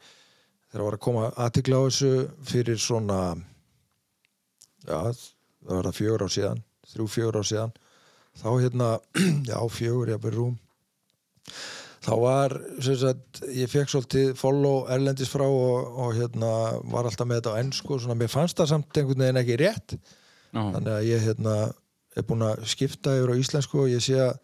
þegar 0.71 0.85
var 0.87 0.97
að 0.97 1.05
koma 1.05 1.27
aðtikla 1.45 1.81
á 1.81 1.87
þessu 1.89 2.13
fyrir 2.49 2.81
svona 2.81 3.19
já, 4.85 4.99
það 5.13 5.75
var 5.75 5.91
það 5.91 5.99
fjögur 6.01 6.25
ár 6.25 6.35
síðan 6.39 6.65
þrjú 6.89 7.09
fjögur 7.13 7.41
ár 7.41 7.51
síðan 7.51 7.77
þá 8.39 8.49
hérna, 8.55 8.89
já 9.51 9.59
fjögur 9.73 10.15
ég 10.15 10.25
byrja 10.25 10.41
rúm 10.41 10.57
þá 12.05 12.13
var 12.23 12.55
sagt, 12.85 13.43
ég 13.51 13.71
fekk 13.71 13.93
svolítið 13.93 14.31
follow 14.39 14.87
erlendis 14.93 15.31
frá 15.33 15.45
og, 15.47 15.89
og 15.99 16.15
hérna 16.19 16.53
var 16.93 17.09
alltaf 17.09 17.27
með 17.27 17.41
þetta 17.41 17.55
á 17.57 17.61
ennsku 17.63 17.97
og 17.97 18.05
svona, 18.05 18.19
mér 18.19 18.33
fannst 18.33 18.59
það 18.61 18.73
samt 18.73 19.01
einhvern 19.01 19.25
veginn 19.25 19.43
ekki 19.43 19.59
rétt 19.63 19.97
Já. 19.99 20.63
þannig 20.63 20.93
að 20.95 21.09
ég 21.09 21.27
hérna 21.27 21.57
er 22.19 22.27
búin 22.29 22.47
að 22.47 22.63
skipta 22.71 23.17
yfir 23.19 23.35
á 23.35 23.41
íslensku 23.41 23.83
og 23.85 23.91
ég 23.93 24.05
sé 24.05 24.17
að 24.23 24.39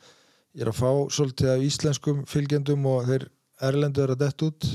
ég 0.55 0.67
er 0.67 0.71
að 0.71 0.81
fá 0.81 0.91
svolítið 1.15 1.53
af 1.55 1.65
íslenskum 1.69 2.27
fylgjendum 2.31 2.85
og 2.91 3.09
þeir 3.09 3.29
erlendu 3.65 4.05
er 4.05 4.15
að 4.15 4.23
dett 4.23 4.47
út 4.47 4.69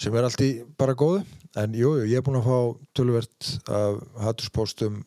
sem 0.00 0.16
er 0.16 0.26
allt 0.26 0.42
í 0.44 0.50
bara 0.78 0.96
góðu 0.98 1.22
en 1.60 1.76
jú, 1.76 1.94
jú, 2.00 2.08
ég 2.08 2.18
er 2.18 2.24
búin 2.24 2.40
að 2.40 2.48
fá 2.48 2.58
tölvert 2.96 3.48
af 3.68 4.00
hattuspóstum 4.24 5.02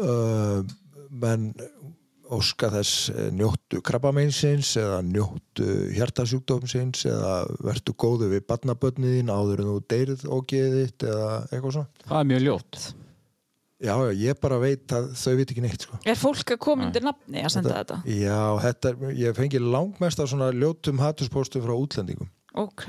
uh, 0.00 0.64
menn 1.08 1.50
óska 2.34 2.70
þess 2.72 3.08
eh, 3.12 3.28
njóttu 3.34 3.80
krabbameinsins 3.84 4.74
eða 4.80 5.00
njóttu 5.06 5.66
hjartasjúkdómsins 5.96 7.06
eða 7.08 7.34
vertu 7.64 7.94
góðu 7.98 8.30
við 8.34 8.46
barnabönniðin 8.50 9.32
áður 9.32 9.64
en 9.64 9.70
þú 9.72 9.76
deyrið 9.94 10.24
ógeðið 10.28 10.78
þitt 10.82 11.06
eða 11.08 11.28
eitthvað 11.48 11.76
svona 11.78 12.08
Það 12.08 12.18
er 12.20 12.32
mjög 12.32 12.46
ljótt 12.46 12.80
Já, 13.78 13.92
já, 13.94 14.10
ég 14.18 14.38
bara 14.42 14.56
veit 14.58 14.90
að 14.90 15.12
þau 15.14 15.34
veit 15.38 15.50
ekki 15.52 15.62
neitt 15.62 15.84
sko. 15.86 15.98
Er 16.02 16.16
fólk 16.18 16.50
að 16.50 16.56
koma 16.64 16.88
undir 16.88 17.04
nafni 17.06 17.44
að 17.46 17.52
senda 17.54 17.76
þetta? 17.76 17.98
Já, 18.10 18.40
þetta 18.64 18.90
er, 18.90 19.04
ég 19.20 19.36
fengi 19.36 19.60
langmest 19.62 20.18
af 20.18 20.32
svona 20.32 20.48
ljótum 20.50 20.98
hattuspóstum 20.98 21.62
frá 21.62 21.76
útlendingum. 21.76 22.26
Ok 22.58 22.88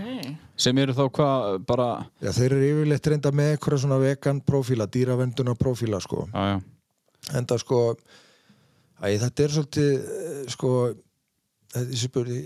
sem 0.60 0.78
eru 0.82 0.96
þá 0.98 1.04
hvað 1.14 1.60
bara 1.70 1.90
Já, 2.24 2.32
þeir 2.36 2.56
eru 2.56 2.70
yfirleitt 2.72 3.10
reynda 3.12 3.32
með 3.36 3.52
eitthvað 3.54 3.84
svona 3.84 4.00
vegan 4.02 4.42
profíla, 4.42 4.90
dýravenduna 4.90 5.54
profíla 5.60 6.02
sko. 6.02 6.26
já, 6.34 6.56
já. 6.56 6.58
En 7.38 7.46
það 7.46 7.62
sko, 7.62 7.80
æ, 9.04 9.18
þetta 9.22 9.46
er 9.46 9.54
svolítið, 9.56 9.94
eh, 10.00 10.42
sko, 10.54 10.74
þessi 11.70 12.08
spurði, 12.10 12.38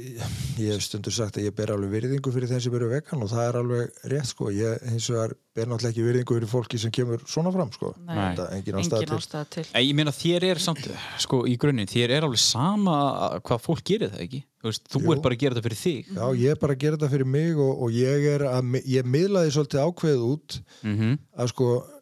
ég 0.59 0.73
hef 0.73 0.81
stundur 0.83 1.13
sagt 1.15 1.37
að 1.39 1.45
ég 1.47 1.53
ber 1.55 1.71
alveg 1.71 1.93
virðingu 1.93 2.31
fyrir 2.35 2.49
þeim 2.51 2.59
sem 2.65 2.73
eru 2.75 2.89
vegan 2.91 3.21
og 3.23 3.29
það 3.31 3.45
er 3.47 3.57
alveg 3.61 4.01
rétt 4.11 4.27
sko. 4.27 4.49
Ég 4.51 4.81
hins 4.89 5.07
vegar 5.13 5.31
ber 5.55 5.69
náttúrulega 5.71 5.93
ekki 5.93 6.03
virðingu 6.09 6.35
fyrir 6.35 6.51
fólki 6.51 6.79
sem 6.81 6.91
kemur 6.91 7.23
svona 7.23 7.53
fram 7.55 7.71
sko. 7.71 7.93
Nei. 8.03 8.17
Þetta 8.17 8.49
er 8.49 8.57
engin 8.57 8.79
ástæða 8.81 8.99
til. 9.05 9.19
ástæða 9.21 9.49
til 9.55 9.65
En 9.71 9.85
ég 9.87 9.95
meina 9.95 10.11
þér 10.11 10.47
er 10.49 10.59
samt, 10.59 10.89
sko, 11.23 11.45
í 11.47 11.55
grunninn, 11.55 11.87
þér 11.87 12.17
er 12.17 12.27
alveg 12.27 12.43
sama 12.43 13.39
hvað 13.47 13.63
fólk 13.63 13.83
gerir 13.87 14.11
það 14.11 14.25
ekki. 14.27 14.43
Þú 14.59 14.69
veist, 14.71 14.85
þú 14.91 14.99
Jú. 15.03 15.13
ert 15.13 15.23
bara 15.23 15.35
að 15.35 15.39
gera 15.39 15.55
þetta 15.55 15.67
fyrir 15.69 15.79
þig. 15.79 16.11
Já, 16.19 16.27
ég 16.43 16.51
er 16.51 16.59
bara 16.59 16.73
að 16.75 16.83
gera 16.83 16.97
þetta 16.97 17.11
fyrir 17.15 17.27
mig 17.27 17.57
og, 17.63 17.81
og 17.83 17.91
ég 17.95 18.27
er 18.35 18.45
að, 18.47 18.77
ég 18.91 19.07
miðlaði 19.07 19.55
svolítið 19.55 19.87
ákveð 19.87 20.23
út 20.27 20.59
Mm 20.83 21.17
að 21.33 21.47
sko 21.49 21.67
að, 21.79 21.83
sem 21.83 21.92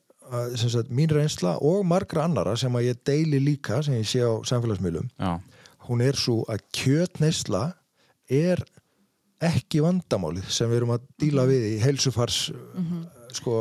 sagt, 0.55 0.91
mín 0.93 1.11
reynsla 1.11 1.57
og 1.59 1.86
margra 1.88 2.25
annara 2.27 2.55
sem 2.59 2.75
að 2.77 2.89
ég 2.91 3.01
deili 3.07 3.41
líka 3.43 3.82
sem 3.84 3.97
ég 3.99 4.07
sé 4.07 4.21
á 4.23 4.32
samfélagsmiðlum 4.47 5.09
Já, 5.19 5.39
hún 5.88 6.03
er 6.05 6.19
svo 6.19 6.41
að 6.51 6.63
kjötneysla 6.77 7.65
er 8.32 8.63
ekki 9.41 9.82
vandamálið 9.82 10.51
sem 10.53 10.69
við 10.69 10.82
erum 10.82 10.93
að 10.95 11.07
díla 11.19 11.47
við 11.49 11.67
í 11.71 11.77
heilsufars 11.82 12.43
sko 13.32 13.55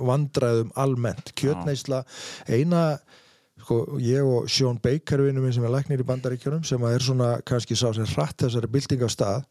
vandræðum 0.00 0.72
almennt. 0.80 1.32
Kjötneysla 1.38 2.02
eina 2.48 2.98
sko 3.60 3.98
ég 4.00 4.24
og 4.24 4.48
Sean 4.50 4.80
Baker 4.82 5.22
vinnum 5.22 5.44
minn 5.44 5.54
sem 5.54 5.64
er 5.64 5.74
læknir 5.74 6.00
í 6.00 6.08
bandaríkjunum 6.08 6.64
sem 6.64 6.82
að 6.82 6.96
er 6.96 7.04
svona 7.04 7.30
kannski 7.46 7.76
sá 7.76 7.90
sem 7.94 8.08
hratt 8.14 8.40
þessari 8.40 8.70
bylting 8.72 9.04
af 9.04 9.12
stað 9.12 9.44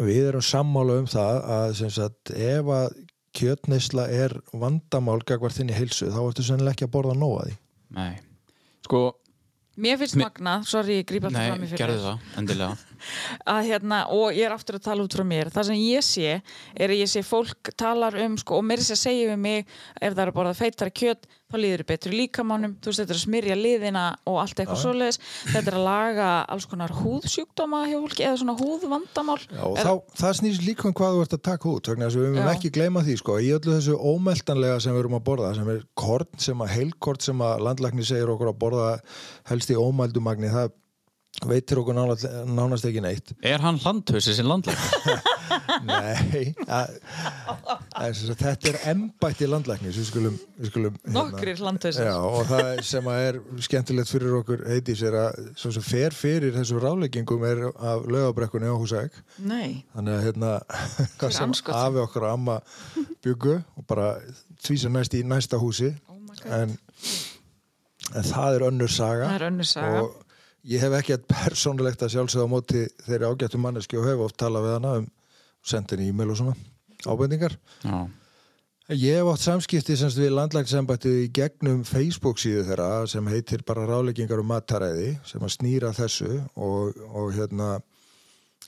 við 0.00 0.30
erum 0.30 0.44
sammála 0.44 0.98
um 1.02 1.08
það 1.10 1.40
að 1.56 1.74
sem 1.82 1.92
sagt 1.92 2.32
ef 2.32 2.70
að 2.72 2.94
kjötneysla 3.38 4.06
er 4.12 4.34
vandamál 4.52 5.20
gagvar 5.26 5.54
þinni 5.54 5.74
heilsu 5.76 6.10
þá 6.12 6.20
ertu 6.26 6.44
sennilega 6.46 6.76
ekki 6.76 6.88
að 6.88 6.94
borða 6.96 7.16
nóga 7.18 7.48
því 7.48 7.56
nei. 7.98 8.14
Sko, 8.86 9.00
Mér 9.82 9.96
finnst 10.00 10.18
magna, 10.20 10.58
sorry, 10.68 10.98
ég 11.00 11.06
grípa 11.08 11.30
alltaf 11.30 11.40
nei, 11.40 11.48
fram 11.48 11.62
í 11.64 11.68
fyrir 11.70 11.80
gerðu 11.80 12.00
þér. 12.02 12.08
það, 12.08 12.32
endilega. 12.42 12.91
Að 13.48 13.70
hérna, 13.70 14.02
og 14.14 14.32
ég 14.36 14.48
er 14.48 14.56
aftur 14.56 14.78
að 14.78 14.86
tala 14.88 15.06
út 15.06 15.16
frá 15.16 15.26
mér. 15.26 15.52
Það 15.52 15.68
sem 15.70 15.82
ég 15.82 16.06
sé, 16.06 16.34
er 16.74 16.94
að 16.94 17.02
ég 17.02 17.12
sé 17.12 17.24
fólk 17.26 17.72
talar 17.78 18.16
um, 18.24 18.38
sko, 18.40 18.60
og 18.60 18.66
mér 18.68 18.82
sér 18.82 18.98
að 18.98 19.04
segja 19.04 19.30
við 19.32 19.40
mig 19.44 19.64
ef 20.00 20.12
það 20.12 20.24
er 20.26 20.32
að 20.32 20.36
borða 20.40 20.58
feitara 20.58 20.94
kjöt 21.02 21.28
þá 21.52 21.58
líður 21.60 21.82
í 21.84 22.12
líkamánum, 22.16 22.74
þú 22.80 22.88
veist, 22.88 23.00
þetta 23.02 23.12
er 23.12 23.18
að 23.18 23.24
smyrja 23.26 23.56
liðina 23.58 24.02
og 24.30 24.38
allt 24.40 24.60
eitthvað 24.62 24.80
svoleiðis. 24.80 25.18
Þetta 25.52 25.68
er 25.68 25.76
að 25.76 25.84
laga 25.84 26.28
alls 26.54 26.66
konar 26.70 26.94
húðsjúkdóma 26.96 27.82
hjá 27.90 27.96
fólki, 27.98 28.24
eða 28.24 28.38
svona 28.40 28.54
húðvandamál. 28.56 29.38
Já, 29.50 29.60
og 29.68 29.76
Er- 29.76 29.88
þá, 29.88 29.92
það 30.22 30.38
snýst 30.40 30.64
líka 30.64 30.88
um 30.88 30.96
hvað 30.96 31.18
þú 31.18 31.24
ert 31.26 31.36
að 31.36 31.42
taka 31.50 31.68
út 31.68 31.90
þess 31.92 32.16
að 32.16 32.24
við 32.24 32.40
Já. 32.40 32.48
ekki 32.54 32.72
gleyma 32.72 33.04
því 33.04 33.18
sko, 33.20 33.38
í 33.38 33.52
öllu 33.52 33.76
þessu 33.76 33.98
ómeltanlega 34.00 34.80
sem 34.80 34.96
við 34.96 35.02
erum 35.04 35.18
að 35.18 35.26
borða 35.28 35.54
sem 35.58 35.68
er 35.68 35.82
korn 35.94 36.38
sem 36.38 36.64
að 36.64 36.72
heilkort 36.78 37.22
sem 37.22 37.44
að 37.44 37.66
landlækni 37.68 38.06
segir 38.06 38.32
okkur 38.32 38.52
að 38.52 38.60
borða 38.64 38.88
helst 39.50 39.72
í 39.72 39.76
ómældumagni 39.76 40.52
það 40.52 40.72
veitir 41.40 41.80
okkur 41.80 41.96
nánast, 41.96 42.26
nánast 42.46 42.86
ekki 42.86 43.00
neitt. 43.02 43.32
Er 43.42 43.62
hann 43.64 43.78
landhaus 43.82 44.28
þessi 44.28 44.44
landlækni? 44.46 45.14
Nei 45.88 46.52
að, 46.66 46.92
að, 47.50 47.72
að, 47.98 48.20
þetta 48.38 48.70
er 48.70 48.78
embætti 48.92 49.48
landlæknis. 49.48 49.98
Við 49.98 50.08
skulum, 50.10 50.36
við 50.60 50.70
skulum 50.70 50.98
hérna- 51.00 51.16
nokkrir 51.16 51.62
landhausar 51.64 52.08
Já, 52.08 52.14
og 52.20 52.46
það 52.50 52.70
sem 52.88 53.10
að 53.10 53.24
er 53.26 53.40
skemmtilegt 53.66 54.12
fyrir 54.12 54.36
okkur 54.38 54.64
heitis 54.68 55.02
er 55.08 55.18
að 55.24 55.42
svo 55.58 55.72
sem 55.74 55.86
fer 55.86 56.16
fyrir 56.16 56.54
þessu 56.56 56.80
ráleggingum 56.82 57.44
er 57.48 57.64
af 57.72 58.06
lögabrekkunni 58.12 58.70
á 58.70 58.76
húsæk 58.76 59.18
Nei, 59.42 59.82
þannig 59.96 60.18
að 60.18 60.24
hérna 60.28 60.54
afi 61.82 62.02
okkur 62.06 62.28
og 62.28 62.32
amma 62.32 62.58
byggu 63.24 63.58
og 63.58 63.86
bara 63.88 64.14
því 64.62 64.80
sem 64.84 64.94
næst 64.94 65.16
í 65.18 65.22
næsta 65.26 65.58
húsi. 65.60 65.90
Oh 66.08 66.18
my 66.20 66.36
god. 66.38 66.52
En, 66.60 66.76
en 68.12 68.28
það 68.28 68.58
er 68.58 68.66
önnur 68.68 68.92
saga. 68.92 69.26
Það 69.32 69.40
er 69.40 69.48
önnur 69.48 69.68
saga. 69.68 70.04
og 70.04 70.20
ég 70.68 70.82
hef 70.82 70.96
ekki 70.98 71.18
persónulegt 71.34 72.02
að 72.02 72.16
sjálfsögða 72.16 72.48
á 72.48 72.52
móti 72.54 72.86
þeirri 73.06 73.30
ágættu 73.30 73.60
manneski 73.62 74.00
og 74.00 74.08
hef 74.08 74.26
oft 74.28 74.40
talað 74.40 74.68
við 74.68 74.76
hana 74.78 74.96
um 75.02 75.06
sendin 75.62 76.02
e-mail 76.08 76.34
og 76.34 76.40
svona 76.40 76.56
ábendingar. 77.06 77.56
Já, 77.82 78.08
Ég 78.90 79.14
hef 79.14 79.28
átt 79.30 79.40
samskipti 79.44 79.94
semst 79.96 80.18
við 80.18 80.32
landlægsembættið 80.34 81.18
í 81.22 81.28
gegnum 81.32 81.84
Facebook 81.86 82.40
síðu 82.42 82.64
þeirra 82.66 83.06
sem 83.08 83.28
heitir 83.30 83.62
bara 83.64 83.84
ráleggingar 83.86 84.42
um 84.42 84.48
mataræði 84.50 85.12
sem 85.24 85.44
að 85.46 85.52
snýra 85.54 85.92
þessu 85.94 86.40
og, 86.58 86.98
og 87.14 87.30
hérna 87.36 87.68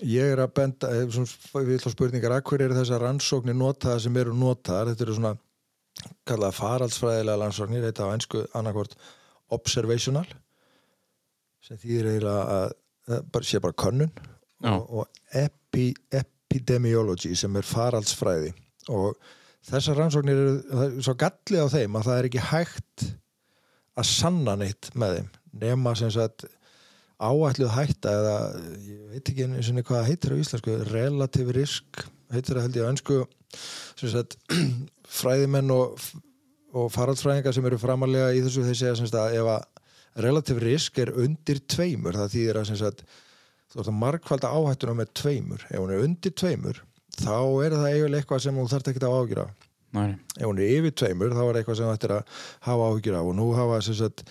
ég 0.06 0.36
er 0.36 0.44
að 0.44 0.54
benda, 0.54 0.92
eh, 0.94 1.02
við 1.10 1.74
ætlum 1.80 1.96
spurningar 1.96 2.36
að 2.36 2.44
hver 2.46 2.64
eru 2.68 2.78
þessar 2.78 3.02
rannsóknir 3.04 3.58
notaðar 3.58 4.04
sem 4.06 4.16
eru 4.22 4.36
notaðar, 4.38 4.92
þetta 4.92 5.04
eru 5.08 5.18
svona 5.18 5.34
kallaða 6.30 6.58
faraldsfræðilega 6.60 7.42
rannsóknir 7.42 7.88
heita 7.88 8.06
á 8.06 8.14
ennsku 8.14 8.46
annarkvort 8.54 8.94
observational 9.52 10.24
sem 11.64 11.80
þýðir 11.80 12.10
eiginlega 12.12 12.58
að 12.58 12.72
að 13.04 13.24
bara, 13.32 13.46
sé 13.46 13.60
bara 13.60 13.76
könnun 13.76 14.12
og, 14.64 14.84
og 15.00 15.36
epi, 15.36 15.90
epidemiology 16.14 17.34
sem 17.36 17.56
er 17.58 17.66
faraldsfræði. 17.68 18.54
Og 18.92 19.16
þessar 19.68 20.00
rannsóknir 20.00 20.40
eru 20.40 20.56
það 20.70 20.84
er 20.86 21.06
svo 21.06 21.16
galli 21.20 21.60
á 21.60 21.66
þeim 21.72 21.98
að 21.98 22.08
það 22.08 22.18
er 22.18 22.28
ekki 22.30 22.44
hægt 22.50 23.06
að 23.94 24.10
sanna 24.10 24.56
neitt 24.60 24.90
með 24.98 25.18
þeim 25.18 25.30
nema 25.64 25.94
sem 25.98 26.10
sagt 26.12 26.46
áætluð 27.22 27.70
hætta 27.76 28.12
eða 28.18 28.34
ég 28.82 29.04
veit 29.12 29.30
ekki 29.30 29.46
einu 29.46 29.62
sinni 29.62 29.84
hvað 29.86 30.00
það 30.00 30.10
heitir 30.10 30.34
á 30.34 30.42
íslensku 30.42 30.74
relative 30.90 31.54
risk 31.54 32.02
heitir 32.34 32.58
það 32.58 32.66
held 32.66 32.78
ég 32.80 32.88
á 32.88 32.92
önsku 32.92 33.20
sem 34.00 34.10
sagt 34.10 34.36
fræðimenn 35.20 35.70
og, 35.72 36.02
og 36.74 36.90
faraldsfræðingar 36.92 37.54
sem 37.54 37.70
eru 37.70 37.78
framalega 37.80 38.34
í 38.34 38.42
þessu 38.44 38.66
þeir 38.66 38.80
segja 38.80 38.98
sem 38.98 39.08
sagt 39.08 39.20
að 39.22 39.38
ef 39.38 39.52
að 39.54 39.70
relative 40.14 40.62
risk 40.62 40.98
er 41.02 41.12
undir 41.18 41.60
tveimur. 41.66 42.16
Það 42.18 42.34
þýðir 42.36 42.60
að 42.60 42.72
sagt 42.78 43.04
þú 43.72 43.80
ert 43.80 43.90
að 43.90 44.00
markvalda 44.00 44.50
áhættuna 44.54 44.98
með 45.00 45.14
tveimur. 45.18 45.66
Ef 45.70 45.80
hún 45.82 45.94
er 45.94 46.04
undir 46.06 46.34
tveimur 46.38 46.82
þá 47.14 47.36
er 47.62 47.76
það 47.76 47.88
eiginlega 47.92 48.22
eitthvað 48.22 48.42
sem 48.42 48.56
þú 48.58 48.66
þarft 48.72 48.90
ekki 48.90 49.04
að 49.06 49.16
ágjöra 49.20 49.44
næri 49.94 50.16
ef 50.40 50.48
hún 50.48 50.58
er 50.58 50.72
yfir 50.74 50.94
tveimur 50.98 51.34
þá 51.34 51.42
er 51.44 51.58
eitthvað 51.60 51.78
sem 51.78 51.86
þú 51.86 51.92
ættir 51.94 52.14
að 52.16 52.40
hafa 52.66 52.88
áhyggjur 52.90 53.18
af. 53.18 53.28
Og 53.28 53.38
nú 53.38 53.46
hafa 53.54 53.78
sagt 53.86 54.24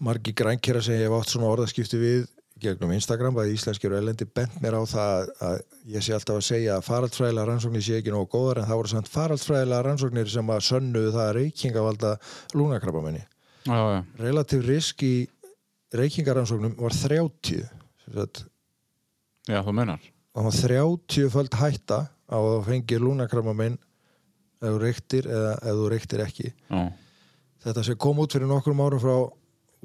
margi 0.00 0.32
grænkera 0.36 0.82
sem 0.84 0.96
ég 0.96 1.06
hef 1.06 1.16
átt 1.18 1.32
svona 1.32 1.52
orðaskipti 1.52 2.00
við 2.00 2.24
gegnum 2.60 2.94
Instagram, 2.96 3.34
bæði 3.36 3.56
íslenskir 3.58 3.92
og 3.92 4.00
elendi 4.00 4.24
bent 4.24 4.54
mér 4.64 4.78
á 4.80 4.82
það 4.88 5.30
að 5.44 5.56
ég 5.92 6.04
sé 6.04 6.14
alltaf 6.16 6.38
að 6.38 6.46
segja 6.46 6.78
að 6.78 6.86
faraldsfræðilega 6.86 7.48
rannsóknir 7.50 7.84
sé 7.84 7.98
ekki 7.98 8.14
nógu 8.14 8.30
góðar 8.32 8.62
en 8.62 8.68
það 8.70 8.80
voru 8.80 8.92
samt 8.94 9.10
faraldsfræðilega 9.12 9.84
rannsóknir 9.84 10.30
sem 10.32 10.52
að 10.54 10.62
sönnuðu 10.70 11.10
það 11.12 11.26
að 11.26 11.34
reykinga 11.36 11.84
valda 11.84 12.14
lúnakrabbamenni. 12.56 13.26
Relativ 14.20 14.66
risk 14.66 15.02
í 15.06 15.14
reykingarannsóknum 15.96 16.76
var 16.78 16.94
30 16.94 17.64
sem 18.04 18.14
sagt, 18.14 18.44
já, 19.48 19.60
þú 19.62 19.74
munar 19.76 20.12
það 20.36 20.46
var 20.46 20.56
30 20.60 21.32
föld 21.32 21.56
hætta 21.56 21.98
á 22.28 22.36
að 22.36 22.48
þú 22.50 22.62
fengir 22.66 23.02
lúnakrabbamenn 23.02 23.76
ef 24.60 24.68
þú 24.68 24.80
reyktir 24.82 25.28
eða 25.30 25.52
ef 25.56 25.78
þú 25.78 25.90
reyktir 25.92 26.22
ekki. 26.24 26.50
Já, 26.68 26.80
þetta 27.64 27.84
sem 27.86 27.98
kom 28.00 28.20
út 28.20 28.36
fyrir 28.36 28.50
nokkrum 28.50 28.82
árum 28.84 29.00
frá 29.00 29.14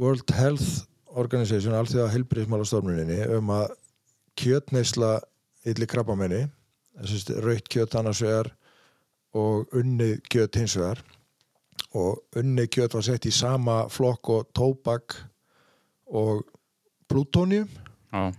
World 0.02 0.34
Health 0.36 0.88
Organization 1.22 1.76
allþjóða 1.76 2.12
heilbriðismálastofnuninni 2.16 3.20
um 3.38 3.52
að 3.56 3.76
kjötneisla 4.40 5.18
ylli 5.68 5.88
krabbamenni 5.88 6.46
raukt 7.44 7.68
kjöt 7.72 7.96
annars 8.00 8.22
vegar 8.24 8.52
og 9.38 9.72
unnið 9.76 10.20
kjöt 10.32 10.60
hins 10.60 10.76
vegar 10.80 11.04
og 11.98 12.40
unnið 12.40 12.70
kjöt 12.78 12.96
var 12.98 13.08
sett 13.08 13.28
í 13.28 13.34
sama 13.36 13.84
flokk 13.92 14.32
og 14.36 14.54
tóbak 14.56 15.18
og 16.12 16.46
plútónium 17.12 17.68
já, 18.12 18.32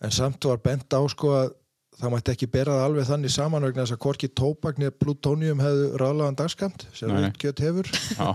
en 0.00 0.12
samt 0.14 0.44
var 0.44 0.60
bent 0.64 0.92
á 0.92 1.00
sko 1.08 1.32
að 1.36 1.56
það 1.98 2.14
mætti 2.14 2.34
ekki 2.34 2.48
bera 2.52 2.76
það 2.76 2.86
alveg 2.86 3.08
þannig 3.08 3.34
saman 3.34 3.66
vegna 3.66 3.84
þess 3.84 3.96
að 3.96 4.02
hvorki 4.04 4.30
tóbak 4.40 4.78
niður 4.78 4.96
plútónium 5.02 5.62
hefðu 5.62 5.88
ráðlagan 5.98 6.38
dagskamt 6.38 6.86
sem 6.94 7.10
raukt 7.10 7.40
kjöt 7.42 7.62
hefur. 7.64 7.90
Já, 8.14 8.28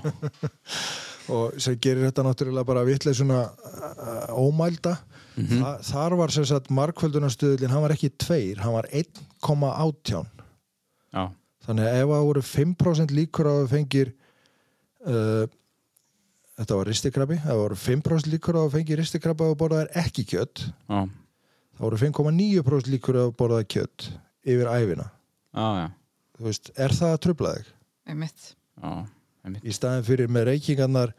og 1.34 1.56
sem 1.64 1.78
gerir 1.80 2.10
þetta 2.10 2.26
náttúrulega 2.28 2.68
bara 2.68 2.84
vitleið 2.88 3.22
svona 3.22 3.46
uh, 3.48 4.34
ómælda. 4.36 4.98
Þa, 5.34 5.70
þar 5.88 6.18
var 6.20 6.34
sem 6.36 6.46
sagt 6.46 6.68
markvöldunarstuðlin 6.76 7.72
hann 7.72 7.86
var 7.86 7.96
ekki 7.96 8.12
tveir, 8.22 8.60
hann 8.62 8.76
var 8.76 8.86
1,18 8.94 10.28
já, 11.10 11.24
þannig 11.66 11.90
að 11.90 11.98
ef 12.02 12.14
það 12.14 12.28
voru 12.30 12.44
5% 12.50 13.16
líkur 13.18 13.50
á 13.50 13.54
að 13.54 13.68
fengir 13.72 14.14
uh, 15.08 15.44
þetta 16.60 16.78
var 16.80 16.90
ristikrabi 16.92 17.40
ef 17.40 17.48
það 17.48 17.62
voru 17.64 17.80
5% 17.84 18.32
líkur 18.34 18.60
á 18.60 18.62
að 18.64 18.72
fengir 18.78 19.02
ristikrabi 19.02 19.50
og 19.50 19.60
borðaðir 19.62 19.92
ekki 20.04 20.26
kjött 20.34 20.66
já, 20.68 21.02
þá 21.74 21.84
voru 21.88 22.02
5,9% 22.04 22.94
líkur 22.94 23.20
á 23.20 23.24
að 23.26 23.36
borðaðir 23.42 23.70
kjött 23.76 24.08
yfir 24.44 24.72
æfina 24.72 25.10
já, 25.10 25.68
já, 25.82 25.88
þú 26.38 26.50
veist, 26.50 26.74
er 26.78 26.98
það 27.00 27.18
að 27.18 27.22
þig? 27.58 27.70
einmitt 28.14 28.50
já, 28.54 28.92
einmitt. 29.48 29.64
í 29.64 29.76
staðin 29.76 30.08
fyrir 30.08 30.32
með 30.34 30.50
reykingarnar 30.52 31.16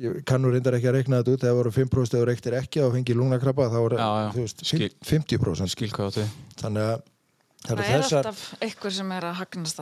ég 0.00 0.22
kannur 0.26 0.54
reyndar 0.56 0.74
ekki 0.74 0.88
að 0.90 0.96
reikna 0.98 1.20
þetta 1.20 1.34
út 1.36 1.44
ef 1.44 1.48
það 1.50 1.58
voru 1.60 1.72
5% 1.76 2.16
ef 2.16 2.18
þú 2.18 2.28
reyktir 2.28 2.56
ekki 2.58 2.80
og 2.82 2.94
fengið 2.96 3.18
lungnakrabba 3.20 3.68
þá 3.70 3.76
voru 3.78 3.98
Já, 4.00 4.08
já. 4.24 4.28
þú 4.34 4.46
veist, 4.46 4.64
Skil. 4.66 4.88
50% 5.06 5.74
Skil 5.74 5.90
þannig 6.58 6.88
að 6.88 7.04
það 7.64 7.70
Það 7.70 7.74
eru 7.74 7.84
er 7.84 8.02
þessar 8.02 8.28
alltaf 8.28 8.40
einhver 8.66 8.94
sem 8.98 9.12
er 9.16 9.26
að 9.30 9.36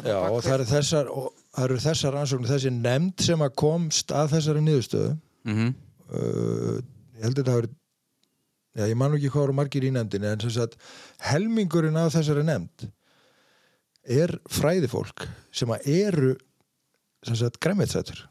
já, 0.06 0.18
og 0.22 0.40
það 0.44 0.54
eru 0.54 0.66
þessar, 0.70 1.12
og, 1.12 1.28
það 1.50 1.68
eru 1.68 1.78
þessar 1.82 2.16
rannsóknir 2.16 2.52
þessi 2.52 2.74
nefnd 2.78 3.24
sem 3.26 3.44
að 3.46 3.54
komst 3.64 4.14
að 4.14 4.34
þessari 4.36 4.64
niðurstöðu 4.66 5.14
mm 5.48 5.72
uh, 6.12 6.80
ég 7.22 7.26
held 7.26 7.38
að 7.38 7.52
hafi 7.52 7.60
verið 7.60 7.76
já, 8.72 8.86
ég 8.88 8.98
man 8.98 9.16
ekki 9.16 9.30
hvað 9.32 9.44
voru 9.46 9.56
margir 9.56 9.86
í 9.86 9.92
nefndinni 9.94 10.30
en 10.30 10.42
sem 10.44 10.54
sagt, 10.54 10.78
helmingurinn 11.28 11.98
af 12.00 12.14
þessari 12.16 12.44
nefnd 12.46 12.88
er 14.22 14.34
fræðifólk 14.50 15.26
sem 15.54 15.70
að 15.74 15.88
eru 15.92 16.32
sem 17.22 17.38
sagt 17.38 17.60
græmitsætur 17.62 18.24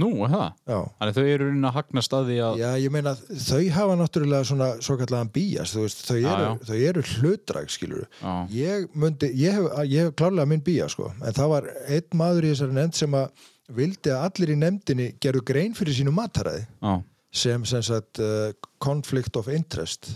Nú, 0.00 0.08
það? 0.24 0.46
já. 0.72 0.76
Þannig 0.98 1.16
þau 1.18 1.24
eru 1.28 1.46
raunin 1.50 1.68
að 1.68 1.74
hagnast 1.76 2.14
að 2.16 2.28
því 2.30 2.36
að 2.46 2.60
Já, 2.62 2.68
ég 2.80 2.92
meina, 2.94 3.12
þau 3.44 3.58
hafa 3.74 3.96
náttúrulega 4.00 4.46
svona 4.48 4.68
svo 4.80 4.96
kallega 4.96 5.28
bías, 5.34 5.74
þú 5.74 5.82
veist, 5.84 6.00
þau 6.08 6.16
Já, 6.16 6.28
eru, 6.32 6.46
já. 6.46 6.52
þau 6.70 6.78
eru 6.88 7.02
hlutdrag, 7.10 7.72
skilur 7.74 8.06
Já, 8.22 8.32
ég 8.56 8.86
myndi, 9.04 9.28
ég 9.42 9.58
hef, 9.58 9.66
ég 9.90 10.06
hef 10.06 10.14
klárlega 10.16 10.48
minn 10.48 10.64
bíja, 10.64 10.88
sko, 10.92 11.10
en 11.20 11.36
það 11.36 11.52
var 11.52 11.68
einn 11.84 12.16
maður 12.22 12.48
í 12.48 12.52
þessari 12.54 12.78
nefnd 12.78 13.00
sem 13.02 13.18
að 13.20 13.44
vildi 13.72 14.14
að 14.16 14.24
allir 14.30 14.54
í 14.54 14.58
nefndinni 14.62 15.10
gerðu 15.22 15.44
grein 15.52 15.76
fyrir 15.76 15.98
sínu 16.00 16.12
mataræði, 16.16 16.64
já, 16.80 16.94
sem 17.42 17.68
sem 17.68 17.84
sagt 17.84 18.20
uh, 18.24 18.48
conflict 18.82 19.36
of 19.40 19.52
interest 19.52 20.08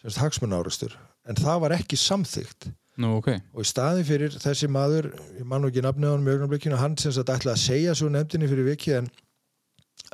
sem 0.00 0.08
sagt 0.10 0.24
hagsmunárustur 0.24 0.96
en 1.28 1.36
það 1.38 1.62
var 1.66 1.76
ekki 1.78 1.96
samþygt 2.00 2.68
nú 3.02 3.12
ok. 3.18 3.30
Og 3.54 3.64
í 3.64 3.68
staðin 3.68 4.06
fyrir 4.08 4.34
þessi 4.40 4.68
maður 4.72 5.10
ég 5.36 5.46
man 5.48 5.62
nú 5.62 5.70
ekki 5.70 5.84
nafnið 5.84 6.08
á 6.08 6.14
hann 6.14 6.26
með 6.26 6.36
augnablikinu 6.38 6.80
hann 6.80 6.96
sem 7.00 7.12
sagt 7.14 7.32
ætlaði 7.32 7.54
að 7.54 7.64
segja 7.64 7.94
svo 7.98 8.10
nefndinni 8.12 8.50
fyrir 8.50 8.68
viki 8.70 8.94
en, 8.96 9.08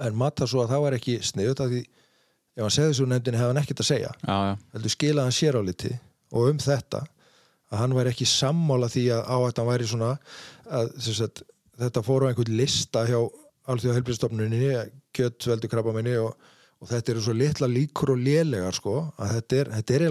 en 0.03 0.19
matta 0.19 0.49
svo 0.51 0.65
að 0.65 0.75
það 0.75 0.85
var 0.87 0.97
ekki 0.99 1.19
sniðut 1.23 1.63
af 1.63 1.73
því 1.73 1.83
ef 1.83 2.65
hann 2.65 2.75
segði 2.77 2.97
svo 2.99 3.09
nefndinni 3.11 3.41
hefði 3.41 3.55
hann 3.55 3.63
ekkert 3.63 3.85
að 3.85 3.91
segja. 3.93 4.13
Heldur 4.75 4.95
skilaði 4.97 5.29
hann 5.29 5.39
sér 5.39 5.59
á 5.59 5.63
liti 5.63 5.93
og 6.33 6.49
um 6.51 6.63
þetta 6.63 7.05
að 7.73 7.79
hann 7.81 7.95
væri 7.97 8.13
ekki 8.13 8.29
sammála 8.29 8.91
því 8.93 9.05
að 9.17 9.31
áhættan 9.37 9.69
væri 9.69 9.87
svona 9.89 10.11
að 10.69 10.91
sagt, 11.07 11.45
þetta 11.81 12.03
fór 12.05 12.27
á 12.27 12.29
einhvern 12.29 12.59
lista 12.59 13.07
hjá 13.09 13.21
alþjóða 13.71 13.97
helbriðstofnuninni 14.01 14.73
kjöttveldu 15.15 15.71
krabbaminni 15.71 16.17
og, 16.21 16.35
og 16.83 16.91
þetta 16.91 17.15
eru 17.15 17.25
svo 17.25 17.35
litla 17.37 17.69
líkur 17.71 18.15
og 18.17 18.21
lélegar 18.21 18.77
sko 18.77 18.97
að 19.17 19.37
þetta 19.39 19.61
er, 19.61 19.73
þetta 19.79 19.97
er 19.97 20.07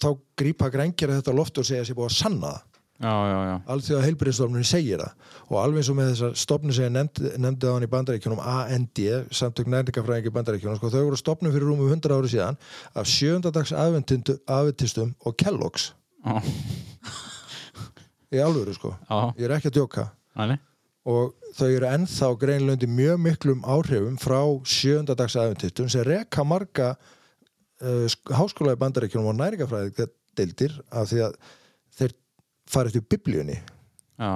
þá 0.00 0.08
grípa 0.38 0.70
grængir 0.72 1.12
þetta 1.12 1.34
á 1.34 1.38
loft 1.38 1.60
og 1.60 1.66
segja 1.68 1.86
sér 1.86 1.98
búið 1.98 2.10
að 2.10 2.18
sanna 2.18 2.52
það. 2.52 2.66
Já, 2.98 3.14
já, 3.30 3.56
alþjóða 3.70 4.06
heilbriðstofnun 4.08 4.64
segir 4.66 5.02
það. 5.04 5.34
Og 5.46 5.58
alveg 5.60 5.82
eins 5.84 5.90
og 5.92 5.96
með 6.00 6.08
þessar 6.10 6.32
stofnun 6.42 6.74
sem 6.74 6.86
ég 6.88 6.94
nefndi, 6.96 7.28
nefndi 7.38 7.68
á 7.70 7.74
hann 7.76 7.86
í 7.86 7.90
bandaríkjunum 7.92 8.40
AND, 8.42 9.02
samtök 9.38 9.70
nærningafræðingi 9.70 10.32
í 10.32 10.34
bandaríkjunum 10.34 10.80
sko, 10.80 10.90
þau 10.90 11.04
voru 11.04 11.20
stofnun 11.20 11.54
fyrir 11.54 11.70
rúmum 11.70 11.92
100 11.94 12.16
ári 12.16 12.32
síðan 12.32 12.58
af 12.98 13.06
sjöndadags 13.06 13.70
aðventistum 13.70 15.12
og 15.22 15.38
Kellogg's. 15.38 15.92
Já, 16.26 16.42
í 18.34 18.42
alvöru 18.42 18.74
sko, 18.74 18.96
já, 19.06 19.20
ég 19.38 19.46
er 19.46 19.54
ekki 19.60 19.70
að 19.70 19.78
djóka. 19.78 20.08
Næli, 20.42 20.58
og 21.08 21.54
þau 21.56 21.68
eru 21.70 21.88
ennþá 21.88 22.32
greinlöndi 22.42 22.90
mjög 22.90 23.22
miklum 23.24 23.62
áhrifum 23.62 24.18
frá 24.20 24.42
sjöndadags 24.66 25.38
aðventistum 25.38 25.88
sem 25.92 26.02
reka 26.06 26.42
marga 26.44 26.96
uh, 27.82 28.06
háskóla 28.38 28.76
í 28.76 28.80
bandaríkjunum 28.80 29.30
og 29.32 29.38
nærningafræðingi 29.38 30.08
deildir 30.38 30.76
af 30.90 31.10
því 31.10 31.24
að 31.26 31.36
þeir 31.98 32.14
fara 32.70 32.90
eftir 32.92 33.04
biblíunni. 33.10 33.58
Já, 34.18 34.32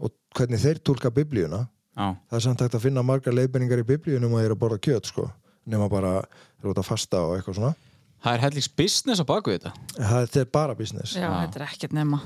og 0.00 0.14
hvernig 0.36 0.62
þeir 0.62 0.80
tólka 0.86 1.12
biblíuna 1.14 1.64
já, 1.66 2.06
það 2.30 2.38
er 2.38 2.44
samt 2.46 2.64
hægt 2.64 2.78
að 2.78 2.86
finna 2.86 3.04
margar 3.06 3.36
leiðbenningar 3.36 3.82
í 3.82 3.86
biblíunum 3.92 4.34
að 4.34 4.42
þeir 4.42 4.50
eru 4.50 4.58
að 4.58 4.62
borða 4.64 4.82
kjöt 4.86 5.10
sko 5.10 5.28
nema 5.70 5.86
bara 5.92 6.18
þeir 6.60 6.70
eru 6.70 6.82
að 6.82 6.88
fasta 6.88 7.22
og 7.26 7.36
eitthvað 7.36 7.60
svona. 7.60 7.72
Það 8.20 8.36
er 8.36 8.42
hellings 8.44 8.68
business 8.76 9.22
á 9.22 9.26
baku 9.28 9.52
þetta. 9.54 9.72
Það 9.96 10.24
þetta 10.24 10.40
er 10.42 10.48
bara 10.52 10.76
business. 10.76 11.14
Já, 11.16 11.24
Já. 11.24 11.30
þetta 11.44 11.60
er 11.60 11.66
ekkert 11.68 11.94
nema 11.96 12.20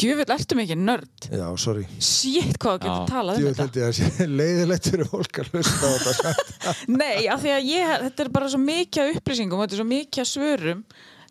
Djöfull, 0.00 0.24
ertu 0.32 0.56
mikið 0.56 0.78
nörd? 0.80 1.26
Já, 1.28 1.44
sorry. 1.60 1.82
Shit, 2.00 2.54
hvað 2.62 2.78
þú 2.78 2.84
getur 2.86 3.10
talað 3.10 3.38
um 3.38 3.44
þetta. 3.44 3.64
held 3.66 3.76
ég 3.76 3.88
að 3.88 3.96
sé 3.98 4.26
leiðilegt 4.40 4.88
fyrir 4.88 5.10
fólk 5.10 5.40
að 5.42 5.50
hlusta 5.52 5.84
á 5.84 5.94
þetta. 6.06 6.32
Nei, 7.02 7.26
af 7.28 7.42
því 7.44 7.52
að 7.58 7.68
ég, 7.68 7.92
þetta 8.06 8.24
er 8.24 8.30
bara 8.38 8.48
svo 8.54 8.60
mikið 8.62 9.10
upplýsingum 9.18 9.60
og 9.60 9.66
þetta 9.66 9.76
er 9.76 9.82
svo 9.82 9.88
mikið 9.92 10.28
svörum 10.32 10.80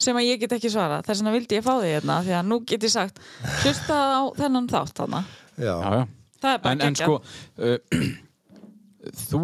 sem 0.01 0.17
að 0.17 0.27
ég 0.29 0.41
get 0.41 0.53
ekki 0.57 0.69
svara 0.73 1.01
þess 1.05 1.21
vegna 1.21 1.33
vildi 1.35 1.57
ég 1.59 1.65
fá 1.65 1.73
því 1.77 1.89
hérna 1.95 2.19
því 2.25 2.31
að 2.37 2.47
nú 2.49 2.59
get 2.69 2.85
ég 2.87 2.93
sagt 2.93 3.19
hlusta 3.63 3.97
á 3.97 4.21
þennan 4.39 4.69
þátt 4.71 4.95
þarna. 5.01 5.23
Já, 5.57 5.73
já, 5.73 5.89
já, 5.97 6.05
það 6.41 6.55
er 6.55 6.63
bara 6.63 6.71
en, 6.77 6.81
en 6.85 6.97
geggjað. 6.97 7.05
sko 7.05 7.15
uh, 7.65 7.77
þú 9.29 9.43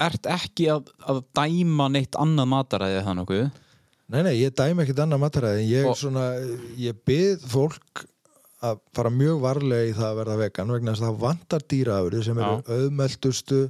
ert 0.00 0.30
ekki 0.36 0.68
að, 0.72 0.88
að 1.04 1.20
dæma 1.36 1.88
neitt 1.96 2.16
annað 2.20 2.48
mataræði 2.54 3.02
það 3.08 3.18
nokkuð 3.22 3.42
nei, 4.10 4.22
nei, 4.26 4.32
ég 4.40 4.54
dæmi 4.58 4.84
ekkit 4.84 5.02
annað 5.04 5.22
mataræði 5.24 5.62
en 5.64 5.68
ég, 5.70 5.88
Og- 5.90 5.98
svona, 6.00 6.24
ég 6.80 6.96
byrð 7.06 7.44
fólk 7.52 8.04
að 8.60 8.80
fara 8.96 9.12
mjög 9.14 9.38
varlega 9.40 9.88
í 9.88 9.94
það 9.96 10.08
að 10.10 10.18
verða 10.20 10.38
vegan 10.42 10.72
vegna 10.74 10.92
þess 10.94 11.04
að 11.04 11.08
það 11.10 11.22
vantar 11.22 11.62
dýraafurði 11.72 12.24
sem 12.26 12.40
eru 12.42 12.56
Já. 12.58 12.74
auðmeldustu 12.76 13.60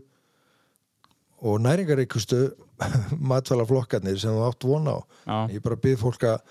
og 1.40 1.60
næringaríkustu 1.64 2.40
matvælaflokkarnir 3.32 4.18
sem 4.20 4.34
þú 4.34 4.42
átt 4.48 4.66
vona 4.66 4.96
á. 4.96 5.00
Já, 5.28 5.38
ég 5.54 5.62
bara 5.64 5.78
byrð 5.80 6.02
fólk 6.06 6.26
að 6.30 6.42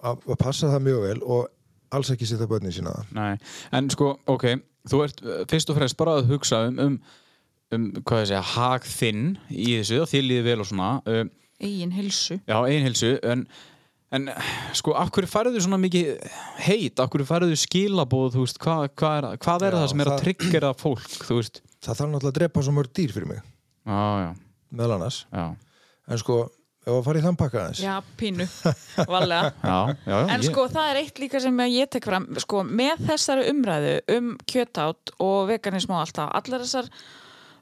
að 0.00 0.36
passa 0.40 0.70
það 0.72 0.84
mjög 0.86 1.00
vel 1.04 1.18
og 1.28 1.48
alls 1.92 2.08
ekki 2.14 2.28
setja 2.28 2.46
börnin 2.48 2.72
sína 2.72 2.92
það. 2.94 3.08
Nei, 3.18 3.34
en 3.76 3.90
sko, 3.92 4.14
ok 4.32 4.46
þú 4.88 5.02
ert 5.04 5.18
uh, 5.24 5.42
fyrst 5.50 5.72
og 5.72 5.76
fremst 5.76 5.98
bara 6.00 6.14
að 6.20 6.30
hugsa 6.30 6.62
um, 6.70 6.78
um, 6.80 6.94
um 7.76 7.84
hvað 8.00 8.22
ég 8.22 8.30
segja, 8.30 8.44
hag 8.54 8.86
þinn 8.88 9.26
í 9.52 9.66
þessu 9.74 9.98
og 10.04 10.08
þið 10.12 10.24
líði 10.28 10.46
vel 10.46 10.62
og 10.64 10.68
svona 10.70 10.90
uh, 11.04 11.24
eigin 11.60 11.92
hilsu 11.94 12.38
Já, 12.48 12.56
einhilsu, 12.66 13.10
en, 13.30 13.46
en 14.16 14.28
sko, 14.76 14.94
af 14.98 15.10
hverju 15.14 15.30
færðu 15.30 15.62
svona 15.64 15.78
mikið 15.82 16.12
heit, 16.66 17.00
af 17.02 17.10
hverju 17.12 17.28
færðu 17.28 17.58
skilabóð, 17.60 18.30
þú 18.36 18.44
veist, 18.46 18.60
hvað, 18.64 18.86
hvað 18.98 19.18
er, 19.20 19.28
hvað 19.44 19.66
er 19.68 19.76
Já, 19.76 19.80
það 19.82 19.90
sem 19.94 20.04
er 20.06 20.12
að 20.14 20.22
tryggjera 20.24 20.72
fólk, 20.80 21.10
þú 21.26 21.40
veist? 21.40 21.60
það 21.80 21.94
þarf 22.00 22.08
náttúrulega 22.14 22.32
að 22.34 22.38
drepa 22.40 22.62
svo 22.66 22.72
mörg 22.76 22.90
dýr 22.96 23.12
fyrir 23.16 23.28
mig. 23.34 23.44
Já, 23.88 24.00
já, 24.24 24.30
meðal 24.76 24.96
annars. 24.98 25.20
Já, 25.32 25.44
en 26.10 26.20
sko, 26.20 26.36
ef 26.84 26.90
að 26.96 27.04
fara 27.06 27.20
í 27.20 27.24
þann 27.24 27.38
pakka 27.40 27.60
aðeins. 27.62 27.80
Já, 27.84 27.94
pínu, 28.20 28.46
valega 29.14 29.52
já, 29.62 29.78
já, 30.04 30.12
já. 30.12 30.18
En 30.34 30.34
ég- 30.44 30.50
sko 30.50 30.66
það 30.74 30.90
er 30.92 31.00
eitt 31.04 31.22
líka 31.22 31.40
sem 31.40 31.62
ég 31.70 31.88
tek 31.92 32.08
fram. 32.10 32.26
Sko, 32.44 32.60
með 32.68 33.06
þessari 33.08 33.46
umræðu 33.54 33.94
um 34.18 34.30
kjötátt 34.52 35.14
og 35.24 35.48
veganism 35.52 35.94
og 35.96 36.02
allt 36.04 36.20
það 36.20 36.34
allar 36.42 36.64
þessar 36.66 36.92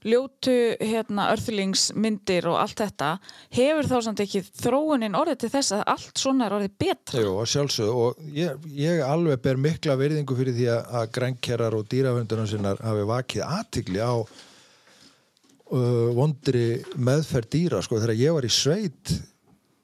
ljótu 0.07 0.55
hérna, 0.81 1.29
örþlingsmyndir 1.35 2.49
og 2.51 2.59
allt 2.63 2.83
þetta 2.83 3.11
hefur 3.57 3.91
þá 3.91 3.97
samt 4.07 4.23
ekki 4.25 4.43
þróunin 4.47 5.19
orðið 5.19 5.41
til 5.43 5.53
þess 5.57 5.77
að 5.79 5.85
allt 5.95 6.23
svona 6.23 6.47
er 6.47 6.57
orðið 6.59 6.75
betra? 6.85 7.23
Jú, 7.25 7.33
að 7.43 7.51
sjálfsögðu 7.55 8.05
og 8.05 8.11
ég, 8.37 8.69
ég 8.79 9.03
alveg 9.07 9.43
ber 9.45 9.63
mikla 9.69 9.99
verðingu 10.01 10.39
fyrir 10.39 10.59
því 10.59 10.69
að, 10.75 10.83
að 11.01 11.09
grænkerar 11.19 11.79
og 11.79 11.89
dýravöndunar 11.93 12.51
sinnar 12.51 12.85
hafi 12.85 13.09
vakið 13.13 13.47
aðtigli 13.49 14.05
á 14.05 14.15
uh, 14.19 16.09
vondri 16.19 16.69
meðferð 16.97 17.51
dýra 17.57 17.83
sko. 17.85 18.03
Þegar 18.03 18.23
ég 18.23 18.37
var 18.39 18.47
í 18.47 18.53
sveit 18.53 19.17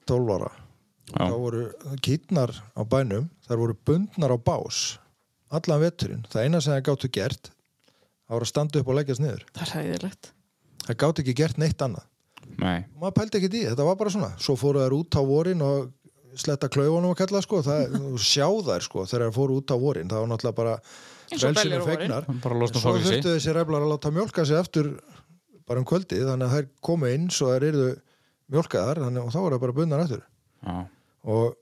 12 0.09 0.37
ára 0.37 0.51
Já. 1.13 1.29
þá 1.29 1.35
voru 1.37 1.65
kýtnar 2.03 2.51
á 2.73 2.81
bænum 2.81 3.27
þar 3.45 3.61
voru 3.61 3.75
bundnar 3.87 4.33
á 4.33 4.37
bás 4.41 4.97
allan 5.53 5.83
veturinn, 5.83 6.25
það 6.31 6.47
eina 6.47 6.61
sem 6.61 6.73
það 6.73 6.85
gáttu 6.89 7.11
gert 7.13 7.51
það 8.25 8.37
voru 8.37 8.47
að 8.47 8.51
standa 8.51 8.81
upp 8.81 8.89
og 8.91 8.99
leggjast 8.99 9.23
niður. 9.23 9.45
Það 9.53 9.67
er 9.67 9.75
hæðilegt 9.75 10.33
það 10.85 10.99
gáttu 11.01 11.23
ekki 11.23 11.35
gert 11.37 11.59
neitt 11.61 11.81
annað. 11.81 12.05
Nei, 12.61 12.85
og 12.93 13.01
maður 13.01 13.15
pældi 13.17 13.39
ekki 13.39 13.47
í, 13.49 13.53
því, 13.55 13.61
þetta 13.71 13.87
var 13.87 13.97
bara 13.99 14.13
svona. 14.13 14.31
Svo 14.41 14.55
fóru 14.59 14.83
þær 14.83 14.95
út 14.99 15.17
á 15.17 15.21
vorin 15.25 15.63
og 15.65 16.39
sletta 16.39 16.69
klaufunum 16.71 17.13
að 17.15 17.19
kalla 17.23 17.41
sko, 17.43 17.61
það, 17.65 17.97
sjá 18.31 18.45
þær 18.67 18.85
sko 18.85 19.05
þegar 19.09 19.25
þær 19.25 19.35
fóru 19.35 19.59
út 19.61 19.73
á 19.73 19.77
vorin, 19.81 20.09
það 20.11 20.23
var 20.23 20.31
náttúrulega 20.31 20.59
bara 20.59 20.75
frelsinu 21.31 21.79
losna 22.61 22.81
svo 22.83 22.95
þurftu 22.99 23.31
þessi 23.31 23.55
ræflar 23.55 23.85
að 23.85 23.93
láta 23.95 24.11
mjólka 24.13 24.45
sig 24.45 24.59
aftur 24.59 24.91
bara 25.65 25.81
um 25.81 25.87
kvöldið, 25.89 26.27
þannig 26.29 26.45
að 26.45 26.57
þær 26.59 26.67
komu 26.85 27.11
inn 27.15 27.29
svo 27.33 27.49
þær 27.49 27.67
eru 27.71 27.87
mjólkaðar 28.53 29.01
þannig, 29.07 29.25
og 29.25 29.33
þá 29.33 29.39
voru 29.41 29.57
þær 29.57 29.63
bara 29.63 29.77
bundar 29.79 30.03
aftur. 30.05 30.25
Já, 30.61 30.75
og 31.25 31.55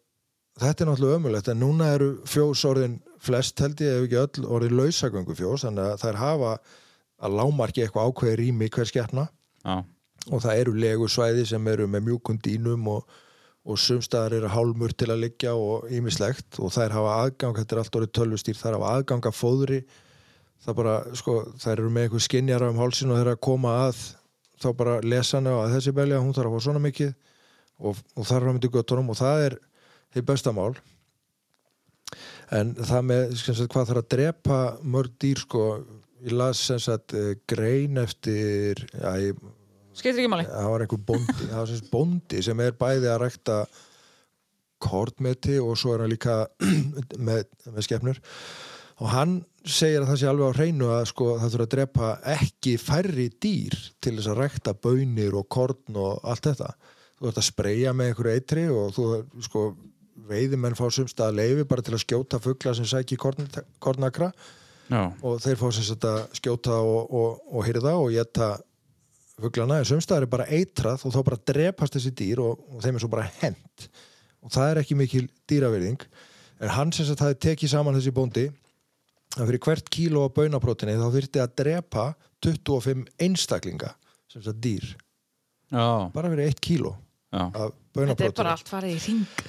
þetta 0.59 0.83
er 0.83 0.91
náttúrulega 0.91 1.21
ömulegt 1.21 1.53
en 1.53 1.63
núna 1.63 1.93
eru 1.95 2.09
fjós 2.27 2.65
orðin 2.67 2.99
flest 3.23 3.59
held 3.63 3.81
ég 3.83 3.97
ef 3.97 4.07
ekki 4.07 4.21
öll 4.21 4.47
orðin 4.57 4.77
lausagöngu 4.79 5.35
fjós 5.37 5.65
þannig 5.65 5.93
að 5.93 6.01
þær 6.03 6.21
hafa 6.21 6.53
að 7.23 7.35
lámarki 7.39 7.83
eitthvað 7.83 8.09
ákveði 8.09 8.39
rými 8.41 8.69
hver 8.73 8.89
skeppna 8.89 9.27
já, 9.63 9.75
og 10.31 10.43
það 10.43 10.61
eru 10.61 10.73
legusvæði 10.79 11.45
sem 11.47 11.67
eru 11.71 11.87
með 11.89 12.07
mjúkum 12.07 12.39
dýnum 12.43 12.87
og, 12.93 13.03
og 13.67 13.79
sumstaðar 13.79 14.37
eru 14.37 14.51
hálmur 14.53 14.95
til 14.95 15.09
að 15.11 15.25
liggja 15.25 15.55
og 15.59 15.89
ímislegt 15.91 16.59
og 16.59 16.71
þær 16.75 16.95
hafa 16.97 17.17
aðgang, 17.23 17.59
þetta 17.59 17.75
er 17.75 17.83
allt 17.83 17.99
orðið 17.99 18.13
tölvustýr 18.19 18.59
þær 18.59 18.77
hafa 18.77 18.93
aðgang 18.97 19.27
að 19.27 19.37
fóðri. 19.39 19.81
Það 20.63 20.77
bara, 20.79 20.95
sko, 21.19 21.37
þær 21.59 21.73
eru 21.73 21.91
með 21.91 22.07
einhver 22.07 22.23
skinjara 22.23 22.69
um 22.71 22.79
hálsin 22.79 23.11
og 23.11 23.19
þeir 23.19 23.33
að 23.33 23.41
koma 23.43 23.75
að 23.89 24.01
þá 24.63 24.69
bara 24.79 24.95
lesa 25.03 25.41
hana 25.41 25.57
að 25.65 25.75
þessi 25.75 25.95
belja 25.97 26.21
hún 26.23 26.35
þarf 26.35 26.51
að 26.51 26.55
fá 26.55 26.65
svona 26.67 26.83
mikið. 26.83 27.13
Og, 27.83 27.99
og 28.15 28.27
þar 28.29 28.37
er 28.37 28.47
að 28.47 28.55
myndi 28.55 28.71
göttunum 28.71 29.11
og 29.11 29.19
það 29.19 29.45
er 29.49 29.57
þið 30.13 30.27
besta 30.29 30.53
mál 30.55 30.71
en 32.53 32.73
það 32.77 33.07
með 33.09 33.35
sagt, 33.39 33.65
hvað 33.73 33.89
þarf 33.89 34.03
að 34.03 34.11
drepa 34.13 34.59
mörg 34.95 35.15
dýr 35.21 35.41
sko, 35.43 35.65
ég 36.23 36.35
las 36.37 36.61
sagt 36.69 37.15
eh, 37.17 37.33
grein 37.49 37.99
eftir 38.01 38.85
já, 38.93 39.09
ég 39.29 39.39
Skeitir 39.93 40.23
ekki 40.23 40.31
máli. 40.33 40.45
það 40.49 40.69
var 40.71 40.83
einhver 40.83 41.01
bóndi, 41.05 41.33
það 41.51 41.59
var 41.59 41.89
bóndi 41.91 42.43
sem 42.45 42.61
er 42.65 42.77
bæði 42.77 43.09
að 43.13 43.19
rækta 43.27 43.57
kortmeti 44.83 45.59
og 45.61 45.77
svo 45.79 45.93
er 45.93 46.03
hann 46.03 46.13
líka 46.13 46.43
með, 47.27 47.45
með 47.69 47.85
skepnur. 47.85 48.21
Og 49.03 49.09
hann 49.09 49.37
segir 49.63 50.03
að 50.03 50.11
það 50.11 50.19
sé 50.21 50.27
alveg 50.29 50.49
á 50.49 50.57
hreinu 50.57 50.89
að 50.93 51.05
sko, 51.11 51.29
það 51.39 51.53
þurfa 51.53 51.67
að 51.67 51.71
drepa 51.75 52.09
ekki 52.33 52.73
færri 52.81 53.29
dýr 53.41 53.77
til 54.03 54.15
þess 54.17 54.31
að 54.33 54.41
rækta 54.41 54.75
bönir 54.83 55.37
og 55.39 55.47
korn 55.51 55.97
og 55.99 56.25
allt 56.29 56.49
þetta. 56.49 56.73
Þú 57.17 57.29
ert 57.29 57.39
að 57.39 57.47
spreyja 57.47 57.93
með 57.95 58.11
einhverju 58.11 58.35
eitri 58.37 58.65
og 58.73 58.93
þú 58.97 59.07
sko 59.45 59.63
veiðimenn 60.29 60.77
fá 60.77 60.85
sumstað 60.93 61.37
leifi 61.37 61.65
bara 61.69 61.83
til 61.85 61.95
að 61.95 62.03
skjóta 62.03 62.39
fugla 62.41 62.73
sem 62.77 62.87
sæki 62.89 63.17
korn, 63.19 63.47
kornakra. 63.83 64.31
Já, 64.91 65.07
og 65.23 65.39
þeir 65.41 65.57
fá 65.57 65.67
sem 65.73 65.85
sagt 65.87 66.05
að 66.05 66.19
skjóta 66.37 66.77
og, 66.83 67.13
og, 67.15 67.43
og 67.49 67.65
hyrða 67.65 67.95
og 67.97 68.11
geta 68.13 68.49
fuglana. 69.39 69.79
En 69.81 69.87
sumstaðar 69.89 70.27
er 70.27 70.33
bara 70.33 70.49
eitrað 70.51 71.05
og 71.07 71.15
þá 71.15 71.21
bara 71.29 71.43
drepast 71.51 71.97
þessi 71.97 72.13
dýr 72.19 72.43
og, 72.43 72.65
og 72.73 72.83
þeim 72.83 72.99
er 72.99 73.05
svo 73.05 73.11
bara 73.13 73.29
hent. 73.41 73.87
Og 74.43 74.51
það 74.53 74.69
er 74.69 74.81
ekki 74.83 74.99
mikil 74.99 75.29
dýraverðing 75.49 76.03
en 76.63 76.75
hann 76.75 76.91
sem 76.95 77.07
sagt 77.07 77.23
hafi 77.23 77.39
tekið 77.47 77.73
saman 77.73 77.95
þessi 77.97 78.13
bóndi 78.15 78.49
að 79.39 79.47
fyrir 79.49 79.63
hvert 79.65 79.89
kíló 79.91 80.27
af 80.27 80.35
baunaprótinni 80.35 80.99
þá 80.99 81.07
þurfti 81.15 81.41
að 81.41 81.55
drepa 81.63 82.09
25 82.43 83.07
einstaklinga 83.23 83.93
sem 84.29 84.43
sagt 84.43 84.61
dýr. 84.61 84.91
Já, 85.73 86.11
bara 86.13 86.29
fyrir 86.29 86.51
eitt 86.51 86.61
kíló 86.61 86.93
já, 87.33 87.47
af 87.47 87.71
Þetta 87.93 88.25
er 88.25 88.31
bara 88.33 88.53
allt 88.55 88.69
farið 88.71 88.95
í 88.95 89.01
ring 89.05 89.41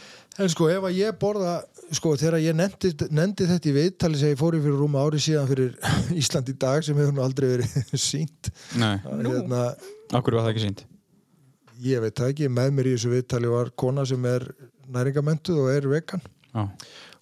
En 0.43 0.51
sko 0.51 0.67
ef 0.73 0.83
að 0.89 0.97
ég 0.99 1.19
borða 1.21 1.61
sko 1.95 2.15
þegar 2.19 2.41
ég 2.43 2.57
nefndi, 2.59 2.91
nefndi 3.15 3.47
þetta 3.47 3.71
í 3.71 3.75
viðtali 3.77 4.19
sem 4.19 4.33
ég 4.33 4.41
fór 4.41 4.57
í 4.59 4.63
fyrir 4.65 4.81
rúma 4.81 5.05
ári 5.05 5.21
síðan 5.23 5.47
fyrir 5.51 5.77
Ísland 6.21 6.51
í 6.51 6.57
dag 6.59 6.83
sem 6.87 6.99
hefur 6.99 7.15
nú 7.15 7.23
aldrei 7.23 7.53
verið 7.53 7.77
sínt 8.09 8.51
nei, 8.81 8.97
hérna, 9.05 9.69
hverju 10.11 10.41
var 10.41 10.47
það 10.49 10.53
ekki 10.55 10.65
sínt? 10.65 10.85
ég 11.85 12.03
veit 12.03 12.17
það 12.19 12.33
ekki, 12.33 12.51
með 12.53 12.75
mér 12.75 12.89
í 12.89 12.97
þessu 12.97 13.13
viðtali 13.13 13.51
var 13.51 13.71
kona 13.79 14.05
sem 14.09 14.27
er 14.29 14.47
næringamentuð 14.95 15.63
og 15.65 15.71
er 15.73 15.89
vegan. 15.91 16.23
Já, 16.55 16.69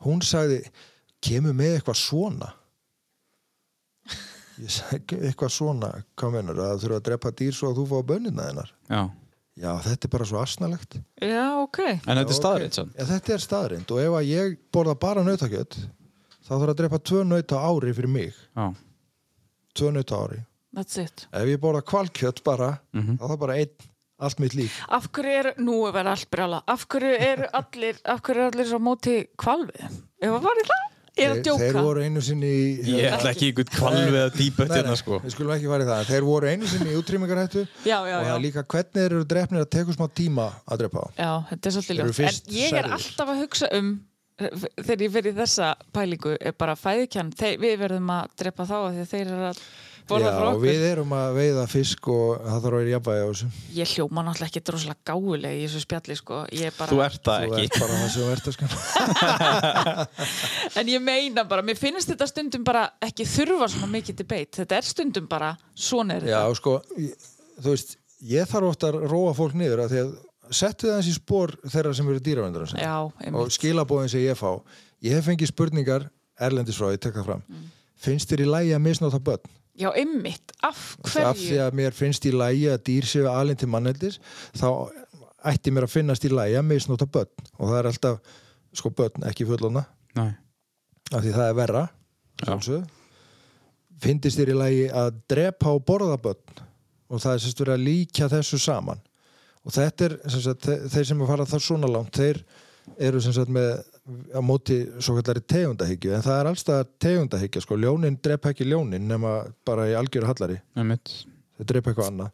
hún 0.06 0.20
sagði, 0.26 0.58
kemur 1.24 1.56
með 1.56 1.78
eitthvað 1.78 1.98
svona? 2.00 2.50
Ég 4.60 4.70
sagði 4.74 5.22
eitthvað 5.30 5.54
svona, 5.54 5.90
hvað 6.20 6.34
mennur 6.36 6.60
að 6.62 6.82
þurfa 6.84 7.00
að 7.00 7.06
drepa 7.08 7.32
dýr 7.38 7.56
svo 7.56 7.72
að 7.72 7.80
þú 7.80 7.86
fá 7.92 7.96
bönina 8.12 8.48
þennar 8.50 8.72
Já. 8.92 9.02
Já, 9.56 9.72
þetta 9.84 10.06
er 10.08 10.12
bara 10.14 10.24
svo 10.28 10.40
asnalegt 10.42 10.96
Já, 11.20 11.44
ok. 11.62 11.78
En 12.06 12.16
þetta 12.16 12.22
er 12.22 12.32
Já, 12.32 12.38
staðrið 12.40 12.66
ok. 12.70 12.74
sann. 12.78 12.92
Já, 12.98 13.04
þetta 13.10 13.34
er 13.36 13.44
staðrind 13.46 13.90
og 13.92 14.00
ef 14.00 14.16
að 14.20 14.30
ég 14.30 14.56
borða 14.72 14.94
bara 14.98 15.22
nautakjöt 15.26 15.76
þá 16.42 16.50
þarf 16.56 16.72
að 16.72 16.78
drepa 16.80 16.98
tvö 16.98 17.24
naut 17.28 17.52
á 17.52 17.58
ári 17.60 17.92
fyrir 17.94 18.08
mig 18.10 18.32
Já. 18.56 18.66
tvö 19.74 19.92
naut 19.92 20.12
á 20.12 20.16
ári 20.24 20.40
That's 20.72 20.96
it. 20.98 21.26
ef 21.32 21.44
ég 21.52 21.60
borða 21.60 21.82
kvalkjöt 21.84 22.42
bara 22.44 22.78
Mhm. 22.94 23.18
þá 23.18 23.22
er 23.24 23.28
það 23.34 23.38
bara 23.38 23.56
einn, 23.60 23.74
allt 24.22 24.38
mitt 24.40 24.54
líf 24.54 24.78
Af 24.88 25.10
hverju 25.12 25.34
eru, 25.38 25.52
nú 25.58 25.86
er 25.88 25.92
verið 25.92 26.10
allt 26.14 26.30
brjála, 26.30 26.62
af 26.66 26.86
hverju 26.88 27.12
eru 27.20 27.46
allir, 27.52 28.00
af 28.04 28.22
hverju 28.22 28.40
eru 28.40 28.50
allir 28.52 28.66
svo 28.70 28.78
móti 28.78 29.26
kvalvið? 29.36 30.00
Ef 30.22 30.30
að 30.30 30.42
var 30.42 30.56
í 30.62 30.64
það? 30.70 30.88
Er 31.12 31.34
að 31.34 31.42
djóka? 31.44 31.60
þeir 31.60 31.76
voru 31.76 32.04
einu 32.06 32.20
sinni 32.24 32.48
í 32.48 32.94
Ég 32.94 33.12
ætla 33.12 33.32
ekki 33.34 33.50
ykkur 33.52 33.66
kvalvið 33.68 34.14
að 34.22 34.38
Nei, 34.38 34.68
hérna 34.72 34.94
sko. 34.96 35.18
við 35.20 35.34
skulum 35.34 35.52
ekki 35.52 35.68
fara 35.68 35.84
í 35.84 35.88
það 35.90 36.06
þeir 36.08 36.24
voru 36.24 36.48
einu 36.48 36.70
sinni 36.70 36.94
í 36.94 36.96
útrýmingarhættu 36.96 37.64
Já, 37.90 37.98
já, 38.08 38.14
og 38.16 38.24
það 38.24 38.32
er 38.32 38.44
líka 38.46 38.64
hvernig 38.64 38.96
þeir 38.96 39.04
eru 39.10 39.26
drefnir 39.28 39.66
að 39.66 39.68
tekur 39.76 39.98
smá 39.98 40.06
tíma 40.22 40.48
að 40.64 40.84
drepa 40.84 41.04
Já, 41.18 41.30
þetta 41.50 41.68
er 41.68 41.76
svolítið 41.76 42.00
ljótt. 42.00 42.22
En 42.24 42.56
ég 42.56 42.78
er 42.80 42.90
alltaf 42.96 43.34
að 43.34 43.42
hugsa 43.44 43.70
um, 43.76 43.92
eh, 44.40 44.66
þegar 44.80 45.04
ég 45.04 45.14
verið 45.18 45.40
þessa 45.42 45.70
pælingu, 45.92 46.34
er 46.40 46.56
bara 46.64 46.78
fæðikjann, 46.80 47.36
þeir, 47.36 47.60
við 47.60 47.78
verðum 47.84 48.12
að 48.16 48.36
drepa 48.40 48.68
þá 48.72 48.76
af 48.80 48.88
því 48.94 49.04
að 49.04 49.12
þeir 49.12 49.26
eru 49.26 49.50
að 49.50 49.64
borða 50.12 50.30
Já, 50.30 50.36
frá 50.36 50.46
og 50.46 50.52
okkur. 50.52 50.66
við 50.68 50.82
erum 50.90 51.12
að 51.18 51.28
veiða 51.40 51.64
fisk 51.72 52.08
og 52.12 52.28
það 52.44 52.58
þarf 52.62 52.72
að 52.72 52.78
vera 52.78 52.92
jafnvægi 52.94 53.22
á 53.22 53.28
þessu 53.32 53.48
Ég 53.78 53.92
hljóma 53.96 54.24
náttúrulega 54.28 54.50
ekki 54.52 54.62
droslega 54.68 55.00
gáuleg 55.12 55.52
í 55.56 55.62
þessu 55.66 55.82
spjalli, 55.86 56.16
sko. 56.20 56.40
Ég 56.52 56.64
er 56.70 56.74
bara... 56.78 56.90
Þú 56.92 56.98
ert 57.06 57.22
það 57.28 57.38
þú 57.42 57.52
ekki. 57.52 57.64
ert 57.64 57.78
bara 57.82 57.94
það 57.98 58.10
sem 58.12 58.22
þú 58.22 58.30
ert 58.36 58.46
að 58.48 58.54
skan 58.56 58.70
En 60.82 60.88
ég 60.92 61.02
meina 61.04 61.44
bara, 61.48 61.62
mér 61.66 61.78
finnst 61.80 62.10
þetta 62.12 62.28
stundum 62.30 62.64
bara 62.66 62.84
ekki 63.04 63.26
þurfa 63.28 63.68
svona 63.72 63.88
mikið 63.96 64.20
debate. 64.22 64.62
Þetta 64.62 64.78
er 64.78 64.86
stundum 64.88 65.26
bara, 65.30 65.52
svona 65.74 66.18
er 66.20 66.28
Já, 66.28 66.38
þetta. 66.42 66.58
sko, 66.60 66.76
ég- 66.98 67.30
þú 67.62 67.74
veist 67.74 67.96
ég 68.32 68.48
þarf 68.50 68.70
ofta 68.72 68.92
að 68.92 69.00
róa 69.10 69.32
fólk 69.36 69.54
niður 69.58 69.82
að 69.84 69.92
því 69.94 70.00
að 70.04 70.12
settu 70.52 70.88
það 70.90 70.98
þessi 71.00 71.14
spór 71.16 71.52
þeirra 71.72 71.92
sem 71.96 72.08
eru 72.12 72.20
dýravendur 72.22 72.72
Já, 72.76 72.94
og 73.32 73.52
skilabóðin 73.54 74.10
sem 74.12 74.20
ég 74.24 74.36
fá 74.38 74.50
ég 75.02 75.16
hef 75.16 75.24
fengið 75.28 75.50
spurningar 75.52 76.04
erlendis 76.42 76.76
frá, 76.78 76.90
ég 76.94 77.00
tek 77.02 77.14
það 77.16 77.24
fram 77.30 77.42
Mm. 77.48 77.64
finnst 78.02 78.30
þér 78.32 78.42
í 78.44 78.48
lægi 78.50 78.72
að 78.76 78.82
misnóta 78.84 79.18
börn? 79.22 79.44
Já, 79.80 79.88
einmitt. 79.96 80.52
Af 80.62 80.96
af 81.00 81.36
því 81.38 81.46
hverju? 81.48 81.60
að 81.64 81.76
mér 81.78 81.94
finnst 81.96 82.26
í 82.28 82.32
lægi 82.34 82.66
að 82.68 82.82
dýr 82.88 83.06
séu 83.08 83.28
alinn 83.32 83.56
til 83.56 83.68
manneldis 83.72 84.18
þá 84.58 84.66
ætti 85.48 85.72
mér 85.72 85.86
að 85.88 85.94
finnast 85.94 86.24
í 86.28 86.30
lægi 86.32 86.58
að 86.60 86.66
misnóta 86.68 87.06
börn 87.08 87.30
og 87.58 87.70
það 87.70 87.78
er 87.78 87.88
alltaf, 87.90 88.18
sko 88.76 88.90
börn, 88.90 89.24
ekki 89.30 89.46
fullona 89.48 89.86
Nei. 90.18 90.28
af 91.12 91.22
því 91.24 91.32
það 91.32 91.46
er 91.48 91.56
verra 91.56 91.86
finnst 94.02 94.38
þér 94.38 94.52
í 94.52 94.58
lægi 94.58 94.84
að 95.02 95.10
drepa 95.30 95.72
og 95.76 95.84
borða 95.88 96.18
börn 96.20 96.62
og 97.12 97.20
það 97.22 97.34
er 97.36 97.42
sérst 97.44 97.60
verið 97.64 97.74
að 97.78 97.84
líka 97.86 98.28
þessu 98.32 98.58
saman 98.62 99.00
og 99.62 99.72
þetta 99.76 100.04
er 100.08 100.14
sem 100.32 100.42
sagt, 100.42 100.64
þe- 100.66 100.88
þeir 100.90 101.06
sem 101.10 101.20
er 101.22 101.28
farað 101.32 101.52
það 101.52 101.64
svona 101.66 101.90
langt 101.92 102.16
þeir 102.18 102.40
eru 102.98 103.20
sem 103.22 103.34
sagt 103.36 103.52
með 103.54 103.82
á 104.34 104.40
móti 104.42 104.80
svo 104.98 105.14
kallari 105.20 105.40
tegundahyggju 105.46 106.14
en 106.16 106.24
það 106.24 106.40
er 106.40 106.48
allstað 106.50 106.88
tegundahyggja 107.04 107.60
sko, 107.62 107.76
ljónin 107.78 108.16
drepa 108.22 108.50
ekki 108.50 108.66
ljónin 108.66 109.04
nema 109.06 109.36
bara 109.64 109.84
í 109.90 109.94
algjöru 109.98 110.26
hallari 110.26 110.56
þau 110.74 111.66
drepa 111.70 111.92
eitthvað 111.92 112.08
annað 112.10 112.30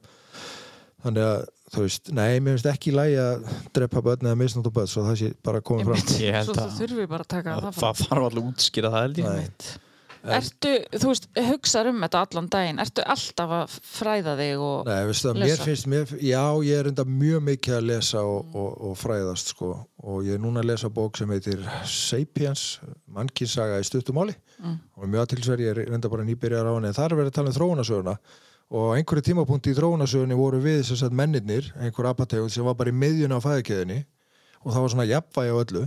þannig 1.04 1.26
að 1.28 1.42
þú 1.68 1.82
veist, 1.84 2.08
nei, 2.16 2.38
mér 2.40 2.56
finnst 2.56 2.70
ekki 2.72 2.94
lægi 2.96 3.18
að 3.20 3.42
drepa 3.76 4.00
börn 4.06 4.24
eða 4.30 4.38
misnátt 4.40 4.70
börn 4.72 4.88
svo 4.88 5.04
það 5.04 5.18
sé 5.20 5.28
bara 5.44 5.60
komið 5.60 5.84
fram 5.90 5.98
Einmitt. 6.00 6.14
Ég 6.24 6.32
held 6.38 6.48
Svo 6.48 6.54
að- 6.56 6.70
þú 6.72 6.78
þurfi 6.80 7.06
bara 7.12 7.26
að 7.26 7.28
taka 7.34 7.56
það 7.58 7.66
Það 7.68 7.76
fram. 7.82 8.00
þarf 8.08 8.24
alveg 8.30 8.48
útskýra 8.48 8.90
það 8.94 9.04
held 9.04 9.20
ég. 9.20 9.68
Ertu, 10.38 10.72
þú 10.98 11.10
veist, 11.12 11.28
hugsaður 11.46 11.90
um 11.92 12.00
þetta 12.02 12.22
allan 12.26 12.48
daginn, 12.50 12.80
ertu 12.82 13.04
alltaf 13.06 13.52
að 13.54 13.76
fræða 13.86 14.34
þig 14.40 14.64
og... 14.66 14.88
Nei, 14.88 15.04
veistu 15.08 15.28
það, 15.28 15.38
mér 15.44 15.62
finnst, 15.62 15.86
mér, 15.92 16.14
já, 16.26 16.42
ég 16.66 16.80
er 16.82 16.90
enda 16.90 17.04
mjög 17.06 17.44
mikið 17.46 17.76
að 17.78 17.86
lesa 17.92 18.24
og, 18.26 18.50
og, 18.58 18.72
og 18.90 18.98
fræðast, 18.98 19.52
sko, 19.54 19.70
og 20.02 20.26
ég 20.26 20.34
er 20.34 20.42
núna 20.42 20.64
að 20.64 20.72
lesa 20.72 20.90
bók 20.90 21.20
sem 21.20 21.30
heitir 21.30 21.62
Sapiens, 21.86 22.66
mannkinsaga 23.06 23.80
í 23.80 23.86
stuttumáli, 23.88 24.36
Mm. 24.58 24.72
og 24.98 25.06
mjög 25.06 25.20
aðtilsverð, 25.22 25.60
ég 25.62 25.76
er 25.78 25.92
enda 25.94 26.08
bara 26.10 26.24
nýbyrjar 26.26 26.66
á 26.66 26.74
henni, 26.74 26.88
en 26.90 26.94
það 26.96 27.04
er 27.04 27.12
verið 27.14 27.28
að 27.30 27.34
tala 27.36 27.50
um 27.52 27.54
þróunasöguna, 27.54 28.14
og 28.74 28.88
einhverju 28.96 29.22
tímapunkti 29.28 29.70
í 29.70 29.76
þróunasögunni 29.78 30.34
voru 30.34 30.58
við 30.64 30.80
þess 30.88 31.04
að 31.06 31.14
mennirnir, 31.14 31.68
einhver 31.78 32.08
apategund 32.10 32.50
sem 32.50 32.66
var 32.66 32.74
bara 32.74 32.90
í 32.90 32.96
miðjuna 32.98 33.38
á 33.38 33.44
fæðikeðinni, 33.44 34.00
og 34.64 34.74
það 34.74 34.82
var 34.82 34.92
svona 34.96 35.06
jafnvægi 35.06 35.54
á 35.54 35.60
öllu, 35.62 35.84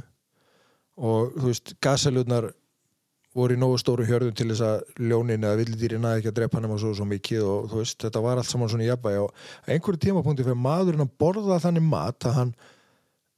og 1.12 1.36
þú 1.36 1.50
veist, 1.50 1.74
gasalutnar 1.84 2.48
voru 3.38 3.56
í 3.56 3.60
nógu 3.60 3.78
stóru 3.80 4.06
hjörðum 4.08 4.36
til 4.36 4.50
þess 4.50 4.64
að 4.66 5.06
ljónin 5.08 5.46
eða 5.48 5.60
villidýri 5.62 6.00
næði 6.02 6.20
ekki 6.20 6.32
að 6.32 6.38
drepa 6.40 6.60
hann 6.60 6.68
og 6.68 6.82
svo, 6.82 6.92
svo 6.98 7.08
mikið 7.08 7.46
og 7.48 7.70
þú 7.72 7.80
veist, 7.80 7.98
þetta 8.04 8.24
var 8.26 8.42
allt 8.42 8.50
saman 8.50 8.72
svona 8.72 8.84
í 8.84 8.90
jafnvægi 8.90 9.22
og 9.24 9.72
einhverju 9.72 10.02
tímapunkti 10.06 10.46
fyrir 10.48 10.60
maðurinn 10.60 11.06
að 11.06 11.14
borða 11.24 11.60
þannig 11.64 11.86
mat 11.88 12.28
að 12.28 12.38
hann 12.40 12.52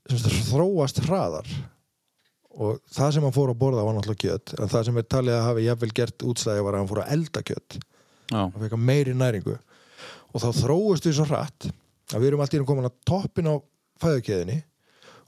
sagt, 0.10 0.40
þróast 0.50 1.04
hraðar. 1.06 1.54
Og 2.54 2.82
það 2.94 3.14
sem 3.16 3.28
hann 3.28 3.36
fór 3.38 3.54
að 3.54 3.62
borða 3.62 3.86
var 3.86 3.96
náttúrulega 3.98 4.24
kjött 4.26 4.56
en 4.58 4.74
það 4.74 4.90
sem 4.90 4.98
er 5.02 5.08
talið 5.10 5.38
að 5.38 5.48
hafi 5.48 5.68
jafnvel 5.68 5.94
gert 6.02 6.26
útstæði 6.30 6.66
var 6.66 6.76
að 6.76 6.84
hann 6.84 6.92
fór 6.92 7.04
að 7.04 7.14
elda 7.16 7.46
kjött 7.50 7.78
Já. 7.78 8.42
hann 8.42 8.60
fekk 8.66 8.76
meiri 8.82 9.16
næringu. 9.18 9.56
Og 10.34 10.42
þá 10.42 10.50
þróust 10.58 11.06
við 11.10 11.18
svo 11.20 11.30
hratt 11.30 11.70
að 12.14 12.20
við 12.20 12.32
erum 12.32 12.44
allt 12.46 12.54
í 12.54 12.60
einu 12.62 12.70
komin 12.70 12.90
að 12.90 13.00
toppin 13.10 13.50
á 13.50 13.56
fæðukeðinni 14.02 14.60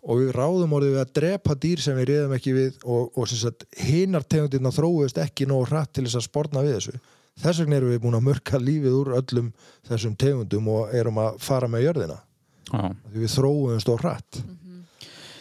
og 0.05 0.21
við 0.21 0.31
ráðum 0.37 0.75
orðið 0.77 0.93
við 0.93 1.01
að 1.01 1.13
drepa 1.19 1.55
dýr 1.65 1.81
sem 1.81 1.97
við 1.97 2.09
reyðum 2.11 2.35
ekki 2.37 2.53
við 2.55 2.79
og, 2.83 3.09
og 3.17 3.29
sem 3.29 3.41
sagt 3.41 3.65
hinnar 3.81 4.25
tegundirna 4.29 4.73
þróust 4.75 5.21
ekki 5.21 5.47
nógu 5.49 5.69
hratt 5.71 5.95
til 5.97 6.05
þess 6.05 6.19
að 6.21 6.27
sporna 6.27 6.65
við 6.65 6.77
þessu. 6.77 6.99
Þess 7.41 7.61
vegna 7.63 7.79
erum 7.79 7.91
við 7.91 8.03
búin 8.05 8.19
að 8.19 8.27
mörka 8.29 8.61
lífið 8.61 8.99
úr 8.99 9.15
öllum 9.17 9.49
þessum 9.89 10.13
tegundum 10.19 10.69
og 10.71 10.93
erum 10.95 11.17
að 11.23 11.41
fara 11.43 11.67
með 11.71 11.89
jörðina. 11.89 12.19
Já. 12.65 12.85
því 13.11 13.21
við 13.21 13.33
þróum 13.35 13.81
stór 13.83 14.01
hratt. 14.01 14.39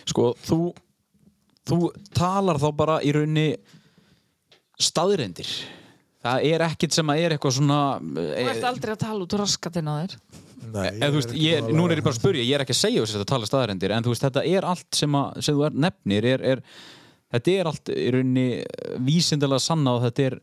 Sko, 0.05 0.33
þú 0.45 0.59
þú 1.69 1.79
talar 2.17 2.61
þá 2.61 2.69
bara 2.77 2.99
í 3.05 3.13
raunni 3.15 3.47
staðrendir 4.81 5.49
það 6.25 6.49
er 6.51 6.65
ekkit 6.67 6.97
sem 6.97 7.13
að 7.13 7.23
er 7.23 7.35
eitthvað 7.35 7.57
svona 7.59 7.79
Þú 8.01 8.27
ert 8.45 8.67
aldrei 8.69 8.95
að 8.95 9.03
tala 9.05 9.25
út 9.25 9.37
raskatinn 9.39 9.89
á 9.89 9.95
þér. 10.03 10.17
Nei, 10.73 10.91
þú 11.03 11.15
veist, 11.19 11.37
ég, 11.39 11.71
nú 11.75 11.87
er 11.89 11.99
ég 11.99 12.07
bara 12.07 12.15
að 12.15 12.21
spyrja 12.21 12.45
ég 12.47 12.57
er 12.57 12.65
ekki 12.65 12.77
að 12.77 12.81
segja 12.81 13.05
þess 13.05 13.21
að 13.21 13.31
tala 13.35 13.49
staðrendir 13.49 13.95
en 13.95 14.05
þú 14.07 14.15
veist, 14.15 14.27
þetta 14.27 14.45
er 14.49 14.67
allt 14.73 14.99
sem, 14.99 15.17
að, 15.21 15.41
sem 15.45 15.57
þú 15.59 15.65
er 15.69 15.79
nefnir 15.85 16.29
er, 16.33 16.45
er, 16.55 16.63
þetta 17.35 17.55
er 17.55 17.71
allt 17.71 17.95
í 17.95 18.11
raunni 18.15 18.49
vísindilega 19.07 19.65
sanna 19.65 19.97
og 19.99 20.05
þetta 20.07 20.29
er 20.31 20.39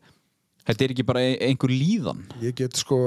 þetta 0.68 0.86
er 0.86 0.96
ekki 0.96 1.06
bara 1.08 1.24
einhver 1.50 1.74
líðan. 1.74 2.26
Ég 2.44 2.58
get 2.58 2.78
sko 2.80 3.00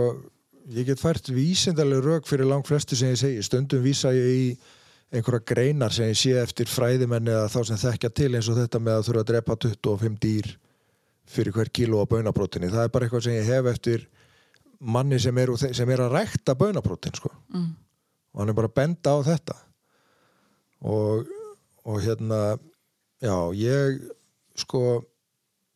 ég 0.73 0.89
get 0.89 1.01
fært 1.01 1.29
vísindalega 1.33 2.05
rauk 2.05 2.29
fyrir 2.29 2.49
lang 2.49 2.65
flestu 2.67 2.97
sem 2.97 3.13
ég 3.13 3.21
segi, 3.21 3.45
stundum 3.45 3.85
vísa 3.85 4.13
ég 4.15 4.31
í 4.33 4.45
einhverja 5.15 5.45
greinar 5.47 5.93
sem 5.95 6.11
ég 6.11 6.19
sé 6.19 6.35
eftir 6.41 6.71
fræðimenn 6.71 7.29
eða 7.31 7.51
þá 7.53 7.59
sem 7.69 7.81
þekkja 7.85 8.11
til 8.17 8.31
eins 8.35 8.49
og 8.51 8.59
þetta 8.59 8.81
með 8.83 8.99
að 8.99 9.09
þurfa 9.09 9.25
að 9.25 9.31
drepa 9.31 9.57
25 9.67 10.21
dýr 10.23 10.49
fyrir 11.35 11.57
hver 11.57 11.71
kíló 11.73 12.01
af 12.03 12.11
bönaprótinni 12.11 12.71
það 12.73 12.87
er 12.87 12.95
bara 12.95 13.07
eitthvað 13.07 13.27
sem 13.27 13.37
ég 13.37 13.49
hef 13.49 13.69
eftir 13.71 14.09
manni 14.85 15.19
sem 15.23 15.39
er, 15.41 15.55
sem 15.57 15.91
er 15.91 16.05
að 16.05 16.19
rækta 16.19 16.57
bönaprótin 16.59 17.17
sko. 17.17 17.33
Mm. 17.55 17.73
og 18.35 18.43
hann 18.43 18.53
er 18.53 18.59
bara 18.59 18.71
að 18.71 18.77
benda 18.81 19.17
á 19.17 19.19
þetta 19.25 19.57
og, 20.85 21.27
og 21.85 22.01
hérna 22.05 22.41
já, 23.25 23.37
ég 23.57 24.01
sko 24.59 25.03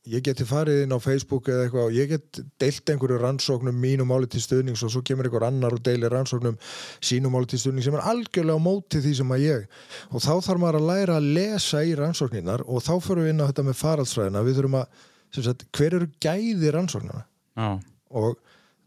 ég 0.08 0.24
geti 0.24 0.44
farið 0.48 0.84
inn 0.84 0.94
á 0.94 0.98
Facebook 1.02 1.48
eða 1.52 1.66
eitthvað 1.66 1.88
og 1.88 1.96
ég 1.96 2.08
get 2.12 2.40
deilt 2.60 2.92
einhverju 2.92 3.18
rannsóknum 3.20 3.76
mínum 3.76 4.08
máli 4.08 4.28
til 4.30 4.40
stuðnings 4.40 4.82
og 4.86 4.92
svo 4.94 5.02
kemur 5.04 5.28
einhver 5.28 5.44
annar 5.48 5.76
og 5.76 5.82
deilir 5.84 6.12
rannsóknum 6.14 6.56
sínum 7.04 7.34
máli 7.34 7.50
til 7.50 7.60
stuðning 7.60 7.84
sem 7.84 7.96
er 7.98 8.06
algjörlega 8.08 8.56
á 8.56 8.62
móti 8.62 9.02
því 9.04 9.14
sem 9.20 9.34
að 9.36 9.44
ég 9.44 9.66
og 10.08 10.24
þá 10.24 10.32
þarf 10.46 10.62
maður 10.62 10.80
að 10.80 10.88
læra 10.92 11.18
að 11.18 11.30
lesa 11.36 11.84
í 11.84 11.94
rannsókninar 11.98 12.64
og 12.64 12.84
þá 12.86 12.94
förum 13.04 13.26
við 13.26 13.34
inn 13.34 13.44
á 13.44 13.48
þetta 13.50 13.66
með 13.68 13.80
faraldsfræðina 13.82 14.44
við 14.46 14.60
þurfum 14.60 14.78
að, 14.80 15.02
sem 15.36 15.46
sagt, 15.48 15.66
hver 15.76 15.98
eru 16.00 16.10
gæði 16.24 16.74
rannsóknina 16.76 17.24
Já, 17.58 17.68
og 18.22 18.40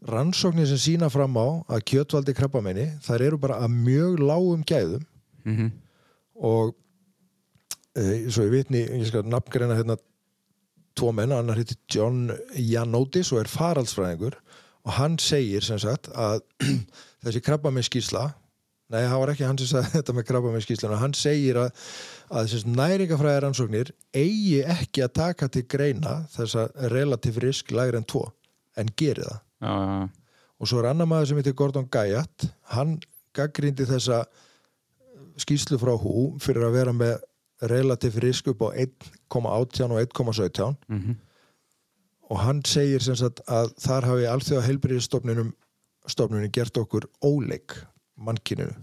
rannsóknir 0.08 0.66
sem 0.70 0.80
sína 0.80 1.10
fram 1.12 1.36
á 1.38 1.62
að 1.70 1.84
kjötvaldi 1.92 2.34
krabbamenni 2.36 2.88
þær 3.04 3.26
eru 3.28 3.38
bara 3.42 3.60
að 3.62 3.76
mjög 3.76 4.22
lágum 4.22 4.64
gæðum. 4.66 5.06
Mm 5.44 5.70
og 6.42 6.72
e, 7.94 8.30
svo 8.32 8.46
ég 8.48 8.50
vitni, 8.50 8.80
ég 8.82 9.06
skal 9.06 9.26
nafngreina 9.28 9.76
hérna 9.78 9.98
tvo 10.98 11.12
menn, 11.14 11.32
annar 11.32 11.60
heitir 11.60 11.78
John 11.92 12.32
Janótis 12.56 13.30
og 13.32 13.42
er 13.44 13.50
faraldsfræðingur. 13.52 14.38
Og 14.82 14.96
hann 14.96 15.18
segir 15.22 15.62
sem 15.62 15.78
sagt 15.78 16.08
að 16.10 16.40
þessi 17.22 17.42
krabbamennskísla 17.44 18.24
nei, 18.92 19.04
það 19.06 19.18
var 19.22 19.32
ekki 19.32 19.46
hann 19.46 19.60
sem 19.60 19.70
sagði 19.70 19.92
þetta 19.96 20.16
með 20.16 20.28
krabbamennskíslana 20.30 21.00
hann 21.00 21.14
segir 21.16 21.60
að, 21.62 21.86
að 22.34 22.56
næringafræðar 22.68 23.46
rannsóknir 23.46 23.94
eigi 24.10 24.60
ekki 24.74 25.06
að 25.06 25.14
taka 25.20 25.48
til 25.52 25.64
greina 25.70 26.18
þessa 26.34 26.68
relativ 26.92 27.40
risk 27.44 27.72
lægri 27.74 28.00
en 28.00 28.08
tvo 28.08 28.26
en 28.80 28.92
geri 28.98 29.24
það 29.24 29.40
og 29.62 30.68
svo 30.68 30.80
er 30.82 30.90
annar 30.90 31.08
maður 31.10 31.30
sem 31.30 31.40
heitir 31.40 31.58
Gordon 31.58 31.88
Guyat 31.90 32.48
hann 32.74 32.96
gaggrindi 33.36 33.86
þessa 33.88 34.24
skýslu 35.40 35.78
frá 35.80 35.94
hú 35.98 36.32
fyrir 36.42 36.66
að 36.66 36.76
vera 36.76 36.94
með 36.96 37.18
relativ 37.70 38.18
risk 38.22 38.50
upp 38.50 38.64
á 38.66 38.68
1,18 38.74 39.94
og 39.94 40.00
1,17 40.02 40.74
mm 40.88 41.20
og 42.32 42.40
hann 42.40 42.62
segir 42.64 43.02
sem 43.04 43.16
sagt 43.18 43.42
að 43.50 43.74
þar 43.82 44.06
hafi 44.08 44.28
alþjóða 44.30 44.66
heilbriðistofnunum 44.68 45.52
stofnunum 46.08 46.52
gert 46.54 46.78
okkur 46.80 47.06
óleik 47.22 47.76
mannkyninu. 48.16 48.74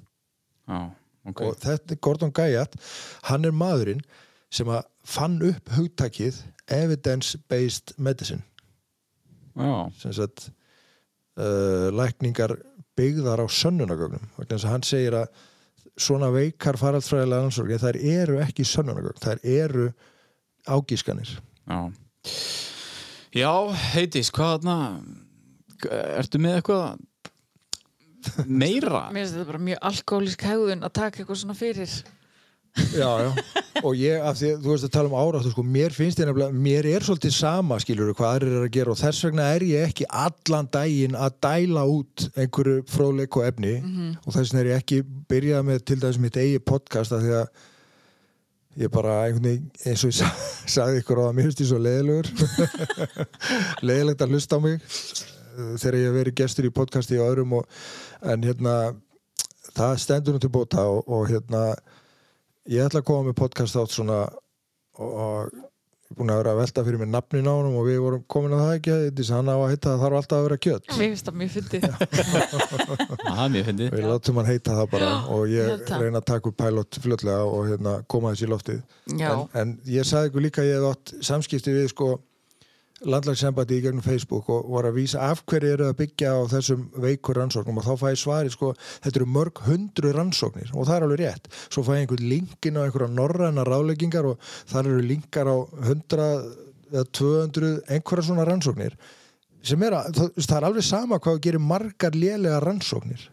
Já, 0.70 0.92
ok. 1.26 1.42
og 1.42 1.58
þetta 1.64 1.96
er 1.96 2.02
Gordon 2.06 2.34
Guyat 2.36 2.78
hann 3.28 3.48
er 3.48 3.56
maðurinn 3.56 4.04
sem 4.54 4.70
að 4.70 4.86
fann 5.06 5.40
upp 5.46 5.74
hugtakið 5.74 6.38
evidence-based 6.70 7.96
medicine. 7.98 8.44
Já, 9.58 9.90
sem 9.98 10.14
sagt 10.14 10.52
uh, 11.38 11.90
lækningar 11.96 12.56
byggðar 13.00 13.44
á 13.44 13.48
sönnunagögnum 13.48 14.26
vegna 14.38 14.56
þess 14.56 14.68
að 14.68 14.74
hann 14.74 14.88
segir 14.88 15.18
að 15.22 15.46
svona 16.00 16.30
veikar 16.32 16.80
faraldsfræðilega 16.80 17.48
ansvorgi 17.48 17.80
þær 17.82 18.00
eru 18.00 18.40
ekki 18.44 18.66
sönnunagögn, 18.68 19.20
þær 19.20 19.44
eru 19.44 19.90
ágískanir 20.70 21.36
já. 21.36 21.80
Já, 23.30 23.52
heitis, 23.94 24.32
hvað 24.34 24.56
þarna, 24.56 24.78
ertu 26.18 26.40
með 26.42 26.56
eitthvað 26.58 28.46
meira? 28.50 29.04
Mér 29.14 29.22
finnst 29.22 29.36
þetta 29.38 29.50
bara 29.52 29.62
mjög 29.68 29.84
alkohólísk 29.92 30.46
hegðun 30.50 30.88
að 30.88 30.96
taka 30.98 31.22
eitthvað 31.22 31.42
svona 31.44 31.58
fyrir 31.58 31.94
Já, 33.00 33.10
já, 33.22 33.30
og 33.84 33.96
ég, 33.96 34.20
af 34.22 34.38
því 34.40 34.52
að 34.54 34.64
þú 34.64 34.72
veist 34.74 34.88
að 34.88 34.94
tala 34.96 35.10
um 35.10 35.16
áráttu, 35.20 35.52
sko, 35.54 35.64
mér 35.64 35.96
finnst 35.96 36.20
ég 36.20 36.30
nefnilega, 36.30 36.62
mér 36.66 36.88
er 36.90 37.06
svolítið 37.06 37.34
sama, 37.36 37.80
skiljur, 37.82 38.12
hvað 38.18 38.36
aðrir 38.36 38.56
er 38.58 38.68
að 38.68 38.76
gera. 38.76 38.94
Og 38.94 39.00
þess 39.00 39.26
vegna 39.28 39.48
er 39.56 39.66
ég 39.68 39.90
ekki 39.90 40.08
allan 40.26 40.70
daginn 40.74 41.18
að 41.20 41.36
dæla 41.46 41.86
út 41.90 42.28
einhverju 42.34 42.86
fróðleik 42.92 43.40
og 43.40 43.50
efni 43.50 43.74
og 43.80 44.30
þess 44.34 44.54
vegna 44.54 44.64
er 44.64 44.72
ég 44.72 44.84
ekki 44.84 45.02
byrjað 45.32 45.68
með 45.70 45.84
til 45.86 46.00
dæmis 46.04 46.22
mitt 46.24 46.40
eigi 46.40 46.64
podcast 46.72 47.16
af 47.16 47.26
því 47.26 47.36
að 47.40 47.52
ég 48.80 48.94
bara 48.94 49.18
einhvern 49.26 49.50
veginn, 49.50 49.70
eins 49.86 50.06
og 50.06 50.14
ég 50.14 50.20
sa, 50.20 50.30
sagði 50.78 51.04
ykkur 51.04 51.20
á 51.20 51.24
það, 51.28 51.36
mér 51.38 51.50
finnst 51.50 51.64
ég 51.64 51.70
svo 51.72 51.82
leiðilegur. 51.84 52.32
Leiðilegt 53.88 54.24
að 54.24 54.34
hlusta 54.36 54.60
á 54.60 54.64
mig 54.64 54.80
eh, 54.80 55.76
þegar 55.82 56.00
ég 56.00 56.10
hef 56.10 56.18
verið 56.20 56.40
gestur 56.42 56.70
í 56.70 56.74
podcasti 56.74 57.20
og 57.20 57.32
öðrum 57.34 57.58
og, 57.60 57.80
en 58.24 58.44
hérna 58.46 58.76
það 59.76 59.96
stendur 60.04 60.36
nú 60.36 60.44
til 60.44 60.52
bóta 60.54 60.86
og, 60.90 61.04
og 61.08 61.28
hérna 61.30 61.64
ég 62.68 62.86
ætla 62.86 63.00
að 63.04 63.10
koma 63.10 63.30
með 63.30 63.40
podcast 63.40 63.80
átt 63.80 63.94
svona 63.96 64.22
og, 65.00 65.10
og 65.10 65.52
ég 65.54 66.16
er 66.16 66.18
búin 66.18 66.32
að 66.34 66.40
vera 66.42 66.54
að 66.56 66.60
velta 66.64 66.84
fyrir 66.88 67.00
mér 67.00 67.10
nafnin 67.14 67.48
á 67.48 67.54
honum 67.54 67.76
og 67.78 67.84
við 67.86 68.00
vorum 68.02 68.24
komin 68.34 68.56
að 68.58 68.62
það 68.64 68.76
ekki 68.80 68.94
þess 69.20 69.30
að 69.30 69.38
hann 69.38 69.52
á 69.54 69.58
að 69.60 69.70
heita 69.70 69.92
það 69.92 70.04
þarf 70.04 70.20
alltaf 70.20 70.38
að 70.40 70.46
vera 70.48 70.58
kjött 70.66 70.88
Mér 70.90 71.02
finnst 71.04 71.28
það 71.30 71.38
mjög 71.42 71.52
fyndið. 71.56 71.86
Það 73.20 73.44
er 73.44 73.52
mjög 73.54 73.68
fyndið. 73.70 73.92
við 73.94 74.08
látum 74.10 74.40
hann 74.42 74.50
heita 74.50 74.78
það 74.80 74.90
bara 74.96 75.12
og 75.36 75.44
ég 75.54 75.84
reyna 75.94 76.22
að 76.24 76.28
taka 76.32 76.50
upp 76.50 76.58
pælót 76.64 77.00
fljótlega 77.04 77.44
og 77.46 77.70
hérna, 77.70 77.94
koma 78.10 78.34
þessi 78.34 78.48
í 78.48 78.52
loftið. 78.56 78.82
Já, 79.22 79.30
en, 79.36 79.46
en 79.62 79.76
ég 79.86 80.10
sagði 80.10 80.32
ykkur 80.32 80.46
líka 80.48 80.64
að 80.66 80.72
ég 80.72 80.80
hef 80.82 80.90
átt 80.96 81.14
samskipti 81.30 81.76
við 81.78 81.88
sko 81.94 82.10
landlagssambandi 83.08 83.78
í 83.78 83.84
gegnum 83.84 84.04
Facebook 84.04 84.50
og 84.52 84.68
var 84.74 84.90
að 84.90 84.98
vísa 85.00 85.22
af 85.30 85.44
hverju 85.48 85.74
eru 85.76 85.88
að 85.88 85.98
byggja 86.02 86.34
á 86.36 86.40
þessum 86.52 86.88
veikur 87.00 87.40
rannsóknum. 87.40 87.80
Og 87.80 87.86
þá 87.88 87.94
fæ 88.02 88.08
ég 88.12 88.22
svari 88.22 88.54
sko, 88.54 88.72
þetta 89.06 89.22
eru 89.22 89.30
mörg 89.36 89.62
hundru 89.68 90.12
rannsóknir 90.16 90.74
og 90.74 90.88
það 90.90 90.96
er 90.96 91.06
alveg 91.08 91.22
rétt. 91.24 91.52
Svo 91.70 91.86
fæ 91.88 91.94
ég 91.96 92.04
einhvern 92.04 92.32
linkin 92.34 92.80
á 92.80 92.84
einhverja 92.84 93.12
norræna 93.14 93.66
ráleggingar 93.68 94.28
og 94.34 94.50
þar 94.72 94.92
eru 94.92 95.06
linkar 95.06 95.48
á 95.48 95.58
100 95.86 96.30
eða 96.90 97.06
200 97.20 97.74
einhverja 97.88 98.28
svona 98.30 98.48
rannsóknir 98.50 98.98
sem 99.66 99.82
er 99.84 99.96
að, 99.98 100.14
það, 100.16 100.32
það 100.46 100.58
er 100.58 100.66
alveg 100.70 100.86
sama 100.88 101.20
hvað 101.20 101.42
gerir 101.44 101.64
margar 101.64 102.16
lélega 102.16 102.60
rannsóknir. 102.64 103.30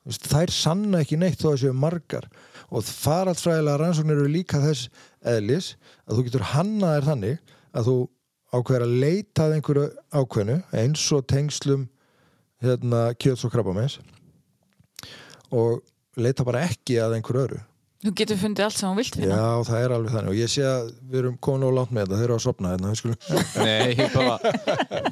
Þú 0.00 0.12
veist, 0.12 0.26
þær 0.30 0.52
sanna 0.54 1.00
ekki 1.04 1.18
neitt 1.20 1.40
þó 1.40 1.50
að 1.52 1.60
séu 1.62 1.74
margar. 1.76 2.26
Og 2.70 2.84
faraldsfræðilega 2.84 3.80
rannsóknir 3.80 4.20
eru 4.20 4.32
líka 4.32 4.60
þess 4.62 4.88
eðlis 5.24 5.74
að 6.06 6.16
þú 6.16 6.24
getur 6.28 6.46
hannaðir 6.54 7.08
þannig 7.08 7.38
að 7.76 7.88
þú 7.88 7.96
ákveður 8.50 8.84
að 8.86 8.94
leita 9.04 9.46
að 9.46 9.56
einhverju 9.56 9.86
ákveðnu 10.10 10.56
eins 10.82 11.06
og 11.14 11.26
tengslum 11.30 11.86
hérna, 12.64 13.10
kjöts 13.20 13.46
og 13.46 13.54
krabbameins 13.54 13.98
og 15.54 15.80
leita 16.20 16.46
bara 16.46 16.64
ekki 16.68 16.98
að 17.02 17.18
einhverju 17.18 17.44
öru 17.46 17.60
þú 18.00 18.10
getur 18.16 18.38
fundið 18.40 18.64
allt 18.64 18.78
sem 18.80 18.88
hún 18.88 18.96
vilt 18.96 19.16
finna 19.18 19.36
Já, 19.36 19.48
það 19.68 19.82
er 19.84 19.92
alveg 19.96 20.12
þannig. 20.14 20.30
Og 20.32 20.38
ég 20.40 20.48
sé 20.52 20.62
að 20.64 20.86
við 21.10 21.18
erum 21.20 21.34
komin 21.44 21.66
og 21.68 21.74
langt 21.76 21.90
með 21.92 22.06
þetta, 22.06 22.18
þeir 22.20 22.24
eru 22.30 22.36
að 22.38 22.44
sopna 22.46 22.70
hérna, 22.72 22.92
við 22.92 23.00
skulum 23.00 23.18
Nei, 23.66 23.90
ég 23.98 24.14
bara, 24.14 24.36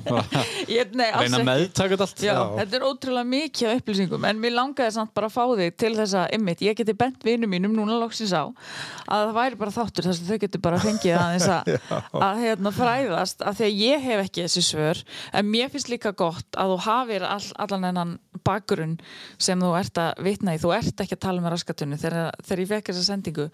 bara 0.08 0.44
ég, 0.78 0.94
Nei, 0.96 1.04
reyna 1.12 1.26
að 1.26 1.26
ekki. 1.26 1.48
meðtaka 1.50 1.90
þetta 1.92 2.06
allt. 2.08 2.22
Já, 2.24 2.32
Já. 2.32 2.44
þetta 2.62 2.78
er 2.78 2.86
ótrúlega 2.88 3.28
mikið 3.34 3.68
af 3.72 3.82
upplýsingum. 3.82 4.26
En 4.30 4.40
mér 4.40 4.54
langaði 4.56 4.94
samt 4.96 5.12
bara 5.18 5.28
að 5.28 5.36
fá 5.36 5.44
þig 5.60 5.76
til 5.84 5.92
þess 5.98 6.16
að 6.22 6.36
ymmit, 6.38 6.64
ég 6.64 6.78
geti 6.80 6.96
bent 7.04 7.26
vinum 7.28 7.52
mínum 7.52 7.76
núna 7.76 7.98
loksins 8.00 8.32
á 8.32 8.44
að 8.48 9.26
það 9.28 9.34
væri 9.38 9.60
bara 9.60 9.74
þáttur 9.76 10.08
þess 10.08 10.22
að 10.24 10.32
þau 10.32 10.40
geti 10.46 10.62
bara 10.64 10.80
fengið 10.82 11.18
aðeins 11.18 11.48
að, 11.52 11.70
að 12.28 12.40
hérna, 12.46 12.72
fræðast. 12.78 13.44
Að 13.44 13.60
því 13.60 13.68
að 13.68 13.78
ég 13.84 14.08
hef 14.08 14.24
ekki 14.24 14.46
þessi 14.46 14.64
svör. 14.64 15.04
En 15.36 15.48
mér 15.52 15.68
finnst 15.72 15.92
líka 15.92 16.14
gott 16.16 16.56
að 16.56 16.72
þú 16.74 16.80
hafir 16.88 17.28
all, 17.28 17.44
allan 17.60 17.88
ennan 17.92 18.16
bakgrunn 18.48 18.96
sem 19.40 19.60
þú 19.60 19.72
ert 19.76 19.98
að 20.00 20.20
vitna 20.24 20.54
í, 20.56 20.60
þú 20.62 20.70
ert 20.76 21.00
ekki 21.02 21.16
að 21.16 21.22
tala 21.24 21.42
með 21.44 21.54
raskatunni 21.56 21.98
þegar, 22.00 22.30
þegar 22.46 22.62
ég 22.62 22.70
fekk 22.78 22.92
þessa 22.94 23.08
sendingu 23.12 23.50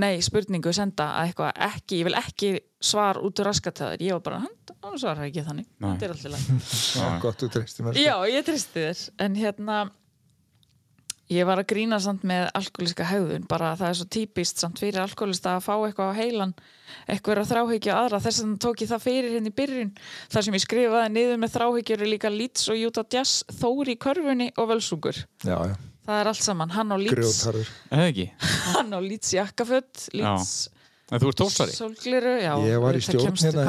nei, 0.00 0.20
spurningu 0.24 0.72
senda 0.72 1.08
að 1.18 1.30
eitthvað 1.30 1.64
ekki, 1.68 1.98
ég 2.00 2.08
vil 2.08 2.18
ekki 2.18 2.52
svar 2.82 3.20
út 3.22 3.40
úr 3.42 3.50
raskatöður, 3.50 4.04
ég 4.04 4.16
var 4.16 4.22
bara, 4.24 4.44
hann, 4.46 4.98
svarar 4.98 5.26
ekki 5.28 5.44
þannig, 5.46 5.68
þetta 5.80 6.06
er 6.06 6.14
alltaf 6.14 6.32
læg 6.32 6.46
Já, 7.02 7.08
gott 7.22 7.42
þú 7.42 7.50
treysti 7.56 7.84
mér. 7.86 7.98
Já, 8.00 8.14
ég 8.30 8.46
tristi 8.46 8.86
þér. 8.86 9.02
En 9.26 9.36
hérna 9.38 9.82
ég 11.32 11.46
var 11.48 11.60
að 11.60 11.68
grína 11.72 11.98
samt 12.02 12.24
með 12.28 12.48
alkoholíska 12.58 13.06
hegðun. 13.08 13.46
Bara 13.48 13.72
að 13.72 13.82
það 13.82 13.92
er 13.92 13.98
svo 14.00 14.08
típist 14.16 14.62
samt 14.62 14.82
fyrir 14.82 15.02
alkoholista 15.04 15.56
að 15.56 15.64
fá 15.68 15.72
eitthvað 15.76 16.12
á 16.12 16.18
heilan 16.18 16.56
eitthvað 17.06 17.42
að 17.42 17.52
þráhyggja 17.52 18.00
aðra. 18.00 18.20
Þess 18.26 18.42
að 18.44 18.58
tók 18.64 18.84
ég 18.84 18.92
það 18.92 19.06
fyrir 19.06 19.38
henni 19.38 19.52
í 19.52 19.56
byrjun. 19.62 19.94
Þar 20.32 20.46
sem 20.48 20.58
ég 20.58 20.66
skrifaði 20.66 21.14
niður 21.14 21.40
með 21.40 21.54
þráhyggjur 21.56 22.04
er 22.04 22.12
líka 22.12 22.32
Leeds 22.32 22.68
og 22.72 22.84
Utah 22.90 23.08
Jazz, 23.16 23.46
Þóri 23.60 23.96
í 23.96 24.02
körfunni 24.02 24.50
og 24.56 24.68
Völsungur. 24.72 25.24
Já, 25.46 25.56
já, 25.72 25.74
það 26.06 26.20
er 26.20 26.30
allt 26.32 26.42
saman, 26.44 26.70
hann 26.74 26.92
á 26.92 26.96
Er 27.94 28.06
ekki? 28.10 28.26
hann 28.76 28.92
á 28.94 28.98
Leeds 29.02 29.32
jakkaföld 29.36 30.06
Leeds 30.18 30.52
En 31.12 31.20
þú 31.20 31.28
ert 31.32 31.40
tórsari? 31.42 31.74
sólgliru, 31.76 32.36
já 32.40 32.52
Ég 32.64 32.78
var 32.80 32.96
í 32.96 33.02
stjórn 33.04 33.36
hérna 33.36 33.64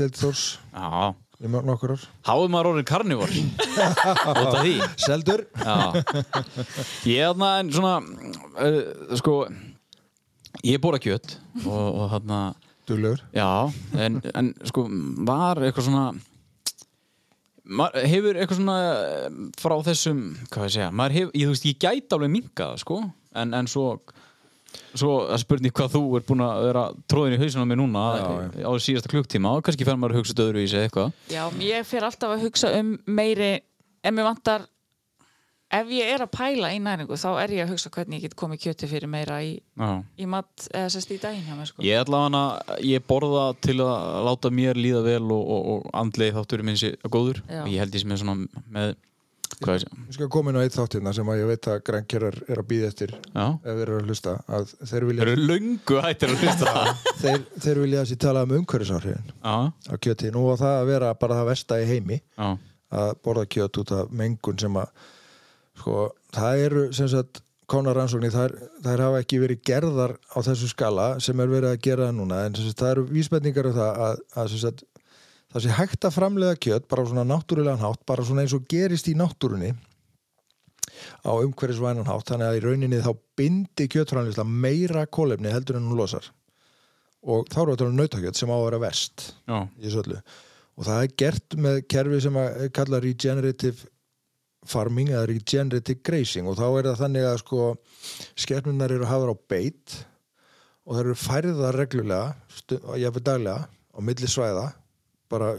til 0.00 0.08
Þórs 0.18 0.44
Já. 0.74 1.14
í 1.44 1.50
mörg 1.52 1.68
nokkur 1.68 1.92
ár? 1.94 2.02
Háðu 2.26 2.48
maður 2.50 2.70
orðin 2.72 2.88
því? 4.64 4.74
Seldur? 5.04 5.44
Já. 5.54 5.76
Ég 7.06 7.20
er 7.22 7.30
þarna 7.30 7.50
en 7.62 7.70
svona, 7.76 7.94
uh, 8.66 9.16
sko, 9.20 9.36
ég 10.66 10.82
bóra 10.82 10.98
kjött 11.02 11.36
og, 11.64 11.86
og 12.02 12.06
þarna, 12.16 12.40
Duglegur? 12.90 13.22
já, 13.34 13.48
en, 13.96 14.18
en 14.34 14.50
sko, 14.68 14.86
var 15.30 15.62
eitthvað 15.64 15.86
svona, 15.88 16.04
maður 17.64 18.08
hefur 18.10 18.38
eitthvað 18.38 18.60
svona 18.60 18.76
frá 19.60 19.76
þessum, 19.88 20.20
hvað 20.52 20.66
ég 20.68 20.74
segja, 20.76 20.90
maður 20.92 21.16
hefur, 21.18 21.32
ég, 21.34 21.46
þú 21.46 21.54
veist, 21.54 21.68
ég 21.70 21.80
gæti 21.84 22.16
alveg 22.16 22.32
minkað, 22.34 22.76
sko, 22.82 22.98
en, 23.40 23.54
en 23.56 23.70
svo, 23.70 23.86
svo 24.92 25.14
að 25.24 25.40
spurning 25.44 25.74
hvað 25.74 25.96
þú 25.96 26.02
er 26.18 26.26
búin 26.28 26.44
að 26.44 26.66
vera 26.68 26.84
tróðin 27.10 27.36
í 27.36 27.40
hausinu 27.40 27.64
á 27.64 27.70
mig 27.70 27.80
núna 27.80 28.04
Já, 28.18 28.68
á 28.68 28.72
síðasta 28.82 29.12
klukktíma 29.12 29.54
og 29.56 29.64
kannski 29.66 29.88
fer 29.88 29.98
maður 30.00 30.18
að 30.18 30.22
hugsa 30.22 30.50
sig 30.68 30.84
eitthvað. 30.84 31.16
Já, 31.32 31.44
ég 31.64 31.88
fer 31.88 32.06
alltaf 32.06 32.36
að 32.36 32.46
hugsa 32.48 32.72
um 32.80 32.94
meiri 33.06 33.52
ef 34.04 34.12
mér 34.12 34.28
vantar 34.28 34.68
ef 35.78 35.90
ég 35.94 36.10
er 36.14 36.24
að 36.24 36.30
pæla 36.34 36.70
í 36.74 36.80
næringu 36.82 37.16
þá 37.20 37.28
er 37.42 37.54
ég 37.56 37.64
að 37.66 37.72
hugsa 37.74 37.90
hvernig 37.94 38.20
ég 38.20 38.28
get 38.28 38.36
komið 38.38 38.62
kjöti 38.66 38.88
fyrir 38.90 39.10
meira 39.10 39.40
í, 39.44 39.56
í 40.18 40.28
mat 40.30 40.68
eða 40.70 40.92
sérst 40.94 41.14
í 41.14 41.18
daginn 41.22 41.46
hjá 41.46 41.56
mér 41.58 41.70
sko. 41.70 41.84
Ég 41.84 42.02
ætla 42.04 42.24
hana, 42.26 42.44
ég 42.84 43.02
borða 43.08 43.48
til 43.64 43.80
að 43.84 44.20
láta 44.28 44.52
mér 44.54 44.78
líða 44.78 45.02
vel 45.06 45.24
og, 45.34 45.42
og, 45.56 45.64
og 45.74 45.88
andlegi 46.04 46.36
þátturinn 46.36 46.70
minn 46.70 46.78
sé 46.80 46.94
góður. 47.10 47.42
Já. 47.48 47.64
og 47.64 47.72
ég 47.72 47.82
held 47.82 47.98
ég 47.98 48.04
sem 48.04 48.14
er 48.14 48.22
svona 48.22 48.62
með 48.74 48.94
hvað 49.62 49.76
ég 49.76 49.82
sé, 49.84 49.88
Við 50.08 50.16
skal 50.16 50.28
koma 50.34 50.50
inn 50.50 50.58
á 50.58 50.62
eitt 50.64 50.76
þáttirna 50.76 51.12
sem 51.14 51.28
að 51.30 51.40
ég 51.40 51.50
veit 51.52 51.68
að 51.70 51.80
grænkerar 51.86 52.38
er 52.50 52.60
að 52.62 52.68
býða 52.70 52.88
eftir 52.90 53.12
já. 53.14 53.44
ef 53.54 53.68
þeir 53.70 53.82
eru 53.84 53.98
að 53.98 54.08
hlusta 54.08 54.34
að 54.48 54.72
þeir 54.74 54.90
Þeir 54.94 55.06
vilja, 55.10 55.26
eru 55.26 55.46
löngu 55.50 55.98
hættir 56.04 56.32
að 56.34 56.44
hlusta. 56.44 56.72
Þeir, 57.22 57.44
þeir 57.64 57.80
vilja 57.84 58.04
þessi 58.04 58.18
tala 58.24 58.42
um 58.44 58.54
umhverfisáhrifin. 58.58 59.28
Já, 59.44 59.56
á 59.70 59.94
kjöti. 60.06 60.32
Nú 60.34 60.42
á 60.50 60.54
það 60.60 60.74
að 60.80 60.88
vera 60.90 61.12
bara 61.20 61.38
það 61.40 61.50
versta 61.52 61.78
í 61.80 61.86
heimi 61.88 62.18
já, 62.20 62.48
að 62.98 63.12
borða 63.24 63.46
kjöt 63.54 63.80
út 63.84 63.94
af 64.00 64.16
mengun 64.22 64.58
sem 64.60 64.80
að 64.82 64.90
sko, 65.80 66.08
það 66.34 66.64
eru 66.68 66.84
sem 66.96 67.10
sagt 67.10 67.42
konar 67.70 67.96
rannsóknir, 67.96 68.34
þær, 68.34 68.54
þær 68.84 69.02
hafa 69.06 69.22
ekki 69.22 69.40
verið 69.40 69.62
gerðar 69.64 70.16
á 70.30 70.38
þessu 70.44 70.68
skala 70.70 71.06
sem 71.24 71.38
er 71.40 71.48
verið 71.50 71.70
að 71.70 71.80
gera 71.86 72.10
núna, 72.12 72.42
en 72.44 72.58
sagt, 72.58 72.76
það 72.80 72.92
eru 72.92 73.06
vísbendingar 73.08 73.70
um 73.70 73.76
það 73.78 74.04
að, 74.06 74.20
að 74.36 74.52
sem 74.52 74.62
sagt, 74.66 74.84
það 75.54 75.64
sé 75.64 75.74
hægt 75.78 76.06
að 76.06 76.16
framleiða 76.18 76.60
kjöt 76.66 76.86
bara 76.92 77.06
svona 77.08 77.26
náttúrulegan 77.28 77.82
hátt, 77.82 78.04
bara 78.08 78.26
svona 78.26 78.44
eins 78.44 78.54
og 78.56 78.68
gerist 78.70 79.08
í 79.08 79.16
náttúrunni 79.18 79.72
á 81.24 81.32
umhverfisvænan 81.32 82.08
hátt, 82.08 82.28
þannig 82.28 82.50
að 82.50 82.58
í 82.58 82.64
rauninni 82.64 83.02
þá 83.04 83.12
bindi 83.38 83.88
kjötframleiðsla 83.92 84.46
meira 84.46 85.04
kólefni 85.06 85.52
heldur 85.52 85.80
en 85.80 85.88
hún 85.88 85.98
losar. 85.98 86.28
Og 87.24 87.48
þá 87.48 87.60
eru 87.62 87.74
þetta 87.74 87.88
nautakjöt 87.96 88.38
sem 88.38 88.52
á 88.52 88.56
að 88.56 88.66
vera 88.66 88.82
verst 88.82 89.30
já, 89.48 89.56
í 89.80 89.86
þessu 89.86 90.02
öllu. 90.04 90.20
Og 90.74 90.88
það 90.88 91.00
er 91.00 91.16
gert 91.22 91.56
með 91.64 91.80
kerfi 91.94 92.20
sem 92.20 92.38
að 92.38 92.64
kalla 92.76 93.00
regenerative 93.00 93.88
farming 94.68 95.12
eða 95.12 95.28
regenerative 95.30 96.02
grazing 96.06 96.48
og 96.48 96.58
þá 96.58 96.66
er 96.68 96.88
það 96.90 97.00
þannig 97.02 97.28
að 97.28 97.38
sko 97.42 97.68
skepnunar 98.44 98.94
eru 98.94 99.08
hafðar 99.08 99.34
á 99.34 99.36
beit 99.52 99.98
og 100.84 100.96
það 100.96 101.02
eru 101.04 101.18
færðar 101.20 101.78
reglulega 101.80 102.80
og 102.80 102.98
jáfnir 103.00 103.26
daglega 103.26 103.68
á 103.68 103.98
milli 104.04 104.30
svæða 104.30 104.66
bara 105.32 105.54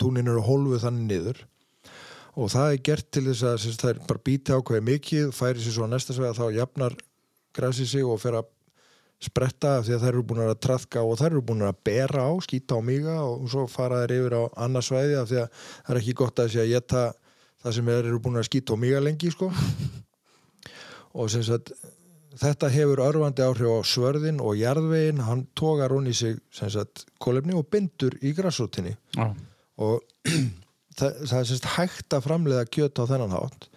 túnin 0.00 0.28
eru 0.28 0.42
hólfuð 0.44 0.84
þannig 0.84 1.08
niður 1.08 1.44
og 2.40 2.50
það 2.52 2.72
er 2.72 2.82
gert 2.86 3.10
til 3.12 3.26
þess 3.28 3.46
að 3.46 3.68
það 3.82 3.92
er 3.92 4.00
bara 4.08 4.24
býti 4.28 4.56
ákveði 4.56 4.86
mikið 4.86 5.32
færi 5.36 5.62
sér 5.64 5.76
svo 5.76 5.88
á 5.88 5.92
næsta 5.92 6.16
svega 6.16 6.36
þá 6.36 6.56
jafnar 6.56 6.96
græsi 7.56 7.86
sig 7.88 8.06
og 8.06 8.20
fer 8.22 8.38
að 8.40 8.50
spretta 9.20 9.74
af 9.78 9.84
því 9.84 9.96
að 9.96 10.04
þær 10.04 10.14
eru 10.14 10.26
búin 10.30 10.42
að 10.46 10.60
trafka 10.64 11.02
og 11.04 11.18
þær 11.20 11.34
eru 11.34 11.42
búin 11.50 11.64
að 11.66 11.80
bera 11.84 12.22
á, 12.24 12.32
skýta 12.40 12.78
á 12.78 12.80
miga 12.80 13.18
og 13.20 13.50
svo 13.52 13.66
fara 13.68 14.04
þær 14.04 14.14
yfir 14.16 14.36
á 14.40 14.42
annað 14.64 14.86
svæði 14.86 15.18
af 15.20 15.28
því 15.28 15.40
að 15.42 15.50
það 15.58 15.92
er 15.92 16.00
ekki 16.00 16.14
gott 16.20 16.40
að 16.40 16.54
sé 16.54 16.62
að 16.62 16.72
geta 16.72 17.02
það 17.60 17.76
sem 17.76 17.90
þeir 17.92 18.10
eru 18.10 18.20
búin 18.24 18.40
að 18.40 18.48
skýta 18.48 18.76
á 18.76 18.82
miga 18.82 19.00
lengi 19.02 19.32
sko. 19.34 19.50
Og 21.18 21.30
sem 21.32 21.42
sagt 21.46 21.72
þetta 22.40 22.70
hefur 22.70 23.02
örfandi 23.02 23.44
áhrif 23.44 23.74
á 23.74 23.80
svörðin 23.86 24.40
og 24.44 24.58
jarðvegin, 24.58 25.24
hann 25.26 25.46
tógar 25.58 25.92
hún 25.94 26.08
í 26.08 26.14
sig 26.14 26.38
sem 26.54 26.70
sagt 26.70 27.04
kólefni 27.22 27.56
og 27.58 27.66
bindur 27.72 28.14
í 28.22 28.32
græsrótinni. 28.36 28.94
Já. 29.16 29.32
og 29.80 30.04
það, 30.98 31.18
það 31.26 31.36
er 31.40 31.48
sérst 31.48 31.68
hægt 31.74 32.14
að 32.14 32.26
framleiða 32.28 32.68
kjöt 32.70 33.00
á 33.00 33.04
þennan 33.10 33.34
hátt 33.34 33.70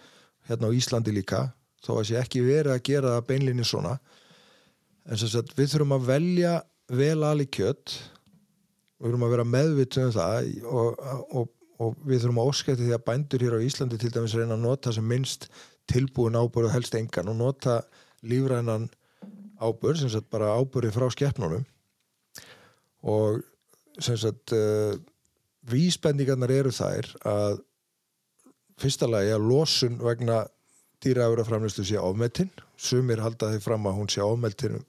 hérna 0.48 0.68
á 0.68 0.76
Íslandi 0.76 1.14
líka 1.14 1.46
þó 1.84 1.98
að 1.98 2.08
sé 2.10 2.18
ekki 2.20 2.44
verið 2.44 2.74
að 2.74 2.84
gera 2.86 3.14
það 3.16 3.26
beinlinni 3.30 3.66
svona. 3.66 3.98
En 5.04 5.20
við 5.20 5.72
þurfum 5.72 5.96
að 5.98 6.06
velja 6.08 6.54
vel 6.88 7.18
alveg 7.26 7.50
kjöt. 7.58 7.96
Við 9.00 9.10
þurfum 9.10 9.26
að 9.26 9.34
vera 9.34 9.46
meðvitið 9.48 10.06
um 10.06 10.14
það 10.14 10.50
og, 10.64 11.02
og, 11.40 11.50
og 11.84 11.96
við 12.06 12.24
þurfum 12.24 12.40
að 12.42 12.50
óskætti 12.50 12.86
því 12.86 12.96
að 12.96 13.06
bændur 13.08 13.44
hér 13.44 13.56
á 13.60 13.66
Íslandi 13.66 14.00
til 14.00 14.12
dæmis 14.14 14.34
reyna 14.38 14.56
að 14.56 14.64
nota 14.64 14.92
sem 14.94 15.06
minnst 15.08 15.48
tilbúin 15.90 16.38
ábúr 16.38 16.68
og 16.68 16.74
helst 16.74 16.96
engan 16.98 17.30
og 17.32 17.38
nota 17.38 17.80
lífrænan 18.24 18.88
ábúr 19.60 19.98
sem 20.00 20.10
sagt 20.12 20.30
bara 20.32 20.54
ábúri 20.56 20.92
frá 20.94 21.06
skeppnunum 21.12 21.66
og 23.04 23.42
sem 24.00 24.16
sagt 24.16 24.54
uh, 24.56 24.96
vísbendingarnar 25.68 26.52
eru 26.52 26.72
þær 26.74 27.10
að 27.28 27.60
fyrsta 28.80 29.08
lagi 29.08 29.32
að 29.34 29.46
losun 29.48 30.00
vegna 30.02 30.42
dýraafuraframleyslu 31.04 31.84
sé 31.86 32.00
ofmetinn 32.00 32.50
sumir 32.80 33.22
halda 33.22 33.52
því 33.52 33.62
fram 33.62 33.86
að 33.88 34.00
hún 34.00 34.10
sé 34.10 34.24
ofmetinn 34.24 34.80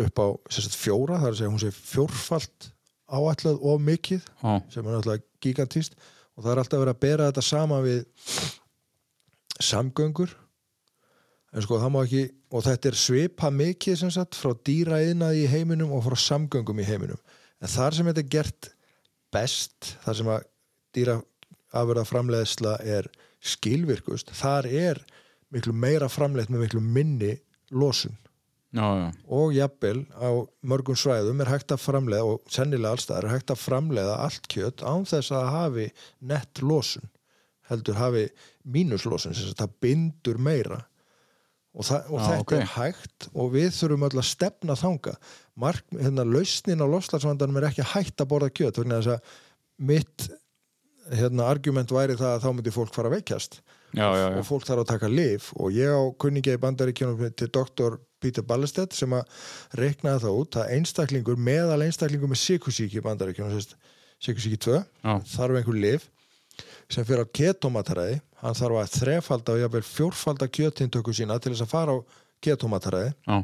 upp 0.00 0.22
á 0.22 0.26
sagt, 0.52 0.76
fjóra 0.78 1.20
þar 1.22 1.32
að 1.32 1.38
segja 1.40 1.52
hún 1.52 1.62
sé 1.62 1.72
fjórfalt 1.74 2.70
áætlað 3.10 3.60
of 3.60 3.80
mikið 3.84 4.22
Já. 4.22 4.52
sem 4.72 4.86
er 4.86 4.94
náttúrulega 4.94 5.24
gigantist 5.42 5.96
og 6.36 6.44
það 6.44 6.52
er 6.52 6.62
alltaf 6.62 6.82
verið 6.82 6.94
að 6.94 7.02
bera 7.04 7.28
þetta 7.30 7.44
sama 7.44 7.80
við 7.84 8.04
samgöngur. 9.60 10.34
En 11.50 11.64
sko 11.64 11.80
það 11.82 11.92
má 11.92 12.00
ekki 12.04 12.22
og 12.54 12.64
þetta 12.66 12.90
er 12.90 12.98
svipa 12.98 13.50
mikið 13.54 13.98
sem 14.00 14.12
sagt 14.14 14.38
frá 14.38 14.54
dýraðinaði 14.66 15.44
í 15.44 15.50
heiminum 15.50 15.92
og 15.96 16.04
frá 16.06 16.16
samgöngum 16.18 16.80
í 16.82 16.86
heiminum. 16.86 17.18
En 17.60 17.70
þar 17.70 17.96
sem 17.96 18.08
þetta 18.08 18.22
er 18.22 18.30
gert 18.36 18.70
best 19.34 19.94
þar 20.04 20.18
sem 20.20 20.30
að 20.30 20.46
dýraafurða 20.96 22.06
framleiðsla 22.08 22.78
er 22.86 23.10
skilvirkust 23.40 24.32
þar 24.36 24.68
er 24.68 25.00
miklu 25.54 25.74
meira 25.74 26.08
framleitt 26.12 26.50
með 26.52 26.66
miklu 26.66 26.82
minni 26.84 27.34
losun 27.70 28.16
Já, 28.70 28.86
já. 29.00 29.08
og 29.26 29.54
jafnvel 29.54 30.04
á 30.14 30.30
mörgum 30.62 30.94
svæðum 30.94 31.40
er 31.42 31.48
hægt 31.50 31.72
að 31.74 31.82
framleiða 31.82 32.26
og 32.36 32.52
sennilega 32.54 32.94
allstaðar 32.94 33.26
er 33.26 33.34
hægt 33.34 33.50
að 33.50 33.64
framleiða 33.64 34.12
allt 34.22 34.46
kjött 34.52 34.84
án 34.86 35.08
þess 35.10 35.32
að 35.34 35.48
hafi 35.56 35.86
nett 36.30 36.62
losun 36.62 37.10
heldur 37.66 37.98
hafi 37.98 38.28
mínuslosun 38.62 39.34
sem 39.34 39.48
sagt 39.48 39.64
það 39.64 39.74
bindur 39.82 40.38
meira 40.38 40.78
og, 41.74 41.82
það, 41.86 42.06
og 42.10 42.20
Já, 42.20 42.24
þetta 42.28 42.44
ok. 42.44 42.54
er 42.60 42.70
hægt 42.76 43.28
og 43.34 43.52
við 43.56 43.68
þurfum 43.74 44.06
öll 44.06 44.22
að 44.22 44.28
stefna 44.30 44.78
þanga 44.78 45.16
Mark, 45.60 45.84
hérna, 45.90 46.24
lausnin 46.24 46.82
á 46.82 46.86
loslagsvandanum 46.94 47.58
er 47.58 47.68
ekki 47.72 47.90
hægt 47.90 48.22
að 48.22 48.30
borða 48.30 48.52
kjött 48.54 48.78
þess 48.80 49.12
að 49.16 49.34
mitt 49.90 50.30
hérna, 51.10 51.50
argument 51.50 51.90
væri 51.90 52.14
það 52.18 52.36
að 52.36 52.46
þá 52.46 52.50
myndi 52.54 52.74
fólk 52.74 52.94
fara 52.94 53.10
að 53.10 53.18
veikjast 53.18 53.60
Já, 53.96 54.06
já, 54.14 54.26
og 54.38 54.46
fólk 54.46 54.66
þarf 54.68 54.84
að 54.84 54.90
taka 54.92 55.10
lif 55.10 55.50
og 55.56 55.74
ég 55.74 55.90
á 55.90 56.02
kunningja 56.22 56.54
í 56.54 56.62
bandaríkjunum 56.62 57.32
til 57.34 57.48
doktor 57.50 57.98
Peter 58.22 58.44
Ballestedt 58.46 58.94
sem 58.94 59.10
að 59.16 59.26
reiknaði 59.80 60.22
það 60.24 60.38
út 60.42 60.58
að 60.60 60.72
einstaklingur 60.76 61.40
meðal 61.40 61.80
einstaklingur 61.86 62.30
með 62.30 62.42
sikursíki 62.44 63.00
í 63.00 63.04
bandaríkjunum 63.04 63.58
sikursíki 64.20 64.60
2 64.62 64.78
Já. 64.78 65.14
þarf 65.34 65.60
einhver 65.60 65.80
lif 65.80 66.08
sem 66.90 67.06
fyrir 67.08 67.26
á 67.26 67.32
ketomataræði 67.40 68.20
hann 68.44 68.58
þarf 68.60 68.80
að 68.82 68.94
þrefalda 68.98 69.56
og 69.56 69.62
jafnvel 69.64 69.84
fjórfalda 69.88 70.50
kjötintöku 70.50 71.14
sína 71.16 71.40
til 71.40 71.54
þess 71.54 71.66
að 71.66 71.74
fara 71.74 71.96
á 71.96 71.98
ketomataræði 72.44 73.12
Já, 73.26 73.36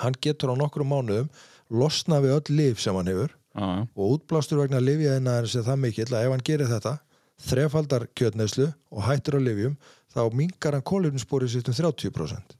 hann 0.00 0.20
getur 0.24 0.54
á 0.54 0.60
nokkrum 0.60 0.92
mánuðum 0.92 1.30
losna 1.72 2.20
við 2.24 2.36
öll 2.38 2.58
lif 2.62 2.82
sem 2.82 2.96
hann 2.96 3.10
hefur 3.12 3.32
já, 3.32 3.64
já. 3.66 3.86
og 3.92 4.16
útblástur 4.16 4.62
vegna 4.62 4.80
lifjaðina 4.80 5.40
er 5.42 5.50
það 5.52 5.82
mikill 5.84 6.12
að 6.12 6.26
ef 6.26 6.36
hann 6.36 6.46
gerir 6.48 6.70
þetta 6.72 6.98
þrefaldar 7.42 8.06
kjötneyslu 8.18 8.68
og 8.92 9.02
hættur 9.08 9.38
á 9.38 9.40
lifjum 9.42 9.74
þá 10.14 10.20
mingar 10.36 10.76
hann 10.76 10.84
kólefnissporið 10.86 11.54
sitt 11.56 11.68
um 11.72 11.74
30% 11.78 12.56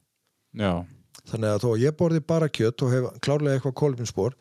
Já, 0.59 0.73
þannig 1.31 1.49
að 1.55 1.63
þó 1.65 1.69
að 1.75 1.83
ég 1.87 1.97
borði 2.01 2.21
bara 2.33 2.49
kjött 2.53 2.83
og 2.87 2.93
hef 2.93 3.07
klárlega 3.25 3.59
eitthvað 3.61 3.77
kólefnisspor 3.83 4.35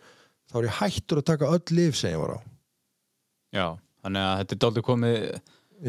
þá 0.52 0.58
er 0.62 0.68
ég 0.70 0.78
hættur 0.82 1.22
að 1.22 1.28
taka 1.32 1.52
öll 1.56 1.76
lif 1.78 1.96
sem 2.00 2.12
ég 2.16 2.20
var 2.24 2.36
á 2.36 2.40
já. 3.56 3.68
Þannig 4.02 4.26
að 4.26 4.38
þetta 4.42 4.56
er 4.56 4.62
dálítið 4.66 4.86
komið 4.88 5.16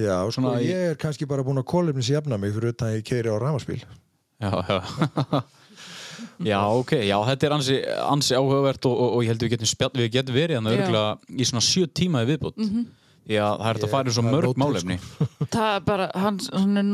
já, 0.03 0.17
sko, 0.21 0.33
Svona 0.37 0.53
í- 0.61 0.69
ég 0.69 0.87
er 0.93 0.97
kannski 1.01 1.27
bara 1.31 1.45
búin 1.47 1.63
að 1.63 1.69
kólefnisjafna 1.73 2.39
mig 2.43 2.53
fyrir 2.55 2.75
utan 2.75 2.91
að 2.91 2.97
ég 3.01 3.07
keiri 3.09 3.33
á 3.33 3.37
ramaspíl 3.41 3.81
Já, 4.43 4.51
já 4.69 5.43
Já, 6.43 6.59
ok, 6.75 6.93
já, 7.07 7.17
þetta 7.27 7.47
er 7.49 7.53
ansi, 7.55 7.77
ansi 8.11 8.35
áhugavert 8.37 8.87
og, 8.89 8.95
og, 8.99 9.13
og 9.17 9.23
ég 9.25 9.31
held 9.33 9.43
við 9.45 9.53
getum, 9.55 9.69
spjall, 9.71 9.93
við 9.99 10.09
getum 10.17 10.35
verið 10.37 10.59
hann 10.59 10.69
Já. 10.71 10.75
örgulega 10.75 11.39
í 11.43 11.47
svona 11.49 11.63
sjö 11.65 11.87
tíma 11.99 12.23
í 12.25 12.29
viðbútt 12.33 12.59
Mhm. 12.63 12.83
Já, 13.31 13.45
það 13.55 13.69
er 13.69 13.79
þetta 13.79 13.87
að 13.89 13.93
fara 13.93 14.11
í 14.11 14.15
svo 14.17 14.23
það 14.25 14.31
er 14.33 14.35
mörg 14.37 14.59
málefni. 14.63 14.97
það 15.55 15.69
er 15.77 15.85
bara, 15.87 16.09
hann, 16.19 16.41
hann 16.57 16.81
er 16.81 16.89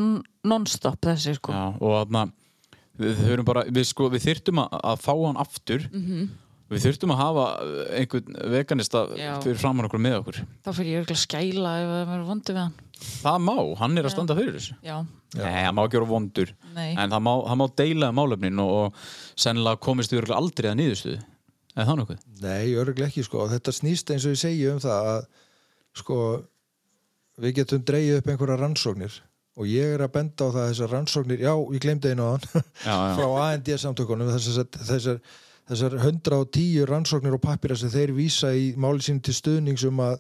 non-stop 0.53 0.99
þessi 1.09 1.37
sko. 1.39 1.55
Já, 1.57 1.65
og 1.79 1.95
þarna 2.03 2.25
við, 2.99 3.15
þurfum 3.23 3.49
bara, 3.49 3.65
við, 3.71 3.87
sko, 3.89 4.11
við 4.13 4.27
þyrftum 4.27 4.61
að, 4.65 4.77
að 4.93 5.01
fá 5.07 5.15
hann 5.15 5.41
aftur. 5.47 5.89
Mhm. 5.93 6.29
Við 6.69 6.83
þurftum 6.85 7.13
að 7.15 7.21
hafa 7.23 7.45
einhvern 7.97 8.35
veganista 8.53 9.01
Já. 9.17 9.31
fyrir 9.41 9.57
framann 9.57 9.87
okkur 9.89 10.03
með 10.05 10.17
okkur. 10.19 10.39
Þá 10.67 10.69
fyrir 10.77 10.91
ég 10.91 10.99
örgulega 11.01 11.23
skæla 11.23 11.71
ef 11.81 11.87
það 11.95 12.03
verður 12.11 12.27
vondi 12.29 12.53
við 12.53 12.61
hann. 12.61 12.75
Það 13.23 13.39
má, 13.47 13.55
hann 13.81 13.97
er 13.97 14.09
að 14.09 14.13
standa 14.13 14.37
fyrir 14.37 14.59
þessu. 14.59 14.77
Já, 14.85 14.99
Nei, 15.39 15.63
hann 15.65 15.75
má 15.79 15.81
ekki 15.87 15.97
vera 15.97 16.09
vondur. 16.11 16.53
Nei, 16.77 16.91
En 16.93 17.09
það 17.15 17.25
má, 17.25 17.31
það 17.47 17.59
má 17.63 17.65
deila 17.81 18.11
um 18.13 18.19
málefnin 18.21 18.61
og, 18.61 18.75
og 18.83 19.41
sennilega 19.41 19.81
komist 19.89 20.13
við 20.13 20.21
örugglega 20.21 20.43
aldrei 20.45 20.69
að 20.69 20.77
niðurstöðu. 20.83 21.25
Eða 21.73 21.87
það 21.89 21.99
nokkuð? 22.03 22.21
nei, 22.45 22.69
örgulega 22.85 23.09
ekki 23.09 23.25
sko. 23.25 23.41
Og 23.47 23.53
þetta 23.55 23.77
snýst 23.79 24.13
eins 24.13 24.29
og 24.29 24.37
ég 24.37 24.41
segi 24.45 24.69
um 24.69 24.81
það 24.85 25.11
að 25.15 25.21
sko 25.99 26.21
við 27.39 27.61
getum 27.61 27.85
dreigið 27.87 28.21
upp 28.21 28.31
einhverja 28.33 28.61
rannsóknir 28.61 29.19
og 29.59 29.69
ég 29.71 29.97
er 29.97 30.05
að 30.05 30.15
benda 30.15 30.47
á 30.47 30.55
það 30.55 30.63
að 30.63 30.73
þessar 30.73 30.93
rannsóknir 30.95 31.45
já, 31.45 31.53
ég 31.75 31.83
glemdi 31.83 32.13
einu 32.13 32.31
á 32.31 32.33
já, 32.87 32.97
frá 33.19 33.27
AND 33.45 33.71
samtökunum 33.83 34.33
þessar, 34.33 34.69
þessar, 34.79 35.23
þessar 35.71 35.97
110 36.01 36.89
rannsóknir 36.91 37.39
og 37.39 37.43
pappira 37.45 37.79
sem 37.79 37.93
þeir 37.93 38.15
vísa 38.17 38.53
í 38.55 38.73
máli 38.79 39.05
sín 39.05 39.23
til 39.23 39.37
stuðnings 39.37 39.87
um 39.89 40.03
að 40.07 40.19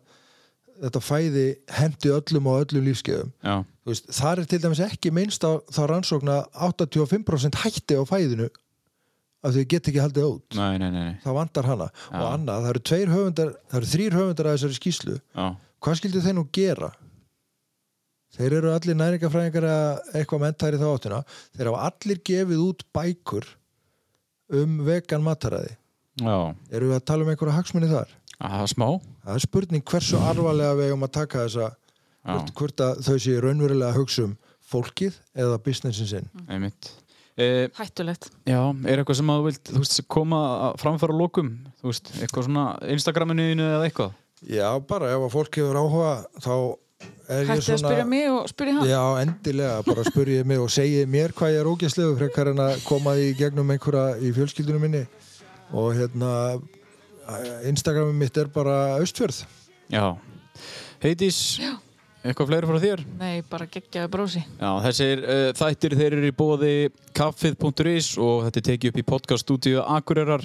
þetta 0.78 1.02
fæði 1.02 1.48
hendi 1.74 2.14
öllum 2.14 2.48
og 2.50 2.64
öllum 2.64 2.86
lífskeiðum 2.86 3.66
þar 4.14 4.42
er 4.42 4.48
til 4.50 4.62
dæmis 4.62 4.82
ekki 4.84 5.10
minnst 5.14 5.46
á 5.46 5.58
þá 5.74 5.82
rannsókna 5.90 6.40
85% 6.54 7.62
hætti 7.64 7.98
á 7.98 8.02
fæðinu 8.06 8.50
að 9.46 9.60
geta 9.70 9.90
ekki 9.92 10.02
haldið 10.02 10.26
út. 10.26 10.56
Nei, 10.58 10.78
nei, 10.82 10.88
nei, 10.90 11.10
þá 11.22 11.28
vantar 11.36 11.68
hana. 11.68 11.86
Já. 11.94 12.18
og 12.18 12.26
annað, 12.32 12.64
það 12.66 12.98
eru 12.98 13.12
höfundar 13.12 13.52
það 13.70 13.78
eru 13.80 13.90
þrýr 13.92 14.16
höfundar 14.18 14.48
að 14.48 14.56
þessari 14.56 14.78
skýslu 14.78 15.14
Já, 15.18 15.46
hvað 15.82 16.00
skildu 16.00 16.22
þeir 16.24 16.36
nú 16.38 16.46
gera? 16.54 16.90
Þeir 18.36 18.58
eru 18.58 18.72
allir 18.74 18.98
næringafræðingar 18.98 19.66
eitthvað 20.12 20.42
mentæri 20.44 20.80
þá 20.80 20.88
áttina. 20.90 21.22
Þeir 21.56 21.70
hafa 21.70 21.88
allir 21.88 22.20
gefið 22.28 22.64
út 22.66 22.84
bækur 22.94 23.48
um 24.58 24.78
vegan 24.86 25.24
mataræði. 25.24 25.74
Já, 26.18 26.36
eru 26.74 26.90
við 26.90 26.98
að 26.98 27.06
tala 27.08 27.24
um 27.24 27.32
einhverja 27.32 27.56
hagsmunni 27.56 27.88
þar? 27.90 28.12
Það 28.38 28.62
er 28.62 28.70
smá. 28.74 28.86
Það 29.24 29.34
er 29.34 29.44
spurning 29.44 29.84
hversu 29.90 30.20
arvalega 30.28 30.76
við 30.78 30.90
eigum 30.90 31.06
að 31.06 31.14
taka 31.16 31.44
þessa 31.46 31.68
hvort, 32.28 32.54
hvort 32.60 32.84
að 32.84 33.02
þau 33.06 33.18
séu 33.24 33.42
raunverulega 33.42 33.90
að 33.90 34.00
hugsa 34.02 34.24
um 34.28 34.38
fólkið 34.68 35.18
eða 35.38 35.60
businessin 35.64 36.10
sinn. 36.10 36.30
Einmitt. 36.46 36.90
E, 37.38 37.68
hættulegt. 37.78 38.28
Já, 38.50 38.60
er 38.90 39.00
eitthvað 39.00 39.20
sem 39.20 39.30
að 39.30 39.40
þú 39.40 39.48
vilt, 39.48 39.68
þú 39.70 39.82
veist, 39.84 40.00
koma 40.10 40.40
að 40.68 40.80
framfæra 40.82 41.16
lokum, 41.16 41.52
þú 41.78 41.92
veist, 41.92 42.10
eitthvað 42.18 42.48
svona 42.48 42.64
Instagraminu 42.94 43.46
þínu 43.52 43.68
eða 43.68 43.86
eitthvað 43.86 44.16
já, 44.46 44.68
bara 44.88 45.10
ef 45.14 45.24
að 45.26 45.34
fólk 45.34 45.58
hefur 45.60 45.80
áhuga 45.80 46.12
þá 46.44 46.54
er 47.28 47.42
ég 47.42 47.50
hætti 47.50 47.58
að 47.58 47.64
svona 47.66 47.82
spyrja 47.82 48.06
mig 48.08 48.26
og 48.32 48.48
spyrja 48.50 48.76
hann. 48.78 48.88
Já, 48.88 49.02
endilega, 49.22 49.82
bara 49.86 50.04
spurjið 50.06 50.46
mig 50.48 50.62
og 50.62 50.70
segið 50.72 51.10
mér 51.12 51.34
hvað 51.36 51.54
ég 51.54 51.60
er 51.62 51.70
ógæslegu 51.72 52.16
frekar 52.18 52.52
en 52.52 52.62
að 52.64 52.78
koma 52.86 53.14
í 53.20 53.32
gegnum 53.38 53.74
einhverja 53.74 54.16
í 54.22 54.32
fjölskyldunum 54.36 54.86
minni. 54.86 55.04
Og 55.76 55.92
hérna 55.98 56.32
Instagramið 57.68 58.16
mitt 58.16 58.40
er 58.40 58.48
bara 58.52 58.96
austfjörð. 59.02 59.42
Já, 59.92 60.16
Heidís 61.02 61.58
Já. 61.60 61.74
eitthvað 62.24 62.48
fleiri 62.50 62.68
frá 62.70 62.78
þér? 62.82 63.02
nei, 63.20 63.42
bara 63.48 63.68
geggjaði 63.70 64.10
brósi 64.12 64.40
Já, 64.42 64.70
þessir 64.84 65.22
uh, 65.22 65.44
þættir 65.56 65.94
þeir 66.00 66.16
eru 66.18 66.28
í 66.28 66.34
bóði 66.36 66.72
kaffið.is 67.16 68.10
og 68.18 68.48
þetta 68.48 68.60
er 68.62 68.66
tekið 68.72 68.90
upp 68.90 68.98
í 68.98 69.06
podcaststúdíu 69.12 69.84
Akureyrar. 69.84 70.44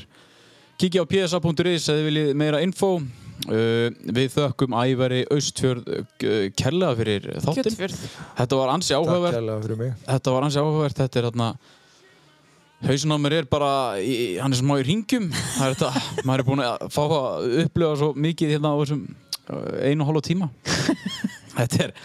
Kikið 0.80 1.04
á 1.04 1.06
psa.is 1.08 1.88
eða 1.88 1.98
þið 1.98 2.08
viljið 2.10 2.32
meira 2.44 2.62
info 2.66 2.98
uh, 3.50 3.88
Við 4.18 4.34
þökkum 4.34 4.76
ævari 4.78 5.22
Austfjörð 5.34 5.88
uh, 6.00 6.04
kærlega 6.60 6.98
fyrir 7.00 7.30
þáttinn. 7.44 7.70
Kjötfjörð. 7.70 8.04
Þetta 8.40 8.60
var 8.60 8.74
ansi 8.74 8.98
áhugavert. 8.98 9.38
kærlega 9.38 9.64
fyrir 9.68 9.82
mig. 9.84 9.96
Þetta 10.08 10.36
var 10.36 10.48
ansi 10.48 10.62
áhugavert. 10.62 11.02
Þetta 11.04 11.22
er 11.22 11.30
þarna 11.30 11.50
Hauðsinn 12.84 13.16
á 13.16 13.20
mér 13.24 13.38
er 13.38 13.46
bara, 13.48 13.70
í, 14.04 14.36
hann 14.44 14.52
er 14.52 14.60
smá 14.60 14.74
í 14.76 14.84
ringjum 14.84 15.30
Það 15.32 15.70
er 15.70 15.76
þetta, 15.78 16.02
maður 16.28 16.42
er 16.42 16.48
búin 16.50 16.64
að 16.66 16.82
fá 16.92 17.04
að 17.06 17.54
upplifa 17.64 18.00
svo 18.02 18.10
mikið 18.26 18.58
hérna 18.58 18.74
á 18.76 18.80
þessum 18.82 19.06
uh, 19.08 19.70
einu 19.88 20.04
og 20.04 20.10
hálfa 20.10 20.26
tíma. 20.28 20.50
Þetta 21.58 21.86
er 21.86 21.96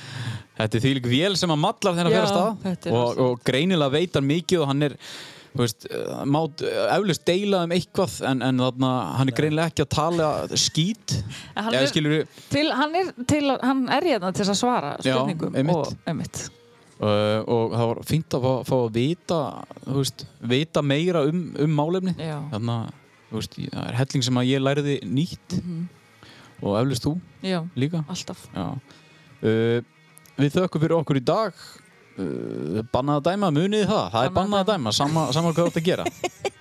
Þetta 0.59 0.75
er 0.75 0.83
því 0.83 0.93
líka 0.97 1.11
vél 1.11 1.35
sem 1.39 1.53
að 1.55 1.67
að 1.67 1.99
Já, 1.99 2.07
fyrir 2.11 2.31
stað 2.31 2.89
og, 2.91 3.21
og 3.23 3.43
greinilega 3.47 3.95
veit 3.95 4.17
hann 4.19 4.27
mikið 4.27 4.63
og 4.65 4.71
hann 4.73 4.87
er 4.89 4.97
þú 5.59 5.65
veist, 5.65 5.87
uh, 5.91 6.21
mát 6.31 6.63
eflust 6.95 7.25
deila 7.27 7.65
um 7.67 7.73
eitthvað 7.75 8.13
en, 8.31 8.43
en 8.47 8.61
þarna, 8.63 8.91
hann 9.19 9.33
er 9.33 9.35
greinilega 9.35 9.73
ekki 9.73 9.83
að 9.83 9.91
tala 9.97 10.29
skít 10.55 11.17
En 11.57 11.65
hann 11.67 11.75
er- 11.75 12.29
Til, 12.53 12.69
hann 12.79 12.95
er, 13.01 13.11
til, 13.27 13.43
hann 13.65 13.81
er 13.99 14.07
hérna 14.13 14.31
til 14.39 14.47
að 14.47 14.55
svara 14.61 14.93
Já, 15.03 15.17
spurningum 15.19 15.59
einmitt. 15.59 15.75
og 15.75 16.07
einmitt. 16.07 16.45
uh, 17.01 17.43
og 17.43 17.75
það 17.75 17.91
var 17.91 18.01
fínt 18.13 18.39
að 18.39 18.47
fá, 18.47 18.55
fá 18.71 18.77
að 18.79 18.95
vita 19.01 19.41
þú 19.83 19.99
veist, 19.99 20.25
vita 20.55 20.83
meira 20.87 21.25
um, 21.27 21.43
um 21.67 21.77
málefni 21.83 22.15
Já. 22.23 22.39
þannig 22.55 22.75
að 22.79 22.95
þú 23.29 23.41
veist, 23.43 23.59
það 23.75 23.85
er 23.91 23.99
helling 24.05 24.25
sem 24.31 24.41
að 24.41 24.49
ég 24.55 24.63
læriði 24.65 24.97
nýtt 25.05 25.59
Mhm. 25.59 25.83
og 26.63 26.79
eflust 26.85 27.05
þú 27.07 27.17
Já, 27.43 27.61
líka 27.77 28.05
alltaf 28.09 28.47
Já. 28.55 28.69
Uh, 29.43 29.83
við 30.39 30.55
þökkum 30.55 30.83
fyrir 30.87 30.97
okkur 31.03 31.19
í 31.19 31.25
dag 31.27 31.53
bannað 32.19 33.21
að 33.21 33.27
dæma, 33.29 33.51
munið 33.55 33.85
það? 33.89 34.07
Það 34.15 34.29
er 34.29 34.31
Bannað 34.31 34.31
að 34.31 34.39
bannað 34.39 34.61
að 34.61 34.71
dæma, 34.73 34.95
sama, 34.99 35.27
sama 35.37 35.53
hvað 35.53 35.65
þú 35.65 35.71
ert 35.71 35.81
að 35.81 35.89
gera 35.89 36.07